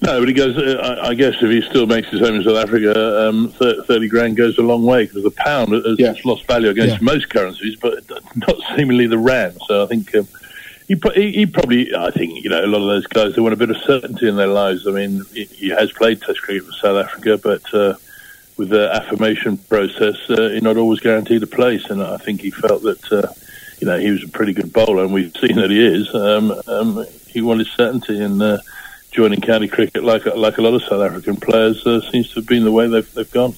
No, 0.00 0.18
but 0.18 0.26
he 0.26 0.34
goes. 0.34 0.56
Uh, 0.58 0.98
I, 1.02 1.14
guess 1.14 1.34
if 1.40 1.48
he 1.48 1.60
still 1.62 1.86
makes 1.86 2.08
his 2.08 2.18
home 2.18 2.34
in 2.34 2.42
South 2.42 2.56
Africa, 2.56 3.28
um, 3.28 3.48
thirty 3.50 4.08
grand 4.08 4.36
goes 4.36 4.58
a 4.58 4.62
long 4.62 4.82
way 4.84 5.06
because 5.06 5.22
the 5.22 5.30
pound 5.30 5.72
has 5.72 5.96
Yeah. 5.98 6.14
lost 6.24 6.44
value 6.46 6.70
against 6.70 6.94
Yeah. 6.96 6.98
most 7.02 7.30
currencies, 7.30 7.76
but 7.76 8.02
not 8.34 8.56
seemingly 8.76 9.06
the 9.06 9.18
rand. 9.18 9.58
So 9.68 9.84
I 9.84 9.86
think 9.86 10.12
um, 10.16 10.26
he, 10.88 10.96
he, 11.14 11.30
he 11.32 11.46
probably. 11.46 11.94
I 11.94 12.10
think 12.10 12.42
you 12.42 12.50
know 12.50 12.64
a 12.64 12.66
lot 12.66 12.78
of 12.80 12.88
those 12.88 13.06
guys 13.06 13.36
they 13.36 13.40
want 13.42 13.52
a 13.54 13.56
bit 13.56 13.70
of 13.70 13.76
certainty 13.76 14.28
in 14.28 14.34
their 14.34 14.48
lives. 14.48 14.88
I 14.88 14.90
mean, 14.90 15.22
he, 15.32 15.44
he 15.44 15.68
has 15.68 15.92
played 15.92 16.20
Test 16.20 16.42
cricket 16.42 16.64
for 16.64 16.72
South 16.72 17.04
Africa, 17.06 17.38
but 17.38 17.72
uh, 17.72 17.94
with 18.56 18.70
the 18.70 18.90
affirmation 18.92 19.56
process, 19.56 20.16
uh, 20.30 20.48
you're 20.48 20.62
not 20.62 20.76
always 20.78 20.98
guaranteed 20.98 21.44
a 21.44 21.46
place. 21.46 21.88
And 21.90 22.02
I 22.02 22.16
think 22.16 22.40
he 22.40 22.50
felt 22.50 22.82
that 22.82 23.12
uh, 23.12 23.28
you 23.82 23.88
know 23.88 23.98
he 23.98 24.12
was 24.12 24.22
a 24.22 24.28
pretty 24.28 24.52
good 24.52 24.72
bowler, 24.72 25.02
and 25.02 25.12
we've 25.12 25.36
seen 25.36 25.56
that 25.56 25.70
he 25.70 25.84
is. 25.84 26.14
Um, 26.14 26.54
um, 26.68 27.04
he 27.26 27.42
wanted 27.42 27.66
certainty 27.66 28.22
in 28.22 28.40
Uh, 28.40 28.60
joining 29.10 29.42
county 29.42 29.68
cricket 29.68 30.02
like 30.02 30.24
like 30.24 30.56
a 30.56 30.62
lot 30.62 30.72
of 30.72 30.82
South 30.84 31.02
African 31.02 31.36
players 31.36 31.86
uh, 31.86 32.00
seems 32.10 32.30
to 32.30 32.36
have 32.36 32.46
been 32.46 32.64
the 32.64 32.72
way 32.72 32.86
they've 32.88 33.12
they've 33.12 33.30
gone. 33.30 33.54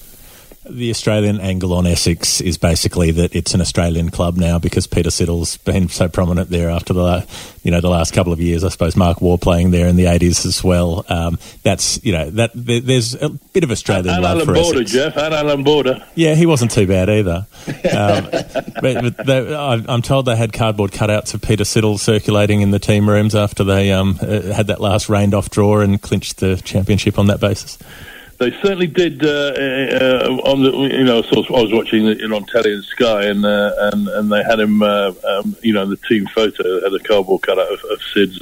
The 0.67 0.89
Australian 0.89 1.39
angle 1.39 1.73
on 1.73 1.85
Essex 1.85 2.41
is 2.41 2.57
basically 2.57 3.11
that 3.11 3.35
it's 3.35 3.53
an 3.53 3.61
Australian 3.61 4.09
club 4.09 4.35
now 4.35 4.57
because 4.57 4.87
Peter 4.87 5.09
Siddle's 5.09 5.57
been 5.57 5.89
so 5.89 6.07
prominent 6.07 6.49
there 6.49 6.69
after 6.69 6.93
the, 6.93 7.27
you 7.63 7.71
know, 7.71 7.81
the 7.81 7.89
last 7.89 8.13
couple 8.13 8.33
of 8.33 8.39
years. 8.39 8.63
I 8.63 8.69
suppose 8.69 8.95
Mark 8.95 9.21
Waugh 9.21 9.37
playing 9.37 9.71
there 9.71 9.87
in 9.87 9.95
the 9.95 10.07
eighties 10.07 10.45
as 10.45 10.63
well. 10.63 11.05
Um, 11.07 11.37
that's 11.63 12.03
you 12.03 12.11
know 12.11 12.29
that 12.31 12.51
there, 12.55 12.81
there's 12.81 13.13
a 13.15 13.29
bit 13.29 13.63
of 13.63 13.71
Australian 13.71 14.15
And 14.15 14.23
love 14.23 14.37
Alan 14.37 14.45
for 14.45 14.53
Border, 14.53 14.81
Essex. 14.81 14.91
Geoff, 14.91 15.17
Alan 15.17 15.63
Border. 15.63 16.05
Yeah, 16.15 16.35
he 16.35 16.45
wasn't 16.45 16.71
too 16.71 16.87
bad 16.87 17.09
either. 17.09 17.45
Um, 17.95 18.27
but 18.81 19.15
but 19.15 19.25
they, 19.25 19.55
I, 19.55 19.81
I'm 19.87 20.01
told 20.01 20.25
they 20.25 20.35
had 20.35 20.51
cardboard 20.51 20.91
cutouts 20.91 21.33
of 21.33 21.41
Peter 21.41 21.63
Siddle 21.63 21.97
circulating 21.97 22.61
in 22.61 22.71
the 22.71 22.79
team 22.79 23.07
rooms 23.07 23.35
after 23.35 23.63
they 23.63 23.91
um, 23.91 24.19
uh, 24.21 24.41
had 24.41 24.67
that 24.67 24.81
last 24.81 25.07
rained 25.07 25.33
off 25.33 25.49
draw 25.49 25.79
and 25.79 26.01
clinched 26.01 26.37
the 26.37 26.57
championship 26.57 27.17
on 27.17 27.27
that 27.27 27.39
basis. 27.39 27.77
They 28.37 28.51
certainly 28.61 28.87
did. 28.87 29.23
Uh, 29.23 29.27
uh, 29.27 30.41
on 30.43 30.63
the, 30.63 30.71
you 30.71 31.05
know, 31.05 31.19
of, 31.19 31.25
I 31.33 31.61
was 31.61 31.71
watching 31.71 32.05
it 32.05 32.21
on 32.21 32.43
telly 32.45 32.73
in 32.73 32.81
Sky, 32.81 33.25
and 33.25 33.45
uh, 33.45 33.71
and 33.93 34.07
and 34.09 34.31
they 34.31 34.43
had 34.43 34.59
him, 34.59 34.83
uh, 34.83 35.13
um, 35.25 35.55
you 35.61 35.73
know, 35.73 35.85
the 35.85 35.95
team 35.95 36.27
photo 36.27 36.81
had 36.81 36.93
a 36.93 36.99
cardboard 36.99 37.43
cutout 37.43 37.71
of, 37.71 37.83
of 37.85 38.01
Sid's. 38.01 38.39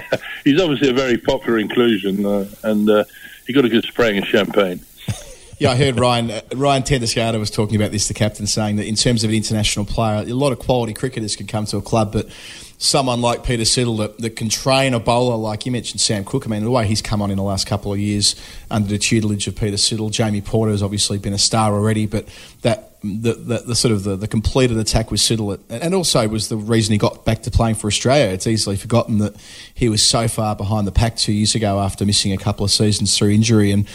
He's 0.44 0.60
obviously 0.60 0.90
a 0.90 0.92
very 0.92 1.18
popular 1.18 1.58
inclusion, 1.58 2.26
uh, 2.26 2.46
and 2.64 2.90
uh, 2.90 3.04
he 3.46 3.52
got 3.52 3.64
a 3.64 3.68
good 3.68 3.84
spraying 3.84 4.18
of 4.18 4.24
champagne. 4.24 4.80
Yeah, 5.60 5.72
I 5.72 5.76
heard 5.76 5.98
Ryan 5.98 6.30
uh, 6.30 6.40
Ryan 6.54 6.84
ten 6.84 7.00
Doeschate 7.00 7.36
was 7.36 7.50
talking 7.50 7.74
about 7.74 7.90
this, 7.90 8.06
the 8.06 8.14
captain, 8.14 8.46
saying 8.46 8.76
that 8.76 8.86
in 8.86 8.94
terms 8.94 9.24
of 9.24 9.30
an 9.30 9.34
international 9.34 9.84
player, 9.86 10.22
a 10.24 10.32
lot 10.32 10.52
of 10.52 10.60
quality 10.60 10.94
cricketers 10.94 11.34
can 11.34 11.48
come 11.48 11.66
to 11.66 11.78
a 11.78 11.82
club, 11.82 12.12
but 12.12 12.28
someone 12.78 13.20
like 13.20 13.44
Peter 13.44 13.64
Siddle 13.64 13.98
that, 13.98 14.18
that 14.18 14.36
can 14.36 14.48
train 14.48 14.94
a 14.94 15.00
bowler, 15.00 15.36
like 15.36 15.66
you 15.66 15.72
mentioned 15.72 16.00
Sam 16.00 16.24
Cook, 16.24 16.46
I 16.46 16.48
mean, 16.48 16.62
the 16.62 16.70
way 16.70 16.86
he's 16.86 17.02
come 17.02 17.20
on 17.20 17.30
in 17.30 17.36
the 17.36 17.42
last 17.42 17.66
couple 17.66 17.92
of 17.92 17.98
years 17.98 18.36
under 18.70 18.88
the 18.88 18.98
tutelage 18.98 19.48
of 19.48 19.56
Peter 19.56 19.76
Siddle, 19.76 20.10
Jamie 20.10 20.40
Porter 20.40 20.70
has 20.70 20.82
obviously 20.82 21.18
been 21.18 21.32
a 21.32 21.38
star 21.38 21.74
already, 21.74 22.06
but 22.06 22.26
that 22.62 22.88
the, 23.02 23.34
the, 23.34 23.58
the 23.58 23.74
sort 23.74 23.92
of 23.92 24.04
the, 24.04 24.16
the 24.16 24.28
completed 24.28 24.76
attack 24.76 25.10
with 25.10 25.20
Siddle, 25.20 25.58
and 25.68 25.94
also 25.94 26.26
was 26.28 26.48
the 26.48 26.56
reason 26.56 26.92
he 26.92 26.98
got 26.98 27.24
back 27.24 27.42
to 27.42 27.50
playing 27.50 27.74
for 27.74 27.88
Australia. 27.88 28.32
It's 28.32 28.46
easily 28.46 28.76
forgotten 28.76 29.18
that 29.18 29.34
he 29.74 29.88
was 29.88 30.02
so 30.02 30.28
far 30.28 30.56
behind 30.56 30.86
the 30.86 30.92
pack 30.92 31.16
two 31.16 31.32
years 31.32 31.54
ago 31.54 31.80
after 31.80 32.04
missing 32.06 32.32
a 32.32 32.38
couple 32.38 32.64
of 32.64 32.70
seasons 32.70 33.16
through 33.16 33.30
injury 33.30 33.70
and 33.70 33.88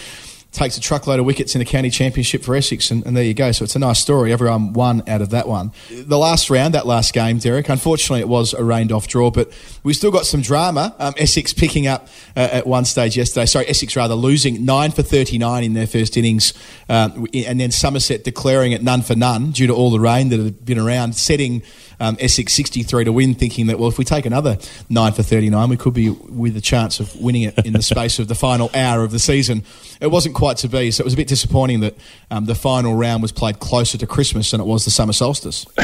takes 0.53 0.77
a 0.77 0.81
truckload 0.81 1.19
of 1.19 1.25
wickets 1.25 1.55
in 1.55 1.59
the 1.59 1.65
county 1.65 1.89
championship 1.89 2.43
for 2.43 2.55
Essex, 2.55 2.91
and, 2.91 3.05
and 3.05 3.17
there 3.17 3.23
you 3.23 3.33
go. 3.33 3.51
So 3.51 3.63
it's 3.65 3.75
a 3.75 3.79
nice 3.79 3.99
story. 3.99 4.31
Everyone 4.31 4.71
won 4.73 5.03
out 5.09 5.21
of 5.21 5.31
that 5.31 5.47
one. 5.47 5.71
The 5.89 6.17
last 6.17 6.49
round, 6.49 6.75
that 6.75 6.85
last 6.85 7.13
game, 7.13 7.39
Derek. 7.39 7.67
Unfortunately, 7.69 8.21
it 8.21 8.27
was 8.27 8.53
a 8.53 8.63
rained 8.63 8.91
off 8.91 9.07
draw, 9.07 9.31
but 9.31 9.51
we 9.83 9.93
still 9.93 10.11
got 10.11 10.25
some 10.25 10.41
drama. 10.41 10.95
Um, 10.99 11.13
Essex 11.17 11.53
picking 11.53 11.87
up 11.87 12.07
uh, 12.35 12.47
at 12.51 12.67
one 12.67 12.85
stage 12.85 13.17
yesterday. 13.17 13.45
Sorry, 13.45 13.67
Essex 13.67 13.95
rather 13.95 14.15
losing 14.15 14.63
nine 14.63 14.91
for 14.91 15.01
thirty 15.01 15.37
nine 15.37 15.63
in 15.63 15.73
their 15.73 15.87
first 15.87 16.15
innings, 16.15 16.53
um, 16.87 17.27
and 17.33 17.59
then 17.59 17.71
Somerset 17.71 18.23
declaring 18.23 18.71
it 18.71 18.83
none 18.83 19.01
for 19.01 19.15
none 19.15 19.51
due 19.51 19.67
to 19.67 19.73
all 19.73 19.89
the 19.89 19.99
rain 19.99 20.29
that 20.29 20.39
had 20.39 20.63
been 20.63 20.79
around, 20.79 21.15
setting. 21.15 21.63
Um, 22.03 22.17
Essex 22.19 22.51
63 22.53 23.05
to 23.05 23.13
win, 23.13 23.33
thinking 23.33 23.67
that, 23.67 23.79
well, 23.79 23.87
if 23.87 23.97
we 23.97 24.03
take 24.03 24.25
another 24.25 24.57
9 24.89 25.13
for 25.13 25.23
39, 25.23 25.69
we 25.69 25.77
could 25.77 25.93
be 25.93 26.09
with 26.09 26.57
a 26.57 26.61
chance 26.61 26.99
of 26.99 27.15
winning 27.15 27.43
it 27.43 27.65
in 27.65 27.71
the 27.71 27.81
space 27.93 28.19
of 28.19 28.27
the 28.27 28.35
final 28.35 28.69
hour 28.73 29.03
of 29.03 29.11
the 29.11 29.19
season. 29.19 29.63
It 30.01 30.07
wasn't 30.07 30.35
quite 30.35 30.57
to 30.57 30.67
be, 30.67 30.91
so 30.91 31.01
it 31.01 31.05
was 31.05 31.13
a 31.13 31.17
bit 31.17 31.29
disappointing 31.29 31.79
that 31.79 31.95
um, 32.29 32.43
the 32.43 32.55
final 32.55 32.93
round 32.93 33.21
was 33.21 33.31
played 33.31 33.59
closer 33.59 33.97
to 33.97 34.05
Christmas 34.05 34.51
than 34.51 34.59
it 34.59 34.65
was 34.65 34.83
the 34.83 34.91
summer 34.91 35.13
solstice. 35.13 35.65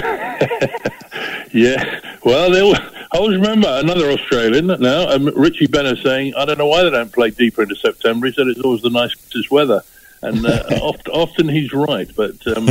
Yeah, 1.51 1.99
well, 2.23 2.51
there 2.51 2.65
were, 2.65 2.75
I 3.11 3.17
always 3.17 3.37
remember 3.37 3.67
another 3.69 4.11
Australian 4.11 4.67
now, 4.67 5.09
um, 5.09 5.25
Richie 5.35 5.67
Benaud, 5.67 6.03
saying, 6.03 6.33
"I 6.35 6.45
don't 6.45 6.57
know 6.57 6.67
why 6.67 6.83
they 6.83 6.91
don't 6.91 7.11
play 7.11 7.31
deeper 7.31 7.63
into 7.63 7.75
September." 7.75 8.27
He 8.27 8.33
said 8.33 8.47
it's 8.47 8.61
always 8.61 8.81
the 8.81 8.89
nicest 8.89 9.49
weather, 9.49 9.81
and 10.21 10.45
uh, 10.45 10.63
oft, 10.81 11.09
often 11.09 11.49
he's 11.49 11.73
right. 11.73 12.09
But 12.15 12.45
um, 12.55 12.69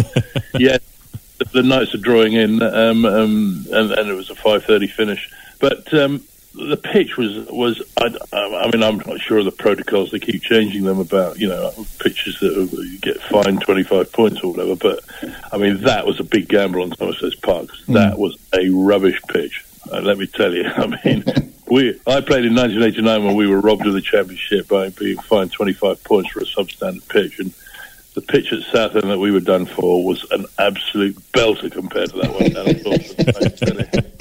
yeah, 0.54 0.78
the, 1.38 1.44
the 1.46 1.62
nights 1.62 1.94
are 1.94 1.98
drawing 1.98 2.34
in, 2.34 2.62
um, 2.62 3.04
um, 3.04 3.66
and, 3.70 3.92
and 3.92 4.08
it 4.08 4.14
was 4.14 4.30
a 4.30 4.34
five 4.34 4.64
thirty 4.64 4.86
finish. 4.86 5.30
But 5.60 5.92
um, 5.94 6.22
the 6.54 6.76
pitch 6.76 7.16
was 7.16 7.46
was 7.46 7.82
I, 7.96 8.16
I 8.32 8.70
mean 8.70 8.82
I'm 8.82 8.98
not 8.98 9.20
sure 9.20 9.38
of 9.38 9.44
the 9.44 9.52
protocols. 9.52 10.10
They 10.10 10.18
keep 10.18 10.42
changing 10.42 10.84
them 10.84 10.98
about 10.98 11.38
you 11.38 11.48
know 11.48 11.72
pitches 12.00 12.40
that 12.40 12.52
you 12.72 12.98
get 12.98 13.20
fined 13.22 13.60
twenty 13.60 13.84
five 13.84 14.12
points 14.12 14.40
or 14.42 14.52
whatever. 14.52 14.76
But 14.76 15.00
I 15.52 15.58
mean 15.58 15.82
that 15.82 16.06
was 16.06 16.20
a 16.20 16.24
big 16.24 16.48
gamble 16.48 16.82
on 16.82 16.94
Somerset 16.96 17.40
Park. 17.42 17.68
That 17.88 18.18
was 18.18 18.36
a 18.52 18.68
rubbish 18.70 19.20
pitch. 19.28 19.64
Uh, 19.90 20.00
let 20.00 20.18
me 20.18 20.26
tell 20.26 20.52
you. 20.52 20.64
I 20.76 20.86
mean, 21.04 21.24
we 21.70 21.90
I 22.06 22.20
played 22.20 22.44
in 22.44 22.54
1989 22.54 23.24
when 23.24 23.36
we 23.36 23.46
were 23.46 23.60
robbed 23.60 23.86
of 23.86 23.92
the 23.92 24.00
championship 24.00 24.68
by 24.68 24.90
being 24.90 25.18
fined 25.18 25.52
25 25.52 26.02
points 26.04 26.30
for 26.30 26.40
a 26.40 26.44
substandard 26.44 27.08
pitch, 27.08 27.38
and 27.38 27.52
the 28.14 28.20
pitch 28.20 28.52
at 28.52 28.62
Southend 28.62 29.10
that 29.10 29.18
we 29.18 29.30
were 29.30 29.40
done 29.40 29.66
for 29.66 30.04
was 30.04 30.26
an 30.30 30.46
absolute 30.58 31.16
belter 31.32 31.70
compared 31.70 32.10
to 32.10 32.16
that 32.18 32.32
one 32.32 32.50
down 32.50 32.68
at 32.68 32.82
Taunton. 32.82 33.28
I 33.28 33.48
tell 33.48 33.76
you. 33.76 34.18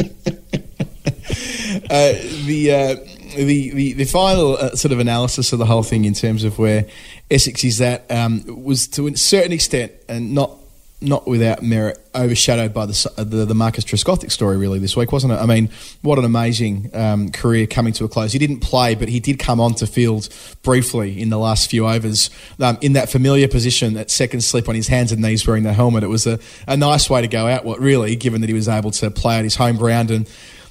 uh, 1.90 2.14
the, 2.46 2.72
uh, 2.72 2.96
the 3.36 3.72
the 3.72 3.94
the 3.94 4.06
final 4.06 4.58
uh, 4.58 4.76
sort 4.76 4.92
of 4.92 5.00
analysis 5.00 5.54
of 5.54 5.60
the 5.60 5.66
whole 5.66 5.84
thing 5.84 6.06
in 6.06 6.14
terms 6.14 6.44
of 6.44 6.58
where 6.60 6.86
Essex 7.30 7.64
is 7.64 7.82
at 7.82 8.10
um, 8.12 8.44
was 8.64 8.88
to 8.90 9.08
a 9.08 9.16
certain 9.16 9.52
extent 9.52 9.92
and 10.08 10.34
not 10.34 10.52
not 11.00 11.28
without 11.28 11.62
merit 11.62 12.00
overshadowed 12.16 12.74
by 12.74 12.86
the 12.88 13.14
uh, 13.18 13.24
the, 13.24 13.46
the 13.46 13.54
Marcus 13.54 13.84
Trescothick 13.84 14.32
story 14.32 14.58
really 14.58 14.80
this 14.80 14.98
week 14.98 15.12
wasn't 15.12 15.32
it? 15.32 15.36
I 15.36 15.46
mean, 15.46 15.70
what 16.02 16.18
an 16.18 16.26
amazing 16.26 16.90
um, 16.94 17.32
career 17.32 17.68
coming 17.68 17.94
to 17.94 18.06
a 18.06 18.10
close. 18.10 18.34
He 18.34 18.40
didn't 18.40 18.62
play, 18.62 18.96
but 18.96 19.08
he 19.08 19.20
did 19.20 19.38
come 19.38 19.60
on 19.60 19.76
to 19.76 19.86
field 19.86 20.30
briefly 20.64 21.22
in 21.22 21.30
the 21.30 21.38
last 21.38 21.70
few 21.70 21.88
overs 21.88 22.32
um, 22.60 22.80
in 22.82 22.94
that 22.94 23.10
familiar 23.10 23.48
position 23.48 23.96
at 23.96 24.10
second 24.10 24.42
slip 24.42 24.68
on 24.68 24.74
his 24.74 24.88
hands 24.88 25.12
and 25.12 25.22
knees 25.22 25.46
wearing 25.46 25.64
the 25.64 25.74
helmet. 25.74 26.04
It 26.04 26.08
was 26.08 26.26
a, 26.26 26.40
a 26.68 26.76
nice 26.76 27.10
way 27.10 27.22
to 27.22 27.28
go 27.28 27.48
out. 27.48 27.64
What 27.64 27.80
really, 27.80 28.16
given 28.16 28.42
that 28.42 28.48
he 28.48 28.54
was 28.56 28.68
able 28.68 28.92
to 28.92 29.12
play 29.12 29.38
at 29.38 29.44
his 29.44 29.56
home 29.56 29.78
ground 29.78 30.10
and 30.10 30.28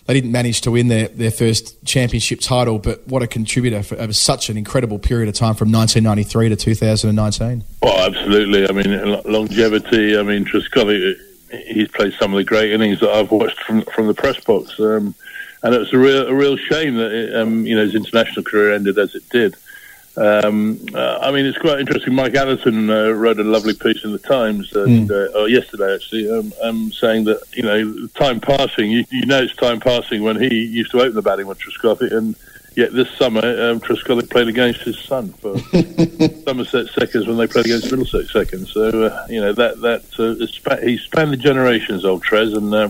they 0.07 0.15
didn't 0.15 0.31
manage 0.33 0.61
to 0.63 0.71
win 0.71 0.89
their, 0.89 1.09
their 1.09 1.31
first 1.31 1.85
championship 1.85 2.41
title, 2.41 2.79
but 2.79 3.07
what 3.09 3.23
a 3.23 3.27
contributor 3.27 3.83
for, 3.83 3.97
over 3.97 4.13
such 4.13 4.49
an 4.49 4.57
incredible 4.57 4.99
period 4.99 5.29
of 5.29 5.35
time 5.35 5.55
from 5.55 5.73
1993 5.73 6.51
to 6.51 6.57
2019. 6.57 7.65
Well, 7.83 7.99
absolutely. 8.07 8.69
I 8.69 8.73
mean, 8.73 9.23
longevity. 9.25 10.17
I 10.17 10.23
mean, 10.23 10.45
Trescothick, 10.45 11.19
he's 11.67 11.89
played 11.89 12.15
some 12.15 12.33
of 12.33 12.39
the 12.39 12.45
great 12.45 12.73
innings 12.73 13.01
that 13.01 13.11
I've 13.11 13.31
watched 13.31 13.61
from 13.61 13.83
from 13.83 14.07
the 14.07 14.15
press 14.15 14.39
box, 14.41 14.79
um, 14.79 15.15
and 15.63 15.75
it 15.75 15.79
was 15.79 15.93
a 15.93 15.99
real 15.99 16.29
a 16.29 16.35
real 16.35 16.57
shame 16.57 16.97
that 16.97 17.13
it, 17.13 17.37
um, 17.37 17.67
you 17.67 17.75
know 17.75 17.83
his 17.83 17.95
international 17.95 18.45
career 18.45 18.75
ended 18.75 18.99
as 18.99 19.15
it 19.15 19.29
did. 19.31 19.57
Um, 20.17 20.81
uh, 20.95 21.19
I 21.21 21.31
mean, 21.31 21.45
it's 21.45 21.59
quite 21.59 21.79
interesting. 21.79 22.15
Mike 22.15 22.35
Atherton 22.35 22.89
uh, 22.89 23.11
wrote 23.11 23.39
a 23.39 23.45
lovely 23.45 23.75
piece 23.75 24.03
in 24.03 24.13
the 24.13 24.19
Times, 24.19 24.73
and, 24.75 25.11
uh, 25.11 25.39
or 25.39 25.49
yesterday 25.49 25.95
actually, 25.95 26.31
um, 26.31 26.53
um, 26.63 26.91
saying 26.93 27.25
that 27.25 27.43
you 27.55 27.63
know 27.63 28.09
time 28.15 28.41
passing. 28.41 28.91
You, 28.91 29.05
you 29.11 29.27
know, 29.27 29.43
it's 29.43 29.55
time 29.57 29.79
passing 29.79 30.23
when 30.23 30.41
he 30.41 30.65
used 30.65 30.91
to 30.93 31.01
open 31.01 31.15
the 31.15 31.23
batting 31.23 31.47
with 31.47 31.59
Trescothick, 31.59 32.13
and 32.13 32.35
yet 32.77 32.95
this 32.95 33.11
summer 33.17 33.71
um, 33.71 33.81
played 33.81 34.49
against 34.49 34.81
his 34.83 34.99
son 34.99 35.33
for 35.35 35.59
Somerset 36.45 36.89
seconds 36.89 37.27
when 37.27 37.37
they 37.37 37.47
played 37.47 37.67
against 37.67 37.91
Middlesex 37.91 38.33
seconds. 38.33 38.73
So 38.73 39.05
uh, 39.05 39.27
you 39.29 39.41
know 39.41 39.53
that 39.53 39.81
that 39.83 40.05
uh, 40.19 40.77
he 40.83 40.97
spanned 40.97 41.33
the 41.33 41.37
generations, 41.37 42.07
old 42.07 42.25
Trez, 42.25 42.57
and 42.57 42.73
uh, 42.73 42.89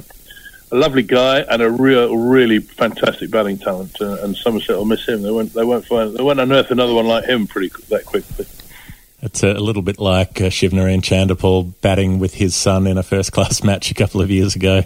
a 0.70 0.76
lovely 0.76 1.02
guy 1.02 1.40
and 1.40 1.62
a 1.62 1.70
real, 1.70 2.16
really 2.16 2.58
fantastic 2.58 3.30
batting 3.30 3.58
talent. 3.58 4.00
Uh, 4.00 4.16
and 4.22 4.36
Somerset 4.36 4.76
will 4.76 4.84
miss 4.84 5.06
him. 5.06 5.22
They 5.22 5.30
won't 5.30 5.52
they 5.52 5.64
won't 5.64 5.86
find 5.86 6.14
they 6.14 6.22
won't 6.22 6.40
unearth 6.40 6.70
another 6.70 6.94
one 6.94 7.06
like 7.06 7.24
him 7.24 7.46
pretty 7.46 7.68
that 7.88 8.04
quickly. 8.04 8.46
It's 9.22 9.42
a, 9.42 9.52
a 9.52 9.60
little 9.60 9.82
bit 9.82 9.98
like 9.98 10.40
uh, 10.40 10.44
Shivnarine 10.44 11.00
Chanderpaul 11.00 11.72
batting 11.80 12.18
with 12.18 12.34
his 12.34 12.54
son 12.54 12.86
in 12.86 12.98
a 12.98 13.02
first 13.02 13.32
class 13.32 13.62
match 13.64 13.90
a 13.90 13.94
couple 13.94 14.20
of 14.20 14.30
years 14.30 14.56
ago 14.56 14.82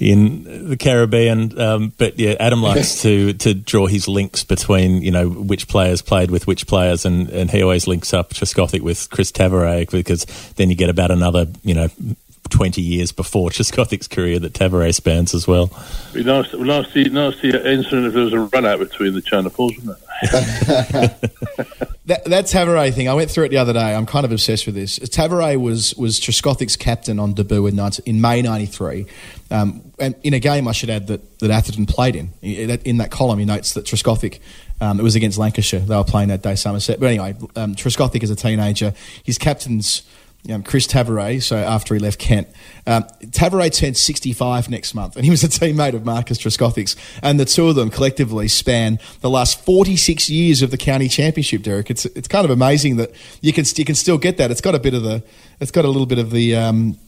in 0.00 0.68
the 0.70 0.76
Caribbean. 0.76 1.58
Um, 1.60 1.92
but 1.96 2.18
yeah, 2.18 2.34
Adam 2.40 2.62
likes 2.62 3.02
to, 3.02 3.34
to 3.34 3.54
draw 3.54 3.86
his 3.86 4.08
links 4.08 4.42
between, 4.44 5.02
you 5.02 5.10
know, 5.10 5.28
which 5.28 5.68
players 5.68 6.02
played 6.02 6.30
with 6.30 6.46
which 6.46 6.66
players, 6.66 7.04
and, 7.04 7.28
and 7.28 7.50
he 7.50 7.62
always 7.62 7.86
links 7.86 8.14
up 8.14 8.32
Trescothick 8.32 8.80
with 8.80 9.08
Chris 9.10 9.30
Tavaré 9.30 9.88
because 9.88 10.24
then 10.56 10.70
you 10.70 10.76
get 10.76 10.90
about 10.90 11.10
another, 11.10 11.46
you 11.62 11.74
know, 11.74 11.88
20 12.50 12.80
years 12.80 13.12
before 13.12 13.50
Trescothick's 13.50 14.08
career 14.08 14.38
that 14.38 14.52
Tavaré 14.52 14.94
spans 14.94 15.34
as 15.34 15.46
well. 15.46 15.70
Be 16.12 16.24
nasty, 16.24 16.58
nasty, 16.58 17.08
nasty 17.08 17.48
incident 17.48 18.06
if 18.06 18.14
there 18.14 18.24
was 18.24 18.32
a 18.32 18.40
run 18.40 18.66
out 18.66 18.78
between 18.80 19.14
the 19.14 19.22
China 19.22 19.50
Falls, 19.50 19.76
wouldn't 19.76 19.98
it? 20.22 21.30
That, 22.10 22.24
that 22.24 22.46
Tavaré 22.46 22.92
thing, 22.92 23.08
I 23.08 23.14
went 23.14 23.30
through 23.30 23.44
it 23.44 23.48
the 23.50 23.58
other 23.58 23.72
day. 23.72 23.94
I'm 23.94 24.04
kind 24.04 24.24
of 24.24 24.32
obsessed 24.32 24.66
with 24.66 24.74
this. 24.74 24.98
Tavaré 24.98 25.56
was 25.56 25.94
was 25.94 26.18
Trescothick's 26.18 26.74
captain 26.74 27.20
on 27.20 27.34
debut 27.34 27.68
in, 27.68 27.76
19, 27.76 28.02
in 28.04 28.20
May 28.20 28.42
'93, 28.42 29.06
um, 29.52 29.92
and 29.96 30.16
in 30.24 30.34
a 30.34 30.40
game 30.40 30.66
I 30.66 30.72
should 30.72 30.90
add 30.90 31.06
that 31.06 31.38
that 31.38 31.52
Atherton 31.52 31.86
played 31.86 32.16
in. 32.16 32.30
In 32.42 32.96
that 32.96 33.12
column, 33.12 33.38
he 33.38 33.44
notes 33.44 33.74
that 33.74 33.84
Trescothick. 33.84 34.40
Um, 34.80 34.98
it 34.98 35.04
was 35.04 35.14
against 35.14 35.38
Lancashire. 35.38 35.78
They 35.78 35.94
were 35.94 36.02
playing 36.02 36.30
that 36.30 36.42
day, 36.42 36.56
Somerset. 36.56 36.98
But 36.98 37.06
anyway, 37.06 37.36
um, 37.54 37.76
Trescothick 37.76 38.24
as 38.24 38.30
a 38.30 38.36
teenager, 38.36 38.92
his 39.22 39.38
captain's 39.38 40.02
um, 40.48 40.62
Chris 40.62 40.86
Tavaré, 40.86 41.42
so 41.42 41.56
after 41.56 41.94
he 41.94 42.00
left 42.00 42.18
Kent. 42.18 42.48
Um, 42.86 43.04
Tavares 43.26 43.76
turned 43.76 43.96
65 43.96 44.70
next 44.70 44.94
month, 44.94 45.16
and 45.16 45.24
he 45.24 45.30
was 45.30 45.44
a 45.44 45.48
teammate 45.48 45.94
of 45.94 46.04
Marcus 46.04 46.38
Trescothick's. 46.38 46.96
And 47.22 47.38
the 47.38 47.44
two 47.44 47.68
of 47.68 47.74
them 47.74 47.90
collectively 47.90 48.48
span 48.48 48.98
the 49.20 49.30
last 49.30 49.62
46 49.64 50.30
years 50.30 50.62
of 50.62 50.70
the 50.70 50.78
county 50.78 51.08
championship, 51.08 51.62
Derek. 51.62 51.90
It's, 51.90 52.06
it's 52.06 52.28
kind 52.28 52.44
of 52.44 52.50
amazing 52.50 52.96
that 52.96 53.10
you 53.40 53.52
can, 53.52 53.64
you 53.74 53.84
can 53.84 53.94
still 53.94 54.18
get 54.18 54.38
that. 54.38 54.50
It's 54.50 54.60
got 54.62 54.74
a 54.74 54.80
bit 54.80 54.94
of 54.94 55.02
the, 55.02 55.22
it's 55.60 55.70
got 55.70 55.84
a 55.84 55.88
little 55.88 56.06
bit 56.06 56.18
of 56.18 56.30
the, 56.30 56.56
um, 56.56 56.98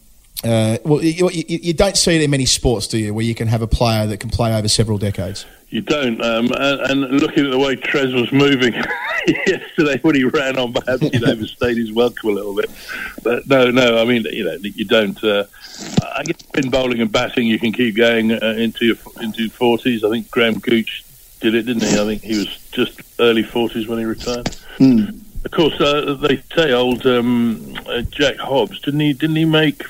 uh, 0.44 0.78
well, 0.84 1.02
you, 1.02 1.30
you, 1.30 1.44
you, 1.62 1.72
don't 1.72 1.96
see 1.96 2.16
it 2.16 2.22
in 2.22 2.30
many 2.30 2.46
sports, 2.46 2.88
do 2.88 2.98
you, 2.98 3.14
where 3.14 3.24
you 3.24 3.34
can 3.34 3.46
have 3.46 3.62
a 3.62 3.66
player 3.68 4.08
that 4.08 4.18
can 4.18 4.28
play 4.28 4.52
over 4.52 4.66
several 4.66 4.98
decades? 4.98 5.46
You 5.68 5.80
don't. 5.80 6.20
Um, 6.20 6.50
and, 6.56 7.04
and, 7.04 7.20
looking 7.20 7.46
at 7.46 7.50
the 7.52 7.58
way 7.58 7.76
Trez 7.76 8.12
was 8.12 8.30
moving 8.32 8.74
yesterday 9.46 9.98
when 10.02 10.16
he 10.16 10.24
ran 10.24 10.58
on, 10.58 10.72
perhaps 10.72 11.00
he'd 11.00 11.24
overstayed 11.24 11.76
his 11.76 11.92
welcome 11.92 12.30
a 12.30 12.32
little 12.32 12.54
bit. 12.54 12.70
But 13.22 13.46
no, 13.46 13.70
no, 13.70 13.98
I 13.98 14.04
mean, 14.04 14.24
you 14.24 14.44
know, 14.44 14.56
you 14.60 14.84
don't. 14.84 15.22
Uh, 15.22 15.44
I 16.14 16.24
guess 16.24 16.36
in 16.56 16.70
bowling 16.70 17.00
and 17.00 17.10
batting, 17.10 17.46
you 17.46 17.58
can 17.58 17.72
keep 17.72 17.96
going 17.96 18.32
uh, 18.32 18.54
into 18.58 18.84
your 18.84 18.96
into 19.22 19.48
forties. 19.48 20.04
I 20.04 20.10
think 20.10 20.30
Graham 20.30 20.58
Gooch 20.58 21.04
did 21.40 21.54
it, 21.54 21.62
didn't 21.62 21.84
he? 21.84 21.98
I 21.98 22.04
think 22.04 22.22
he 22.22 22.36
was 22.36 22.58
just 22.72 23.00
early 23.18 23.42
forties 23.42 23.86
when 23.88 23.98
he 23.98 24.04
retired. 24.04 24.46
Mm. 24.76 25.20
Of 25.44 25.50
course, 25.52 25.80
uh, 25.80 26.18
they 26.20 26.42
say 26.54 26.72
old 26.72 27.06
um, 27.06 27.78
uh, 27.86 28.02
Jack 28.02 28.36
Hobbs 28.36 28.78
didn't 28.80 29.00
he? 29.00 29.12
Didn't 29.12 29.36
he 29.36 29.44
make 29.44 29.84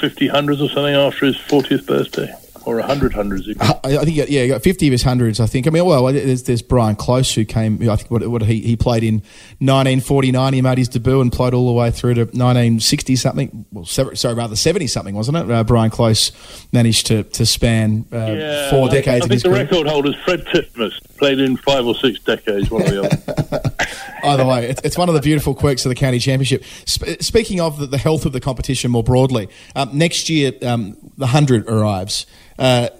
fifty 0.00 0.28
hundreds 0.28 0.60
or 0.60 0.68
something 0.68 0.94
after 0.94 1.26
his 1.26 1.36
fortieth 1.36 1.86
birthday? 1.86 2.34
Or 2.64 2.78
a 2.78 2.82
hundred 2.82 3.12
hundreds. 3.12 3.48
I, 3.60 3.80
I 3.84 4.04
think 4.04 4.28
yeah, 4.28 4.46
got 4.46 4.62
fifty 4.62 4.88
of 4.88 4.92
his 4.92 5.02
hundreds. 5.02 5.40
I 5.40 5.46
think. 5.46 5.66
I 5.66 5.70
mean, 5.70 5.84
well, 5.84 6.04
there's, 6.06 6.44
there's 6.44 6.62
Brian 6.62 6.96
Close 6.96 7.34
who 7.34 7.44
came. 7.44 7.88
I 7.88 7.96
think 7.96 8.10
what, 8.10 8.26
what 8.28 8.42
he 8.42 8.60
he 8.60 8.76
played 8.76 9.02
in 9.02 9.16
1949. 9.58 10.52
He 10.52 10.62
made 10.62 10.78
his 10.78 10.88
debut 10.88 11.20
and 11.20 11.32
played 11.32 11.54
all 11.54 11.66
the 11.66 11.72
way 11.72 11.90
through 11.90 12.14
to 12.14 12.22
1960 12.22 13.16
something. 13.16 13.66
Well, 13.72 13.84
sorry, 13.84 14.34
rather 14.34 14.56
70 14.56 14.86
something, 14.86 15.14
wasn't 15.14 15.38
it? 15.38 15.50
Uh, 15.50 15.64
Brian 15.64 15.90
Close 15.90 16.32
managed 16.72 17.06
to 17.06 17.24
to 17.24 17.46
span 17.46 18.06
uh, 18.12 18.16
yeah, 18.16 18.70
four 18.70 18.88
decades. 18.88 19.22
I, 19.22 19.26
I 19.26 19.28
think 19.28 19.42
the 19.42 19.48
career. 19.48 19.62
record 19.62 19.86
holders 19.86 20.16
Fred 20.24 20.44
Titmus 20.46 21.00
played 21.18 21.38
in 21.38 21.56
five 21.56 21.86
or 21.86 21.94
six 21.94 22.18
decades. 22.20 22.70
One 22.70 22.82
or 22.82 22.90
the 22.90 23.04
other. 23.04 23.76
Either 24.22 24.46
way, 24.46 24.66
it's, 24.66 24.80
it's, 24.82 24.98
one 24.98 25.08
of 25.08 25.14
the 25.14 25.20
beautiful 25.20 25.54
quirks 25.54 25.84
of 25.84 25.88
the 25.88 25.94
county 25.94 26.18
championship. 26.18 26.64
Sp- 26.84 27.20
speaking 27.20 27.60
of 27.60 27.78
the, 27.78 27.86
the, 27.86 27.98
health 27.98 28.26
of 28.26 28.32
the 28.32 28.40
competition 28.40 28.90
more 28.90 29.02
broadly, 29.02 29.48
um, 29.74 29.90
next 29.96 30.28
year 30.28 30.52
um, 30.62 30.96
the 31.16 31.28
hundred 31.28 31.68
arrives. 31.68 32.26
Uh, 32.60 32.90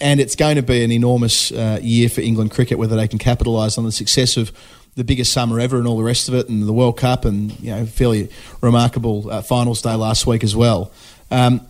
and 0.00 0.20
it's 0.20 0.36
going 0.36 0.56
to 0.56 0.62
be 0.62 0.82
an 0.84 0.92
enormous 0.92 1.52
uh, 1.52 1.78
year 1.82 2.08
for 2.08 2.20
England 2.20 2.52
cricket, 2.52 2.78
whether 2.78 2.96
they 2.96 3.08
can 3.08 3.18
capitalise 3.18 3.76
on 3.76 3.84
the 3.84 3.92
success 3.92 4.36
of 4.36 4.52
the 4.94 5.04
biggest 5.04 5.32
summer 5.32 5.58
ever 5.58 5.78
and 5.78 5.86
all 5.86 5.96
the 5.96 6.04
rest 6.04 6.28
of 6.28 6.34
it, 6.34 6.48
and 6.48 6.66
the 6.66 6.72
World 6.72 6.98
Cup, 6.98 7.24
and 7.24 7.58
you 7.60 7.70
know, 7.70 7.84
fairly 7.84 8.28
remarkable 8.60 9.30
uh, 9.30 9.42
finals 9.42 9.82
day 9.82 9.94
last 9.94 10.26
week 10.26 10.44
as 10.44 10.54
well. 10.54 10.92
Um, 11.30 11.66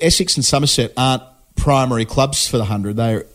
Essex 0.00 0.36
and 0.36 0.44
Somerset 0.44 0.92
aren't 0.96 1.22
primary 1.56 2.04
clubs 2.04 2.48
for 2.48 2.58
the 2.58 2.64
hundred; 2.64 2.96
they're 2.96 3.26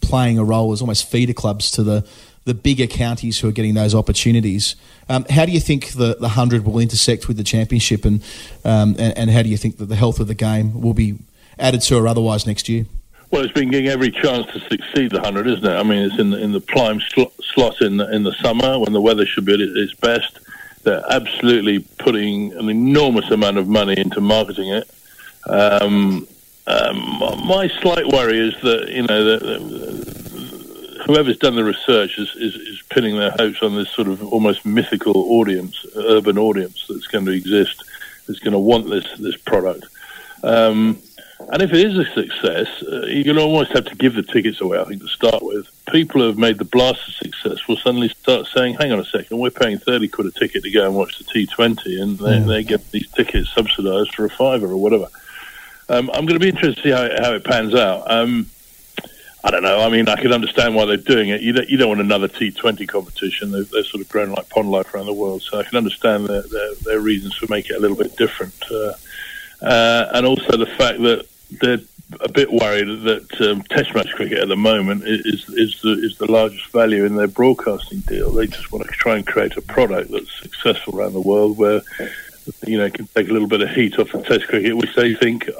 playing 0.00 0.38
a 0.38 0.44
role 0.44 0.72
as 0.72 0.80
almost 0.80 1.08
feeder 1.08 1.32
clubs 1.32 1.70
to 1.72 1.82
the 1.82 2.06
the 2.44 2.54
bigger 2.54 2.86
counties 2.86 3.40
who 3.40 3.48
are 3.48 3.52
getting 3.52 3.74
those 3.74 3.94
opportunities. 3.94 4.76
Um, 5.08 5.26
how 5.28 5.44
do 5.46 5.52
you 5.52 5.60
think 5.60 5.88
the 5.92 6.16
the 6.18 6.30
hundred 6.30 6.64
will 6.64 6.78
intersect 6.78 7.28
with 7.28 7.36
the 7.36 7.44
championship, 7.44 8.04
and, 8.04 8.22
um, 8.64 8.96
and 8.98 9.16
and 9.18 9.30
how 9.30 9.42
do 9.42 9.48
you 9.48 9.56
think 9.56 9.76
that 9.78 9.86
the 9.86 9.96
health 9.96 10.20
of 10.20 10.26
the 10.26 10.34
game 10.34 10.80
will 10.80 10.94
be 10.94 11.18
added 11.58 11.82
to 11.82 11.96
or 11.96 12.06
otherwise 12.06 12.46
next 12.46 12.68
year? 12.68 12.86
Well, 13.30 13.42
it's 13.42 13.52
been 13.52 13.70
getting 13.70 13.88
every 13.88 14.10
chance 14.10 14.46
to 14.52 14.60
succeed 14.60 15.10
the 15.10 15.20
hundred, 15.20 15.46
isn't 15.48 15.64
it? 15.64 15.76
I 15.76 15.82
mean, 15.82 16.04
it's 16.04 16.18
in 16.18 16.30
the, 16.30 16.38
in 16.38 16.52
the 16.52 16.60
prime 16.60 17.00
slot, 17.00 17.32
slot 17.42 17.80
in 17.80 17.96
the, 17.96 18.14
in 18.14 18.22
the 18.22 18.32
summer 18.34 18.78
when 18.78 18.92
the 18.92 19.00
weather 19.00 19.26
should 19.26 19.44
be 19.44 19.54
at 19.54 19.60
its 19.60 19.94
best. 19.94 20.38
They're 20.84 21.02
absolutely 21.10 21.80
putting 21.98 22.52
an 22.52 22.68
enormous 22.68 23.30
amount 23.32 23.58
of 23.58 23.66
money 23.68 23.98
into 23.98 24.20
marketing 24.20 24.68
it. 24.70 24.88
Um, 25.48 26.28
um, 26.68 26.98
my 27.46 27.68
slight 27.80 28.06
worry 28.06 28.38
is 28.38 28.54
that 28.62 28.88
you 28.88 29.02
know 29.02 29.24
that, 29.24 29.40
that 29.40 31.02
whoever's 31.06 31.38
done 31.38 31.54
the 31.54 31.64
research 31.64 32.18
is, 32.18 32.34
is, 32.36 32.54
is, 32.54 32.82
pinning 32.90 33.16
their 33.16 33.30
hopes 33.32 33.62
on 33.62 33.74
this 33.74 33.90
sort 33.90 34.08
of 34.08 34.22
almost 34.32 34.64
mythical 34.64 35.16
audience, 35.32 35.84
urban 35.94 36.38
audience 36.38 36.86
that's 36.88 37.06
going 37.06 37.24
to 37.24 37.32
exist, 37.32 37.84
that's 38.26 38.40
going 38.40 38.52
to 38.52 38.58
want 38.58 38.88
this 38.88 39.06
this 39.18 39.36
product. 39.36 39.86
Um, 40.42 40.98
and 41.38 41.62
if 41.62 41.72
it 41.72 41.84
is 41.84 41.98
a 41.98 42.04
success, 42.12 42.68
uh, 42.82 43.06
you're 43.06 43.24
going 43.24 43.36
to 43.36 43.42
almost 43.42 43.72
have 43.72 43.84
to 43.86 43.94
give 43.94 44.14
the 44.14 44.22
tickets 44.22 44.60
away, 44.60 44.78
I 44.78 44.84
think, 44.84 45.02
to 45.02 45.08
start 45.08 45.42
with. 45.42 45.68
People 45.90 46.22
who 46.22 46.28
have 46.28 46.38
made 46.38 46.58
the 46.58 46.64
Blaster 46.64 47.12
successful 47.12 47.76
suddenly 47.76 48.08
start 48.08 48.46
saying, 48.46 48.74
hang 48.74 48.90
on 48.90 49.00
a 49.00 49.04
second, 49.04 49.38
we're 49.38 49.50
paying 49.50 49.78
30 49.78 50.08
quid 50.08 50.26
a 50.28 50.30
ticket 50.30 50.62
to 50.62 50.70
go 50.70 50.86
and 50.86 50.94
watch 50.94 51.18
the 51.18 51.24
T20, 51.24 52.02
and 52.02 52.18
they, 52.18 52.38
they 52.40 52.62
get 52.64 52.90
these 52.90 53.08
tickets 53.10 53.52
subsidised 53.52 54.14
for 54.14 54.24
a 54.24 54.30
fiver 54.30 54.66
or 54.66 54.76
whatever. 54.76 55.08
Um, 55.88 56.10
I'm 56.14 56.26
going 56.26 56.38
to 56.38 56.40
be 56.40 56.48
interested 56.48 56.76
to 56.76 56.82
see 56.82 56.90
how 56.90 57.02
it, 57.04 57.20
how 57.20 57.34
it 57.34 57.44
pans 57.44 57.74
out. 57.74 58.10
Um, 58.10 58.48
I 59.44 59.50
don't 59.50 59.62
know. 59.62 59.78
I 59.78 59.90
mean, 59.90 60.08
I 60.08 60.16
can 60.16 60.32
understand 60.32 60.74
why 60.74 60.86
they're 60.86 60.96
doing 60.96 61.28
it. 61.28 61.40
You 61.40 61.52
don't, 61.52 61.68
you 61.68 61.76
don't 61.76 61.88
want 61.88 62.00
another 62.00 62.26
T20 62.26 62.88
competition. 62.88 63.52
They've, 63.52 63.68
they're 63.70 63.84
sort 63.84 64.00
of 64.00 64.08
grown 64.08 64.30
like 64.30 64.48
pond 64.48 64.70
life 64.70 64.92
around 64.92 65.06
the 65.06 65.12
world, 65.12 65.42
so 65.42 65.60
I 65.60 65.62
can 65.62 65.76
understand 65.76 66.26
their, 66.26 66.42
their, 66.42 66.74
their 66.76 67.00
reasons 67.00 67.36
for 67.36 67.46
making 67.48 67.76
it 67.76 67.78
a 67.78 67.80
little 67.80 67.96
bit 67.96 68.16
different. 68.16 68.54
Uh, 68.68 68.94
uh, 69.62 70.10
and 70.14 70.26
also 70.26 70.56
the 70.56 70.66
fact 70.66 71.00
that 71.02 71.26
they're 71.60 71.78
a 72.20 72.30
bit 72.30 72.52
worried 72.52 73.02
that 73.02 73.40
um, 73.40 73.62
Test 73.62 73.94
match 73.94 74.10
cricket 74.12 74.38
at 74.38 74.48
the 74.48 74.56
moment 74.56 75.02
is 75.04 75.48
is 75.48 75.80
the 75.82 75.92
is 75.92 76.18
the 76.18 76.30
largest 76.30 76.66
value 76.68 77.04
in 77.04 77.16
their 77.16 77.26
broadcasting 77.26 78.00
deal. 78.00 78.30
They 78.30 78.46
just 78.46 78.70
want 78.70 78.86
to 78.86 78.92
try 78.92 79.16
and 79.16 79.26
create 79.26 79.56
a 79.56 79.62
product 79.62 80.10
that's 80.10 80.40
successful 80.40 80.98
around 80.98 81.14
the 81.14 81.20
world 81.20 81.58
where. 81.58 81.82
You 82.64 82.78
know, 82.78 82.88
can 82.88 83.08
take 83.08 83.28
a 83.28 83.32
little 83.32 83.48
bit 83.48 83.60
of 83.60 83.70
heat 83.70 83.98
off 83.98 84.14
of 84.14 84.24
Test 84.24 84.46
cricket, 84.46 84.76
which 84.76 84.94
they 84.94 85.16
think, 85.16 85.50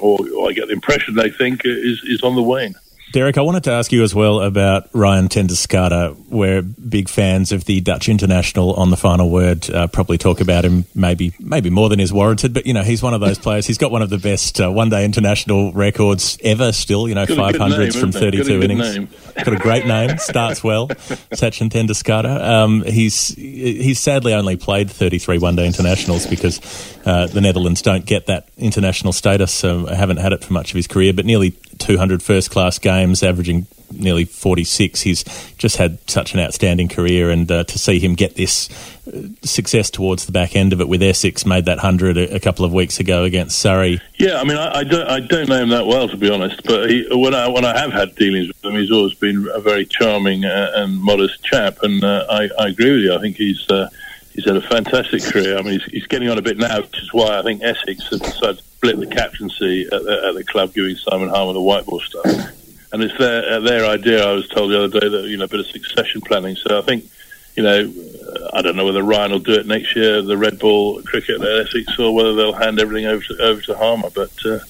or 0.00 0.48
I 0.48 0.52
get 0.52 0.68
the 0.68 0.74
impression 0.74 1.16
they 1.16 1.28
think, 1.28 1.62
is 1.64 2.04
is 2.04 2.22
on 2.22 2.36
the 2.36 2.42
wane. 2.42 2.76
Derek, 3.12 3.38
I 3.38 3.40
wanted 3.42 3.64
to 3.64 3.70
ask 3.70 3.92
you 3.92 4.02
as 4.02 4.14
well 4.14 4.40
about 4.40 4.88
Ryan 4.92 5.28
ten 5.28 5.46
Doeschate. 5.46 6.28
We're 6.28 6.60
big 6.62 7.08
fans 7.08 7.52
of 7.52 7.64
the 7.64 7.80
Dutch 7.80 8.08
international 8.08 8.74
on 8.74 8.90
the 8.90 8.96
final 8.96 9.30
word. 9.30 9.70
Uh, 9.70 9.86
probably 9.86 10.18
talk 10.18 10.40
about 10.40 10.64
him 10.64 10.84
maybe 10.94 11.32
maybe 11.38 11.70
more 11.70 11.88
than 11.88 12.00
is 12.00 12.12
warranted, 12.12 12.52
but 12.52 12.66
you 12.66 12.74
know 12.74 12.82
he's 12.82 13.02
one 13.02 13.14
of 13.14 13.20
those 13.20 13.38
players. 13.46 13.64
He's 13.66 13.78
got 13.78 13.92
one 13.92 14.02
of 14.02 14.10
the 14.10 14.18
best 14.18 14.60
uh, 14.60 14.70
one 14.70 14.88
day 14.90 15.04
international 15.04 15.72
records 15.72 16.36
ever. 16.42 16.72
Still, 16.72 17.08
you 17.08 17.14
know, 17.14 17.26
five 17.26 17.56
hundreds 17.56 17.98
from 17.98 18.10
thirty 18.10 18.42
two 18.42 18.60
innings. 18.60 18.96
Name. 18.96 19.08
Got 19.36 19.52
a 19.52 19.56
great 19.56 19.86
name. 19.86 20.18
Starts 20.18 20.64
well. 20.64 20.88
Sachin 21.30 21.70
ten 21.70 21.86
Doeschate. 21.86 22.26
Um, 22.26 22.82
he's 22.82 23.28
he's 23.28 24.00
sadly 24.00 24.34
only 24.34 24.56
played 24.56 24.90
thirty 24.90 25.18
three 25.18 25.38
one 25.38 25.54
day 25.54 25.66
internationals 25.66 26.26
because 26.26 26.60
uh, 27.06 27.28
the 27.28 27.40
Netherlands 27.40 27.82
don't 27.82 28.04
get 28.04 28.26
that 28.26 28.48
international 28.58 29.12
status. 29.12 29.52
So 29.52 29.88
I 29.88 29.94
haven't 29.94 30.16
had 30.18 30.32
it 30.32 30.44
for 30.44 30.52
much 30.52 30.72
of 30.72 30.76
his 30.76 30.88
career, 30.88 31.12
but 31.12 31.24
nearly 31.24 31.54
200 31.78 32.22
first 32.22 32.50
class 32.50 32.78
games, 32.78 33.22
averaging 33.22 33.66
nearly 33.92 34.24
46. 34.24 35.00
He's 35.02 35.24
just 35.58 35.76
had 35.76 35.98
such 36.08 36.34
an 36.34 36.40
outstanding 36.40 36.88
career, 36.88 37.30
and 37.30 37.50
uh, 37.50 37.64
to 37.64 37.78
see 37.78 37.98
him 37.98 38.14
get 38.14 38.34
this 38.34 38.68
uh, 39.06 39.28
success 39.42 39.90
towards 39.90 40.26
the 40.26 40.32
back 40.32 40.56
end 40.56 40.72
of 40.72 40.80
it 40.80 40.88
with 40.88 41.02
Essex, 41.02 41.46
made 41.46 41.64
that 41.66 41.78
100 41.78 42.16
a, 42.16 42.36
a 42.36 42.40
couple 42.40 42.64
of 42.64 42.72
weeks 42.72 43.00
ago 43.00 43.24
against 43.24 43.58
Surrey. 43.58 44.00
Yeah, 44.18 44.40
I 44.40 44.44
mean, 44.44 44.56
I, 44.56 44.78
I, 44.78 44.84
don't, 44.84 45.08
I 45.08 45.20
don't 45.20 45.48
know 45.48 45.62
him 45.62 45.68
that 45.70 45.86
well, 45.86 46.08
to 46.08 46.16
be 46.16 46.30
honest, 46.30 46.62
but 46.64 46.90
he, 46.90 47.06
when, 47.10 47.34
I, 47.34 47.48
when 47.48 47.64
I 47.64 47.78
have 47.78 47.92
had 47.92 48.14
dealings 48.16 48.48
with 48.48 48.64
him, 48.64 48.74
he's 48.78 48.90
always 48.90 49.14
been 49.14 49.48
a 49.52 49.60
very 49.60 49.86
charming 49.86 50.44
uh, 50.44 50.72
and 50.74 51.00
modest 51.00 51.42
chap, 51.44 51.78
and 51.82 52.02
uh, 52.02 52.26
I, 52.28 52.48
I, 52.58 52.68
agree 52.68 52.92
with 52.92 53.00
you. 53.02 53.14
I 53.14 53.20
think 53.20 53.36
he's. 53.36 53.68
Uh, 53.70 53.88
he's 54.34 54.44
had 54.44 54.56
a 54.56 54.68
fantastic 54.68 55.22
career. 55.22 55.56
I 55.56 55.62
mean, 55.62 55.80
he's, 55.80 55.84
he's, 55.84 56.06
getting 56.06 56.28
on 56.28 56.36
a 56.36 56.42
bit 56.42 56.58
now, 56.58 56.82
which 56.82 56.98
is 57.00 57.10
why 57.14 57.38
I 57.38 57.42
think 57.42 57.62
Essex 57.62 58.10
have 58.10 58.20
decided 58.20 58.60
split 58.76 58.98
the 58.98 59.06
captaincy 59.06 59.84
at 59.84 60.02
the, 60.02 60.24
at 60.28 60.34
the 60.34 60.44
club, 60.44 60.72
giving 60.72 60.96
Simon 60.96 61.28
Harmer 61.28 61.52
the 61.52 61.60
white 61.60 61.86
ball 61.86 62.00
stuff 62.00 62.52
and 62.92 63.02
it's 63.02 63.18
their 63.18 63.60
their 63.60 63.84
idea. 63.84 64.26
I 64.26 64.32
was 64.32 64.48
told 64.48 64.70
the 64.70 64.82
other 64.82 65.00
day 65.00 65.08
that 65.08 65.28
you 65.28 65.36
know 65.36 65.44
a 65.44 65.48
bit 65.48 65.60
of 65.60 65.66
succession 65.66 66.20
planning. 66.20 66.56
So 66.56 66.78
I 66.78 66.82
think 66.82 67.04
you 67.54 67.62
know 67.62 67.92
I 68.52 68.62
don't 68.62 68.76
know 68.76 68.84
whether 68.84 69.02
Ryan 69.02 69.32
will 69.32 69.38
do 69.38 69.52
it 69.52 69.66
next 69.66 69.94
year, 69.96 70.22
the 70.22 70.36
red 70.36 70.58
ball 70.58 71.02
cricket 71.02 71.40
at 71.40 71.66
Essex, 71.66 71.98
or 71.98 72.14
whether 72.14 72.34
they'll 72.34 72.52
hand 72.52 72.80
everything 72.80 73.06
over 73.06 73.22
to 73.24 73.42
over 73.42 73.60
to 73.62 73.76
Harmer. 73.76 74.10
But 74.10 74.32
uh, 74.44 74.60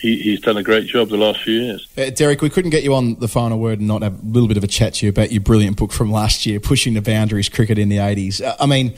he, 0.00 0.16
he's 0.16 0.40
done 0.40 0.56
a 0.56 0.62
great 0.62 0.86
job 0.86 1.10
the 1.10 1.18
last 1.18 1.42
few 1.42 1.60
years. 1.60 1.86
Uh, 1.98 2.08
Derek, 2.10 2.40
we 2.40 2.48
couldn't 2.48 2.70
get 2.70 2.82
you 2.82 2.94
on 2.94 3.16
the 3.16 3.28
final 3.28 3.58
word 3.58 3.80
and 3.80 3.88
not 3.88 4.02
have 4.02 4.14
a 4.14 4.26
little 4.26 4.48
bit 4.48 4.56
of 4.56 4.64
a 4.64 4.68
chat 4.68 4.94
to 4.94 5.06
you 5.06 5.10
about 5.10 5.30
your 5.30 5.42
brilliant 5.42 5.76
book 5.76 5.92
from 5.92 6.10
last 6.10 6.46
year, 6.46 6.60
pushing 6.60 6.94
the 6.94 7.02
boundaries 7.02 7.48
cricket 7.48 7.78
in 7.78 7.88
the 7.88 7.98
eighties. 7.98 8.40
Uh, 8.40 8.56
I 8.58 8.66
mean 8.66 8.94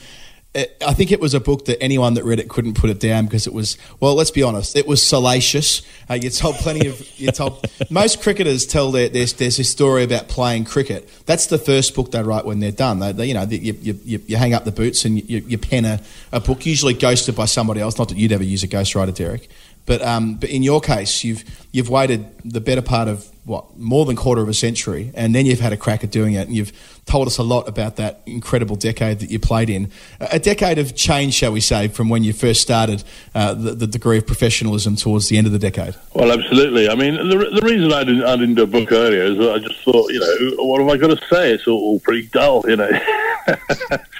I 0.54 0.92
think 0.92 1.10
it 1.12 1.20
was 1.20 1.32
a 1.32 1.40
book 1.40 1.64
that 1.64 1.82
anyone 1.82 2.12
that 2.14 2.24
read 2.24 2.38
it 2.38 2.50
couldn't 2.50 2.74
put 2.74 2.90
it 2.90 3.00
down 3.00 3.24
because 3.24 3.46
it 3.46 3.54
was 3.54 3.78
well. 4.00 4.14
Let's 4.14 4.30
be 4.30 4.42
honest, 4.42 4.76
it 4.76 4.86
was 4.86 5.02
salacious. 5.02 5.80
Uh, 6.10 6.14
you 6.14 6.28
told 6.28 6.56
plenty 6.56 6.88
of 6.88 7.18
you 7.18 7.32
told 7.32 7.64
most 7.90 8.20
cricketers 8.20 8.66
tell 8.66 8.90
their 8.90 9.08
there's 9.08 9.32
there's 9.32 9.58
a 9.58 9.64
story 9.64 10.04
about 10.04 10.28
playing 10.28 10.66
cricket. 10.66 11.08
That's 11.24 11.46
the 11.46 11.56
first 11.56 11.94
book 11.94 12.10
they 12.10 12.22
write 12.22 12.44
when 12.44 12.60
they're 12.60 12.70
done. 12.70 12.98
They, 12.98 13.12
they 13.12 13.26
you 13.28 13.34
know 13.34 13.44
you, 13.44 13.72
you, 13.80 13.98
you, 14.04 14.22
you 14.26 14.36
hang 14.36 14.52
up 14.52 14.64
the 14.64 14.72
boots 14.72 15.06
and 15.06 15.18
you, 15.18 15.38
you 15.38 15.56
pen 15.56 15.86
a, 15.86 16.00
a 16.32 16.40
book, 16.40 16.66
usually 16.66 16.92
ghosted 16.92 17.34
by 17.34 17.46
somebody 17.46 17.80
else. 17.80 17.96
Not 17.96 18.10
that 18.10 18.18
you'd 18.18 18.32
ever 18.32 18.44
use 18.44 18.62
a 18.62 18.68
ghostwriter, 18.68 19.14
Derek. 19.14 19.48
But 19.86 20.02
um, 20.02 20.34
but 20.34 20.50
in 20.50 20.62
your 20.62 20.82
case, 20.82 21.24
you've 21.24 21.44
you've 21.72 21.88
waited 21.88 22.26
the 22.44 22.60
better 22.60 22.82
part 22.82 23.08
of 23.08 23.31
what 23.44 23.76
more 23.76 24.04
than 24.04 24.14
quarter 24.14 24.40
of 24.40 24.48
a 24.48 24.54
century, 24.54 25.10
and 25.14 25.34
then 25.34 25.46
you've 25.46 25.60
had 25.60 25.72
a 25.72 25.76
crack 25.76 26.04
at 26.04 26.10
doing 26.10 26.34
it, 26.34 26.46
and 26.46 26.56
you've 26.56 26.72
told 27.06 27.26
us 27.26 27.38
a 27.38 27.42
lot 27.42 27.68
about 27.68 27.96
that 27.96 28.20
incredible 28.24 28.76
decade 28.76 29.18
that 29.18 29.30
you 29.30 29.38
played 29.40 29.68
in, 29.68 29.90
a 30.20 30.38
decade 30.38 30.78
of 30.78 30.94
change, 30.94 31.34
shall 31.34 31.50
we 31.50 31.60
say, 31.60 31.88
from 31.88 32.08
when 32.08 32.22
you 32.22 32.32
first 32.32 32.60
started 32.60 33.02
uh, 33.34 33.52
the, 33.52 33.72
the, 33.72 33.86
degree 33.88 34.16
of 34.16 34.26
professionalism 34.26 34.94
towards 34.94 35.28
the 35.28 35.36
end 35.36 35.48
of 35.48 35.52
the 35.52 35.58
decade. 35.58 35.96
Well, 36.14 36.30
absolutely. 36.30 36.88
I 36.88 36.94
mean, 36.94 37.14
the, 37.28 37.36
the 37.36 37.62
reason 37.62 37.92
I 37.92 38.04
didn't 38.04 38.24
I 38.24 38.36
didn't 38.36 38.54
do 38.54 38.62
a 38.62 38.66
book 38.66 38.92
earlier 38.92 39.24
is 39.24 39.40
I 39.40 39.58
just 39.58 39.82
thought, 39.82 40.12
you 40.12 40.20
know, 40.20 40.64
what 40.64 40.80
have 40.80 40.88
I 40.88 40.96
got 40.96 41.08
to 41.08 41.26
say? 41.26 41.52
It's 41.52 41.66
all, 41.66 41.78
all 41.78 42.00
pretty 42.00 42.28
dull, 42.28 42.62
you 42.68 42.76
know. 42.76 42.88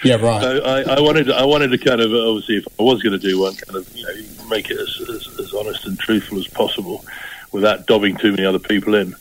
yeah, 0.03 0.17
right. 0.17 0.43
So 0.43 0.63
I, 0.65 0.97
I, 0.97 1.01
wanted 1.01 1.31
I 1.31 1.45
wanted 1.45 1.71
to 1.71 1.79
kind 1.79 2.01
of 2.01 2.13
obviously 2.13 2.57
if 2.57 2.67
I 2.81 2.83
was 2.83 3.01
going 3.03 3.19
to 3.19 3.25
do 3.25 3.41
one, 3.41 3.55
kind 3.55 3.77
of 3.77 3.97
you 3.97 4.05
know 4.05 4.49
make 4.49 4.69
it 4.69 4.79
as, 4.79 5.09
as, 5.09 5.39
as 5.39 5.55
honest 5.55 5.87
and 5.87 5.97
truthful 5.97 6.39
as 6.39 6.49
possible 6.49 7.05
without 7.53 7.87
dobbing 7.87 8.17
too 8.17 8.31
many 8.31 8.45
other 8.45 8.59
people 8.59 8.95
in. 8.95 9.15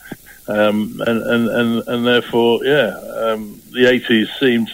Um, 0.48 1.02
and, 1.06 1.22
and, 1.22 1.50
and, 1.50 1.88
and 1.88 2.06
therefore, 2.06 2.64
yeah, 2.64 2.98
um, 3.16 3.62
the 3.72 3.86
80s 3.86 4.28
seemed 4.40 4.70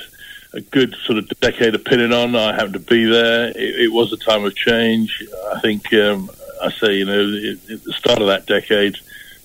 a 0.54 0.62
good 0.62 0.96
sort 1.04 1.18
of 1.18 1.28
decade 1.40 1.76
of 1.76 1.84
pinning 1.84 2.14
on. 2.14 2.36
I 2.36 2.54
happened 2.54 2.74
to 2.74 2.80
be 2.80 3.06
there. 3.06 3.50
It, 3.50 3.82
it 3.82 3.92
was 3.92 4.14
a 4.14 4.18
time 4.18 4.46
of 4.46 4.56
change. 4.56 5.24
I 5.54 5.60
think 5.60 5.94
um, 5.94 6.30
I 6.62 6.72
say, 6.72 6.96
you 6.96 7.06
know, 7.06 7.20
it, 7.20 7.70
at 7.70 7.84
the 7.84 7.94
start 7.94 8.22
of 8.22 8.28
that 8.28 8.46
decade, 8.46 8.98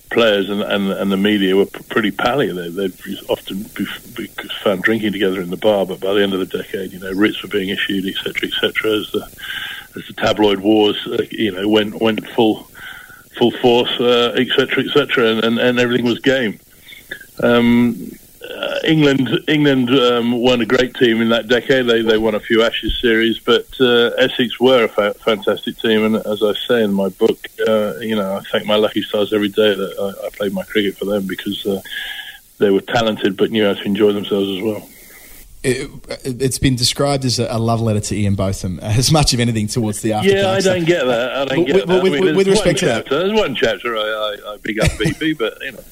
players 0.09 0.49
and, 0.49 0.61
and, 0.61 0.91
and 0.91 1.11
the 1.11 1.17
media 1.17 1.55
were 1.55 1.65
pretty 1.65 2.11
pally. 2.11 2.51
They, 2.51 2.69
they'd 2.69 3.19
often 3.27 3.63
be, 3.75 3.85
be, 4.15 4.27
found 4.63 4.83
drinking 4.83 5.11
together 5.11 5.41
in 5.41 5.49
the 5.49 5.57
bar, 5.57 5.85
but 5.85 5.99
by 5.99 6.13
the 6.13 6.23
end 6.23 6.33
of 6.33 6.39
the 6.39 6.57
decade, 6.57 6.93
you 6.93 6.99
know, 6.99 7.11
writs 7.11 7.41
were 7.43 7.49
being 7.49 7.69
issued, 7.69 8.05
etc., 8.05 8.47
etc. 8.47 8.91
As 8.91 9.11
the 9.11 9.29
as 9.95 10.07
the 10.07 10.13
tabloid 10.13 10.59
wars, 10.59 11.05
uh, 11.07 11.23
you 11.29 11.51
know, 11.51 11.67
went 11.67 12.01
went 12.01 12.25
full 12.29 12.67
full 13.37 13.51
force, 13.51 13.91
etc., 13.99 14.83
uh, 14.83 14.85
etc., 14.85 15.25
et 15.25 15.31
and, 15.31 15.43
and, 15.43 15.59
and, 15.59 15.79
everything 15.79 16.05
was 16.05 16.19
game. 16.19 16.59
Um, 17.41 18.11
uh, 18.43 18.79
England, 18.83 19.29
England 19.47 19.89
um, 19.89 20.33
won 20.33 20.61
a 20.61 20.65
great 20.65 20.93
team 20.95 21.21
in 21.21 21.29
that 21.29 21.47
decade. 21.47 21.87
They 21.87 22.01
they 22.01 22.17
won 22.17 22.35
a 22.35 22.39
few 22.39 22.61
Ashes 22.61 22.99
series, 22.99 23.39
but 23.39 23.67
uh, 23.79 24.11
Essex 24.17 24.59
were 24.59 24.83
a 24.83 24.89
fa- 24.89 25.15
fantastic 25.15 25.77
team. 25.79 26.03
And 26.03 26.15
as 26.17 26.43
I 26.43 26.53
say 26.67 26.83
in 26.83 26.93
my 26.93 27.09
book, 27.09 27.47
uh, 27.67 27.95
you 27.99 28.15
know, 28.15 28.35
I 28.35 28.41
thank 28.51 28.65
my 28.65 28.75
lucky 28.75 29.01
stars 29.01 29.33
every 29.33 29.49
day 29.49 29.73
that 29.73 30.15
I, 30.23 30.27
I 30.27 30.29
played 30.31 30.53
my 30.53 30.63
cricket 30.63 30.97
for 30.97 31.05
them 31.05 31.25
because 31.25 31.65
uh, 31.65 31.81
they 32.59 32.69
were 32.69 32.81
talented 32.81 33.37
but 33.37 33.51
knew 33.51 33.65
how 33.65 33.73
to 33.73 33.83
enjoy 33.83 34.11
themselves 34.11 34.49
as 34.49 34.61
well 34.61 34.87
it, 35.63 36.41
has 36.41 36.59
been 36.59 36.75
described 36.75 37.25
as 37.25 37.39
a, 37.39 37.57
love 37.57 37.81
letter 37.81 37.99
to 37.99 38.15
Ian 38.15 38.35
Botham, 38.35 38.79
as 38.81 39.11
much 39.11 39.33
of 39.33 39.39
anything 39.39 39.67
towards 39.67 40.01
the 40.01 40.13
after. 40.13 40.29
Yeah, 40.29 40.51
I 40.51 40.59
don't 40.59 40.85
get 40.85 41.05
that. 41.05 41.33
I 41.33 41.45
don't 41.45 41.65
get 41.65 41.75
with, 41.75 41.87
that. 41.87 42.03
With, 42.03 42.13
I 42.13 42.19
mean, 42.19 42.35
with 42.35 42.47
respect 42.47 42.79
to 42.79 42.85
that, 42.85 43.09
there's 43.09 43.33
one 43.33 43.55
chapter 43.55 43.95
I, 43.97 44.01
I, 44.01 44.53
I 44.53 44.57
big 44.57 44.79
up 44.79 44.91
BP, 44.91 45.37
but 45.37 45.57
you 45.61 45.71
know. 45.71 45.83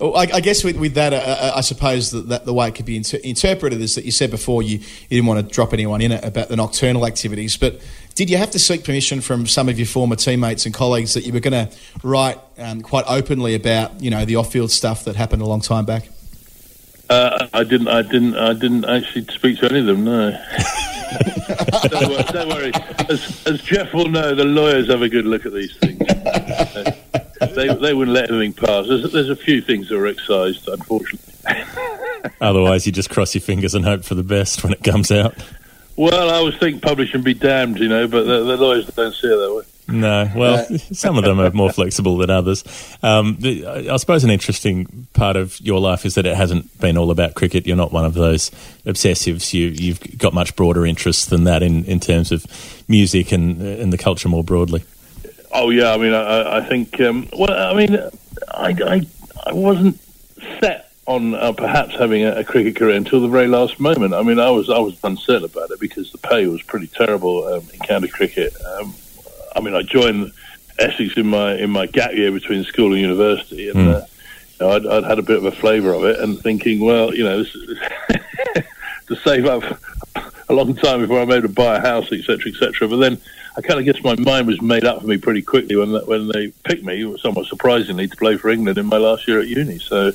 Well, 0.00 0.16
I, 0.16 0.22
I, 0.22 0.40
guess 0.40 0.64
with, 0.64 0.76
with 0.76 0.94
that, 0.94 1.12
uh, 1.12 1.16
uh, 1.16 1.52
I 1.56 1.60
suppose 1.60 2.10
that, 2.10 2.28
that, 2.30 2.44
the 2.44 2.52
way 2.52 2.66
it 2.66 2.74
could 2.74 2.86
be 2.86 2.96
inter- 2.96 3.20
interpreted 3.22 3.80
is 3.80 3.94
that 3.94 4.04
you 4.04 4.10
said 4.10 4.30
before 4.30 4.60
you, 4.60 4.78
you 4.78 5.08
didn't 5.08 5.26
want 5.26 5.46
to 5.46 5.54
drop 5.54 5.72
anyone 5.72 6.00
in 6.00 6.10
it 6.10 6.24
about 6.24 6.48
the 6.48 6.56
nocturnal 6.56 7.06
activities, 7.06 7.56
but 7.56 7.80
did 8.14 8.28
you 8.28 8.38
have 8.38 8.50
to 8.50 8.58
seek 8.58 8.84
permission 8.84 9.20
from 9.20 9.46
some 9.46 9.68
of 9.68 9.78
your 9.78 9.86
former 9.86 10.16
teammates 10.16 10.66
and 10.66 10.74
colleagues 10.74 11.14
that 11.14 11.24
you 11.24 11.32
were 11.32 11.40
going 11.40 11.68
to 11.68 11.76
write 12.02 12.38
um, 12.58 12.82
quite 12.82 13.04
openly 13.06 13.54
about, 13.54 14.02
you 14.02 14.10
know, 14.10 14.24
the 14.24 14.36
off-field 14.36 14.70
stuff 14.70 15.04
that 15.04 15.14
happened 15.16 15.42
a 15.42 15.46
long 15.46 15.60
time 15.60 15.84
back? 15.84 16.08
Uh, 17.12 17.48
I 17.52 17.62
didn't. 17.64 17.88
I 17.88 18.00
didn't. 18.00 18.36
I 18.36 18.54
didn't 18.54 18.86
actually 18.86 19.26
speak 19.26 19.58
to 19.58 19.66
any 19.70 19.80
of 19.80 19.86
them. 19.86 20.04
No. 20.04 20.30
don't, 21.90 22.08
worry, 22.08 22.22
don't, 22.32 22.48
worry, 22.48 22.72
As, 23.10 23.46
as, 23.46 23.60
Geoff 23.60 23.92
will 23.92 24.08
know, 24.08 24.34
the 24.34 24.46
lawyers 24.46 24.88
have 24.88 25.02
a 25.02 25.10
good 25.10 25.26
look 25.26 25.44
at 25.44 25.52
these 25.52 25.76
things. 25.76 25.98
they, 27.54 27.74
they 27.74 27.92
wouldn't 27.92 28.14
let 28.14 28.30
anything 28.30 28.54
pass. 28.54 28.88
There's, 28.88 29.12
there's 29.12 29.28
a 29.28 29.36
few 29.36 29.60
things 29.60 29.90
that 29.90 29.98
are 29.98 30.06
excised, 30.06 30.66
unfortunately. 30.68 31.34
Otherwise, 32.40 32.86
you 32.86 32.92
just 32.92 33.10
cross 33.10 33.34
your 33.34 33.42
fingers 33.42 33.74
and 33.74 33.84
hope 33.84 34.04
for 34.04 34.14
the 34.14 34.22
best 34.22 34.64
when 34.64 34.72
it 34.72 34.82
comes 34.82 35.12
out. 35.12 35.34
Well, 35.96 36.30
I 36.30 36.36
always 36.36 36.56
think 36.56 36.80
publishing 36.80 37.22
be 37.22 37.34
damned, 37.34 37.78
you 37.78 37.88
know, 37.88 38.08
but 38.08 38.24
the, 38.24 38.44
the 38.44 38.56
lawyers 38.56 38.86
don't 38.86 39.12
see 39.12 39.26
it 39.26 39.36
that 39.36 39.54
way. 39.54 39.71
No, 39.92 40.30
well, 40.34 40.64
some 40.92 41.18
of 41.18 41.24
them 41.24 41.38
are 41.38 41.50
more 41.50 41.70
flexible 41.70 42.16
than 42.16 42.30
others. 42.30 42.64
Um, 43.02 43.38
I 43.44 43.96
suppose 43.96 44.24
an 44.24 44.30
interesting 44.30 45.06
part 45.12 45.36
of 45.36 45.60
your 45.60 45.80
life 45.80 46.06
is 46.06 46.14
that 46.14 46.26
it 46.26 46.34
hasn't 46.34 46.80
been 46.80 46.96
all 46.96 47.10
about 47.10 47.34
cricket. 47.34 47.66
You're 47.66 47.76
not 47.76 47.92
one 47.92 48.04
of 48.04 48.14
those 48.14 48.50
obsessives. 48.86 49.52
You, 49.52 49.92
have 49.92 50.18
got 50.18 50.32
much 50.32 50.56
broader 50.56 50.86
interests 50.86 51.26
than 51.26 51.44
that 51.44 51.62
in, 51.62 51.84
in 51.84 52.00
terms 52.00 52.32
of 52.32 52.46
music 52.88 53.32
and 53.32 53.60
and 53.60 53.92
the 53.92 53.98
culture 53.98 54.28
more 54.28 54.42
broadly. 54.42 54.82
Oh 55.52 55.70
yeah, 55.70 55.92
I 55.92 55.98
mean, 55.98 56.14
I, 56.14 56.58
I 56.58 56.68
think. 56.68 56.98
Um, 57.00 57.28
well, 57.36 57.52
I 57.52 57.74
mean, 57.74 57.96
I, 58.48 58.74
I, 58.84 59.06
I 59.46 59.52
wasn't 59.52 60.00
set 60.60 60.90
on 61.06 61.34
uh, 61.34 61.52
perhaps 61.52 61.94
having 61.94 62.22
a, 62.22 62.36
a, 62.36 62.44
cricket 62.44 62.76
career 62.76 62.96
until 62.96 63.20
the 63.20 63.28
very 63.28 63.48
last 63.48 63.80
moment. 63.80 64.14
I 64.14 64.22
mean, 64.22 64.38
I 64.38 64.50
was 64.50 64.70
I 64.70 64.78
was 64.78 64.98
uncertain 65.04 65.44
about 65.44 65.70
it 65.70 65.80
because 65.80 66.10
the 66.12 66.18
pay 66.18 66.46
was 66.46 66.62
pretty 66.62 66.86
terrible 66.86 67.44
um, 67.44 67.68
in 67.72 67.80
county 67.80 68.08
cricket. 68.08 68.54
Um, 68.64 68.94
I 69.54 69.60
mean, 69.60 69.74
I 69.74 69.82
joined 69.82 70.32
Essex 70.78 71.16
in 71.16 71.26
my 71.26 71.54
in 71.54 71.70
my 71.70 71.86
gap 71.86 72.12
year 72.12 72.32
between 72.32 72.64
school 72.64 72.92
and 72.92 73.00
university, 73.00 73.68
and 73.68 73.76
mm. 73.78 73.94
uh, 73.94 74.06
you 74.60 74.66
know, 74.66 74.72
I'd, 74.72 74.86
I'd, 74.86 75.04
had 75.04 75.18
a 75.18 75.22
bit 75.22 75.36
of 75.36 75.44
a 75.44 75.52
flavour 75.52 75.92
of 75.92 76.04
it, 76.04 76.18
and 76.20 76.38
thinking, 76.38 76.80
well, 76.80 77.14
you 77.14 77.24
know, 77.24 77.44
to 79.06 79.16
save 79.24 79.46
up 79.46 79.62
a 80.48 80.54
long 80.54 80.74
time 80.74 81.00
before 81.00 81.20
I'm 81.20 81.30
able 81.30 81.48
to 81.48 81.54
buy 81.54 81.76
a 81.76 81.80
house, 81.80 82.10
etc., 82.12 82.52
etc. 82.52 82.88
But 82.88 82.96
then 82.96 83.20
I 83.56 83.60
kind 83.60 83.78
of 83.78 83.84
guess 83.84 84.02
my 84.02 84.14
mind 84.16 84.46
was 84.46 84.62
made 84.62 84.84
up 84.84 85.02
for 85.02 85.06
me 85.06 85.18
pretty 85.18 85.42
quickly 85.42 85.76
when 85.76 85.92
when 86.06 86.28
they 86.28 86.48
picked 86.64 86.84
me, 86.84 87.16
somewhat 87.18 87.46
surprisingly, 87.46 88.08
to 88.08 88.16
play 88.16 88.36
for 88.36 88.50
England 88.50 88.78
in 88.78 88.86
my 88.86 88.96
last 88.96 89.28
year 89.28 89.40
at 89.40 89.48
uni. 89.48 89.78
So, 89.78 90.12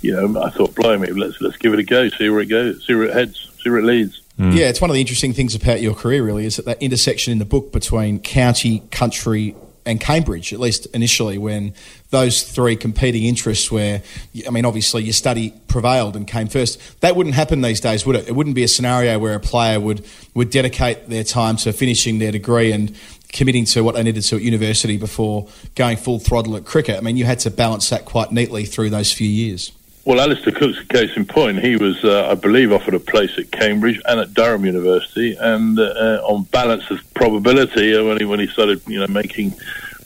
you 0.00 0.12
know, 0.12 0.42
I 0.42 0.50
thought, 0.50 0.74
blimey, 0.74 1.08
let's 1.08 1.40
let's 1.40 1.58
give 1.58 1.74
it 1.74 1.78
a 1.78 1.84
go, 1.84 2.08
see 2.08 2.30
where 2.30 2.40
it 2.40 2.46
goes, 2.46 2.86
see 2.86 2.94
where 2.94 3.04
it 3.04 3.14
heads, 3.14 3.50
see 3.62 3.70
where 3.70 3.80
it 3.80 3.84
leads. 3.84 4.21
Mm. 4.42 4.56
Yeah, 4.56 4.66
it's 4.66 4.80
one 4.80 4.90
of 4.90 4.94
the 4.94 5.00
interesting 5.00 5.32
things 5.32 5.54
about 5.54 5.80
your 5.80 5.94
career, 5.94 6.24
really, 6.24 6.46
is 6.46 6.56
that 6.56 6.64
that 6.64 6.82
intersection 6.82 7.32
in 7.32 7.38
the 7.38 7.44
book 7.44 7.70
between 7.70 8.18
county, 8.18 8.80
country, 8.90 9.54
and 9.86 10.00
Cambridge, 10.00 10.52
at 10.52 10.58
least 10.58 10.86
initially, 10.86 11.38
when 11.38 11.74
those 12.10 12.42
three 12.42 12.74
competing 12.74 13.24
interests 13.24 13.70
where, 13.70 14.02
I 14.44 14.50
mean, 14.50 14.64
obviously 14.64 15.04
your 15.04 15.12
study 15.12 15.54
prevailed 15.68 16.16
and 16.16 16.26
came 16.26 16.48
first. 16.48 17.00
That 17.02 17.14
wouldn't 17.14 17.36
happen 17.36 17.62
these 17.62 17.80
days, 17.80 18.04
would 18.04 18.16
it? 18.16 18.26
It 18.26 18.32
wouldn't 18.32 18.56
be 18.56 18.64
a 18.64 18.68
scenario 18.68 19.16
where 19.20 19.34
a 19.34 19.40
player 19.40 19.78
would, 19.78 20.04
would 20.34 20.50
dedicate 20.50 21.08
their 21.08 21.24
time 21.24 21.56
to 21.58 21.72
finishing 21.72 22.18
their 22.18 22.32
degree 22.32 22.72
and 22.72 22.96
committing 23.32 23.64
to 23.66 23.82
what 23.82 23.94
they 23.94 24.02
needed 24.02 24.22
to 24.22 24.36
at 24.36 24.42
university 24.42 24.96
before 24.96 25.48
going 25.76 25.96
full 25.96 26.18
throttle 26.18 26.56
at 26.56 26.64
cricket. 26.64 26.96
I 26.96 27.00
mean, 27.00 27.16
you 27.16 27.24
had 27.24 27.38
to 27.40 27.50
balance 27.50 27.90
that 27.90 28.04
quite 28.04 28.32
neatly 28.32 28.64
through 28.64 28.90
those 28.90 29.12
few 29.12 29.28
years. 29.28 29.72
Well, 30.04 30.20
Alastair 30.20 30.52
Cook's 30.52 30.80
a 30.80 30.84
case 30.86 31.16
in 31.16 31.24
point. 31.26 31.60
He 31.60 31.76
was, 31.76 32.02
uh, 32.04 32.28
I 32.28 32.34
believe, 32.34 32.72
offered 32.72 32.94
a 32.94 33.00
place 33.00 33.38
at 33.38 33.52
Cambridge 33.52 34.00
and 34.04 34.18
at 34.18 34.34
Durham 34.34 34.64
University, 34.64 35.36
and 35.38 35.78
uh, 35.78 36.20
on 36.24 36.42
balance 36.44 36.90
of 36.90 36.98
probability, 37.14 37.94
uh, 37.94 38.04
when 38.04 38.18
he 38.18 38.24
when 38.24 38.40
he 38.40 38.48
started, 38.48 38.82
you 38.88 38.98
know, 38.98 39.06
making 39.06 39.54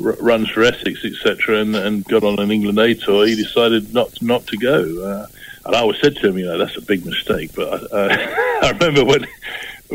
r- 0.04 0.16
runs 0.20 0.50
for 0.50 0.64
Essex, 0.64 1.02
etc., 1.02 1.60
and, 1.60 1.74
and 1.74 2.04
got 2.04 2.24
on 2.24 2.38
an 2.38 2.50
England 2.50 2.78
A 2.78 2.94
tour, 2.94 3.26
he 3.26 3.36
decided 3.36 3.94
not 3.94 4.20
not 4.20 4.46
to 4.48 4.58
go. 4.58 5.02
Uh, 5.02 5.26
and 5.64 5.74
I 5.74 5.80
always 5.80 5.98
said 6.02 6.16
to 6.16 6.28
him, 6.28 6.36
you 6.36 6.44
know, 6.44 6.58
that's 6.58 6.76
a 6.76 6.82
big 6.82 7.06
mistake. 7.06 7.54
But 7.54 7.90
I, 7.90 8.60
I 8.62 8.70
remember 8.78 9.02
when 9.02 9.26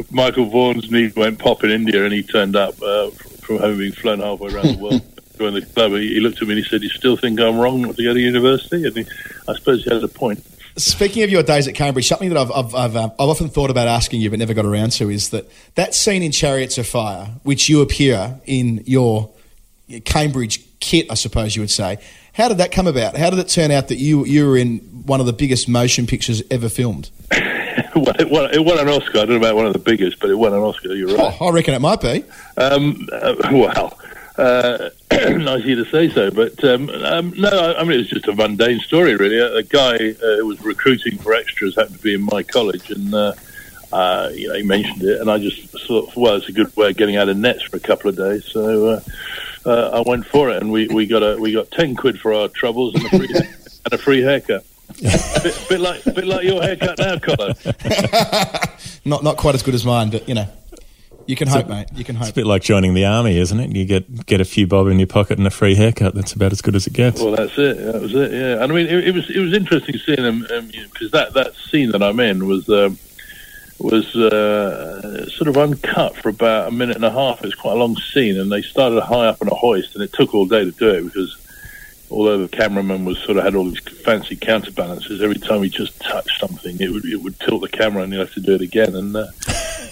Michael 0.10 0.46
Vaughan's 0.46 0.90
knee 0.90 1.12
went 1.16 1.38
pop 1.38 1.64
in 1.64 1.70
India, 1.70 2.04
and 2.04 2.12
he 2.14 2.24
turned 2.24 2.56
up 2.56 2.82
uh, 2.82 3.12
from 3.12 3.60
having 3.60 3.78
been 3.78 3.92
flown 3.92 4.20
halfway 4.20 4.52
around 4.52 4.68
the 4.68 4.78
world. 4.78 5.02
Join 5.42 5.54
the 5.54 5.66
club, 5.66 5.92
he 5.94 6.20
looked 6.20 6.42
at 6.42 6.48
me 6.48 6.56
and 6.56 6.64
he 6.64 6.70
said, 6.70 6.84
"You 6.84 6.90
still 6.90 7.18
think 7.18 7.40
I'm 7.40 7.58
wrong 7.58 7.82
not 7.82 7.96
to 7.98 8.04
go 8.04 8.14
to 8.14 8.20
university?" 8.20 8.86
And 8.86 8.96
he, 8.96 9.06
I 9.48 9.56
suppose 9.56 9.84
he 9.84 9.94
had 9.94 10.04
a 10.04 10.08
point. 10.08 10.46
Speaking 10.78 11.24
of 11.24 11.30
your 11.30 11.44
days 11.44 11.68
at 11.68 11.76
Cambridge, 11.76 12.08
something 12.08 12.30
that 12.30 12.38
I've, 12.38 12.52
I've, 12.52 12.76
I've, 12.76 12.96
uh, 12.96 13.10
I've, 13.20 13.30
often 13.30 13.50
thought 13.50 13.70
about 13.70 13.88
asking 13.88 14.22
you 14.22 14.30
but 14.30 14.40
never 14.40 14.54
got 14.54 14.66
around 14.66 14.94
to 14.94 15.10
is 15.10 15.30
that 15.30 15.50
that 15.76 15.94
scene 15.94 16.24
in 16.24 16.32
Chariots 16.32 16.78
of 16.78 16.88
Fire, 16.88 17.26
which 17.44 17.68
you 17.68 17.82
appear 17.82 18.40
in 18.46 18.84
your 18.86 19.30
Cambridge 20.06 20.64
kit, 20.80 21.08
I 21.10 21.16
suppose 21.16 21.56
you 21.56 21.62
would 21.62 21.72
say. 21.72 21.98
How 22.34 22.48
did 22.48 22.60
that 22.60 22.72
come 22.72 22.88
about? 22.88 23.18
How 23.18 23.30
did 23.30 23.40
it 23.40 23.50
turn 23.50 23.72
out 23.72 23.90
that 23.90 23.98
you 23.98 24.26
you 24.26 24.48
were 24.48 24.58
in 24.58 24.80
one 25.06 25.20
of 25.20 25.26
the 25.26 25.34
biggest 25.34 25.68
motion 25.68 26.08
pictures 26.08 26.42
ever 26.50 26.70
filmed? 26.70 27.10
well, 27.96 28.16
it, 28.20 28.30
won, 28.30 28.54
it 28.54 28.64
won 28.64 28.80
an 28.80 28.88
Oscar. 28.88 29.20
I 29.20 29.26
don't 29.26 29.30
know 29.30 29.36
about 29.36 29.56
one 29.56 29.66
of 29.66 29.74
the 29.74 29.80
biggest, 29.80 30.20
but 30.20 30.30
it 30.30 30.36
won 30.36 30.54
an 30.54 30.60
Oscar. 30.60 30.96
You're 30.96 31.16
right. 31.16 31.36
Oh, 31.40 31.48
I 31.48 31.52
reckon 31.52 31.74
it 31.74 31.82
might 31.82 32.00
be. 32.00 32.24
Um, 32.56 33.08
uh, 33.12 33.36
well, 33.52 34.00
uh, 34.38 34.90
nice 35.38 35.62
of 35.62 35.66
you 35.66 35.84
to 35.84 35.90
say 35.92 36.10
so, 36.10 36.32
but 36.32 36.64
um, 36.64 36.90
um, 36.90 37.34
no, 37.38 37.50
I, 37.50 37.80
I, 37.80 37.84
mean 37.84 37.94
it 37.94 37.98
was 37.98 38.10
just 38.10 38.28
a 38.28 38.36
mundane 38.36 38.80
story, 38.80 39.16
really. 39.16 39.38
A, 39.38 39.56
a 39.56 39.64
guy 39.64 39.96
uh, 39.96 40.38
who 40.38 40.46
was 40.46 40.64
recruiting 40.64 41.18
for 41.18 41.34
extras 41.34 41.76
happened 41.76 41.98
to 41.98 42.02
be 42.02 42.14
in 42.14 42.22
my 42.22 42.44
college, 42.44 42.90
and 42.92 43.14
uh, 43.14 43.34
uh, 43.92 44.30
you 44.34 44.48
know, 44.48 44.56
he 44.56 44.64
mentioned 44.64 45.04
it, 45.04 45.20
and 45.20 45.30
I 45.30 45.38
just 45.38 45.70
thought, 45.86 46.16
well, 46.16 46.36
it's 46.36 46.48
a 46.48 46.54
good 46.54 46.76
way 46.78 46.90
of 46.92 46.98
getting 46.98 47.18
out 47.18 47.28
of 47.28 47.38
nets 47.38 47.64
for 47.64 47.76
a 47.76 47.80
couple 47.82 48.10
of 48.10 48.16
days. 48.16 48.46
So 48.46 48.88
uh, 48.88 49.02
uh, 49.66 50.02
I 50.02 50.10
went 50.10 50.26
for 50.26 50.50
it, 50.50 50.62
and 50.62 50.72
we, 50.72 50.88
we 50.88 51.06
got 51.06 51.24
a 51.24 51.38
we 51.38 51.52
got 51.52 51.72
ten 51.72 51.96
quid 51.96 52.20
for 52.20 52.34
our 52.34 52.48
troubles 52.48 52.96
and 52.96 53.06
a 53.06 53.10
free, 53.10 53.30
and 53.86 53.94
a 53.94 53.98
free 53.98 54.22
haircut. 54.22 54.66
bit, 55.02 55.66
bit 55.70 55.80
like 55.80 56.04
bit 56.06 56.26
like 56.26 56.46
your 56.46 56.62
haircut 56.62 57.00
now, 57.00 57.18
Colin. 57.18 57.56
Not 59.06 59.24
not 59.24 59.38
quite 59.38 59.56
as 59.56 59.64
good 59.64 59.74
as 59.74 59.84
mine, 59.84 60.12
but 60.12 60.28
you 60.28 60.36
know, 60.36 60.48
you 61.32 61.38
can 61.38 61.48
hope, 61.48 61.70
mate. 61.70 61.88
You 61.96 62.04
can 62.04 62.16
hope. 62.18 62.24
It's 62.24 62.32
a 62.32 62.36
bit 62.36 62.46
like 62.46 62.62
joining 62.62 62.94
the 62.94 63.06
army, 63.06 63.38
isn't 63.38 63.58
it? 63.58 63.74
You 63.74 63.86
get 63.86 64.26
get 64.26 64.42
a 64.42 64.46
few 64.46 64.68
bob 64.68 64.88
in 64.88 65.00
your 65.00 65.08
pocket 65.08 65.38
and 65.38 65.48
a 65.48 65.50
free 65.50 65.76
haircut. 65.76 66.14
That's 66.14 66.34
about 66.34 66.52
as 66.52 66.62
good 66.62 66.76
as 66.76 66.88
it 66.88 66.94
gets. 66.94 67.22
Well, 67.22 67.38
that's 67.38 67.58
it. 67.58 67.78
That 67.78 68.02
was 68.02 68.14
it. 68.14 68.32
Yeah, 68.34 68.62
and 68.62 68.72
I 68.72 68.76
mean, 68.76 68.88
it, 68.88 69.08
it 69.08 69.14
was 69.14 69.30
it 69.30 69.40
was 69.40 69.54
interesting 69.54 69.98
seeing 69.98 70.22
them 70.22 70.42
because 70.92 71.12
that 71.12 71.34
that 71.36 71.56
scene 71.56 71.92
that 71.92 72.04
I'm 72.04 72.20
in 72.20 72.46
was 72.48 72.68
um, 72.68 73.00
was 73.80 74.14
uh, 74.14 75.30
sort 75.30 75.48
of 75.48 75.58
uncut 75.58 76.18
for 76.18 76.28
about 76.28 76.68
a 76.68 76.72
minute 76.72 76.98
and 76.98 77.06
a 77.06 77.12
half. 77.12 77.38
It 77.38 77.46
was 77.46 77.56
quite 77.56 77.78
a 77.78 77.80
long 77.80 77.96
scene, 77.96 78.38
and 78.38 78.52
they 78.52 78.62
started 78.62 79.00
high 79.00 79.28
up 79.28 79.42
on 79.42 79.48
a 79.48 79.56
hoist, 79.56 79.96
and 79.96 80.04
it 80.04 80.12
took 80.12 80.36
all 80.36 80.46
day 80.46 80.66
to 80.66 80.72
do 80.72 80.90
it 80.90 81.04
because 81.06 81.38
although 82.10 82.40
the 82.40 82.50
cameraman 82.50 83.06
was 83.06 83.18
sort 83.20 83.38
of 83.38 83.46
had 83.46 83.56
all 83.56 83.64
these 83.64 83.80
fancy 83.80 84.36
counterbalances, 84.36 85.22
every 85.22 85.40
time 85.40 85.64
he 85.64 85.70
just 85.70 85.98
touched 86.02 86.42
something, 86.42 86.78
it 86.82 86.92
would 86.92 87.06
it 87.06 87.22
would 87.22 87.40
tilt 87.40 87.62
the 87.62 87.70
camera, 87.70 88.04
and 88.04 88.12
you 88.12 88.20
have 88.20 88.34
to 88.34 88.42
do 88.42 88.54
it 88.54 88.62
again. 88.62 88.96
And 88.96 89.16
uh, 89.16 89.28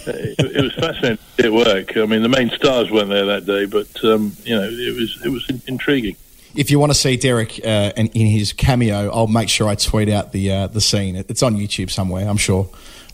it, 0.07 0.39
it 0.39 0.61
was 0.61 0.73
fascinating 0.73 1.19
it 1.37 1.53
work. 1.53 1.97
I 1.97 2.05
mean, 2.05 2.21
the 2.21 2.29
main 2.29 2.49
stars 2.49 2.91
weren't 2.91 3.09
there 3.09 3.25
that 3.25 3.45
day, 3.45 3.65
but 3.65 4.03
um, 4.03 4.35
you 4.43 4.55
know, 4.55 4.63
it 4.63 4.95
was 4.95 5.21
it 5.25 5.29
was 5.29 5.49
intriguing. 5.67 6.15
If 6.55 6.71
you 6.71 6.79
want 6.79 6.91
to 6.91 6.97
see 6.97 7.15
Derek 7.15 7.59
uh, 7.63 7.93
in, 7.95 8.07
in 8.07 8.27
his 8.27 8.53
cameo, 8.53 9.11
I'll 9.11 9.27
make 9.27 9.49
sure 9.49 9.67
I 9.67 9.75
tweet 9.75 10.09
out 10.09 10.31
the 10.31 10.51
uh, 10.51 10.67
the 10.67 10.81
scene. 10.81 11.15
It's 11.15 11.43
on 11.43 11.55
YouTube 11.55 11.91
somewhere, 11.91 12.27
I'm 12.27 12.37
sure. 12.37 12.69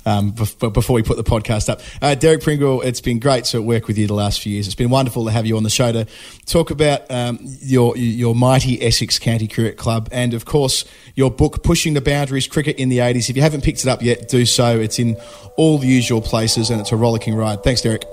Um, 0.05 0.33
bef- 0.33 0.71
before 0.73 0.93
we 0.93 1.01
put 1.03 1.17
the 1.17 1.23
podcast 1.23 1.67
up, 1.69 1.81
uh, 2.01 2.13
Derek 2.15 2.41
Pringle, 2.43 2.81
it's 2.81 3.01
been 3.01 3.19
great 3.19 3.45
to 3.45 3.61
work 3.61 3.87
with 3.87 3.97
you 3.97 4.05
the 4.05 4.13
last 4.13 4.39
few 4.39 4.53
years. 4.53 4.67
It's 4.67 4.75
been 4.75 4.89
wonderful 4.91 5.25
to 5.25 5.31
have 5.31 5.45
you 5.45 5.57
on 5.57 5.63
the 5.63 5.69
show 5.69 5.91
to 5.91 6.05
talk 6.45 6.69
about 6.69 7.09
um, 7.09 7.39
your 7.61 7.97
your 7.97 8.35
mighty 8.35 8.81
Essex 8.83 9.17
County 9.17 9.47
Cricket 9.47 9.77
Club 9.77 10.07
and, 10.11 10.33
of 10.33 10.45
course, 10.45 10.85
your 11.15 11.31
book 11.31 11.63
"Pushing 11.63 11.95
the 11.95 12.01
Boundaries: 12.01 12.47
Cricket 12.47 12.77
in 12.77 12.89
the 12.89 12.99
'80s." 12.99 13.29
If 13.29 13.35
you 13.35 13.41
haven't 13.41 13.63
picked 13.63 13.81
it 13.81 13.87
up 13.87 14.01
yet, 14.01 14.27
do 14.27 14.45
so. 14.45 14.79
It's 14.79 14.99
in 14.99 15.17
all 15.57 15.77
the 15.79 15.87
usual 15.87 16.21
places, 16.21 16.69
and 16.69 16.79
it's 16.79 16.91
a 16.91 16.95
rollicking 16.97 17.35
ride. 17.35 17.63
Thanks, 17.63 17.81
Derek. 17.81 18.05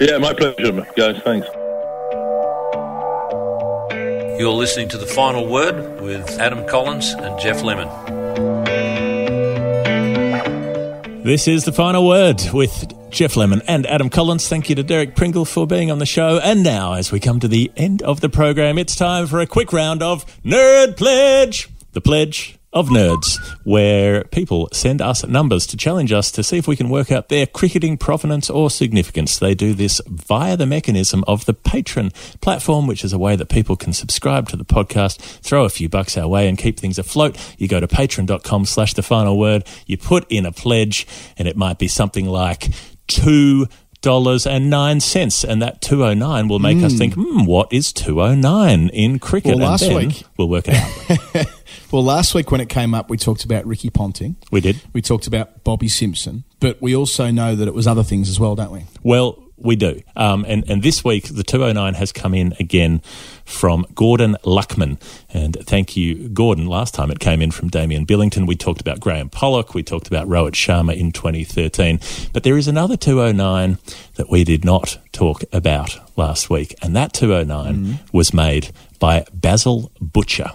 Yeah, 0.00 0.18
my 0.18 0.32
pleasure, 0.34 0.86
guys. 0.96 1.20
Thanks. 1.24 1.46
You're 4.40 4.52
listening 4.52 4.88
to 4.90 4.98
The 4.98 5.06
Final 5.06 5.46
Word 5.46 6.00
with 6.00 6.26
Adam 6.40 6.66
Collins 6.66 7.10
and 7.10 7.38
Geoff 7.38 7.62
Lemon. 7.62 8.19
This 11.22 11.46
is 11.48 11.64
the 11.64 11.72
final 11.72 12.06
word 12.06 12.40
with 12.52 12.94
Geoff 13.10 13.36
Lemon 13.36 13.60
and 13.68 13.86
Adam 13.86 14.08
Collins. 14.08 14.48
Thank 14.48 14.70
you 14.70 14.74
to 14.76 14.82
Derek 14.82 15.14
Pringle 15.14 15.44
for 15.44 15.66
being 15.66 15.90
on 15.90 15.98
the 15.98 16.06
show. 16.06 16.40
And 16.42 16.62
now, 16.62 16.94
as 16.94 17.12
we 17.12 17.20
come 17.20 17.40
to 17.40 17.48
the 17.48 17.70
end 17.76 18.00
of 18.02 18.20
the 18.20 18.30
program, 18.30 18.78
it's 18.78 18.96
time 18.96 19.26
for 19.26 19.38
a 19.40 19.46
quick 19.46 19.72
round 19.72 20.02
of 20.02 20.24
Nerd 20.42 20.96
Pledge. 20.96 21.68
The 21.92 22.00
pledge 22.00 22.58
of 22.72 22.88
nerds, 22.88 23.36
where 23.64 24.24
people 24.24 24.68
send 24.72 25.02
us 25.02 25.26
numbers 25.26 25.66
to 25.66 25.76
challenge 25.76 26.12
us 26.12 26.30
to 26.30 26.42
see 26.42 26.56
if 26.56 26.68
we 26.68 26.76
can 26.76 26.88
work 26.88 27.10
out 27.10 27.28
their 27.28 27.46
cricketing 27.46 27.96
provenance 27.96 28.48
or 28.48 28.70
significance. 28.70 29.38
They 29.38 29.54
do 29.54 29.74
this 29.74 30.00
via 30.06 30.56
the 30.56 30.66
mechanism 30.66 31.24
of 31.26 31.46
the 31.46 31.54
Patreon 31.54 32.12
platform, 32.40 32.86
which 32.86 33.04
is 33.04 33.12
a 33.12 33.18
way 33.18 33.34
that 33.34 33.48
people 33.48 33.76
can 33.76 33.92
subscribe 33.92 34.48
to 34.50 34.56
the 34.56 34.64
podcast, 34.64 35.18
throw 35.42 35.64
a 35.64 35.70
few 35.70 35.88
bucks 35.88 36.16
our 36.16 36.28
way 36.28 36.48
and 36.48 36.56
keep 36.56 36.78
things 36.78 36.98
afloat. 36.98 37.36
You 37.58 37.66
go 37.66 37.80
to 37.80 37.88
patreon.com 37.88 38.66
slash 38.66 38.94
the 38.94 39.02
final 39.02 39.38
word, 39.38 39.66
you 39.86 39.96
put 39.96 40.30
in 40.30 40.46
a 40.46 40.52
pledge, 40.52 41.06
and 41.36 41.48
it 41.48 41.56
might 41.56 41.78
be 41.78 41.88
something 41.88 42.26
like 42.26 42.68
two 43.08 43.66
dollars 44.00 44.46
and 44.46 44.70
nine 44.70 45.00
cents, 45.00 45.44
and 45.44 45.60
that 45.62 45.80
two 45.80 46.04
oh 46.04 46.14
nine 46.14 46.48
will 46.48 46.58
make 46.58 46.82
us 46.82 46.94
think, 46.96 47.14
hmm, 47.14 47.44
what 47.44 47.72
is 47.72 47.92
two 47.92 48.20
oh 48.22 48.34
nine 48.34 48.88
in 48.90 49.18
cricket? 49.18 49.56
Well, 49.56 49.68
last 49.68 49.92
week- 49.92 50.24
we'll 50.36 50.48
work 50.48 50.66
it 50.68 50.74
out. 51.36 51.46
Well, 51.92 52.04
last 52.04 52.36
week 52.36 52.52
when 52.52 52.60
it 52.60 52.68
came 52.68 52.94
up, 52.94 53.10
we 53.10 53.16
talked 53.16 53.42
about 53.44 53.66
Ricky 53.66 53.90
Ponting. 53.90 54.36
we 54.52 54.60
did. 54.60 54.80
We 54.92 55.02
talked 55.02 55.26
about 55.26 55.64
Bobby 55.64 55.88
Simpson, 55.88 56.44
but 56.60 56.80
we 56.80 56.94
also 56.94 57.32
know 57.32 57.56
that 57.56 57.66
it 57.66 57.74
was 57.74 57.88
other 57.88 58.04
things 58.04 58.28
as 58.28 58.38
well, 58.38 58.54
don't 58.54 58.70
we? 58.70 58.84
Well, 59.02 59.42
we 59.60 59.76
do. 59.76 60.02
Um, 60.16 60.44
and, 60.48 60.68
and 60.68 60.82
this 60.82 61.04
week, 61.04 61.24
the 61.28 61.42
209 61.42 61.94
has 61.94 62.12
come 62.12 62.34
in 62.34 62.54
again 62.58 63.00
from 63.44 63.86
Gordon 63.94 64.36
Luckman. 64.44 65.00
And 65.32 65.56
thank 65.62 65.96
you, 65.96 66.28
Gordon. 66.28 66.66
Last 66.66 66.94
time 66.94 67.10
it 67.10 67.20
came 67.20 67.42
in 67.42 67.50
from 67.50 67.68
Damien 67.68 68.04
Billington. 68.04 68.46
We 68.46 68.56
talked 68.56 68.80
about 68.80 69.00
Graeme 69.00 69.28
Pollock. 69.28 69.74
We 69.74 69.82
talked 69.82 70.06
about 70.06 70.28
Rohit 70.28 70.52
Sharma 70.52 70.96
in 70.96 71.12
2013. 71.12 72.00
But 72.32 72.42
there 72.42 72.56
is 72.56 72.68
another 72.68 72.96
209 72.96 73.78
that 74.14 74.30
we 74.30 74.44
did 74.44 74.64
not 74.64 74.98
talk 75.12 75.42
about 75.52 75.98
last 76.16 76.50
week. 76.50 76.74
And 76.82 76.94
that 76.96 77.12
209 77.12 78.00
was 78.12 78.32
made 78.32 78.70
by 78.98 79.24
Basil 79.32 79.90
Butcher 80.00 80.52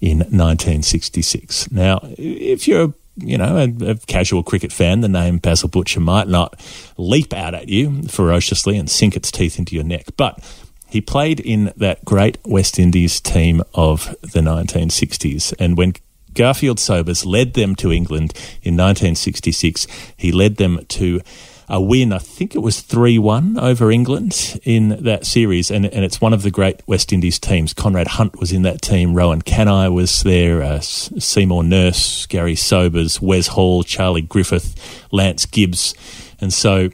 in 0.00 0.18
1966. 0.18 1.70
Now, 1.72 2.00
if 2.16 2.68
you're 2.68 2.94
you 3.16 3.38
know, 3.38 3.56
a, 3.56 3.90
a 3.90 3.94
casual 3.96 4.42
cricket 4.42 4.72
fan, 4.72 5.00
the 5.00 5.08
name 5.08 5.38
Basil 5.38 5.68
Butcher 5.68 6.00
might 6.00 6.28
not 6.28 6.60
leap 6.96 7.32
out 7.32 7.54
at 7.54 7.68
you 7.68 8.02
ferociously 8.02 8.76
and 8.76 8.90
sink 8.90 9.16
its 9.16 9.30
teeth 9.30 9.58
into 9.58 9.74
your 9.74 9.84
neck, 9.84 10.06
but 10.16 10.42
he 10.88 11.00
played 11.00 11.40
in 11.40 11.72
that 11.76 12.04
great 12.04 12.38
West 12.44 12.78
Indies 12.78 13.20
team 13.20 13.62
of 13.74 14.14
the 14.20 14.40
1960s. 14.40 15.52
And 15.58 15.76
when 15.76 15.94
Garfield 16.32 16.78
Sobers 16.78 17.26
led 17.26 17.54
them 17.54 17.74
to 17.76 17.90
England 17.90 18.32
in 18.62 18.76
1966, 18.76 19.86
he 20.16 20.30
led 20.30 20.56
them 20.56 20.84
to 20.88 21.20
a 21.68 21.80
win, 21.80 22.12
I 22.12 22.18
think 22.18 22.54
it 22.54 22.60
was 22.60 22.80
3 22.80 23.18
1 23.18 23.58
over 23.58 23.90
England 23.90 24.60
in 24.64 25.02
that 25.02 25.26
series. 25.26 25.70
And, 25.70 25.86
and 25.86 26.04
it's 26.04 26.20
one 26.20 26.32
of 26.32 26.42
the 26.42 26.50
great 26.50 26.80
West 26.86 27.12
Indies 27.12 27.38
teams. 27.38 27.74
Conrad 27.74 28.06
Hunte 28.06 28.38
was 28.38 28.52
in 28.52 28.62
that 28.62 28.82
team, 28.82 29.14
Rohan 29.14 29.42
Kanhai 29.42 29.92
was 29.92 30.22
there, 30.22 30.62
uh, 30.62 30.80
Seymour 30.80 31.64
Nurse, 31.64 32.26
Gary 32.26 32.54
Sobers, 32.54 33.20
Wes 33.20 33.48
Hall, 33.48 33.82
Charlie 33.82 34.22
Griffith, 34.22 35.06
Lance 35.10 35.46
Gibbs. 35.46 35.94
And 36.40 36.52
so 36.52 36.90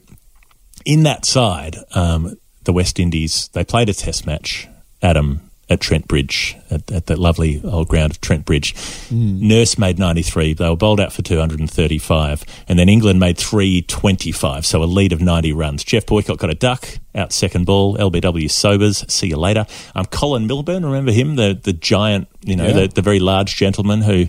in 0.85 1.03
that 1.03 1.25
side, 1.25 1.77
um, 1.95 2.37
the 2.65 2.73
West 2.73 2.99
Indies, 2.99 3.49
they 3.53 3.65
played 3.65 3.89
a 3.89 3.95
test 3.95 4.27
match, 4.27 4.69
Adam, 5.03 5.51
at 5.73 5.81
Trent 5.81 6.07
Bridge, 6.07 6.57
at, 6.71 6.91
at 6.93 7.07
that 7.07 7.19
lovely 7.19 7.61
old 7.65 7.89
ground 7.89 8.11
of 8.13 8.21
Trent 8.21 8.45
Bridge. 8.45 8.75
Nurse 9.11 9.79
made 9.79 9.99
93. 9.99 10.55
They 10.55 10.69
were 10.69 10.77
bowled 10.77 11.01
out 11.01 11.13
for 11.13 11.23
235. 11.23 12.45
And 12.69 12.79
then 12.79 12.89
England 12.89 13.19
made 13.21 13.39
325, 13.39 14.65
so 14.67 14.83
a 14.83 14.85
lead 14.85 15.13
of 15.13 15.21
90 15.21 15.53
runs. 15.53 15.85
Geoff 15.85 16.07
Boycott 16.07 16.39
got 16.39 16.51
a 16.51 16.55
duck, 16.55 16.87
out 17.15 17.33
second 17.33 17.67
ball. 17.67 17.97
LBW 17.97 18.51
Sobers, 18.51 19.05
see 19.13 19.29
you 19.29 19.37
later. 19.37 19.67
Um, 19.95 20.05
Colin 20.07 20.47
Milburn, 20.47 20.85
remember 20.85 21.13
him? 21.13 21.37
The 21.37 21.59
the 21.61 21.73
giant, 21.73 22.29
you 22.43 22.57
know, 22.57 22.67
Yeah. 22.67 22.73
the, 22.73 22.89
the 22.89 23.03
very 23.03 23.19
large 23.19 23.57
gentleman 23.57 24.03
who 24.03 24.27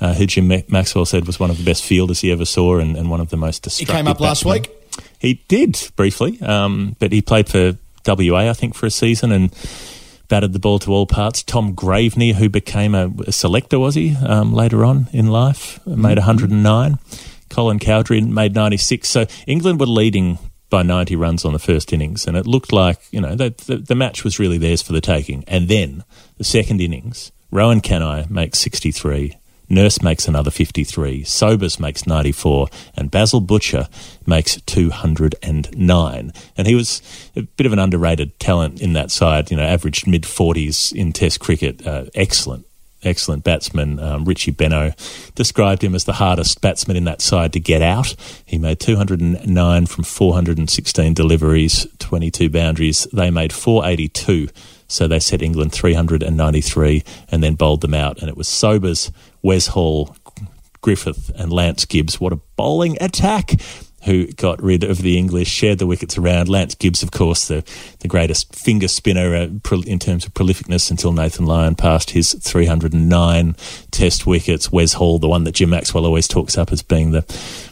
uh, 0.00 0.14
who 0.14 0.26
Jim 0.26 0.48
Maxwell 0.68 1.04
said 1.04 1.26
was 1.26 1.38
one 1.40 1.50
of 1.50 1.58
the 1.58 1.64
best 1.64 1.84
fielders 1.84 2.20
he 2.20 2.30
ever 2.32 2.44
saw 2.44 2.78
and, 2.78 2.96
and 2.96 3.10
one 3.10 3.20
of 3.20 3.30
the 3.30 3.36
most 3.36 3.66
He 3.78 3.84
came 3.84 4.06
up 4.08 4.20
last 4.20 4.44
batsmen. 4.44 4.62
week. 4.62 4.70
He 5.18 5.42
did 5.48 5.90
briefly, 5.96 6.40
um, 6.42 6.96
but 6.98 7.12
he 7.12 7.20
played 7.22 7.48
for 7.48 7.76
WA, 8.06 8.48
I 8.48 8.52
think, 8.52 8.74
for 8.74 8.86
a 8.86 8.90
season 8.90 9.32
and 9.32 9.50
batted 10.28 10.52
the 10.52 10.58
ball 10.58 10.78
to 10.80 10.92
all 10.92 11.06
parts. 11.06 11.42
Tom 11.42 11.74
Graveney, 11.74 12.34
who 12.34 12.48
became 12.48 12.94
a, 12.94 13.10
a 13.26 13.32
selector, 13.32 13.78
was 13.78 13.94
he 13.94 14.16
um, 14.16 14.52
later 14.52 14.84
on 14.84 15.08
in 15.12 15.28
life, 15.28 15.84
made 15.86 16.18
109. 16.18 16.98
Colin 17.48 17.78
Cowdrey 17.78 18.20
made 18.20 18.54
96. 18.54 19.08
So 19.08 19.26
England 19.46 19.80
were 19.80 19.86
leading 19.86 20.38
by 20.68 20.82
90 20.82 21.16
runs 21.16 21.44
on 21.44 21.52
the 21.52 21.58
first 21.58 21.92
innings, 21.92 22.26
and 22.26 22.36
it 22.36 22.46
looked 22.46 22.72
like 22.72 22.98
you 23.10 23.20
know 23.20 23.34
the, 23.34 23.54
the, 23.66 23.76
the 23.76 23.94
match 23.94 24.24
was 24.24 24.38
really 24.38 24.58
theirs 24.58 24.82
for 24.82 24.92
the 24.92 25.00
taking. 25.00 25.44
And 25.46 25.68
then 25.68 26.04
the 26.38 26.44
second 26.44 26.80
innings, 26.80 27.32
Rohan 27.50 27.80
Kanhai 27.80 28.28
makes 28.28 28.58
63. 28.58 29.36
Nurse 29.68 30.00
makes 30.00 30.28
another 30.28 30.50
53, 30.50 31.24
Sobers 31.24 31.80
makes 31.80 32.06
94, 32.06 32.68
and 32.96 33.10
Basil 33.10 33.40
Butcher 33.40 33.88
makes 34.24 34.60
209. 34.62 36.32
And 36.56 36.66
he 36.66 36.74
was 36.74 37.02
a 37.34 37.42
bit 37.42 37.66
of 37.66 37.72
an 37.72 37.78
underrated 37.78 38.38
talent 38.38 38.80
in 38.80 38.92
that 38.92 39.10
side, 39.10 39.50
you 39.50 39.56
know, 39.56 39.64
averaged 39.64 40.06
mid 40.06 40.22
40s 40.22 40.92
in 40.92 41.12
Test 41.12 41.40
cricket. 41.40 41.84
Uh, 41.86 42.04
excellent, 42.14 42.66
excellent 43.02 43.42
batsman. 43.42 43.98
Um, 43.98 44.24
Richie 44.24 44.52
Benaud 44.52 44.94
described 45.34 45.82
him 45.82 45.94
as 45.94 46.04
the 46.04 46.14
hardest 46.14 46.60
batsman 46.60 46.96
in 46.96 47.04
that 47.04 47.20
side 47.20 47.52
to 47.54 47.60
get 47.60 47.82
out. 47.82 48.14
He 48.44 48.58
made 48.58 48.78
209 48.78 49.86
from 49.86 50.04
416 50.04 51.14
deliveries, 51.14 51.86
22 51.98 52.50
boundaries. 52.50 53.08
They 53.12 53.30
made 53.30 53.52
482. 53.52 54.48
So 54.88 55.08
they 55.08 55.18
set 55.18 55.42
England 55.42 55.72
393 55.72 57.02
and 57.28 57.42
then 57.42 57.54
bowled 57.54 57.80
them 57.80 57.94
out. 57.94 58.20
And 58.20 58.28
it 58.28 58.36
was 58.36 58.46
Sobers, 58.46 59.10
Wes 59.46 59.68
Hall, 59.68 60.16
Griffith, 60.80 61.30
and 61.36 61.52
Lance 61.52 61.84
Gibbs. 61.84 62.20
What 62.20 62.32
a 62.32 62.40
bowling 62.56 62.98
attack! 63.00 63.52
Who 64.06 64.26
got 64.28 64.62
rid 64.62 64.84
of 64.84 64.98
the 64.98 65.18
English, 65.18 65.48
shared 65.48 65.78
the 65.78 65.86
wickets 65.86 66.16
around. 66.16 66.48
Lance 66.48 66.74
Gibbs, 66.74 67.02
of 67.02 67.10
course, 67.10 67.48
the, 67.48 67.64
the 68.00 68.08
greatest 68.08 68.54
finger 68.54 68.88
spinner 68.88 69.34
uh, 69.34 69.76
in 69.86 69.98
terms 69.98 70.24
of 70.24 70.34
prolificness 70.34 70.90
until 70.90 71.12
Nathan 71.12 71.46
Lyon 71.46 71.74
passed 71.74 72.10
his 72.10 72.34
309 72.34 73.56
test 73.90 74.26
wickets. 74.26 74.72
Wes 74.72 74.94
Hall, 74.94 75.18
the 75.18 75.28
one 75.28 75.44
that 75.44 75.52
Jim 75.52 75.70
Maxwell 75.70 76.06
always 76.06 76.28
talks 76.28 76.56
up 76.56 76.72
as 76.72 76.82
being 76.82 77.10
the 77.10 77.22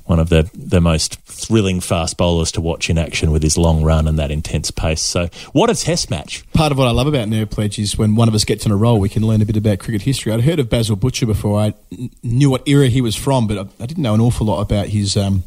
one 0.04 0.18
of 0.18 0.28
the, 0.28 0.50
the 0.54 0.80
most 0.80 1.20
thrilling 1.22 1.80
fast 1.80 2.16
bowlers 2.16 2.52
to 2.52 2.60
watch 2.60 2.90
in 2.90 2.98
action 2.98 3.30
with 3.30 3.42
his 3.42 3.56
long 3.56 3.82
run 3.82 4.06
and 4.06 4.18
that 4.18 4.30
intense 4.30 4.70
pace. 4.70 5.00
So, 5.00 5.28
what 5.52 5.70
a 5.70 5.74
test 5.74 6.10
match! 6.10 6.44
Part 6.52 6.72
of 6.72 6.78
what 6.78 6.86
I 6.86 6.90
love 6.90 7.06
about 7.06 7.28
Nerd 7.28 7.50
Pledge 7.50 7.78
is 7.78 7.96
when 7.96 8.14
one 8.14 8.28
of 8.28 8.34
us 8.34 8.44
gets 8.44 8.66
on 8.66 8.72
a 8.72 8.76
roll, 8.76 9.00
we 9.00 9.08
can 9.08 9.26
learn 9.26 9.40
a 9.40 9.46
bit 9.46 9.56
about 9.56 9.78
cricket 9.78 10.02
history. 10.02 10.32
I'd 10.32 10.42
heard 10.42 10.58
of 10.58 10.68
Basil 10.68 10.96
Butcher 10.96 11.26
before. 11.26 11.58
I 11.58 11.74
knew 12.22 12.50
what 12.50 12.68
era 12.68 12.88
he 12.88 13.00
was 13.00 13.16
from, 13.16 13.46
but 13.46 13.58
I, 13.58 13.82
I 13.82 13.86
didn't 13.86 14.02
know 14.02 14.14
an 14.14 14.20
awful 14.20 14.46
lot 14.46 14.60
about 14.60 14.88
his 14.88 15.16
um, 15.16 15.44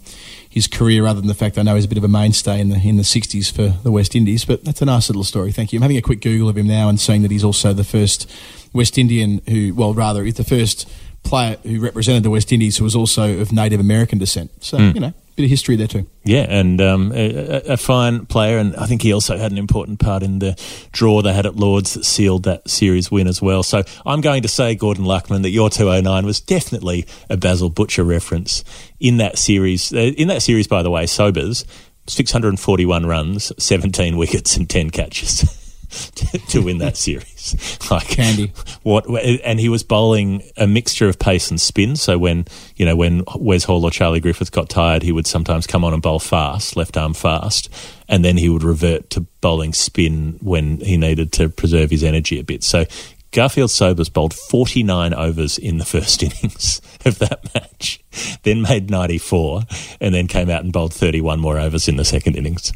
his 0.58 0.68
career, 0.68 1.06
other 1.08 1.22
than 1.22 1.28
the 1.28 1.34
fact 1.34 1.58
I 1.58 1.62
know 1.62 1.76
he's 1.76 1.86
a 1.86 1.88
bit 1.88 1.98
of 1.98 2.04
a 2.04 2.10
mainstay 2.10 2.60
in 2.60 2.70
the 2.70 2.78
in 2.78 2.98
the 2.98 3.04
'60s 3.04 3.52
for 3.52 3.70
the 3.84 3.92
West 3.92 4.16
Indies. 4.16 4.44
But 4.44 4.64
that's 4.64 4.82
a 4.82 4.86
nice 4.86 5.10
little 5.10 5.24
story. 5.24 5.52
Thank 5.52 5.72
you. 5.72 5.78
I'm 5.78 5.84
having 5.84 5.98
a 5.98 6.02
quick 6.02 6.22
Google 6.22 6.50
of 6.50 6.58
him 6.58 6.68
now 6.68 6.90
and 6.90 7.00
seeing 7.00 7.22
that 7.22 7.32
he's 7.32 7.44
also 7.44 7.74
the 7.74 7.84
first 7.84 8.30
West 8.74 8.98
Indian 8.98 9.42
who, 9.48 9.74
well, 9.74 9.94
rather, 9.94 10.24
he's 10.24 10.36
the 10.36 10.44
first 10.44 10.90
player 11.24 11.58
who 11.64 11.80
represented 11.80 12.24
the 12.24 12.30
West 12.30 12.52
Indies 12.52 12.78
who 12.78 12.84
was 12.84 12.96
also 12.96 13.40
of 13.40 13.52
Native 13.52 13.80
American 13.80 14.18
descent. 14.18 14.52
So 14.64 14.78
hmm. 14.78 14.92
you 14.94 15.00
know, 15.00 15.14
bit 15.38 15.44
of 15.44 15.50
history 15.52 15.76
there 15.76 15.88
too. 15.88 16.06
Yeah, 16.24 16.46
and 16.50 16.82
um, 16.82 17.12
a, 17.14 17.74
a 17.74 17.78
fine 17.78 18.26
player, 18.26 18.58
and 18.58 18.76
I 18.76 18.88
think 18.88 19.04
he 19.04 19.14
also 19.14 19.38
had 19.38 19.52
an 19.52 19.58
important 19.58 20.00
part 20.00 20.24
in 20.24 20.40
the 20.40 20.60
draw 20.92 21.22
they 21.22 21.32
had 21.32 21.46
at 21.46 21.56
Lords 21.56 21.94
that 21.94 22.04
sealed 22.04 22.44
that 22.44 22.68
series 22.68 23.12
win 23.12 23.28
as 23.28 23.42
well. 23.42 23.62
So 23.64 23.84
I'm 24.06 24.20
going 24.20 24.42
to 24.42 24.48
say, 24.48 24.76
Gordon 24.76 25.06
Luckman, 25.06 25.44
that 25.44 25.52
your 25.52 25.70
209 25.70 26.26
was 26.26 26.42
definitely 26.42 27.06
a 27.30 27.38
Basil 27.38 27.70
Butcher 27.70 28.04
reference 28.04 28.64
in 29.00 29.18
that 29.18 29.38
series. 29.38 29.94
Uh, 29.94 30.12
in 30.18 30.28
that 30.28 30.42
series, 30.42 30.68
by 30.68 30.82
the 30.82 30.90
way, 30.90 31.06
Sobers, 31.06 31.66
641 32.08 33.06
runs, 33.06 33.52
17 33.64 34.18
wickets, 34.18 34.58
and 34.58 34.68
10 34.68 34.90
catches. 34.90 35.64
to- 36.50 36.62
win 36.62 36.80
that 36.80 36.98
series, 37.08 37.78
like 37.92 38.08
Candy. 38.08 38.52
What 38.84 39.08
and 39.44 39.60
he 39.60 39.70
was 39.70 39.84
bowling 39.84 40.44
a 40.58 40.68
mixture 40.68 41.08
of 41.08 41.20
pace 41.20 41.50
and 41.50 41.60
spin. 41.60 41.96
So 41.96 42.18
when 42.18 42.46
you 42.76 42.86
know 42.86 42.96
when 42.96 43.24
Wes 43.36 43.64
Hall 43.64 43.84
or 43.84 43.92
Charlie 43.92 44.20
Griffith 44.20 44.52
got 44.52 44.70
tired, 44.70 45.04
he 45.04 45.12
would 45.12 45.28
sometimes 45.28 45.68
come 45.68 45.84
on 45.84 45.94
and 45.94 46.02
bowl 46.02 46.20
fast, 46.20 46.76
left 46.76 46.98
arm 46.98 47.14
fast, 47.14 47.70
and 48.08 48.24
then 48.26 48.38
he 48.38 48.50
would 48.50 48.64
revert 48.64 49.10
to 49.12 49.22
bowling 49.42 49.74
spin 49.74 50.38
when 50.42 50.78
he 50.82 50.98
needed 50.98 51.32
to 51.34 51.50
preserve 51.50 51.90
his 51.90 52.04
energy 52.04 52.40
a 52.40 52.44
bit. 52.44 52.64
So 52.64 52.86
Garfield 53.32 53.72
Sobers 53.72 54.10
bowled 54.10 54.34
49 54.34 55.14
overs 55.14 55.58
in 55.58 55.78
the 55.78 55.86
first 55.86 56.24
innings 56.24 56.82
of 57.06 57.20
that 57.20 57.54
match, 57.54 58.00
then 58.44 58.62
made 58.62 58.90
94, 58.90 59.62
and 60.02 60.16
then 60.16 60.28
came 60.28 60.50
out 60.50 60.64
and 60.64 60.72
bowled 60.74 60.94
31 60.94 61.40
more 61.40 61.60
overs 61.60 61.88
in 61.88 61.98
the 61.98 62.06
second 62.06 62.36
innings. 62.36 62.74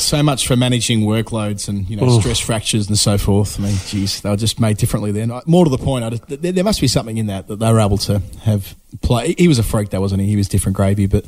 So 0.00 0.22
much 0.22 0.46
for 0.46 0.56
managing 0.56 1.00
workloads 1.00 1.68
and 1.68 1.88
you 1.88 1.96
know 1.96 2.20
stress 2.20 2.38
fractures 2.38 2.88
and 2.88 2.98
so 2.98 3.18
forth. 3.18 3.58
I 3.58 3.64
mean, 3.64 3.76
geez, 3.86 4.20
they 4.22 4.30
were 4.30 4.36
just 4.36 4.60
made 4.60 4.78
differently 4.78 5.12
then. 5.12 5.32
More 5.46 5.64
to 5.64 5.70
the 5.70 5.78
point, 5.78 6.04
I 6.04 6.10
just, 6.10 6.26
there, 6.28 6.52
there 6.52 6.64
must 6.64 6.80
be 6.80 6.88
something 6.88 7.18
in 7.18 7.26
that 7.26 7.48
that 7.48 7.58
they 7.58 7.72
were 7.72 7.80
able 7.80 7.98
to 7.98 8.22
have 8.42 8.74
play. 9.02 9.34
He 9.36 9.48
was 9.48 9.58
a 9.58 9.62
freak, 9.62 9.90
though, 9.90 10.00
wasn't 10.00 10.22
he? 10.22 10.28
He 10.28 10.36
was 10.36 10.48
different 10.48 10.76
gravy, 10.76 11.06
but 11.06 11.26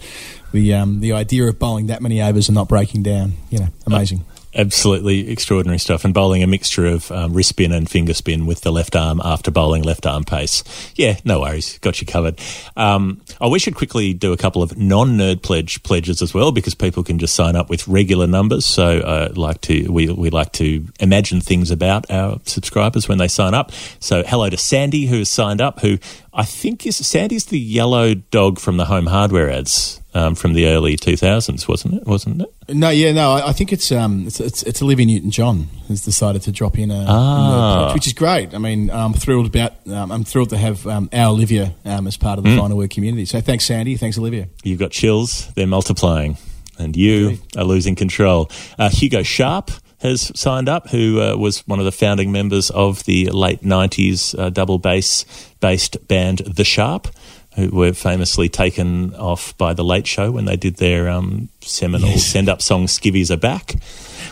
the 0.52 0.74
um, 0.74 1.01
the 1.01 1.12
idea 1.12 1.44
of 1.44 1.59
bowling 1.59 1.86
that 1.89 2.01
many 2.01 2.22
overs 2.22 2.48
and 2.48 2.55
not 2.55 2.68
breaking 2.68 3.02
down, 3.02 3.34
you 3.51 3.59
know, 3.59 3.68
amazing. 3.86 4.24
Absolutely 4.55 5.31
extraordinary 5.31 5.79
stuff. 5.79 6.05
And 6.05 6.12
bowling 6.12 6.43
a 6.43 6.47
mixture 6.47 6.87
of 6.87 7.11
um, 7.11 7.33
wrist 7.33 7.51
spin 7.51 7.73
and 7.73 7.89
finger 7.89 8.15
spin 8.15 8.47
with 8.47 8.62
the 8.62 8.73
left 8.73 8.97
arm 8.97 9.20
after 9.24 9.51
bowling 9.51 9.83
left 9.83 10.07
arm 10.07 10.24
pace. 10.24 10.62
Yeah, 10.97 11.19
no 11.24 11.41
worries. 11.41 11.79
Got 11.79 12.01
you 12.01 12.07
covered. 12.07 12.41
Um, 12.77 13.20
oh, 13.41 13.49
we 13.49 13.59
should 13.59 13.74
quickly 13.74 14.15
do 14.15 14.33
a 14.33 14.37
couple 14.37 14.62
of 14.62 14.77
non 14.77 15.16
nerd 15.16 15.43
pledge 15.43 15.83
pledges 15.83 16.23
as 16.23 16.35
well 16.35 16.53
because 16.53 16.74
people 16.74 17.03
can 17.03 17.19
just 17.19 17.35
sign 17.35 17.57
up 17.57 17.70
with 17.70 17.87
regular 17.89 18.27
numbers. 18.27 18.66
So 18.66 18.99
uh, 18.99 19.33
like 19.35 19.61
to 19.62 19.91
we, 19.91 20.09
we 20.09 20.31
like 20.31 20.53
to 20.53 20.87
imagine 21.01 21.41
things 21.41 21.70
about 21.70 22.11
our 22.11 22.41
subscribers 22.45 23.09
when 23.09 23.19
they 23.19 23.29
sign 23.29 23.55
up. 23.55 23.73
So 24.01 24.23
hello 24.23 24.51
to 24.51 24.57
Sandy 24.57 25.07
who 25.07 25.19
has 25.19 25.29
signed 25.31 25.61
up, 25.61 25.81
who 25.81 25.99
I 26.33 26.45
think 26.45 26.87
is 26.87 26.97
Sandy's 26.97 27.47
the 27.47 27.59
yellow 27.59 28.15
dog 28.15 28.59
from 28.59 28.77
the 28.77 28.87
home 28.87 29.07
hardware 29.07 29.51
ads. 29.51 30.02
Um, 30.14 30.34
from 30.34 30.52
the 30.52 30.66
early 30.66 30.98
2000s, 30.98 31.66
wasn't 31.66 31.94
it? 31.94 32.06
Wasn't 32.06 32.43
it? 32.43 32.55
No, 32.74 32.90
yeah, 32.90 33.12
no, 33.12 33.32
I, 33.32 33.48
I 33.48 33.52
think 33.55 33.72
it's 33.72 33.90
um, 33.90 34.26
it's, 34.26 34.40
it's, 34.40 34.62
it's 34.64 34.82
Olivia 34.82 35.06
Newton-John 35.06 35.68
has 35.89 36.05
decided 36.05 36.43
to 36.43 36.52
drop 36.52 36.78
in 36.78 36.90
a, 36.90 37.06
Ah. 37.09 37.89
in 37.89 37.94
which 37.94 38.06
is 38.06 38.12
great. 38.12 38.52
I 38.55 38.59
mean, 38.59 38.90
I'm 38.90 39.14
thrilled 39.14 39.47
about. 39.47 39.72
Um, 39.89 40.12
I'm 40.12 40.22
thrilled 40.24 40.51
to 40.51 40.59
have 40.59 40.86
um, 40.86 41.09
our 41.14 41.30
Olivia 41.30 41.74
um, 41.86 42.06
as 42.06 42.18
part 42.18 42.36
of 42.39 42.44
the 42.44 42.51
Mm. 42.51 42.59
final 42.59 42.76
word 42.76 42.90
community. 42.90 43.24
So 43.24 43.40
thanks, 43.40 43.64
Sandy. 43.64 43.97
Thanks, 43.97 44.18
Olivia. 44.18 44.48
You've 44.64 44.78
got 44.78 44.90
chills, 44.90 45.51
they're 45.55 45.66
multiplying, 45.66 46.36
and 46.78 46.94
you 46.94 47.39
are 47.56 47.64
losing 47.64 47.94
control. 47.94 48.51
Uh, 48.78 48.90
Hugo 48.90 49.22
Sharp 49.22 49.70
has 50.01 50.30
signed 50.39 50.68
up, 50.68 50.90
who 50.90 51.22
uh, 51.22 51.36
was 51.36 51.60
one 51.66 51.78
of 51.78 51.86
the 51.86 51.93
founding 51.93 52.30
members 52.32 52.68
of 52.70 53.05
the 53.05 53.30
late 53.30 53.62
90s 53.62 54.39
uh, 54.39 54.51
double 54.51 54.78
bass 54.78 55.24
based 55.60 55.97
band 56.09 56.40
The 56.40 56.64
Sharp, 56.64 57.09
who 57.57 57.69
were 57.69 57.93
famously 57.93 58.49
taken 58.49 59.15
off 59.16 59.57
by 59.59 59.74
The 59.74 59.85
Late 59.85 60.07
Show 60.07 60.31
when 60.31 60.47
they 60.47 60.57
did 60.57 60.77
their 60.77 61.09
um, 61.11 61.49
seminal 61.61 62.09
Yes. 62.11 62.24
send 62.27 62.49
up 62.49 62.62
song 62.62 62.87
Skivvies 62.87 63.31
Are 63.31 63.37
Back. 63.37 63.74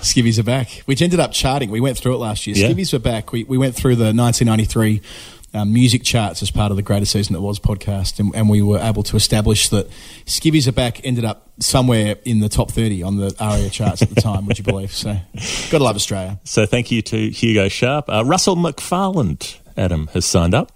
Skivvies 0.01 0.39
are 0.39 0.43
back, 0.45 0.83
which 0.87 1.03
ended 1.03 1.21
up 1.21 1.33
charting. 1.33 1.71
We 1.71 1.81
went 1.81 1.99
through 1.99 2.15
it 2.15 2.19
last 2.19 2.47
year. 2.47 2.57
Yeah. 2.57 2.69
Skivvies 2.69 2.93
were 2.95 2.99
back. 2.99 3.33
We, 3.33 3.45
we 3.45 3.59
went 3.59 3.75
through 3.75 3.97
the 3.97 4.15
1993 4.15 5.03
um, 5.53 5.73
music 5.75 6.03
charts 6.05 6.43
as 6.43 6.51
part 6.51 6.71
of 6.71 6.77
the 6.77 6.83
Greatest 6.83 7.13
Season 7.13 7.35
That 7.35 7.43
Was 7.43 7.59
podcast, 7.59 8.19
and, 8.21 8.35
and 8.35 8.49
we 8.49 8.63
were 8.63 8.79
able 8.79 9.03
to 9.03 9.17
establish 9.17 9.69
that 9.71 9.91
Skivvies 10.25 10.67
are 10.69 10.73
back 10.73 11.05
ended 11.05 11.25
up 11.27 11.49
somewhere 11.59 12.17
in 12.25 12.41
the 12.41 12.49
top 12.49 12.71
30 12.71 13.03
on 13.03 13.17
the 13.19 13.35
ARIA 13.39 13.69
charts 13.69 14.01
at 14.01 14.09
the 14.09 14.21
time, 14.21 14.47
would 14.47 14.57
you 14.59 14.65
believe? 14.65 14.93
So, 14.93 15.19
gotta 15.71 15.85
love 15.85 15.97
Australia. 15.97 16.39
So 16.45 16.65
thank 16.65 16.91
you 16.91 17.03
to 17.03 17.29
Hugo 17.31 17.69
Sharp. 17.69 18.09
Uh, 18.09 18.25
Russell 18.25 18.57
McFarland, 18.57 19.59
Adam, 19.77 20.07
has 20.15 20.25
signed 20.25 20.55
up. 20.55 20.73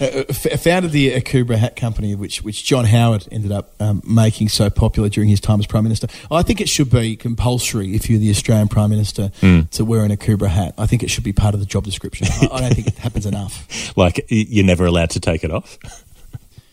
Uh, 0.00 0.24
f- 0.28 0.60
founded 0.62 0.92
the 0.92 1.12
Akubra 1.12 1.56
Hat 1.56 1.74
Company, 1.76 2.14
which 2.14 2.42
which 2.42 2.64
John 2.64 2.84
Howard 2.84 3.26
ended 3.32 3.50
up 3.52 3.72
um, 3.80 4.02
making 4.06 4.48
so 4.48 4.68
popular 4.68 5.08
during 5.08 5.28
his 5.30 5.40
time 5.40 5.58
as 5.60 5.66
Prime 5.66 5.84
Minister. 5.84 6.06
I 6.30 6.42
think 6.42 6.60
it 6.60 6.68
should 6.68 6.90
be 6.90 7.16
compulsory 7.16 7.94
if 7.94 8.10
you're 8.10 8.18
the 8.18 8.30
Australian 8.30 8.68
Prime 8.68 8.90
Minister 8.90 9.30
to 9.40 9.84
wear 9.84 10.04
an 10.04 10.10
Akubra 10.10 10.48
hat. 10.48 10.74
I 10.76 10.86
think 10.86 11.02
it 11.02 11.10
should 11.10 11.24
be 11.24 11.32
part 11.32 11.54
of 11.54 11.60
the 11.60 11.66
job 11.66 11.84
description. 11.84 12.26
I, 12.30 12.48
I 12.52 12.60
don't 12.60 12.74
think 12.74 12.88
it 12.88 12.98
happens 12.98 13.26
enough. 13.26 13.66
Like, 13.96 14.26
you're 14.28 14.64
never 14.66 14.84
allowed 14.84 15.10
to 15.10 15.20
take 15.20 15.42
it 15.42 15.50
off. 15.50 15.78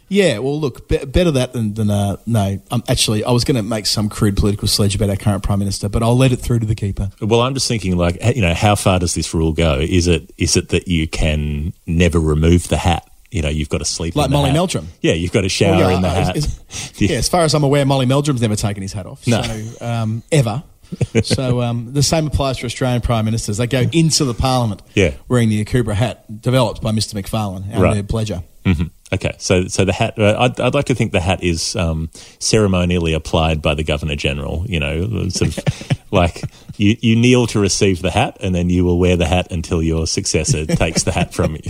Yeah, 0.09 0.39
well, 0.39 0.59
look, 0.59 0.87
be- 0.89 1.03
better 1.05 1.31
that 1.31 1.53
than, 1.53 1.73
than 1.73 1.89
uh, 1.89 2.17
no. 2.27 2.59
Um, 2.69 2.83
actually, 2.87 3.23
I 3.23 3.31
was 3.31 3.43
going 3.45 3.55
to 3.55 3.63
make 3.63 3.87
some 3.87 4.09
crude 4.09 4.37
political 4.37 4.67
sledge 4.67 4.93
about 4.93 5.09
our 5.09 5.15
current 5.15 5.41
Prime 5.41 5.57
Minister, 5.57 5.89
but 5.89 6.03
I'll 6.03 6.17
let 6.17 6.31
it 6.31 6.35
through 6.37 6.59
to 6.59 6.67
the 6.67 6.75
keeper. 6.75 7.09
Well, 7.19 7.41
I'm 7.41 7.55
just 7.55 7.67
thinking, 7.67 7.97
like, 7.97 8.17
you 8.35 8.41
know, 8.43 8.53
how 8.53 8.75
far 8.75 8.99
does 8.99 9.15
this 9.15 9.33
rule 9.33 9.53
go? 9.53 9.79
Is 9.79 10.05
it 10.07 10.31
is 10.37 10.55
it 10.55 10.69
that 10.69 10.87
you 10.87 11.07
can 11.07 11.73
never 11.87 12.19
remove 12.19 12.67
the 12.67 12.77
hat? 12.77 13.09
You 13.34 13.41
know, 13.41 13.49
you've 13.49 13.69
got 13.69 13.80
to 13.80 13.85
sleep 13.85 14.15
Like 14.15 14.30
Molly 14.30 14.49
hat. 14.49 14.53
Meldrum. 14.53 14.88
Yeah, 15.01 15.14
you've 15.14 15.31
got 15.31 15.41
to 15.41 15.49
shower 15.49 15.72
Well, 15.77 15.89
yeah, 15.89 15.95
in 15.97 16.01
the 16.03 16.07
uh, 16.07 16.26
hat. 16.26 16.38
is- 16.38 16.60
Yeah, 17.01 17.18
as 17.18 17.27
far 17.27 17.41
as 17.41 17.53
I'm 17.53 17.64
aware, 17.64 17.85
Molly 17.85 18.05
Meldrum's 18.05 18.41
never 18.41 18.55
taken 18.55 18.81
his 18.84 18.93
hat 18.93 19.05
off. 19.05 19.26
No. 19.27 19.41
So, 19.41 19.85
um, 19.85 20.23
ever. 20.31 20.64
so 21.23 21.61
um, 21.61 21.91
the 21.93 22.03
same 22.03 22.27
applies 22.27 22.60
for 22.60 22.68
Australian 22.68 23.01
Prime 23.01 23.26
Ministers. 23.26 23.57
They 23.57 23.65
go 23.68 23.81
into 23.91 24.26
the 24.26 24.35
Parliament 24.35 24.84
Yeah. 24.93 25.15
wearing 25.27 25.49
the 25.49 25.65
Akubra 25.65 25.95
hat 25.95 26.41
developed 26.41 26.81
by 26.84 26.91
Mr 26.91 27.15
McFarlane, 27.19 27.73
our 27.76 27.81
Right. 27.81 27.97
nerd 27.97 28.07
pleasure. 28.07 28.43
Mhm. 28.64 28.91
Okay, 29.11 29.34
so 29.38 29.68
so 29.68 29.85
the 29.85 29.93
hat. 29.93 30.18
Uh, 30.18 30.35
I'd, 30.39 30.60
I'd 30.60 30.73
like 30.73 30.85
to 30.85 30.95
think 30.95 31.11
the 31.11 31.19
hat 31.19 31.43
is 31.43 31.76
um, 31.76 32.10
ceremonially 32.39 33.14
applied 33.14 33.61
by 33.61 33.73
the 33.76 33.84
Governor 33.84 34.15
General. 34.15 34.65
You 34.68 34.80
know, 34.80 35.30
sort 35.30 35.57
of 35.57 35.64
like 36.11 36.43
you, 36.77 36.95
you 37.01 37.15
kneel 37.15 37.45
to 37.47 37.60
receive 37.60 38.01
the 38.01 38.10
hat, 38.10 38.38
and 38.39 38.55
then 38.55 38.69
you 38.72 38.85
will 38.85 38.97
wear 38.97 39.15
the 39.18 39.27
hat 39.27 39.51
until 39.51 39.84
your 39.84 40.07
successor 40.07 40.65
takes 40.65 41.03
the 41.03 41.11
hat 41.11 41.34
from 41.34 41.55
you. 41.55 41.61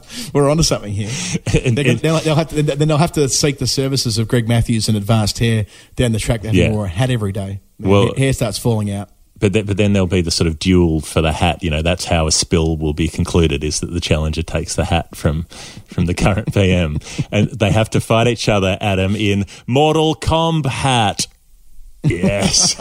We're 0.34 0.50
onto 0.50 0.62
something 0.62 0.92
here. 0.92 1.10
And- 1.64 1.76
they'll, 1.76 2.18
they'll 2.20 2.34
have 2.34 2.48
to, 2.48 2.62
then 2.62 2.88
they'll 2.88 2.96
have 2.98 3.12
to 3.12 3.28
seek 3.28 3.58
the 3.58 3.66
services 3.66 4.18
of 4.18 4.28
Greg 4.28 4.48
Matthews 4.48 4.88
and 4.88 4.96
Advanced 4.96 5.38
Hair 5.38 5.66
down 5.96 6.12
the 6.12 6.18
track. 6.18 6.42
They 6.42 6.48
have 6.48 6.56
Yeah. 6.56 6.84
a 6.84 6.86
hat 6.86 7.10
every 7.10 7.32
day. 7.32 7.60
Well- 7.78 8.14
hair, 8.16 8.32
starts 8.32 8.58
falling 8.58 8.90
out. 8.90 9.10
But, 9.38 9.52
th- 9.52 9.66
but 9.66 9.76
then 9.76 9.92
there'll 9.92 10.06
be 10.06 10.22
the 10.22 10.30
sort 10.30 10.48
of 10.48 10.58
duel 10.58 11.02
for 11.02 11.20
the 11.20 11.30
hat. 11.32 11.62
You 11.62 11.68
know, 11.68 11.82
that's 11.82 12.06
how 12.06 12.26
a 12.26 12.32
spill 12.32 12.78
will 12.78 12.94
be 12.94 13.06
concluded: 13.06 13.62
is 13.62 13.80
that 13.80 13.92
the 13.92 14.00
challenger 14.00 14.42
takes 14.42 14.76
the 14.76 14.86
hat 14.86 15.14
from 15.14 15.42
from 15.84 16.06
the 16.06 16.14
current 16.14 16.54
PM, 16.54 16.96
and 17.30 17.50
they 17.50 17.70
have 17.70 17.90
to 17.90 18.00
fight 18.00 18.28
each 18.28 18.48
other. 18.48 18.78
Adam 18.80 19.14
in 19.14 19.44
Mortal 19.66 20.14
Kombat. 20.14 21.26
Yes. 22.02 22.76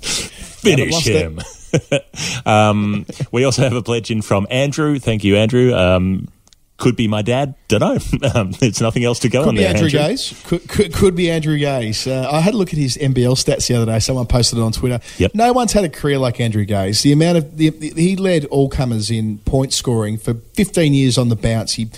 Finish 0.00 1.04
him. 1.04 1.40
um, 2.46 3.06
we 3.32 3.44
also 3.44 3.62
have 3.62 3.72
a 3.72 3.82
pledge 3.82 4.10
in 4.10 4.22
from 4.22 4.46
Andrew. 4.50 4.98
Thank 4.98 5.24
you, 5.24 5.36
Andrew. 5.36 5.74
Um, 5.74 6.28
could 6.76 6.96
be 6.96 7.06
my 7.06 7.22
dad. 7.22 7.54
Don't 7.68 7.80
know. 7.80 7.98
Um, 8.34 8.50
there's 8.52 8.80
nothing 8.80 9.04
else 9.04 9.20
to 9.20 9.28
go 9.28 9.42
Could 9.42 9.50
on 9.50 9.54
be 9.54 9.60
there. 9.62 9.70
Andrew 9.74 9.88
Gaze. 9.90 10.42
Could, 10.46 10.68
could, 10.68 10.92
could 10.92 11.14
be 11.14 11.30
Andrew 11.30 11.56
Gaze. 11.56 12.06
Uh, 12.06 12.28
I 12.30 12.40
had 12.40 12.54
a 12.54 12.56
look 12.56 12.72
at 12.72 12.78
his 12.78 12.96
NBL 12.96 13.34
stats 13.36 13.68
the 13.68 13.74
other 13.76 13.86
day. 13.86 13.98
Someone 14.00 14.26
posted 14.26 14.58
it 14.58 14.62
on 14.62 14.72
Twitter. 14.72 14.98
Yep. 15.18 15.34
No 15.34 15.52
one's 15.52 15.72
had 15.72 15.84
a 15.84 15.88
career 15.88 16.18
like 16.18 16.40
Andrew 16.40 16.64
Gaze. 16.64 17.02
The 17.02 17.12
amount 17.12 17.38
of 17.38 17.56
the, 17.56 17.68
the- 17.70 17.90
he 17.90 18.16
led 18.16 18.46
all 18.46 18.68
comers 18.68 19.10
in 19.10 19.38
point 19.38 19.72
scoring 19.72 20.18
for 20.18 20.34
15 20.54 20.94
years 20.94 21.16
on 21.16 21.28
the 21.28 21.36
bounce. 21.36 21.74
He 21.74 21.90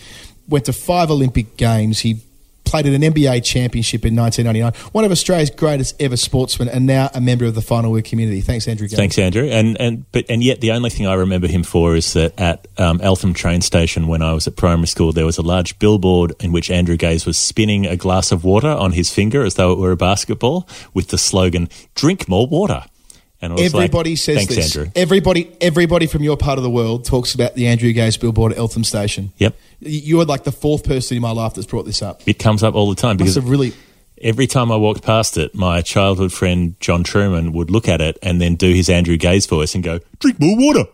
went 0.49 0.67
to 0.67 0.73
five 0.75 1.11
Olympic 1.11 1.57
games. 1.57 2.01
He 2.01 2.21
played 2.67 2.87
in 2.87 3.03
an 3.03 3.15
NBA 3.15 3.45
championship 3.45 4.05
in 4.05 4.15
1999. 4.15 4.91
One 4.93 5.05
of 5.05 5.11
Australia's 5.11 5.51
greatest 5.51 6.01
ever 6.01 6.17
sportsmen, 6.17 6.69
and 6.69 6.87
now 6.87 7.09
a 7.15 7.21
member 7.21 7.45
of 7.45 7.55
the 7.55 7.63
final 7.63 7.93
word 7.93 8.05
community. 8.05 8.41
Thanks, 8.41 8.69
Andrew. 8.69 8.89
Gaze. 8.89 8.97
Thanks, 8.97 9.19
Andrew. 9.19 9.49
And 9.49 9.81
and 9.81 10.11
but 10.13 10.27
and 10.29 10.43
yet 10.43 10.61
the 10.61 10.73
only 10.73 10.91
thing 10.91 11.07
I 11.07 11.15
remember 11.15 11.47
him 11.47 11.63
for 11.63 11.97
is 11.97 12.13
that 12.13 12.39
at 12.39 12.67
um, 12.79 13.01
Eltham 13.01 13.33
train 13.33 13.61
station 13.61 14.07
when 14.09 14.23
I 14.23 14.33
was 14.33 14.47
at 14.47 14.57
primary 14.57 14.89
school, 14.89 15.13
there 15.13 15.27
was 15.27 15.39
a 15.39 15.43
large 15.43 15.79
billboard 15.79 16.33
in 16.41 16.53
which 16.53 16.71
Andrew 16.71 16.97
Gaze 16.97 17.25
was 17.25 17.39
spinning 17.39 17.87
a 17.87 17.97
glass 17.97 18.33
of 18.33 18.45
water 18.45 18.69
on 18.69 18.93
his 18.93 19.11
finger 19.11 19.45
as 19.45 19.55
though 19.55 19.73
it 19.73 19.79
were 19.79 19.93
a 19.93 19.97
basketball 19.97 20.69
with 20.93 21.09
the 21.09 21.19
slogan 21.19 21.69
"Drink 21.95 22.29
more 22.29 22.47
water." 22.47 22.85
And 23.41 23.53
was 23.53 23.75
like, 23.75 23.85
Everybody 23.85 24.17
says 24.17 24.37
Thanks, 24.37 24.55
this. 24.55 24.77
Andrew. 24.77 24.93
Everybody, 24.97 25.55
everybody 25.61 26.07
from 26.07 26.23
your 26.23 26.37
part 26.37 26.59
of 26.59 26.65
the 26.65 26.71
world 26.71 27.05
talks 27.05 27.35
about 27.35 27.55
the 27.55 27.67
Andrew 27.67 27.93
Gaze 27.93 28.17
billboard 28.17 28.53
at 28.53 28.59
Eltham 28.59 28.83
Station. 28.85 29.33
Yep, 29.37 29.57
You're 29.81 30.25
like 30.25 30.45
the 30.45 30.53
fourth 30.53 30.85
person 30.85 31.17
in 31.17 31.23
my 31.23 31.33
life 31.33 31.55
that's 31.55 31.67
brought 31.67 31.85
this 31.85 32.01
up. 32.03 32.23
it 32.27 32.39
comes 32.39 32.63
up 32.63 32.75
all 32.75 32.89
the 32.89 32.95
time 32.97 33.17
because 33.19 33.39
really. 33.39 33.75
every 34.23 34.47
time 34.47 34.73
I 34.73 34.77
walked 34.77 35.03
past 35.03 35.37
it, 35.37 35.55
my 35.55 35.83
childhood 35.83 36.33
friend 36.33 36.77
John 36.81 37.05
Truman 37.05 37.53
would 37.53 37.71
look 37.71 37.89
at 37.89 38.01
it 38.01 38.19
and 38.23 38.41
then 38.41 38.55
do 38.55 38.73
his 38.73 38.89
Andrew 38.89 39.19
Gaze 39.19 39.45
voice 39.47 39.75
and 39.75 39.85
go, 39.85 40.01
"Drink 40.19 40.41
more 40.41 40.57
water." 40.57 40.85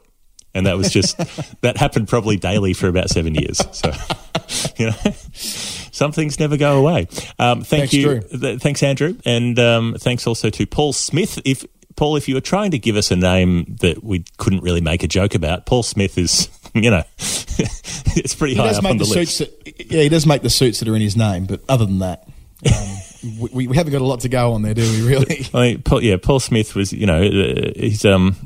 And 0.55 0.67
that 0.67 0.77
was 0.77 0.91
just 0.91 1.17
that 1.63 1.77
happened 1.77 2.09
probably 2.09 2.37
daily 2.37 2.73
for 2.75 2.89
about 2.89 3.09
seven 3.09 3.35
years. 3.35 3.63
So, 3.73 3.91
you 4.77 4.87
know, 4.87 5.13
some 5.33 6.13
things 6.13 6.39
never 6.41 6.57
go 6.57 6.79
away. 6.79 7.07
Um, 7.39 7.63
thank 7.63 7.91
Thanks, 7.91 7.95
you, 7.95 8.21
th- 8.21 8.61
thanks 8.61 8.83
Andrew, 8.83 9.17
and 9.25 9.59
um, 9.59 9.95
thanks 9.99 10.27
also 10.27 10.51
to 10.51 10.67
Paul 10.67 10.93
Smith. 10.93 11.39
If 11.45 11.65
Paul, 11.97 12.17
if 12.17 12.29
you 12.29 12.35
were 12.35 12.41
trying 12.41 12.71
to 12.73 12.79
give 12.79 12.97
us 12.97 13.11
a 13.11 13.17
name 13.17 13.77
that 13.81 14.03
we 14.03 14.25
couldn't 14.39 14.63
really 14.63 14.81
make 14.81 15.03
a 15.03 15.09
joke 15.09 15.35
about, 15.35 15.67
Paul 15.67 15.83
Smith 15.83 16.19
is, 16.19 16.49
you 16.75 16.91
know, 16.91 17.03
it's 17.19 18.35
pretty 18.35 18.55
He 18.55 18.61
high 18.61 18.71
up 18.71 18.85
on 18.85 18.99
the, 18.99 19.05
the 19.05 19.11
list. 19.11 19.39
That, 19.39 19.91
yeah, 19.91 20.03
he 20.03 20.09
does 20.09 20.27
make 20.27 20.43
the 20.43 20.51
suits 20.51 20.81
that 20.81 20.89
are 20.89 20.97
in 20.97 21.03
his 21.03 21.17
name, 21.17 21.47
but 21.47 21.61
other 21.69 21.87
than 21.87 22.01
that, 22.01 22.29
um, 22.67 22.97
we, 23.53 23.67
we 23.67 23.77
haven't 23.77 23.93
got 23.93 24.03
a 24.03 24.07
lot 24.07 24.21
to 24.21 24.29
go 24.29 24.53
on 24.53 24.63
there, 24.63 24.75
do 24.75 24.83
we? 24.83 25.09
Really? 25.09 25.47
I 25.55 25.61
mean, 25.61 25.83
Paul, 25.83 26.03
yeah, 26.03 26.17
Paul 26.21 26.41
Smith 26.41 26.75
was, 26.75 26.93
you 26.93 27.07
know, 27.07 27.23
uh, 27.23 27.73
he's 27.77 28.05
um, 28.05 28.37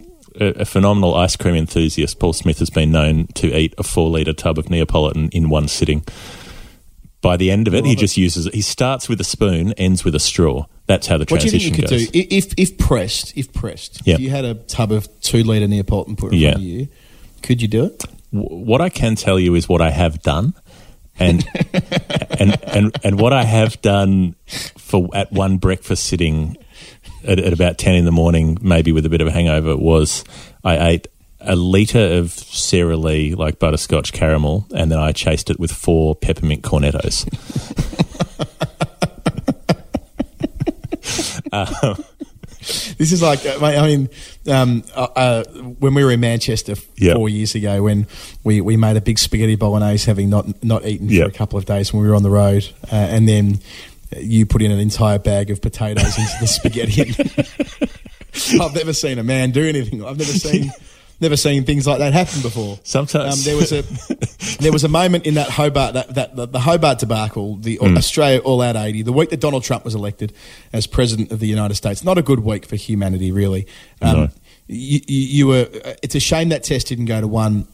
a, 0.41 0.47
a 0.61 0.65
phenomenal 0.65 1.15
ice 1.15 1.37
cream 1.37 1.55
enthusiast. 1.55 2.19
Paul 2.19 2.33
Smith 2.33 2.59
has 2.59 2.71
been 2.71 2.91
known 2.93 3.27
to 3.35 3.57
eat 3.57 3.75
a 3.79 3.83
four 3.83 4.11
litre 4.11 4.33
tub 4.33 4.59
of 4.59 4.71
Neapolitan 4.71 5.29
in 5.31 5.49
one 5.49 5.69
sitting. 5.69 6.05
By 7.23 7.37
the 7.37 7.51
end 7.51 7.67
of 7.67 7.75
it, 7.75 7.85
he 7.85 7.93
it. 7.93 7.99
just 7.99 8.17
uses. 8.17 8.47
He 8.53 8.61
starts 8.61 9.09
with 9.09 9.21
a 9.21 9.25
spoon, 9.25 9.73
ends 9.75 10.05
with 10.05 10.15
a 10.15 10.21
straw. 10.21 10.67
That's 10.87 11.07
how 11.09 11.19
the 11.19 11.27
What 11.29 11.41
do 11.41 11.47
you 11.47 11.51
think 11.51 11.63
transition 11.63 11.75
you 11.75 11.83
could 11.83 11.91
goes. 11.91 12.09
do 12.11 12.37
if, 12.37 12.55
if 12.57 12.79
pressed? 12.79 13.37
If 13.37 13.53
pressed, 13.53 14.03
Yeah. 14.05 14.15
if 14.15 14.21
you 14.21 14.31
had 14.31 14.45
a 14.45 14.55
tub 14.55 14.93
of 14.93 15.09
two 15.21 15.43
liter 15.43 15.67
Neapolitan 15.67 16.15
put 16.17 16.33
in 16.33 16.39
Yeah. 16.39 16.51
front 16.53 16.63
of 16.65 16.69
you, 16.71 16.89
could 17.43 17.61
you 17.61 17.69
do 17.69 17.85
it? 17.87 18.05
W- 18.33 18.65
what 18.65 18.81
I 18.81 18.89
can 18.89 19.15
tell 19.17 19.39
you 19.41 19.55
is 19.57 19.69
what 19.69 19.81
I 19.83 19.91
have 19.91 20.23
done, 20.23 20.55
and 21.19 21.45
and 22.39 22.57
and 22.65 22.97
and 23.03 23.21
what 23.21 23.33
I 23.33 23.43
have 23.45 23.81
done 23.83 24.37
for 24.77 25.09
at 25.15 25.33
one 25.33 25.57
breakfast 25.59 26.05
sitting 26.07 26.57
at, 27.25 27.39
at 27.41 27.53
about 27.53 27.79
ten 27.79 27.95
in 27.97 28.05
the 28.05 28.13
morning, 28.13 28.57
maybe 28.61 28.93
with 28.93 29.05
a 29.07 29.09
bit 29.09 29.21
of 29.21 29.27
a 29.27 29.33
hangover, 29.33 29.77
was 29.77 30.23
I 30.63 30.89
ate 30.91 31.09
a 31.41 31.57
liter 31.57 32.19
of 32.19 32.31
Sara 32.33 32.97
Lee 32.97 33.35
like 33.35 33.59
butterscotch 33.59 34.13
caramel, 34.13 34.67
and 34.75 34.91
then 34.91 34.99
I 34.99 35.13
chased 35.13 35.51
it 35.51 35.59
with 35.61 35.71
four 35.73 36.15
peppermint 36.15 36.63
cornettos. 41.51 42.05
This 42.99 43.13
is 43.13 43.23
like, 43.23 43.47
uh, 43.47 43.65
I 43.65 43.87
mean, 43.87 44.09
um, 44.49 44.83
uh, 44.95 45.07
uh, 45.15 45.45
when 45.79 45.95
we 45.95 46.03
were 46.03 46.11
in 46.11 46.19
Manchester 46.21 46.75
Yeah. 46.97 47.15
four 47.15 47.29
years 47.29 47.55
ago, 47.55 47.83
when 47.83 48.07
we, 48.43 48.61
we 48.61 48.77
made 48.77 48.97
a 48.97 49.01
big 49.01 49.19
spaghetti 49.21 49.55
bolognese, 49.57 50.07
having 50.07 50.29
not 50.31 50.65
not 50.65 50.85
eaten 50.85 51.09
Yeah. 51.09 51.25
for 51.25 51.29
a 51.29 51.33
couple 51.33 51.59
of 51.59 51.65
days 51.67 51.93
when 51.93 52.03
we 52.03 52.09
were 52.09 52.15
on 52.17 52.23
the 52.25 52.31
road, 52.31 52.69
uh, 52.91 52.97
and 52.97 53.29
then 53.29 53.61
you 54.19 54.47
put 54.47 54.63
in 54.63 54.71
an 54.73 54.81
entire 54.81 55.19
bag 55.21 55.51
of 55.51 55.61
potatoes 55.61 56.19
into 56.19 56.33
the 56.41 56.47
spaghetti. 56.47 57.15
I've 58.61 58.75
never 58.75 58.93
seen 58.93 59.19
a 59.19 59.25
man 59.25 59.51
do 59.53 59.63
anything. 59.67 60.05
I've 60.05 60.19
never 60.19 60.31
seen. 60.33 60.71
Never 61.19 61.37
seen 61.37 61.65
things 61.65 61.87
like 61.87 61.99
that 62.01 62.13
happen 62.13 62.43
before. 62.43 62.79
Sometimes- 62.83 63.39
um, 63.39 63.45
there 63.45 63.57
was 63.57 63.73
a 63.73 63.83
there 64.61 64.71
was 64.73 64.85
a 64.85 64.89
moment 64.89 65.27
in 65.27 65.35
that 65.35 65.49
Hobart 65.49 65.95
that, 65.95 66.15
that 66.15 66.37
the, 66.37 66.47
the 66.47 66.61
Hobart 66.61 66.99
debacle, 66.99 67.57
the 67.57 67.77
Hmm. 67.77 67.97
Australia 67.97 68.41
All 68.41 68.61
Out 68.61 68.77
eighty, 68.77 69.01
the 69.03 69.13
week 69.13 69.31
that 69.31 69.41
Donald 69.41 69.65
Trump 69.65 69.85
was 69.85 69.95
elected 69.95 70.33
as 70.73 70.87
president 70.87 71.33
of 71.33 71.41
the 71.41 71.47
United 71.47 71.75
States. 71.77 72.05
Not 72.05 72.19
a 72.19 72.23
good 72.23 72.41
week 72.41 72.67
for 72.67 72.77
humanity, 72.77 73.33
really. 73.33 73.67
Um, 74.03 74.17
No. 74.17 74.29
you, 74.67 75.01
you, 75.07 75.21
you 75.21 75.47
were. 75.47 75.69
It's 76.03 76.15
a 76.15 76.21
shame 76.21 76.51
that 76.51 76.65
test 76.65 76.89
didn't 76.89 77.07
go 77.07 77.21
to 77.21 77.27
one. 77.29 77.67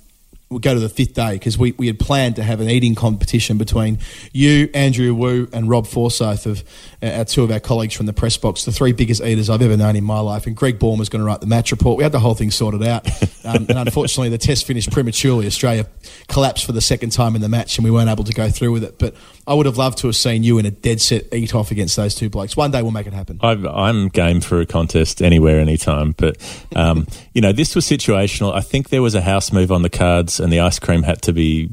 We'll 0.52 0.60
go 0.60 0.74
to 0.74 0.80
the 0.80 0.88
fifth 0.88 1.14
day 1.14 1.32
because 1.32 1.56
we, 1.56 1.72
we 1.72 1.86
had 1.86 1.98
planned 1.98 2.36
to 2.36 2.42
have 2.42 2.60
an 2.60 2.68
eating 2.68 2.94
competition 2.94 3.56
between 3.58 3.98
you, 4.32 4.68
Andrew 4.74 5.14
Wu, 5.14 5.48
and 5.52 5.68
Rob 5.68 5.86
Forsaith 5.86 6.46
of 6.46 6.62
uh, 7.02 7.06
our 7.06 7.24
two 7.24 7.42
of 7.42 7.50
our 7.50 7.60
colleagues 7.60 7.94
from 7.94 8.06
the 8.06 8.12
press 8.12 8.36
box, 8.36 8.64
the 8.64 8.72
three 8.72 8.92
biggest 8.92 9.22
eaters 9.22 9.48
I've 9.48 9.62
ever 9.62 9.76
known 9.76 9.96
in 9.96 10.04
my 10.04 10.20
life. 10.20 10.46
And 10.46 10.54
Greg 10.54 10.78
Baum 10.78 10.98
was 10.98 11.08
going 11.08 11.20
to 11.20 11.26
write 11.26 11.40
the 11.40 11.46
match 11.46 11.70
report. 11.72 11.96
We 11.96 12.02
had 12.02 12.12
the 12.12 12.20
whole 12.20 12.34
thing 12.34 12.50
sorted 12.50 12.82
out, 12.82 13.06
um, 13.44 13.66
and 13.68 13.78
unfortunately, 13.78 14.28
the 14.28 14.38
test 14.38 14.66
finished 14.66 14.90
prematurely. 14.92 15.46
Australia 15.46 15.86
collapsed 16.28 16.66
for 16.66 16.72
the 16.72 16.80
second 16.80 17.10
time 17.10 17.34
in 17.34 17.40
the 17.40 17.48
match, 17.48 17.78
and 17.78 17.84
we 17.84 17.90
weren't 17.90 18.10
able 18.10 18.24
to 18.24 18.34
go 18.34 18.50
through 18.50 18.72
with 18.72 18.84
it. 18.84 18.98
But 18.98 19.14
I 19.46 19.54
would 19.54 19.66
have 19.66 19.76
loved 19.76 19.98
to 19.98 20.06
have 20.06 20.14
seen 20.14 20.44
you 20.44 20.58
in 20.58 20.66
a 20.66 20.70
dead 20.70 21.00
set 21.00 21.32
eat 21.32 21.54
off 21.54 21.70
against 21.72 21.96
those 21.96 22.14
two 22.14 22.30
blokes. 22.30 22.56
One 22.56 22.70
day 22.70 22.80
we'll 22.80 22.92
make 22.92 23.08
it 23.08 23.12
happen. 23.12 23.40
I've, 23.42 23.66
I'm 23.66 24.08
game 24.08 24.40
for 24.40 24.60
a 24.60 24.66
contest 24.66 25.20
anywhere, 25.20 25.58
anytime. 25.58 26.12
But 26.12 26.36
um, 26.76 27.06
you 27.32 27.40
know, 27.40 27.52
this 27.52 27.74
was 27.74 27.84
situational. 27.84 28.54
I 28.54 28.60
think 28.60 28.90
there 28.90 29.02
was 29.02 29.14
a 29.14 29.20
house 29.20 29.52
move 29.52 29.72
on 29.72 29.82
the 29.82 29.90
cards, 29.90 30.38
and 30.38 30.52
the 30.52 30.60
ice 30.60 30.78
cream 30.78 31.02
had 31.02 31.22
to 31.22 31.32
be 31.32 31.68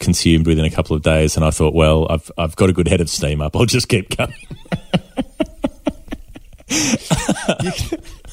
consumed 0.00 0.46
within 0.46 0.64
a 0.64 0.70
couple 0.70 0.94
of 0.94 1.02
days. 1.02 1.36
And 1.36 1.44
I 1.44 1.50
thought, 1.50 1.74
well, 1.74 2.06
I've 2.10 2.30
I've 2.36 2.56
got 2.56 2.68
a 2.68 2.72
good 2.72 2.88
head 2.88 3.00
of 3.00 3.08
steam 3.08 3.40
up. 3.40 3.56
I'll 3.56 3.64
just 3.66 3.88
keep 3.88 4.14
going. 4.16 4.34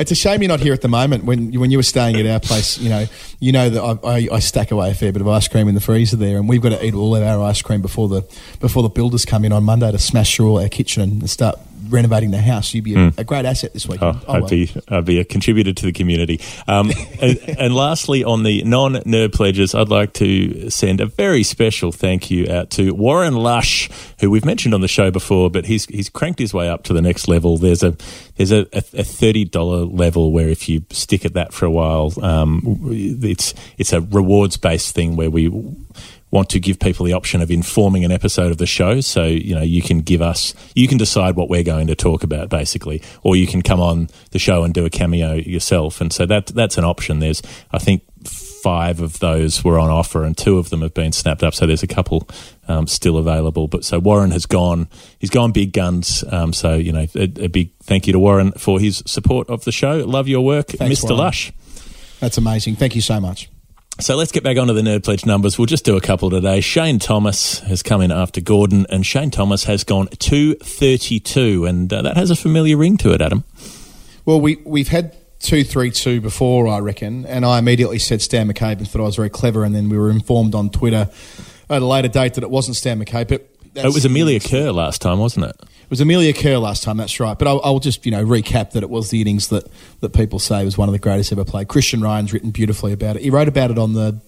It's 0.00 0.10
a 0.10 0.14
shame 0.14 0.40
you're 0.40 0.48
not 0.48 0.60
here 0.60 0.72
at 0.72 0.80
the 0.80 0.88
moment. 0.88 1.24
When 1.24 1.52
when 1.60 1.70
you 1.70 1.76
were 1.76 1.82
staying 1.82 2.16
at 2.16 2.24
our 2.24 2.40
place, 2.40 2.78
you 2.78 2.88
know, 2.88 3.04
you 3.38 3.52
know 3.52 3.68
that 3.68 3.82
I, 3.82 4.08
I, 4.08 4.28
I 4.32 4.38
stack 4.38 4.70
away 4.70 4.90
a 4.90 4.94
fair 4.94 5.12
bit 5.12 5.20
of 5.20 5.28
ice 5.28 5.46
cream 5.46 5.68
in 5.68 5.74
the 5.74 5.80
freezer 5.80 6.16
there, 6.16 6.38
and 6.38 6.48
we've 6.48 6.62
got 6.62 6.70
to 6.70 6.82
eat 6.82 6.94
all 6.94 7.14
of 7.14 7.22
our 7.22 7.42
ice 7.44 7.60
cream 7.60 7.82
before 7.82 8.08
the 8.08 8.22
before 8.60 8.82
the 8.82 8.88
builders 8.88 9.26
come 9.26 9.44
in 9.44 9.52
on 9.52 9.62
Monday 9.62 9.92
to 9.92 9.98
smash 9.98 10.34
through 10.34 10.48
all 10.48 10.58
our 10.58 10.70
kitchen 10.70 11.02
and 11.02 11.28
start 11.28 11.58
renovating 11.90 12.30
the 12.30 12.40
house. 12.40 12.72
You'd 12.74 12.84
be 12.84 12.94
a, 12.94 13.12
a 13.18 13.24
great 13.24 13.44
asset 13.44 13.72
this 13.72 13.86
weekend. 13.86 14.16
Hmm. 14.16 14.30
Oh, 14.30 14.34
I'd 14.34 14.40
well. 14.40 14.50
be 14.50 14.70
I'd 14.88 15.04
be 15.04 15.20
a 15.20 15.24
contributor 15.24 15.72
to 15.72 15.86
the 15.86 15.92
community. 15.92 16.40
Um, 16.66 16.90
and, 17.20 17.38
and 17.48 17.74
lastly, 17.74 18.24
on 18.24 18.42
the 18.42 18.62
non 18.64 18.94
nerd 18.94 19.32
pledges, 19.32 19.74
I'd 19.74 19.88
like 19.88 20.12
to 20.14 20.70
send 20.70 21.00
a 21.00 21.06
very 21.06 21.42
special 21.42 21.92
thank 21.92 22.30
you 22.30 22.50
out 22.50 22.70
to 22.70 22.92
Warren 22.92 23.34
Lush, 23.34 23.90
who 24.20 24.30
we've 24.30 24.44
mentioned 24.44 24.74
on 24.74 24.80
the 24.80 24.88
show 24.88 25.10
before, 25.10 25.50
but 25.50 25.66
he's 25.66 25.86
he's 25.86 26.08
cranked 26.08 26.38
his 26.38 26.54
way 26.54 26.68
up 26.68 26.84
to 26.84 26.92
the 26.92 27.02
next 27.02 27.28
level. 27.28 27.58
There's 27.58 27.82
a 27.82 27.96
there's 28.36 28.52
a, 28.52 28.66
a, 28.72 28.82
a 28.94 29.04
thirty 29.04 29.44
dollar 29.44 29.84
level 29.84 30.32
where 30.32 30.48
if 30.48 30.68
you 30.68 30.82
stick 30.90 31.24
at 31.24 31.34
that 31.34 31.52
for 31.52 31.66
a 31.66 31.70
while, 31.70 32.12
um, 32.22 32.80
it's 32.90 33.54
it's 33.78 33.92
a 33.92 34.00
rewards 34.00 34.56
based 34.56 34.94
thing 34.94 35.16
where 35.16 35.30
we 35.30 35.48
want 36.30 36.48
to 36.50 36.60
give 36.60 36.78
people 36.78 37.04
the 37.04 37.12
option 37.12 37.40
of 37.40 37.50
informing 37.50 38.04
an 38.04 38.12
episode 38.12 38.52
of 38.52 38.58
the 38.58 38.66
show. 38.66 39.00
So, 39.00 39.24
you 39.24 39.54
know, 39.54 39.62
you 39.62 39.82
can 39.82 40.00
give 40.00 40.22
us, 40.22 40.54
you 40.74 40.86
can 40.86 40.98
decide 40.98 41.36
what 41.36 41.48
we're 41.48 41.64
going 41.64 41.88
to 41.88 41.96
talk 41.96 42.22
about 42.22 42.48
basically, 42.48 43.02
or 43.22 43.36
you 43.36 43.46
can 43.46 43.62
come 43.62 43.80
on 43.80 44.08
the 44.30 44.38
show 44.38 44.62
and 44.62 44.72
do 44.72 44.84
a 44.84 44.90
cameo 44.90 45.34
yourself. 45.34 46.00
And 46.00 46.12
so 46.12 46.26
that, 46.26 46.46
that's 46.48 46.78
an 46.78 46.84
option. 46.84 47.18
There's, 47.18 47.42
I 47.72 47.78
think, 47.78 48.02
five 48.28 49.00
of 49.00 49.18
those 49.20 49.64
were 49.64 49.78
on 49.78 49.88
offer 49.88 50.24
and 50.24 50.36
two 50.36 50.58
of 50.58 50.70
them 50.70 50.82
have 50.82 50.92
been 50.92 51.12
snapped 51.12 51.42
up. 51.42 51.54
So 51.54 51.66
there's 51.66 51.82
a 51.82 51.86
couple 51.86 52.28
um, 52.68 52.86
still 52.86 53.16
available. 53.16 53.68
But 53.68 53.84
so 53.84 53.98
Warren 53.98 54.30
has 54.32 54.46
gone, 54.46 54.88
he's 55.18 55.30
gone 55.30 55.52
big 55.52 55.72
guns. 55.72 56.22
Um, 56.30 56.52
so, 56.52 56.74
you 56.74 56.92
know, 56.92 57.06
a, 57.14 57.22
a 57.22 57.48
big 57.48 57.72
thank 57.82 58.06
you 58.06 58.12
to 58.12 58.18
Warren 58.18 58.52
for 58.52 58.78
his 58.78 59.02
support 59.06 59.48
of 59.48 59.64
the 59.64 59.72
show. 59.72 60.04
Love 60.06 60.28
your 60.28 60.44
work, 60.44 60.68
Thanks, 60.68 61.00
Mr. 61.00 61.10
Warren. 61.10 61.18
Lush. 61.18 61.52
That's 62.20 62.36
amazing. 62.36 62.76
Thank 62.76 62.94
you 62.94 63.00
so 63.00 63.18
much. 63.18 63.48
So 64.00 64.16
let's 64.16 64.32
get 64.32 64.42
back 64.42 64.56
onto 64.56 64.72
the 64.72 64.80
Nerd 64.80 65.04
Pledge 65.04 65.26
numbers. 65.26 65.58
We'll 65.58 65.66
just 65.66 65.84
do 65.84 65.94
a 65.94 66.00
couple 66.00 66.30
today. 66.30 66.62
Shane 66.62 66.98
Thomas 66.98 67.58
has 67.60 67.82
come 67.82 68.00
in 68.00 68.10
after 68.10 68.40
Gordon, 68.40 68.86
and 68.88 69.04
Shane 69.04 69.30
Thomas 69.30 69.64
has 69.64 69.84
gone 69.84 70.08
232, 70.18 71.66
and 71.66 71.92
uh, 71.92 72.00
that 72.00 72.16
has 72.16 72.30
a 72.30 72.36
familiar 72.36 72.78
ring 72.78 72.96
to 72.96 73.12
it, 73.12 73.20
Adam. 73.20 73.44
Well, 74.24 74.40
we 74.40 74.56
we've 74.64 74.88
had 74.88 75.14
two 75.38 75.64
three 75.64 75.90
two 75.90 76.22
before, 76.22 76.66
I 76.66 76.78
reckon, 76.78 77.26
and 77.26 77.44
I 77.44 77.58
immediately 77.58 77.98
said 77.98 78.22
Stan 78.22 78.50
McCabe 78.50 78.78
and 78.78 78.88
thought 78.88 79.02
I 79.02 79.04
was 79.04 79.16
very 79.16 79.30
clever, 79.30 79.64
and 79.64 79.74
then 79.74 79.90
we 79.90 79.98
were 79.98 80.10
informed 80.10 80.54
on 80.54 80.70
Twitter 80.70 81.10
at 81.68 81.82
a 81.82 81.86
later 81.86 82.08
date 82.08 82.34
that 82.34 82.42
it 82.42 82.50
wasn't 82.50 82.76
Stan 82.76 83.04
McCabe, 83.04 83.28
but. 83.28 83.49
It 83.74 83.94
was 83.94 84.04
Amelia 84.04 84.40
Kerr 84.40 84.72
last 84.72 85.00
time, 85.00 85.18
wasn't 85.18 85.46
it? 85.46 85.56
It 85.60 85.90
was 85.90 86.00
Amelia 86.00 86.32
Kerr 86.32 86.58
last 86.58 86.82
time, 86.82 86.96
that's 86.96 87.18
right. 87.18 87.38
But 87.38 87.48
I'll, 87.48 87.60
I'll 87.64 87.80
just 87.80 88.04
you 88.06 88.12
know 88.12 88.24
recap 88.24 88.72
that 88.72 88.82
it 88.82 88.90
was 88.90 89.10
the 89.10 89.20
innings 89.20 89.48
that, 89.48 89.68
that 90.00 90.12
people 90.12 90.38
say 90.38 90.64
was 90.64 90.78
one 90.78 90.88
of 90.88 90.92
the 90.92 90.98
greatest 90.98 91.32
ever 91.32 91.44
played. 91.44 91.68
Christian 91.68 92.00
Ryan's 92.00 92.32
written 92.32 92.50
beautifully 92.50 92.92
about 92.92 93.16
it. 93.16 93.22
He 93.22 93.30
wrote 93.30 93.48
about 93.48 93.70
it 93.70 93.78
on 93.78 93.94
the. 93.94 94.20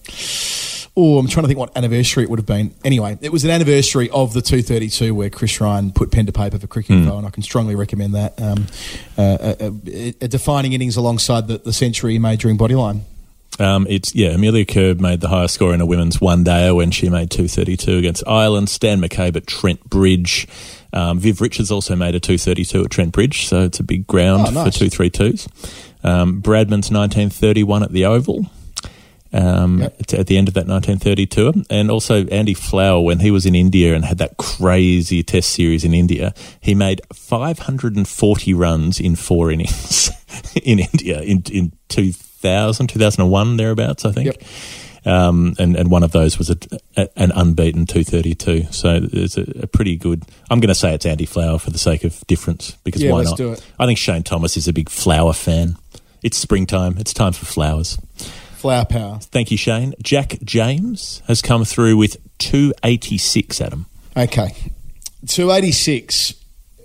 Oh, 0.94 1.19
I'm 1.19 1.27
trying 1.27 1.44
to 1.44 1.48
think 1.48 1.59
what 1.59 1.74
anniversary 1.74 2.24
it 2.24 2.28
would 2.28 2.39
have 2.39 2.47
been. 2.47 2.74
Anyway, 2.85 3.16
it 3.23 3.32
was 3.32 3.44
an 3.44 3.51
anniversary 3.51 4.10
of 4.10 4.35
the 4.35 4.43
232 4.43 5.14
where 5.14 5.31
Chris 5.31 5.59
Ryan 5.59 5.90
put 5.90 6.10
pen 6.12 6.27
to 6.27 6.32
paper 6.32 6.59
for 6.59 6.66
Cricinfo, 6.66 7.16
and 7.16 7.27
I 7.27 7.31
can 7.31 7.43
strongly 7.43 7.74
recommend 7.74 8.14
that. 8.14 8.39
Um, 8.43 8.66
uh, 9.16 9.55
a, 9.59 9.73
a, 9.86 10.14
a 10.20 10.28
defining 10.28 10.74
innings 10.74 10.97
alongside 10.97 11.48
the, 11.48 11.56
the 11.56 11.73
century 11.73 12.12
he 12.12 12.19
made 12.19 12.40
during 12.40 12.59
Bodyline. 12.59 13.02
Um, 13.63 13.87
it's 13.89 14.15
yeah. 14.15 14.31
Amelia 14.31 14.65
Kerr 14.65 14.95
made 14.95 15.21
the 15.21 15.29
highest 15.29 15.55
score 15.55 15.73
in 15.73 15.81
a 15.81 15.87
women's 15.87 16.21
one 16.21 16.45
dayer 16.45 16.75
when 16.75 16.91
she 16.91 17.09
made 17.09 17.31
two 17.31 17.47
thirty 17.49 17.77
two 17.77 17.97
against 17.99 18.25
Ireland. 18.27 18.69
Stan 18.69 19.01
McCabe 19.01 19.37
at 19.37 19.47
Trent 19.47 19.89
Bridge. 19.89 20.49
Um, 20.93 21.19
Viv 21.19 21.41
Richards 21.41 21.71
also 21.71 21.95
made 21.97 22.15
a 22.15 22.21
two 22.21 22.39
thirty 22.39 22.65
two 22.65 22.83
at 22.85 22.91
Trent 22.91 23.13
Bridge, 23.13 23.47
so 23.47 23.63
it's 23.63 23.79
a 23.81 23.85
big 23.85 24.07
ground 24.07 24.45
Oh, 24.49 24.51
nice. 24.51 24.73
for 24.75 24.79
two 24.81 24.91
three 24.91 25.11
twos. 25.11 25.47
Um, 26.03 26.43
Bradman's 26.43 26.91
nineteen 26.91 27.31
thirty 27.31 27.63
one 27.63 27.83
at 27.83 27.93
the 27.93 28.05
Oval. 28.05 28.47
Um, 29.35 29.81
Yep. 29.81 30.13
at- 30.13 30.27
the 30.27 30.37
end 30.37 30.49
of 30.49 30.53
that 30.55 30.67
1930 30.67 31.25
tour, 31.25 31.53
and 31.71 31.91
also 31.91 32.27
Andy 32.27 32.53
Flower 32.53 33.01
when 33.01 33.21
he 33.21 33.31
was 33.31 33.47
in 33.47 33.55
India 33.55 33.95
and 33.95 34.05
had 34.05 34.19
that 34.19 34.37
crazy 34.37 35.23
Test 35.23 35.49
series 35.53 35.85
in 35.85 35.95
India, 35.95 36.35
he 36.61 36.75
made 36.75 37.01
540 37.15 38.53
runs 38.53 39.01
in 39.01 39.17
four 39.17 39.51
innings 39.51 40.11
in 40.63 40.81
India 40.81 41.23
in 41.23 41.43
in 41.51 41.73
2000, 42.43 42.89
2001 42.89 43.56
thereabouts, 43.56 44.05
I 44.05 44.12
think. 44.12 44.27
Yep. 44.27 44.43
Um, 45.05 45.55
and, 45.59 45.74
and 45.77 45.90
one 45.90 46.02
of 46.05 46.12
those 46.12 46.39
was 46.39 46.51
a, 46.51 46.56
a, 46.97 47.09
an 47.16 47.32
unbeaten 47.32 47.86
232. 47.86 48.73
So 48.73 49.01
it's 49.12 49.36
a, 49.36 49.43
a 49.62 49.66
pretty 49.66 49.97
good. 49.97 50.23
I'm 50.51 50.60
going 50.60 50.69
to 50.69 50.74
say 50.77 50.94
it's 50.94 51.06
Andy 51.06 51.27
Flower 51.27 51.59
for 51.59 51.70
the 51.70 51.78
sake 51.78 52.05
of 52.05 52.24
difference 52.28 52.73
because 52.85 53.02
Yeah, 53.02 53.10
why 53.12 53.19
let's 53.19 53.31
not? 53.31 53.36
do 53.36 53.52
it. 53.52 53.66
I 53.81 53.86
think 53.86 53.98
Shane 53.98 54.23
Thomas 54.23 54.56
is 54.56 54.69
a 54.69 54.73
big 54.73 54.89
flower 54.89 55.32
fan. 55.32 55.77
It's 56.23 56.36
springtime. 56.36 56.98
It's 56.98 57.12
time 57.12 57.32
for 57.32 57.47
flowers. 57.47 57.98
Flower 58.55 58.85
power. 58.85 59.19
Thank 59.20 59.51
you, 59.51 59.56
Shane. 59.56 59.93
Jack 60.01 60.39
James 60.44 61.20
has 61.27 61.43
come 61.43 61.64
through 61.64 61.97
with 61.97 62.16
286, 62.39 63.60
Adam. 63.60 63.86
Okay. 64.16 64.55
286. 65.27 66.35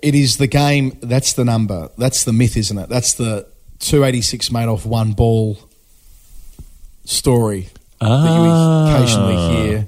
It 0.02 0.16
is 0.16 0.38
the 0.38 0.48
game. 0.48 0.98
That's 1.02 1.34
the 1.34 1.46
number. 1.46 1.90
That's 2.00 2.24
the 2.24 2.34
myth, 2.34 2.58
isn't 2.58 2.78
it? 2.80 2.90
That's 2.90 3.14
the 3.14 3.48
286 3.80 4.52
made 4.52 4.68
off 4.68 4.86
one 4.86 5.14
ball 5.14 5.58
story 7.06 7.70
that 8.00 8.08
Ah. 8.10 8.90
you 8.90 8.96
occasionally 8.96 9.56
hear. 9.68 9.88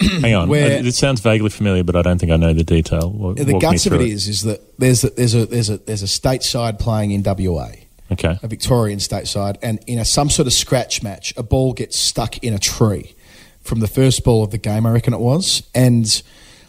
Hang 0.20 0.34
on. 0.34 0.48
Where- 0.48 0.78
Uh, 0.78 0.84
it 0.84 0.94
sounds 0.94 1.20
vaguely 1.20 1.50
familiar, 1.50 1.82
but 1.84 1.96
I 1.96 2.02
don't 2.02 2.18
think 2.18 2.32
I 2.32 2.36
know 2.36 2.52
the 2.52 2.64
detail. 2.64 3.10
Wa- 3.10 3.34
the 3.34 3.58
guts 3.58 3.86
of 3.86 3.92
through 3.92 4.02
it 4.02 4.10
is 4.12 4.28
is 4.28 4.42
that 4.42 4.60
there's 4.78 5.04
a, 5.04 5.10
there's 5.10 5.34
a 5.34 5.46
there's 5.46 5.70
a 5.70 5.78
there's 5.78 6.02
a 6.02 6.06
stateside 6.06 6.78
playing 6.78 7.10
in 7.10 7.22
WA, 7.24 7.70
Okay. 8.12 8.38
a 8.42 8.48
Victorian 8.48 8.98
stateside, 9.00 9.56
and 9.62 9.80
in 9.86 9.98
a 9.98 10.04
some 10.04 10.30
sort 10.30 10.46
of 10.46 10.52
scratch 10.52 11.02
match, 11.02 11.34
a 11.36 11.42
ball 11.42 11.72
gets 11.72 11.98
stuck 11.98 12.38
in 12.38 12.54
a 12.54 12.58
tree 12.58 13.14
from 13.60 13.80
the 13.80 13.88
first 13.88 14.22
ball 14.24 14.42
of 14.44 14.50
the 14.50 14.58
game, 14.58 14.86
I 14.86 14.90
reckon 14.92 15.12
it 15.14 15.20
was, 15.20 15.62
and 15.74 16.22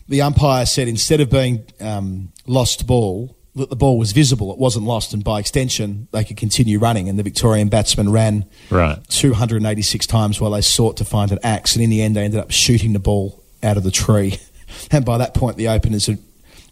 the 0.09 0.21
umpire 0.21 0.65
said 0.65 0.87
instead 0.87 1.21
of 1.21 1.29
being 1.29 1.63
um, 1.79 2.31
lost 2.47 2.87
ball, 2.87 3.35
that 3.55 3.69
the 3.69 3.75
ball 3.75 3.97
was 3.97 4.11
visible, 4.11 4.51
it 4.51 4.57
wasn't 4.57 4.85
lost, 4.85 5.13
and 5.13 5.23
by 5.23 5.39
extension, 5.39 6.07
they 6.11 6.23
could 6.23 6.37
continue 6.37 6.79
running, 6.79 7.09
and 7.09 7.17
the 7.17 7.23
Victorian 7.23 7.67
batsmen 7.69 8.11
ran 8.11 8.45
Right. 8.69 8.97
286 9.09 10.05
times 10.07 10.39
while 10.39 10.51
they 10.51 10.61
sought 10.61 10.97
to 10.97 11.05
find 11.05 11.31
an 11.31 11.39
axe, 11.43 11.75
and 11.75 11.83
in 11.83 11.89
the 11.89 12.01
end, 12.01 12.15
they 12.15 12.23
ended 12.23 12.39
up 12.39 12.51
shooting 12.51 12.93
the 12.93 12.99
ball 12.99 13.43
out 13.63 13.77
of 13.77 13.83
the 13.83 13.91
tree. 13.91 14.37
And 14.91 15.03
by 15.03 15.17
that 15.17 15.33
point, 15.33 15.57
the 15.57 15.67
openers 15.67 16.05
had 16.05 16.19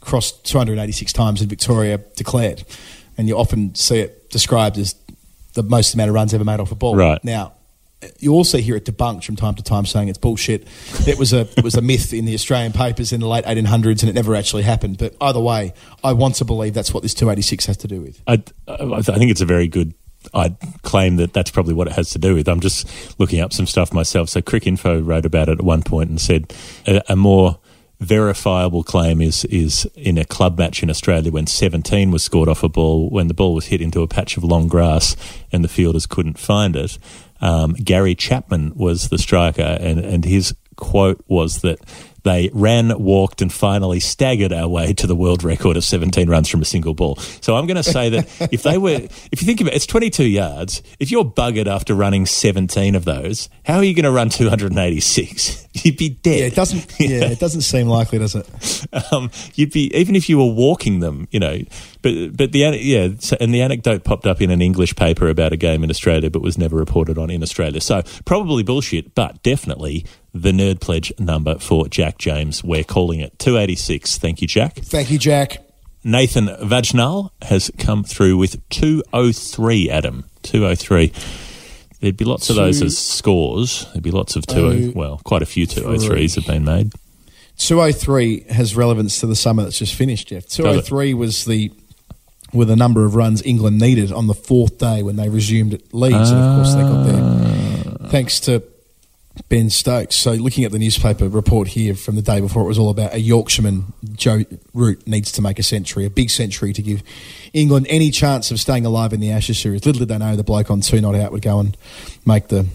crossed 0.01 0.45
286 0.45 1.11
times, 1.13 1.41
and 1.41 1.49
Victoria 1.49 1.97
declared. 2.15 2.63
And 3.17 3.27
you 3.27 3.35
often 3.35 3.73
see 3.73 3.97
it 3.97 4.29
described 4.29 4.77
as 4.77 4.93
the 5.53 5.63
most 5.63 5.95
amount 5.95 6.09
of 6.09 6.13
runs 6.13 6.31
ever 6.33 6.43
made 6.43 6.59
off 6.59 6.71
a 6.71 6.75
ball. 6.75 6.95
Right. 6.95 7.21
Now, 7.23 7.53
you 8.19 8.33
also 8.33 8.59
hear 8.59 8.75
it 8.75 8.85
debunked 8.85 9.23
from 9.23 9.35
time 9.35 9.55
to 9.55 9.63
time 9.63 9.85
saying 9.85 10.07
it's 10.07 10.17
bullshit. 10.17 10.67
It 11.07 11.17
was 11.17 11.33
a 11.33 11.41
it 11.57 11.63
was 11.63 11.75
a 11.75 11.81
myth 11.81 12.13
in 12.13 12.25
the 12.25 12.33
Australian 12.33 12.73
papers 12.73 13.11
in 13.11 13.19
the 13.19 13.27
late 13.27 13.45
1800s, 13.45 14.01
and 14.01 14.09
it 14.09 14.13
never 14.13 14.35
actually 14.35 14.63
happened. 14.63 14.97
But 14.97 15.15
either 15.19 15.39
way, 15.39 15.73
I 16.03 16.13
want 16.13 16.35
to 16.35 16.45
believe 16.45 16.73
that's 16.73 16.93
what 16.93 17.03
this 17.03 17.13
286 17.13 17.65
has 17.65 17.77
to 17.77 17.87
do 17.87 18.01
with. 18.01 18.21
I, 18.27 18.43
I 18.67 19.01
think 19.01 19.31
it's 19.31 19.41
a 19.41 19.45
very 19.45 19.67
good. 19.67 19.93
I'd 20.33 20.57
claim 20.81 21.15
that 21.17 21.31
that's 21.31 21.51
probably 21.51 21.73
what 21.73 21.87
it 21.87 21.93
has 21.93 22.09
to 22.09 22.19
do 22.19 22.35
with. 22.35 22.49
I'm 22.49 22.59
just 22.59 23.19
looking 23.19 23.39
up 23.39 23.53
some 23.53 23.65
stuff 23.65 23.93
myself. 23.93 24.29
So, 24.29 24.41
Cricinfo 24.41 25.05
wrote 25.05 25.25
about 25.25 25.47
it 25.47 25.59
at 25.59 25.61
one 25.63 25.83
point 25.83 26.09
and 26.09 26.19
said 26.19 26.53
a, 26.85 27.01
a 27.13 27.15
more 27.15 27.59
verifiable 27.99 28.83
claim 28.83 29.21
is 29.21 29.43
is 29.45 29.85
in 29.95 30.17
a 30.17 30.25
club 30.25 30.57
match 30.57 30.83
in 30.83 30.89
Australia 30.89 31.31
when 31.31 31.47
17 31.47 32.11
was 32.11 32.23
scored 32.23 32.47
off 32.47 32.61
a 32.61 32.69
ball 32.69 33.09
when 33.09 33.27
the 33.27 33.33
ball 33.33 33.55
was 33.55 33.67
hit 33.67 33.81
into 33.81 34.03
a 34.03 34.07
patch 34.07 34.37
of 34.37 34.43
long 34.43 34.67
grass 34.67 35.15
and 35.51 35.63
the 35.63 35.67
fielders 35.67 36.05
couldn't 36.05 36.37
find 36.37 36.75
it. 36.75 36.99
Um, 37.41 37.73
Gary 37.73 38.15
Chapman 38.15 38.73
was 38.75 39.09
the 39.09 39.17
striker, 39.17 39.77
and, 39.79 39.99
and 39.99 40.25
his 40.25 40.55
quote 40.75 41.23
was 41.27 41.61
that 41.61 41.79
they 42.27 42.49
ran, 42.53 42.99
walked, 42.99 43.41
and 43.41 43.51
finally 43.51 43.99
staggered 43.99 44.51
our 44.51 44.67
way 44.67 44.93
to 44.93 45.07
the 45.07 45.15
world 45.15 45.43
record 45.43 45.77
of 45.77 45.83
17 45.83 46.29
runs 46.29 46.49
from 46.49 46.61
a 46.61 46.65
single 46.65 46.93
ball. 46.93 47.15
So 47.15 47.55
I'm 47.55 47.65
going 47.67 47.77
to 47.77 47.83
say 47.83 48.09
that 48.09 48.27
if 48.51 48.63
they 48.63 48.77
were, 48.77 49.07
if 49.31 49.41
you 49.41 49.45
think 49.45 49.61
about 49.61 49.73
it, 49.73 49.77
it's 49.77 49.85
22 49.85 50.25
yards. 50.25 50.83
If 50.99 51.09
you're 51.09 51.25
buggered 51.25 51.67
after 51.67 51.95
running 51.95 52.25
17 52.25 52.95
of 52.95 53.05
those, 53.05 53.49
how 53.65 53.77
are 53.77 53.83
you 53.83 53.93
going 53.93 54.03
to 54.03 54.11
run 54.11 54.29
286? 54.29 55.67
You'd 55.85 55.97
be 55.97 56.09
dead. 56.09 56.39
Yeah, 56.39 56.45
it 56.45 56.55
doesn't. 56.55 56.99
Yeah, 56.99 57.25
it 57.25 57.39
doesn't 57.39 57.61
seem 57.61 57.87
likely, 57.87 58.19
does 58.19 58.35
it? 58.35 59.03
um, 59.11 59.29
you'd 59.53 59.71
be 59.71 59.95
even 59.95 60.15
if 60.15 60.27
you 60.27 60.37
were 60.37 60.51
walking 60.51 61.01
them, 61.01 61.27
you 61.29 61.39
know. 61.39 61.59
But 62.01 62.35
but 62.35 62.51
the 62.51 62.59
yeah, 62.81 63.09
so, 63.19 63.37
and 63.39 63.53
the 63.53 63.61
anecdote 63.61 64.03
popped 64.03 64.25
up 64.25 64.41
in 64.41 64.49
an 64.49 64.61
English 64.61 64.95
paper 64.95 65.27
about 65.27 65.53
a 65.53 65.57
game 65.57 65.83
in 65.83 65.89
Australia, 65.89 66.31
but 66.31 66.41
was 66.41 66.57
never 66.57 66.75
reported 66.75 67.17
on 67.17 67.29
in 67.29 67.43
Australia. 67.43 67.79
So 67.79 68.01
probably 68.25 68.63
bullshit, 68.63 69.13
but 69.13 69.43
definitely 69.43 70.05
the 70.41 70.51
nerd 70.51 70.79
pledge 70.79 71.11
number 71.19 71.57
for 71.59 71.87
Jack 71.87 72.17
James. 72.17 72.63
We're 72.63 72.83
calling 72.83 73.19
it 73.19 73.37
two 73.39 73.57
eighty 73.57 73.75
six. 73.75 74.17
Thank 74.17 74.41
you, 74.41 74.47
Jack. 74.47 74.75
Thank 74.75 75.11
you, 75.11 75.17
Jack. 75.17 75.63
Nathan 76.03 76.47
Vaginal 76.61 77.31
has 77.41 77.71
come 77.77 78.03
through 78.03 78.37
with 78.37 78.67
two 78.69 79.03
oh 79.13 79.31
three. 79.31 79.89
Adam 79.89 80.25
two 80.41 80.65
oh 80.65 80.75
three. 80.75 81.11
There'd 81.99 82.17
be 82.17 82.25
lots 82.25 82.49
of 82.49 82.55
those 82.55 82.81
as 82.81 82.97
scores. 82.97 83.87
There'd 83.91 84.03
be 84.03 84.11
lots 84.11 84.35
of 84.35 84.45
two 84.45 84.65
oh, 84.65 84.71
oh, 84.71 84.91
well, 84.95 85.21
quite 85.23 85.41
a 85.41 85.47
few 85.47 85.65
two 85.65 85.83
oh 85.83 85.97
threes 85.97 86.35
have 86.35 86.45
been 86.45 86.63
made. 86.63 86.91
203 87.57 88.45
has 88.51 88.75
relevance 88.75 89.19
to 89.19 89.25
the 89.25 89.35
summer 89.35 89.63
that's 89.63 89.79
just 89.79 89.95
finished, 89.95 90.27
Geoff. 90.27 90.45
203 90.47 91.15
was 91.15 91.45
the 91.45 91.71
were 92.53 92.65
the 92.65 92.75
number 92.75 93.03
of 93.03 93.15
runs 93.15 93.43
England 93.43 93.79
needed 93.79 94.11
on 94.11 94.27
the 94.27 94.33
fourth 94.33 94.77
day 94.77 95.03
when 95.03 95.15
they 95.15 95.27
resumed 95.27 95.73
at 95.73 95.93
Leeds, 95.93 96.31
and 96.31 96.39
of 96.39 96.55
course 96.55 96.73
they 96.75 96.81
got 96.81 97.03
there 97.03 97.21
ah. 97.21 98.07
thanks 98.09 98.39
to 98.41 98.63
Ben 99.49 99.69
Stokes. 99.69 100.15
So, 100.15 100.33
looking 100.33 100.63
at 100.63 100.71
the 100.71 100.79
newspaper 100.79 101.27
report 101.27 101.69
here 101.69 101.95
from 101.95 102.15
the 102.15 102.21
day 102.21 102.41
before, 102.41 102.63
it 102.63 102.67
was 102.67 102.79
all 102.79 102.89
about 102.89 103.13
a 103.13 103.19
Yorkshireman, 103.19 103.93
Joe 104.13 104.43
Root, 104.73 105.07
needs 105.07 105.31
to 105.33 105.41
make 105.41 105.59
a 105.59 105.63
century, 105.63 106.05
a 106.05 106.09
big 106.09 106.29
century 106.29 106.73
to 106.73 106.81
give 106.81 107.03
England 107.53 107.87
any 107.89 108.11
chance 108.11 108.51
of 108.51 108.59
staying 108.59 108.85
alive 108.85 109.13
in 109.13 109.19
the 109.19 109.31
Ashes 109.31 109.59
series. 109.59 109.85
Little 109.85 109.99
did 109.99 110.09
they 110.09 110.17
know 110.17 110.35
the 110.35 110.43
bloke 110.43 110.69
on 110.71 110.81
two 110.81 111.01
not 111.01 111.15
out 111.15 111.31
would 111.31 111.41
go 111.41 111.59
and 111.59 111.77
make 112.25 112.47
the, 112.49 112.67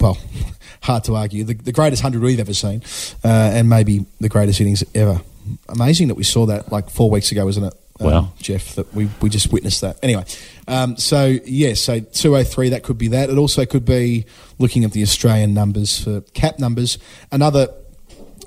well, 0.00 0.18
hard 0.82 1.04
to 1.04 1.16
argue, 1.16 1.44
the, 1.44 1.54
the 1.54 1.72
greatest 1.72 2.02
100 2.02 2.24
we've 2.24 2.40
ever 2.40 2.54
seen, 2.54 2.82
uh, 3.24 3.28
and 3.28 3.68
maybe 3.68 4.06
the 4.20 4.28
greatest 4.28 4.60
innings 4.60 4.84
ever. 4.94 5.20
Amazing 5.68 6.08
that 6.08 6.14
we 6.14 6.24
saw 6.24 6.46
that 6.46 6.72
like 6.72 6.90
four 6.90 7.10
weeks 7.10 7.30
ago, 7.30 7.44
wasn't 7.44 7.66
it? 7.66 7.74
Um, 8.00 8.06
Wow. 8.06 8.32
Geoff, 8.38 8.74
that 8.74 8.92
we, 8.94 9.08
we 9.20 9.28
just 9.28 9.52
witnessed 9.52 9.80
that. 9.80 9.98
Anyway, 10.02 10.24
um, 10.68 10.96
so 10.96 11.38
yes, 11.44 11.80
so 11.80 12.00
203, 12.00 12.70
that 12.70 12.82
could 12.82 12.98
be 12.98 13.08
that. 13.08 13.30
It 13.30 13.38
also 13.38 13.64
could 13.64 13.84
be 13.84 14.26
looking 14.58 14.84
at 14.84 14.92
the 14.92 15.02
Australian 15.02 15.54
numbers 15.54 15.98
for 16.02 16.20
cap 16.34 16.58
numbers. 16.58 16.98
Another 17.32 17.68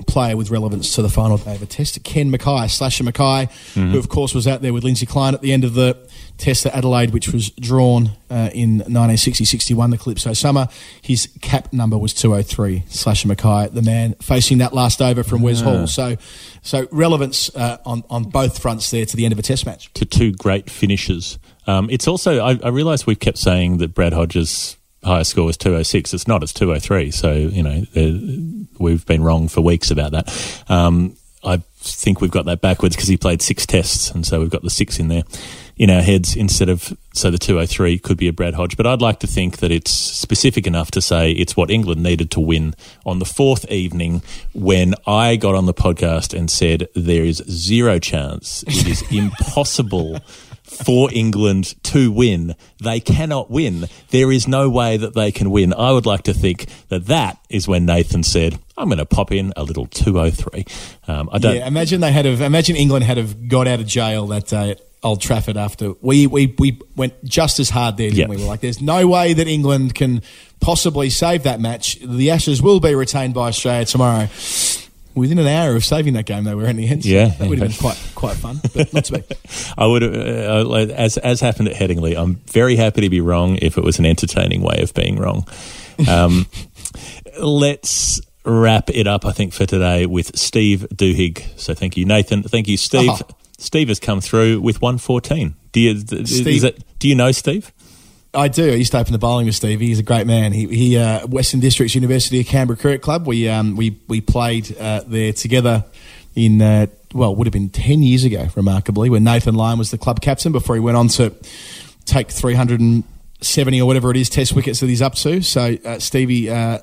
player 0.07 0.35
with 0.37 0.49
relevance 0.49 0.95
to 0.95 1.01
the 1.01 1.09
final 1.09 1.37
day 1.37 1.55
of 1.55 1.61
a 1.61 1.65
test, 1.65 2.01
Ken 2.03 2.31
Mackay, 2.31 2.67
Slasher 2.67 3.03
Mackay, 3.03 3.47
who 3.73 3.97
of 3.97 4.09
course 4.09 4.33
was 4.33 4.47
out 4.47 4.61
there 4.61 4.73
with 4.73 4.83
Lindsay 4.83 5.05
Kline 5.05 5.33
at 5.33 5.41
the 5.41 5.51
end 5.53 5.63
of 5.63 5.73
the 5.73 5.97
test 6.37 6.65
at 6.65 6.73
Adelaide, 6.73 7.11
which 7.11 7.33
was 7.33 7.49
drawn 7.51 8.11
uh, 8.29 8.49
in 8.53 8.79
1960-61, 8.81 9.91
the 9.91 9.97
Calypso 9.97 10.33
Summer. 10.33 10.67
His 11.01 11.27
cap 11.41 11.73
number 11.73 11.97
was 11.97 12.13
203. 12.13 12.83
Slasher 12.87 13.27
Mackay, 13.27 13.69
the 13.69 13.81
man 13.81 14.13
facing 14.21 14.59
that 14.59 14.73
last 14.73 15.01
over 15.01 15.23
from 15.23 15.41
Wes 15.41 15.61
Hall. 15.61 15.87
So, 15.87 16.15
so 16.61 16.87
relevance 16.91 17.53
uh, 17.55 17.77
on 17.85 18.03
on 18.09 18.23
both 18.23 18.61
fronts 18.61 18.91
there 18.91 19.05
to 19.05 19.17
the 19.17 19.25
end 19.25 19.33
of 19.33 19.39
a 19.39 19.41
test 19.41 19.65
match. 19.65 19.91
to 19.93 20.05
two 20.05 20.31
great 20.31 20.69
finishes. 20.69 21.37
Um, 21.67 21.89
it's 21.89 22.07
also 22.07 22.39
I, 22.43 22.57
I 22.63 22.69
realise 22.69 23.05
we've 23.05 23.19
kept 23.19 23.37
saying 23.37 23.77
that 23.77 23.93
Brad 23.93 24.13
Hodge's 24.13 24.77
highest 25.03 25.31
score 25.31 25.45
was 25.45 25.57
two 25.57 25.75
oh 25.75 25.83
six. 25.83 26.13
It's 26.13 26.27
not. 26.27 26.43
It's 26.43 26.53
two 26.53 26.71
oh 26.71 26.79
three. 26.79 27.11
So 27.11 27.33
you 27.33 27.63
know 27.63 27.83
uh, 27.95 28.69
we've 28.79 29.05
been 29.05 29.23
wrong 29.23 29.47
for 29.47 29.61
weeks 29.61 29.91
about 29.91 30.11
that. 30.11 30.63
Um, 30.67 31.15
I 31.43 31.61
think 31.79 32.19
we've 32.19 32.31
got 32.31 32.45
that 32.45 32.59
backwards 32.59 32.95
because 32.95 33.07
he 33.07 33.17
played 33.17 33.41
six 33.41 33.65
tests, 33.65 34.11
and 34.11 34.25
so 34.25 34.39
we've 34.39 34.49
got 34.49 34.63
the 34.63 34.69
six 34.69 34.99
in 34.99 35.07
there 35.07 35.23
in 35.77 35.89
our 35.89 36.01
heads 36.01 36.35
instead 36.35 36.67
of 36.67 36.95
so 37.13 37.31
the 37.31 37.37
203 37.37 37.97
could 37.99 38.17
be 38.17 38.27
a 38.27 38.33
Brad 38.33 38.53
Hodge. 38.53 38.75
But 38.75 38.85
I'd 38.85 39.01
like 39.01 39.19
to 39.19 39.27
think 39.27 39.57
that 39.57 39.71
it's 39.71 39.91
specific 39.91 40.67
enough 40.67 40.91
to 40.91 41.01
say 41.01 41.31
it's 41.31 41.55
what 41.55 41.71
England 41.71 42.03
needed 42.03 42.29
to 42.31 42.41
win 42.41 42.75
on 43.05 43.19
the 43.19 43.25
fourth 43.25 43.69
evening 43.71 44.21
when 44.53 44.93
I 45.07 45.37
got 45.37 45.55
on 45.55 45.65
the 45.65 45.73
podcast 45.73 46.37
and 46.37 46.51
said 46.51 46.89
there 46.95 47.23
is 47.23 47.37
zero 47.49 47.97
chance, 47.97 48.63
it 48.67 48.87
is 48.87 49.01
impossible. 49.11 50.19
For 50.69 51.09
England 51.11 51.81
to 51.83 52.11
win, 52.11 52.55
they 52.81 52.99
cannot 52.99 53.49
win. 53.49 53.85
There 54.09 54.31
is 54.31 54.47
no 54.47 54.69
way 54.69 54.97
that 54.97 55.15
they 55.15 55.31
can 55.31 55.51
win. 55.51 55.73
I 55.73 55.91
would 55.91 56.05
like 56.05 56.23
to 56.23 56.33
think 56.33 56.67
that 56.89 57.07
that 57.07 57.39
is 57.49 57.67
when 57.67 57.85
Nathan 57.85 58.23
said, 58.23 58.59
"I'm 58.77 58.87
going 58.87 58.99
to 58.99 59.05
pop 59.05 59.31
in 59.31 59.51
a 59.57 59.63
little 59.63 59.87
203." 59.87 60.65
Um, 61.07 61.29
I 61.31 61.37
don't. 61.39 61.55
Yeah, 61.55 61.67
imagine 61.67 62.01
they 62.01 62.11
had 62.11 62.25
have 62.25 62.41
imagine 62.41 62.75
England 62.75 63.05
had 63.05 63.17
have 63.17 63.47
got 63.47 63.67
out 63.67 63.79
of 63.79 63.87
jail 63.87 64.27
that 64.27 64.47
day 64.47 64.71
at 64.71 64.81
Old 65.01 65.21
Trafford 65.21 65.55
after 65.57 65.93
we, 66.01 66.27
we, 66.27 66.53
we 66.57 66.79
went 66.95 67.23
just 67.23 67.59
as 67.59 67.69
hard 67.69 67.97
there, 67.97 68.09
didn't 68.09 68.19
Yep. 68.19 68.29
We 68.29 68.37
were 68.37 68.43
like, 68.43 68.59
there's 68.59 68.81
no 68.81 69.07
way 69.07 69.33
that 69.33 69.47
England 69.47 69.95
can 69.95 70.21
possibly 70.59 71.09
save 71.09 71.43
that 71.43 71.59
match. 71.59 71.99
The 72.01 72.31
Ashes 72.31 72.61
will 72.61 72.79
be 72.79 72.93
retained 72.95 73.33
by 73.33 73.47
Australia 73.47 73.85
tomorrow. 73.85 74.27
Within 75.15 75.39
an 75.39 75.47
hour 75.47 75.75
of 75.75 75.83
saving 75.83 76.13
that 76.13 76.25
game, 76.25 76.43
they 76.43 76.53
were 76.55 76.65
in 76.67 76.77
the 76.77 76.87
end. 76.87 77.03
So 77.03 77.09
Yeah. 77.09 77.29
that 77.29 77.49
would 77.49 77.59
have 77.59 77.69
been 77.69 77.77
quite 77.79 77.97
quite 78.15 78.37
fun, 78.37 78.61
but 78.73 78.93
not 78.93 79.05
to 79.05 79.13
be. 79.13 79.23
I 79.77 79.85
would, 79.87 80.03
uh, 80.03 80.07
uh, 80.07 80.85
as 80.95 81.17
as 81.17 81.41
happened 81.41 81.67
at 81.69 81.75
Headingley. 81.75 82.15
I'm 82.17 82.35
very 82.51 82.75
happy 82.75 83.01
to 83.01 83.09
be 83.09 83.19
wrong 83.21 83.57
if 83.61 83.77
it 83.77 83.83
was 83.83 83.99
an 83.99 84.05
entertaining 84.05 84.61
way 84.61 84.79
of 84.81 84.93
being 84.93 85.17
wrong. 85.17 85.47
Um, 86.07 86.47
let's 87.41 88.21
wrap 88.45 88.89
it 88.89 89.07
up. 89.07 89.25
I 89.25 89.31
think 89.31 89.53
for 89.53 89.65
today 89.65 90.05
with 90.05 90.37
Steve 90.37 90.85
Duhigg. 90.93 91.43
So 91.59 91.73
thank 91.73 91.97
you, 91.97 92.05
Nathan. 92.05 92.43
Thank 92.43 92.67
you, 92.67 92.77
Steve. 92.77 93.09
Oh. 93.11 93.19
Steve 93.57 93.89
has 93.89 93.99
come 93.99 94.21
through 94.21 94.61
with 94.61 94.81
114. 94.81 95.53
Do 95.73 95.79
you, 95.81 95.91
is 95.91 96.63
it, 96.63 96.83
do 96.99 97.09
you 97.09 97.15
know 97.15 97.33
Steve? 97.33 97.73
I 98.33 98.47
do. 98.47 98.71
I 98.71 98.75
used 98.75 98.91
to 98.91 98.99
open 98.99 99.11
the 99.11 99.19
bowling 99.19 99.47
with 99.47 99.55
Stevie. 99.55 99.87
He's 99.87 99.99
a 99.99 100.03
great 100.03 100.27
man. 100.27 100.53
He, 100.53 100.67
he 100.67 100.97
uh, 100.97 101.25
Western 101.27 101.59
Districts 101.59 101.95
University 101.95 102.39
of 102.39 102.45
Canberra 102.45 102.77
Cricket 102.77 103.01
Club. 103.01 103.25
We 103.25 103.49
um, 103.49 103.75
we 103.75 103.99
we 104.07 104.21
played 104.21 104.77
uh, 104.77 105.01
there 105.07 105.33
together 105.33 105.83
in 106.35 106.61
uh, 106.61 106.87
well, 107.13 107.35
would 107.35 107.47
have 107.47 107.53
been 107.53 107.69
ten 107.69 108.03
years 108.03 108.23
ago, 108.23 108.47
remarkably, 108.55 109.09
when 109.09 109.23
Nathan 109.23 109.55
Lyon 109.55 109.79
was 109.79 109.89
the 109.89 109.97
club 109.97 110.21
captain 110.21 110.51
before 110.51 110.75
he 110.75 110.79
went 110.79 110.95
on 110.95 111.07
to 111.09 111.33
take 112.05 112.29
three 112.29 112.53
hundred 112.53 112.79
and 112.81 113.03
seventy 113.41 113.81
or 113.81 113.87
whatever 113.87 114.11
it 114.11 114.17
is 114.17 114.29
Test 114.29 114.53
wickets 114.53 114.79
that 114.79 114.87
he's 114.87 115.01
up 115.01 115.15
to. 115.15 115.41
So 115.41 115.77
uh, 115.85 115.99
Stevie. 115.99 116.49
Uh, 116.49 116.79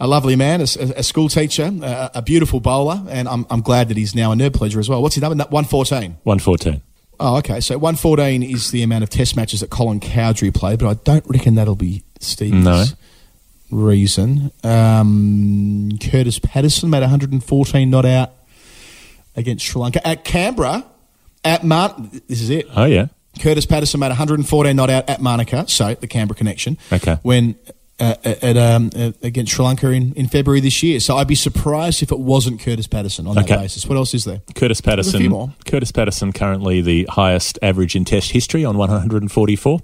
a 0.00 0.06
lovely 0.08 0.34
man, 0.34 0.60
a, 0.60 0.64
a 0.64 1.02
school 1.04 1.28
teacher, 1.28 1.70
a, 1.80 2.10
a 2.14 2.22
beautiful 2.22 2.58
bowler, 2.58 3.04
and 3.08 3.28
I'm, 3.28 3.46
I'm 3.48 3.60
glad 3.60 3.86
that 3.86 3.96
he's 3.96 4.16
now 4.16 4.32
a 4.32 4.34
nerd 4.34 4.52
pleasure 4.52 4.80
as 4.80 4.88
well. 4.88 5.00
What's 5.00 5.14
his 5.14 5.22
number? 5.22 5.36
114. 5.36 6.16
114. 6.24 6.82
Oh, 7.20 7.36
okay. 7.38 7.60
So 7.60 7.76
114 7.78 8.42
is 8.42 8.70
the 8.70 8.82
amount 8.82 9.04
of 9.04 9.10
test 9.10 9.36
matches 9.36 9.60
that 9.60 9.70
Colin 9.70 10.00
Cowdrey 10.00 10.50
played, 10.50 10.78
but 10.80 10.88
I 10.88 10.94
don't 11.04 11.24
reckon 11.28 11.54
that'll 11.54 11.74
be 11.76 12.02
Steve's 12.20 12.52
No. 12.64 12.84
reason. 13.70 14.50
Um, 14.64 15.90
Kurtis 16.00 16.42
Patterson 16.42 16.90
made 16.90 17.00
114 17.00 17.90
not 17.90 18.04
out 18.04 18.32
against 19.36 19.64
Sri 19.64 19.80
Lanka. 19.80 20.06
At 20.06 20.24
Canberra, 20.24 20.84
at 21.44 21.64
Mart, 21.64 21.96
this 22.28 22.40
is 22.40 22.50
it. 22.50 22.66
Oh, 22.74 22.84
yeah. 22.84 23.06
Kurtis 23.38 23.66
Patterson 23.68 24.00
made 24.00 24.08
114 24.08 24.76
not 24.76 24.90
out 24.90 25.08
at 25.08 25.22
Manuka, 25.22 25.64
so 25.68 25.94
the 25.94 26.06
Canberra 26.06 26.36
connection. 26.36 26.76
Okay. 26.92 27.18
When 27.22 27.54
uh, 28.00 28.14
at 28.24 28.56
um, 28.56 28.90
uh, 28.96 29.12
against 29.22 29.52
Sri 29.52 29.64
Lanka 29.64 29.90
in, 29.90 30.12
in 30.14 30.26
February 30.28 30.60
this 30.60 30.82
year, 30.82 30.98
so 31.00 31.16
I'd 31.18 31.28
be 31.28 31.34
surprised 31.34 32.02
if 32.02 32.10
it 32.10 32.18
wasn't 32.18 32.60
Kurtis 32.60 32.88
Patterson 32.90 33.26
on 33.26 33.34
that 33.36 33.44
Okay. 33.44 33.56
basis. 33.56 33.86
What 33.86 33.96
else 33.96 34.12
is 34.14 34.24
there? 34.24 34.38
Kurtis 34.54 34.58
There's 34.58 34.80
a 34.80 34.82
Patterson. 34.82 35.20
few 35.20 35.30
more. 35.30 35.54
Kurtis 35.66 35.92
Patterson 35.94 36.32
currently 36.32 36.80
the 36.80 37.04
highest 37.10 37.58
average 37.62 37.94
in 37.94 38.04
Test 38.04 38.32
history 38.32 38.64
on 38.64 38.76
144. 38.78 39.80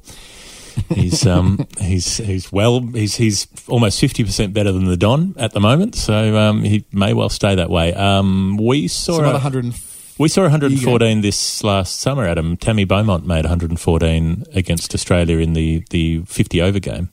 He's 0.94 1.26
um 1.26 1.66
he's 1.80 2.18
he's 2.18 2.52
well 2.52 2.80
he's 2.80 3.16
he's 3.16 3.46
almost 3.68 4.00
fifty 4.00 4.22
percent 4.24 4.54
better 4.54 4.70
than 4.70 4.84
the 4.84 4.96
Don 4.96 5.34
at 5.36 5.52
the 5.52 5.60
moment, 5.60 5.94
so 5.96 6.36
um, 6.36 6.62
he 6.62 6.84
may 6.92 7.12
well 7.14 7.28
stay 7.28 7.54
that 7.56 7.68
way. 7.68 7.92
Um, 7.94 8.56
we 8.56 8.86
saw 8.88 9.16
So 9.16 9.24
a- 9.24 9.32
100. 9.32 9.74
we 10.18 10.28
saw 10.28 10.42
114 10.42 11.20
this 11.20 11.64
last 11.64 12.00
summer. 12.00 12.24
Adam 12.26 12.56
Tammy 12.56 12.84
Beaumont 12.84 13.26
made 13.26 13.44
114 13.44 14.44
against 14.54 14.94
Australia 14.94 15.38
in 15.38 15.54
the 15.54 15.82
the 15.90 16.22
50 16.26 16.62
over 16.62 16.78
game. 16.78 17.08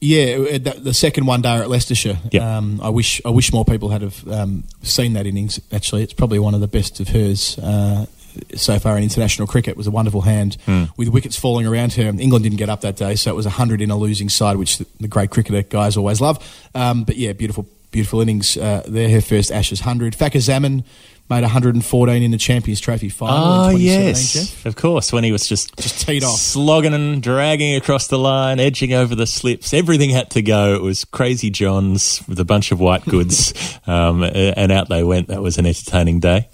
Yeah, 0.00 0.36
uh, 0.38 0.58
the, 0.58 0.76
the 0.80 0.94
second 0.94 1.26
one 1.26 1.42
day 1.42 1.56
at 1.56 1.68
Leicestershire. 1.68 2.18
Yeah. 2.30 2.58
Um, 2.58 2.80
I 2.80 2.88
wish 2.88 3.20
I 3.24 3.30
wish 3.30 3.52
more 3.52 3.64
people 3.64 3.88
had 3.88 4.02
have 4.02 4.28
um, 4.28 4.64
seen 4.82 5.14
that 5.14 5.26
innings. 5.26 5.60
Actually, 5.72 6.04
it's 6.04 6.12
probably 6.12 6.38
one 6.38 6.54
of 6.54 6.60
the 6.60 6.68
best 6.68 7.00
of 7.00 7.08
hers 7.08 7.58
uh, 7.58 8.06
so 8.54 8.78
far 8.78 8.96
in 8.96 9.02
international 9.02 9.48
cricket. 9.48 9.72
It 9.72 9.76
was 9.76 9.88
a 9.88 9.90
wonderful 9.90 10.20
hand 10.20 10.56
with 10.96 11.08
wickets 11.08 11.36
falling 11.36 11.66
around 11.66 11.94
her. 11.94 12.04
England 12.04 12.44
didn't 12.44 12.58
get 12.58 12.68
up 12.68 12.82
that 12.82 12.94
day, 12.94 13.16
so 13.16 13.30
it 13.32 13.34
was 13.34 13.46
hundred 13.46 13.80
in 13.80 13.90
a 13.90 13.96
losing 13.96 14.28
side, 14.28 14.56
which 14.56 14.78
the, 14.78 14.86
the 15.00 15.08
great 15.08 15.30
cricketer 15.30 15.62
guys 15.62 15.96
always 15.96 16.20
love. 16.20 16.38
Um, 16.76 17.02
but 17.02 17.16
yeah, 17.16 17.32
beautiful, 17.32 17.66
beautiful 17.90 18.20
innings 18.20 18.56
uh, 18.56 18.84
there. 18.86 19.08
Her 19.08 19.20
first 19.20 19.50
Ashes 19.50 19.80
hundred. 19.80 20.14
Fakhar 20.16 20.40
Zaman 20.40 20.84
made 21.30 21.42
114 21.42 22.22
in 22.22 22.30
the 22.30 22.38
Champions 22.38 22.80
Trophy 22.80 23.08
final. 23.08 23.36
Oh 23.36 23.68
in 23.70 23.76
yes, 23.78 24.32
Geoff. 24.32 24.66
of 24.66 24.76
course. 24.76 25.12
When 25.12 25.24
he 25.24 25.32
was 25.32 25.46
just 25.46 25.76
Just 25.76 26.06
teed 26.06 26.24
off. 26.24 26.38
slogging 26.38 26.94
and 26.94 27.22
dragging 27.22 27.74
across 27.76 28.06
the 28.06 28.18
line, 28.18 28.58
edging 28.60 28.92
over 28.94 29.14
the 29.14 29.26
slips, 29.26 29.72
everything 29.74 30.10
had 30.10 30.30
to 30.30 30.42
go. 30.42 30.74
It 30.74 30.82
was 30.82 31.04
crazy 31.04 31.50
Johns 31.50 32.22
with 32.28 32.40
a 32.40 32.44
bunch 32.44 32.72
of 32.72 32.80
white 32.80 33.04
goods, 33.04 33.52
um, 33.86 34.22
and 34.22 34.72
out 34.72 34.88
they 34.88 35.04
went. 35.04 35.28
That 35.28 35.42
was 35.42 35.58
an 35.58 35.66
entertaining 35.66 36.20
day. 36.20 36.48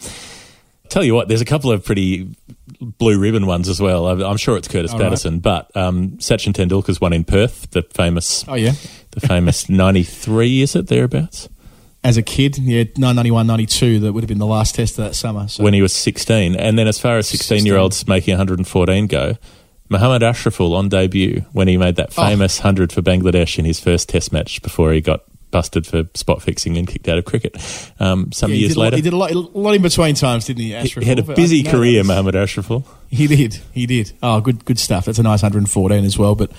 Tell 0.89 1.03
you 1.05 1.15
what, 1.15 1.29
there's 1.29 1.41
a 1.41 1.45
couple 1.47 1.73
of 1.73 1.85
pretty 1.85 2.29
blue 2.81 3.19
ribbon 3.19 3.47
ones 3.47 3.69
as 3.69 3.81
well. 3.81 4.07
I'm 4.23 4.37
sure 4.37 4.57
it's 4.57 4.69
Kurtis 4.69 4.93
All 4.93 4.99
right. 4.99 5.05
Patterson, 5.07 5.39
but 5.41 5.75
um, 5.77 6.11
Sachin 6.19 6.53
Tendulkar's 6.53 7.01
one 7.01 7.13
in 7.13 7.25
Perth, 7.25 7.71
the 7.71 7.83
famous, 7.95 8.45
Oh 8.47 8.55
yeah. 8.55 8.73
the 9.13 9.21
famous 9.21 9.69
'93, 9.69 10.63
is 10.63 10.77
it 10.77 10.89
thereabouts? 10.89 11.49
As 12.05 12.19
a 12.19 12.23
kid, 12.23 12.59
yeah, 12.59 12.85
991, 12.99 13.47
92, 13.47 14.01
that 14.01 14.13
would 14.13 14.23
have 14.23 14.29
been 14.29 14.39
the 14.39 14.47
last 14.47 14.75
test 14.75 14.99
of 14.99 15.07
that 15.07 15.15
summer. 15.15 15.49
So. 15.49 15.65
when 15.65 15.73
he 15.73 15.81
was 15.81 15.95
16. 15.95 16.55
And 16.55 16.79
then 16.79 16.87
as 16.87 16.99
far 17.01 17.17
as 17.17 17.27
16 17.29 17.65
year 17.65 17.79
olds 17.79 18.07
making 18.07 18.33
114 18.33 19.07
go, 19.07 19.37
Muhammad 19.89 20.21
Ashraful 20.23 20.75
on 20.77 20.89
debut 20.91 21.45
when 21.53 21.67
he 21.67 21.77
made 21.79 21.97
that 21.97 22.11
Oh. 22.17 22.27
famous 22.27 22.59
100 22.61 22.93
for 22.93 23.01
Bangladesh 23.03 23.59
in 23.59 23.65
his 23.65 23.81
first 23.81 24.09
test 24.11 24.33
match 24.33 24.61
before 24.63 24.93
he 24.93 25.01
got 25.01 25.23
busted 25.51 25.87
for 25.87 26.05
spot 26.15 26.43
fixing 26.43 26.77
and 26.77 26.87
kicked 26.89 27.09
out 27.09 27.17
of 27.17 27.25
cricket. 27.25 27.57
Um, 28.01 28.33
some 28.33 28.51
Yeah, 28.51 28.57
years 28.57 28.77
lot- 28.77 28.85
later, 28.85 28.97
he 28.97 29.03
did 29.03 29.13
a 29.13 29.17
lot, 29.17 29.31
a 29.31 29.39
lot 29.39 29.75
in 29.75 29.83
between 29.83 30.15
times, 30.17 30.45
didn't 30.47 30.63
he? 30.63 30.75
he, 30.75 30.89
he 31.01 31.05
had 31.07 31.21
a 31.21 31.23
busy 31.23 31.63
career. 31.63 32.03
Muhammad 32.05 32.35
Ashraful. 32.35 32.83
He 33.09 33.27
did. 33.29 33.61
He 33.73 33.87
did. 33.87 34.13
Oh, 34.23 34.41
good, 34.41 34.65
good 34.65 34.79
stuff. 34.79 35.05
That's 35.07 35.19
a 35.21 35.23
nice 35.23 35.43
114 35.43 36.05
as 36.05 36.19
well. 36.19 36.35
But 36.35 36.51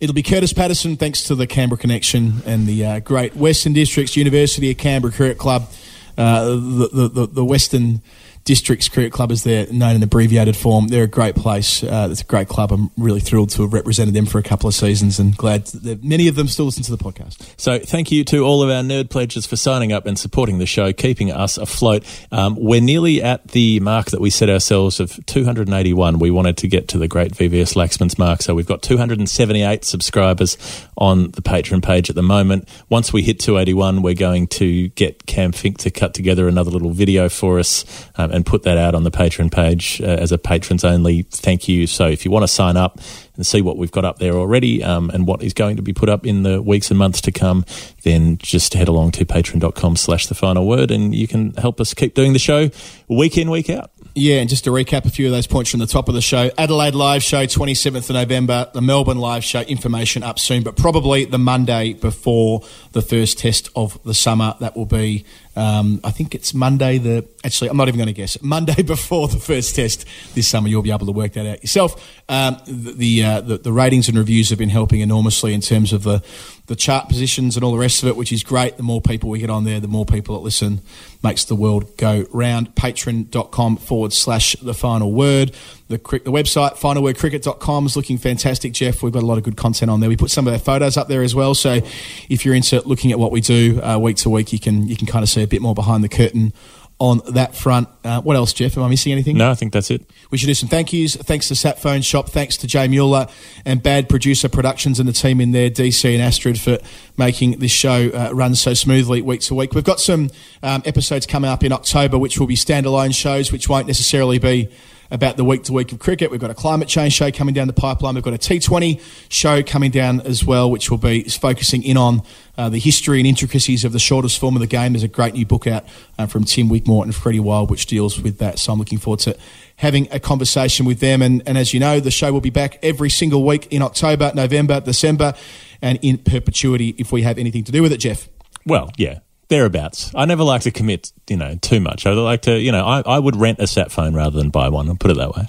it'll 0.00 0.14
be 0.14 0.22
Kurtis 0.22 0.54
Patterson, 0.54 0.96
thanks 0.96 1.24
to 1.24 1.34
the 1.34 1.46
Canberra 1.46 1.78
connection 1.78 2.42
and 2.44 2.66
the 2.66 2.84
uh, 2.84 3.00
great 3.00 3.36
Western 3.36 3.72
Districts 3.72 4.16
University 4.16 4.70
of 4.70 4.78
Canberra 4.78 5.12
Cricket 5.12 5.38
Club. 5.38 5.70
Uh, 6.18 6.44
the, 6.46 6.88
the, 6.92 7.08
the, 7.08 7.26
the 7.26 7.44
Western 7.44 8.00
Districts 8.46 8.88
Cricket 8.88 9.12
Club, 9.12 9.32
as 9.32 9.42
they're 9.42 9.66
known 9.72 9.96
in 9.96 10.02
abbreviated 10.04 10.56
form, 10.56 10.86
they're 10.86 11.02
a 11.02 11.08
great 11.08 11.34
place. 11.34 11.82
Uh, 11.82 12.06
it's 12.08 12.20
a 12.20 12.24
great 12.24 12.46
club. 12.46 12.70
I'm 12.70 12.92
really 12.96 13.18
thrilled 13.18 13.50
to 13.50 13.62
have 13.62 13.72
represented 13.72 14.14
them 14.14 14.24
for 14.24 14.38
a 14.38 14.42
couple 14.42 14.68
of 14.68 14.74
seasons 14.74 15.18
and 15.18 15.36
glad 15.36 15.66
that 15.66 16.04
many 16.04 16.28
of 16.28 16.36
them 16.36 16.46
still 16.46 16.66
listen 16.66 16.84
to 16.84 16.94
the 16.94 17.02
podcast. 17.02 17.52
So 17.56 17.80
thank 17.80 18.12
you 18.12 18.22
to 18.26 18.44
all 18.44 18.62
of 18.62 18.70
our 18.70 18.82
nerd 18.82 19.10
pledges 19.10 19.46
for 19.46 19.56
signing 19.56 19.92
up 19.92 20.06
and 20.06 20.16
supporting 20.16 20.58
the 20.58 20.66
show, 20.66 20.92
keeping 20.92 21.32
us 21.32 21.58
afloat. 21.58 22.04
Um, 22.30 22.54
we're 22.56 22.80
nearly 22.80 23.20
at 23.20 23.48
the 23.48 23.80
mark 23.80 24.12
that 24.12 24.20
we 24.20 24.30
set 24.30 24.48
ourselves 24.48 25.00
of 25.00 25.18
281. 25.26 26.20
We 26.20 26.30
wanted 26.30 26.56
to 26.58 26.68
get 26.68 26.86
to 26.88 26.98
the 26.98 27.08
great 27.08 27.32
VVS 27.32 27.74
Laxman's 27.74 28.16
mark, 28.16 28.42
so 28.42 28.54
we've 28.54 28.64
got 28.64 28.80
278 28.80 29.84
subscribers 29.84 30.56
on 30.96 31.32
the 31.32 31.42
Patreon 31.42 31.82
page 31.82 32.10
at 32.10 32.14
the 32.14 32.22
moment. 32.22 32.68
Once 32.88 33.12
we 33.12 33.22
hit 33.22 33.40
281, 33.40 34.02
we're 34.02 34.14
going 34.14 34.46
to 34.46 34.86
get 34.90 35.26
Cam 35.26 35.50
Fink 35.50 35.78
to 35.78 35.90
cut 35.90 36.14
together 36.14 36.46
another 36.46 36.70
little 36.70 36.92
video 36.92 37.28
for 37.28 37.58
us 37.58 37.84
um, 38.14 38.35
and 38.36 38.46
put 38.46 38.62
that 38.62 38.78
out 38.78 38.94
on 38.94 39.02
the 39.02 39.10
Patreon 39.10 39.50
page 39.50 40.00
uh, 40.00 40.04
as 40.04 40.30
a 40.30 40.38
patrons 40.38 40.84
only 40.84 41.22
thank 41.22 41.68
you. 41.68 41.86
So 41.86 42.06
if 42.06 42.24
you 42.24 42.30
want 42.30 42.44
to 42.44 42.48
sign 42.48 42.76
up 42.76 43.00
and 43.34 43.46
see 43.46 43.60
what 43.60 43.76
we've 43.76 43.90
got 43.90 44.04
up 44.04 44.18
there 44.18 44.34
already 44.34 44.82
um, 44.84 45.10
and 45.10 45.26
what 45.26 45.42
is 45.42 45.52
going 45.52 45.76
to 45.76 45.82
be 45.82 45.92
put 45.92 46.08
up 46.08 46.26
in 46.26 46.42
the 46.42 46.62
weeks 46.62 46.90
and 46.90 46.98
months 46.98 47.20
to 47.22 47.32
come, 47.32 47.64
then 48.02 48.38
just 48.38 48.74
head 48.74 48.88
along 48.88 49.12
to 49.12 49.24
patreon.com 49.24 49.96
slash 49.96 50.26
the 50.26 50.34
final 50.34 50.66
word 50.66 50.90
and 50.90 51.14
you 51.14 51.26
can 51.26 51.52
help 51.54 51.80
us 51.80 51.92
keep 51.94 52.14
doing 52.14 52.32
the 52.32 52.38
show 52.38 52.70
week 53.08 53.36
in, 53.36 53.50
week 53.50 53.70
out. 53.70 53.90
Yeah, 54.18 54.36
and 54.36 54.48
just 54.48 54.64
to 54.64 54.70
recap 54.70 55.04
a 55.04 55.10
few 55.10 55.26
of 55.26 55.32
those 55.32 55.46
points 55.46 55.70
from 55.70 55.80
the 55.80 55.86
top 55.86 56.08
of 56.08 56.14
the 56.14 56.22
show 56.22 56.50
Adelaide 56.56 56.94
live 56.94 57.22
show, 57.22 57.44
27th 57.44 58.08
of 58.08 58.14
November. 58.14 58.70
The 58.72 58.80
Melbourne 58.80 59.18
live 59.18 59.44
show, 59.44 59.60
information 59.60 60.22
up 60.22 60.38
soon, 60.38 60.62
but 60.62 60.74
probably 60.74 61.26
the 61.26 61.38
Monday 61.38 61.92
before 61.92 62.62
the 62.92 63.02
first 63.02 63.38
test 63.38 63.68
of 63.76 64.02
the 64.04 64.14
summer. 64.14 64.54
That 64.60 64.74
will 64.74 64.86
be, 64.86 65.26
um, 65.56 66.00
I 66.04 66.10
think 66.10 66.34
it's 66.34 66.52
Monday, 66.52 66.98
the. 66.98 67.26
Actually, 67.42 67.70
I'm 67.70 67.76
not 67.76 67.88
even 67.88 67.98
going 67.98 68.08
to 68.08 68.12
guess. 68.12 68.40
Monday 68.42 68.82
before 68.86 69.28
the 69.28 69.38
first 69.38 69.74
test 69.74 70.04
this 70.34 70.46
summer. 70.46 70.68
You'll 70.68 70.82
be 70.82 70.90
able 70.90 71.06
to 71.06 71.12
work 71.12 71.32
that 71.32 71.46
out 71.46 71.62
yourself. 71.62 71.94
Um, 72.28 72.58
the, 72.66 72.92
the, 72.92 73.24
uh, 73.24 73.40
the, 73.40 73.58
the 73.58 73.72
ratings 73.72 74.08
and 74.08 74.18
reviews 74.18 74.50
have 74.50 74.58
been 74.58 74.68
helping 74.68 75.00
enormously 75.00 75.54
in 75.54 75.62
terms 75.62 75.92
of 75.92 76.02
the, 76.02 76.22
the 76.66 76.76
chart 76.76 77.08
positions 77.08 77.56
and 77.56 77.64
all 77.64 77.72
the 77.72 77.78
rest 77.78 78.02
of 78.02 78.08
it, 78.08 78.16
which 78.16 78.32
is 78.32 78.42
great. 78.42 78.76
The 78.76 78.82
more 78.82 79.00
people 79.00 79.30
we 79.30 79.38
get 79.38 79.48
on 79.48 79.64
there, 79.64 79.80
the 79.80 79.88
more 79.88 80.04
people 80.04 80.34
that 80.36 80.42
listen 80.42 80.80
makes 81.22 81.44
the 81.44 81.54
world 81.54 81.96
go 81.96 82.26
round. 82.32 82.74
Patreon.com 82.74 83.78
forward 83.78 84.12
slash 84.12 84.56
the 84.56 84.74
final 84.74 85.12
word. 85.12 85.52
The, 85.88 85.98
the 85.98 86.32
website, 86.32 86.74
finalwordcricket.com, 86.74 87.86
is 87.86 87.96
looking 87.96 88.18
fantastic, 88.18 88.72
Geoff. 88.72 89.02
We've 89.02 89.12
got 89.12 89.22
a 89.22 89.26
lot 89.26 89.38
of 89.38 89.44
good 89.44 89.56
content 89.56 89.90
on 89.90 90.00
there. 90.00 90.08
We 90.08 90.16
put 90.16 90.30
some 90.30 90.46
of 90.48 90.52
our 90.52 90.58
photos 90.58 90.96
up 90.96 91.06
there 91.06 91.22
as 91.22 91.34
well. 91.34 91.54
So 91.54 91.80
if 92.28 92.44
you're 92.44 92.54
into 92.54 92.80
looking 92.88 93.12
at 93.12 93.18
what 93.18 93.30
we 93.30 93.40
do 93.40 93.80
uh, 93.80 93.98
week 93.98 94.16
to 94.18 94.30
week, 94.30 94.52
you 94.52 94.58
can, 94.58 94.88
you 94.88 94.96
can 94.96 95.06
kind 95.06 95.22
of 95.22 95.28
see 95.28 95.42
a 95.42 95.46
bit 95.46 95.62
more 95.62 95.74
behind 95.74 96.02
the 96.02 96.08
curtain 96.08 96.52
on 96.98 97.20
that 97.28 97.54
front. 97.54 97.88
Uh, 98.04 98.22
what 98.22 98.36
else, 98.36 98.52
Geoff? 98.52 98.76
Am 98.76 98.82
I 98.82 98.88
missing 98.88 99.12
anything? 99.12 99.36
No, 99.36 99.50
I 99.50 99.54
think 99.54 99.72
that's 99.72 99.90
it. 99.90 100.08
We 100.30 100.38
should 100.38 100.46
do 100.46 100.54
some 100.54 100.68
thank 100.68 100.92
yous. 100.92 101.14
Thanks 101.14 101.48
to 101.48 101.54
Sat 101.54 101.78
Phone 101.78 102.00
Shop. 102.00 102.30
Thanks 102.30 102.56
to 102.58 102.66
Jay 102.66 102.88
Mueller 102.88 103.26
and 103.64 103.82
Bad 103.82 104.08
Producer 104.08 104.48
Productions 104.48 104.98
and 104.98 105.08
the 105.08 105.12
team 105.12 105.40
in 105.40 105.52
there, 105.52 105.68
DC 105.68 106.10
and 106.10 106.22
Astrid, 106.22 106.58
for 106.58 106.78
making 107.18 107.58
this 107.58 107.70
show 107.70 108.10
uh, 108.10 108.30
run 108.32 108.54
so 108.54 108.72
smoothly 108.72 109.20
week 109.20 109.42
to 109.42 109.54
week. 109.54 109.74
We've 109.74 109.84
got 109.84 110.00
some 110.00 110.30
um, 110.62 110.82
episodes 110.86 111.26
coming 111.26 111.50
up 111.50 111.62
in 111.62 111.72
October, 111.72 112.18
which 112.18 112.40
will 112.40 112.46
be 112.46 112.56
standalone 112.56 113.14
shows, 113.14 113.52
which 113.52 113.68
won't 113.68 113.86
necessarily 113.86 114.38
be 114.38 114.70
about 115.10 115.36
the 115.36 115.44
week 115.44 115.64
to 115.64 115.72
week 115.72 115.92
of 115.92 115.98
cricket. 115.98 116.30
We've 116.30 116.40
got 116.40 116.50
a 116.50 116.54
climate 116.54 116.88
change 116.88 117.12
show 117.12 117.30
coming 117.30 117.54
down 117.54 117.66
the 117.66 117.72
pipeline. 117.72 118.14
We've 118.14 118.24
got 118.24 118.34
a 118.34 118.38
T20 118.38 119.00
show 119.28 119.62
coming 119.62 119.90
down 119.90 120.20
as 120.22 120.44
well, 120.44 120.70
which 120.70 120.90
will 120.90 120.98
be 120.98 121.24
focusing 121.24 121.82
in 121.82 121.96
on 121.96 122.22
uh, 122.58 122.68
the 122.68 122.78
history 122.78 123.18
and 123.18 123.26
intricacies 123.26 123.84
of 123.84 123.92
the 123.92 123.98
shortest 123.98 124.38
form 124.38 124.56
of 124.56 124.60
the 124.60 124.66
game. 124.66 124.92
There's 124.92 125.02
a 125.02 125.08
great 125.08 125.34
new 125.34 125.46
book 125.46 125.66
out 125.66 125.84
uh, 126.18 126.26
from 126.26 126.44
Tim 126.44 126.68
Wigmore 126.68 127.04
and 127.04 127.14
Freddie 127.14 127.40
Wilde, 127.40 127.70
which 127.70 127.86
deals 127.86 128.20
with 128.20 128.38
that. 128.38 128.58
So 128.58 128.72
I'm 128.72 128.78
looking 128.78 128.98
forward 128.98 129.20
to 129.20 129.36
having 129.76 130.08
a 130.10 130.18
conversation 130.18 130.86
with 130.86 131.00
them. 131.00 131.22
And, 131.22 131.42
and 131.46 131.58
as 131.58 131.74
you 131.74 131.80
know, 131.80 132.00
the 132.00 132.10
show 132.10 132.32
will 132.32 132.40
be 132.40 132.50
back 132.50 132.78
every 132.82 133.10
single 133.10 133.44
week 133.44 133.72
in 133.72 133.82
October, 133.82 134.32
November, 134.34 134.80
December, 134.80 135.34
and 135.82 135.98
in 136.02 136.18
perpetuity 136.18 136.94
if 136.98 137.12
we 137.12 137.22
have 137.22 137.38
anything 137.38 137.64
to 137.64 137.72
do 137.72 137.82
with 137.82 137.92
it, 137.92 137.98
Geoff. 137.98 138.28
Well, 138.64 138.90
yeah, 138.96 139.20
thereabouts. 139.48 140.12
I 140.14 140.24
never 140.24 140.42
like 140.42 140.62
to 140.62 140.70
commit, 140.70 141.12
you 141.28 141.36
know, 141.36 141.56
too 141.56 141.80
much. 141.80 142.06
I 142.06 142.12
like 142.12 142.42
to, 142.42 142.58
you 142.58 142.72
know, 142.72 142.84
I, 142.84 143.00
I 143.00 143.18
would 143.18 143.36
rent 143.36 143.58
a 143.60 143.66
sat 143.66 143.90
phone 143.90 144.14
rather 144.14 144.38
than 144.38 144.50
buy 144.50 144.68
one. 144.68 144.88
I'll 144.88 144.96
put 144.96 145.10
it 145.10 145.16
that 145.16 145.34
way. 145.34 145.46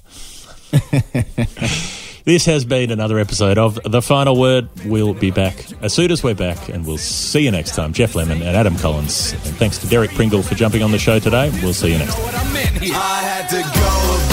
this 2.26 2.46
has 2.46 2.66
been 2.66 2.92
another 2.92 3.20
episode 3.20 3.58
of 3.58 3.80
The 3.84 4.02
Final 4.02 4.40
Word. 4.40 4.70
We'll 4.86 5.14
be 5.14 5.32
back 5.32 5.66
as 5.82 5.94
soon 5.94 6.12
as 6.12 6.24
we're 6.24 6.36
back, 6.36 6.70
and 6.70 6.86
we'll 6.86 6.98
see 6.98 7.42
you 7.42 7.52
next 7.52 7.76
time. 7.76 7.94
Geoff 7.94 8.16
Lemon 8.16 8.42
and 8.42 8.56
Adam 8.56 8.76
Collins. 8.78 9.34
And 9.34 9.56
thanks 9.56 9.78
to 9.80 9.88
Derek 9.88 10.12
Pringle 10.12 10.44
for 10.44 10.56
jumping 10.56 10.84
on 10.84 10.92
the 10.92 11.00
show 11.00 11.20
today. 11.20 11.50
We'll 11.64 11.74
see 11.74 11.92
you 11.92 11.98
next 11.98 12.16
time. 12.16 12.26
I 12.26 13.22
had 13.22 13.48
to 13.50 13.62
go 13.62 14.27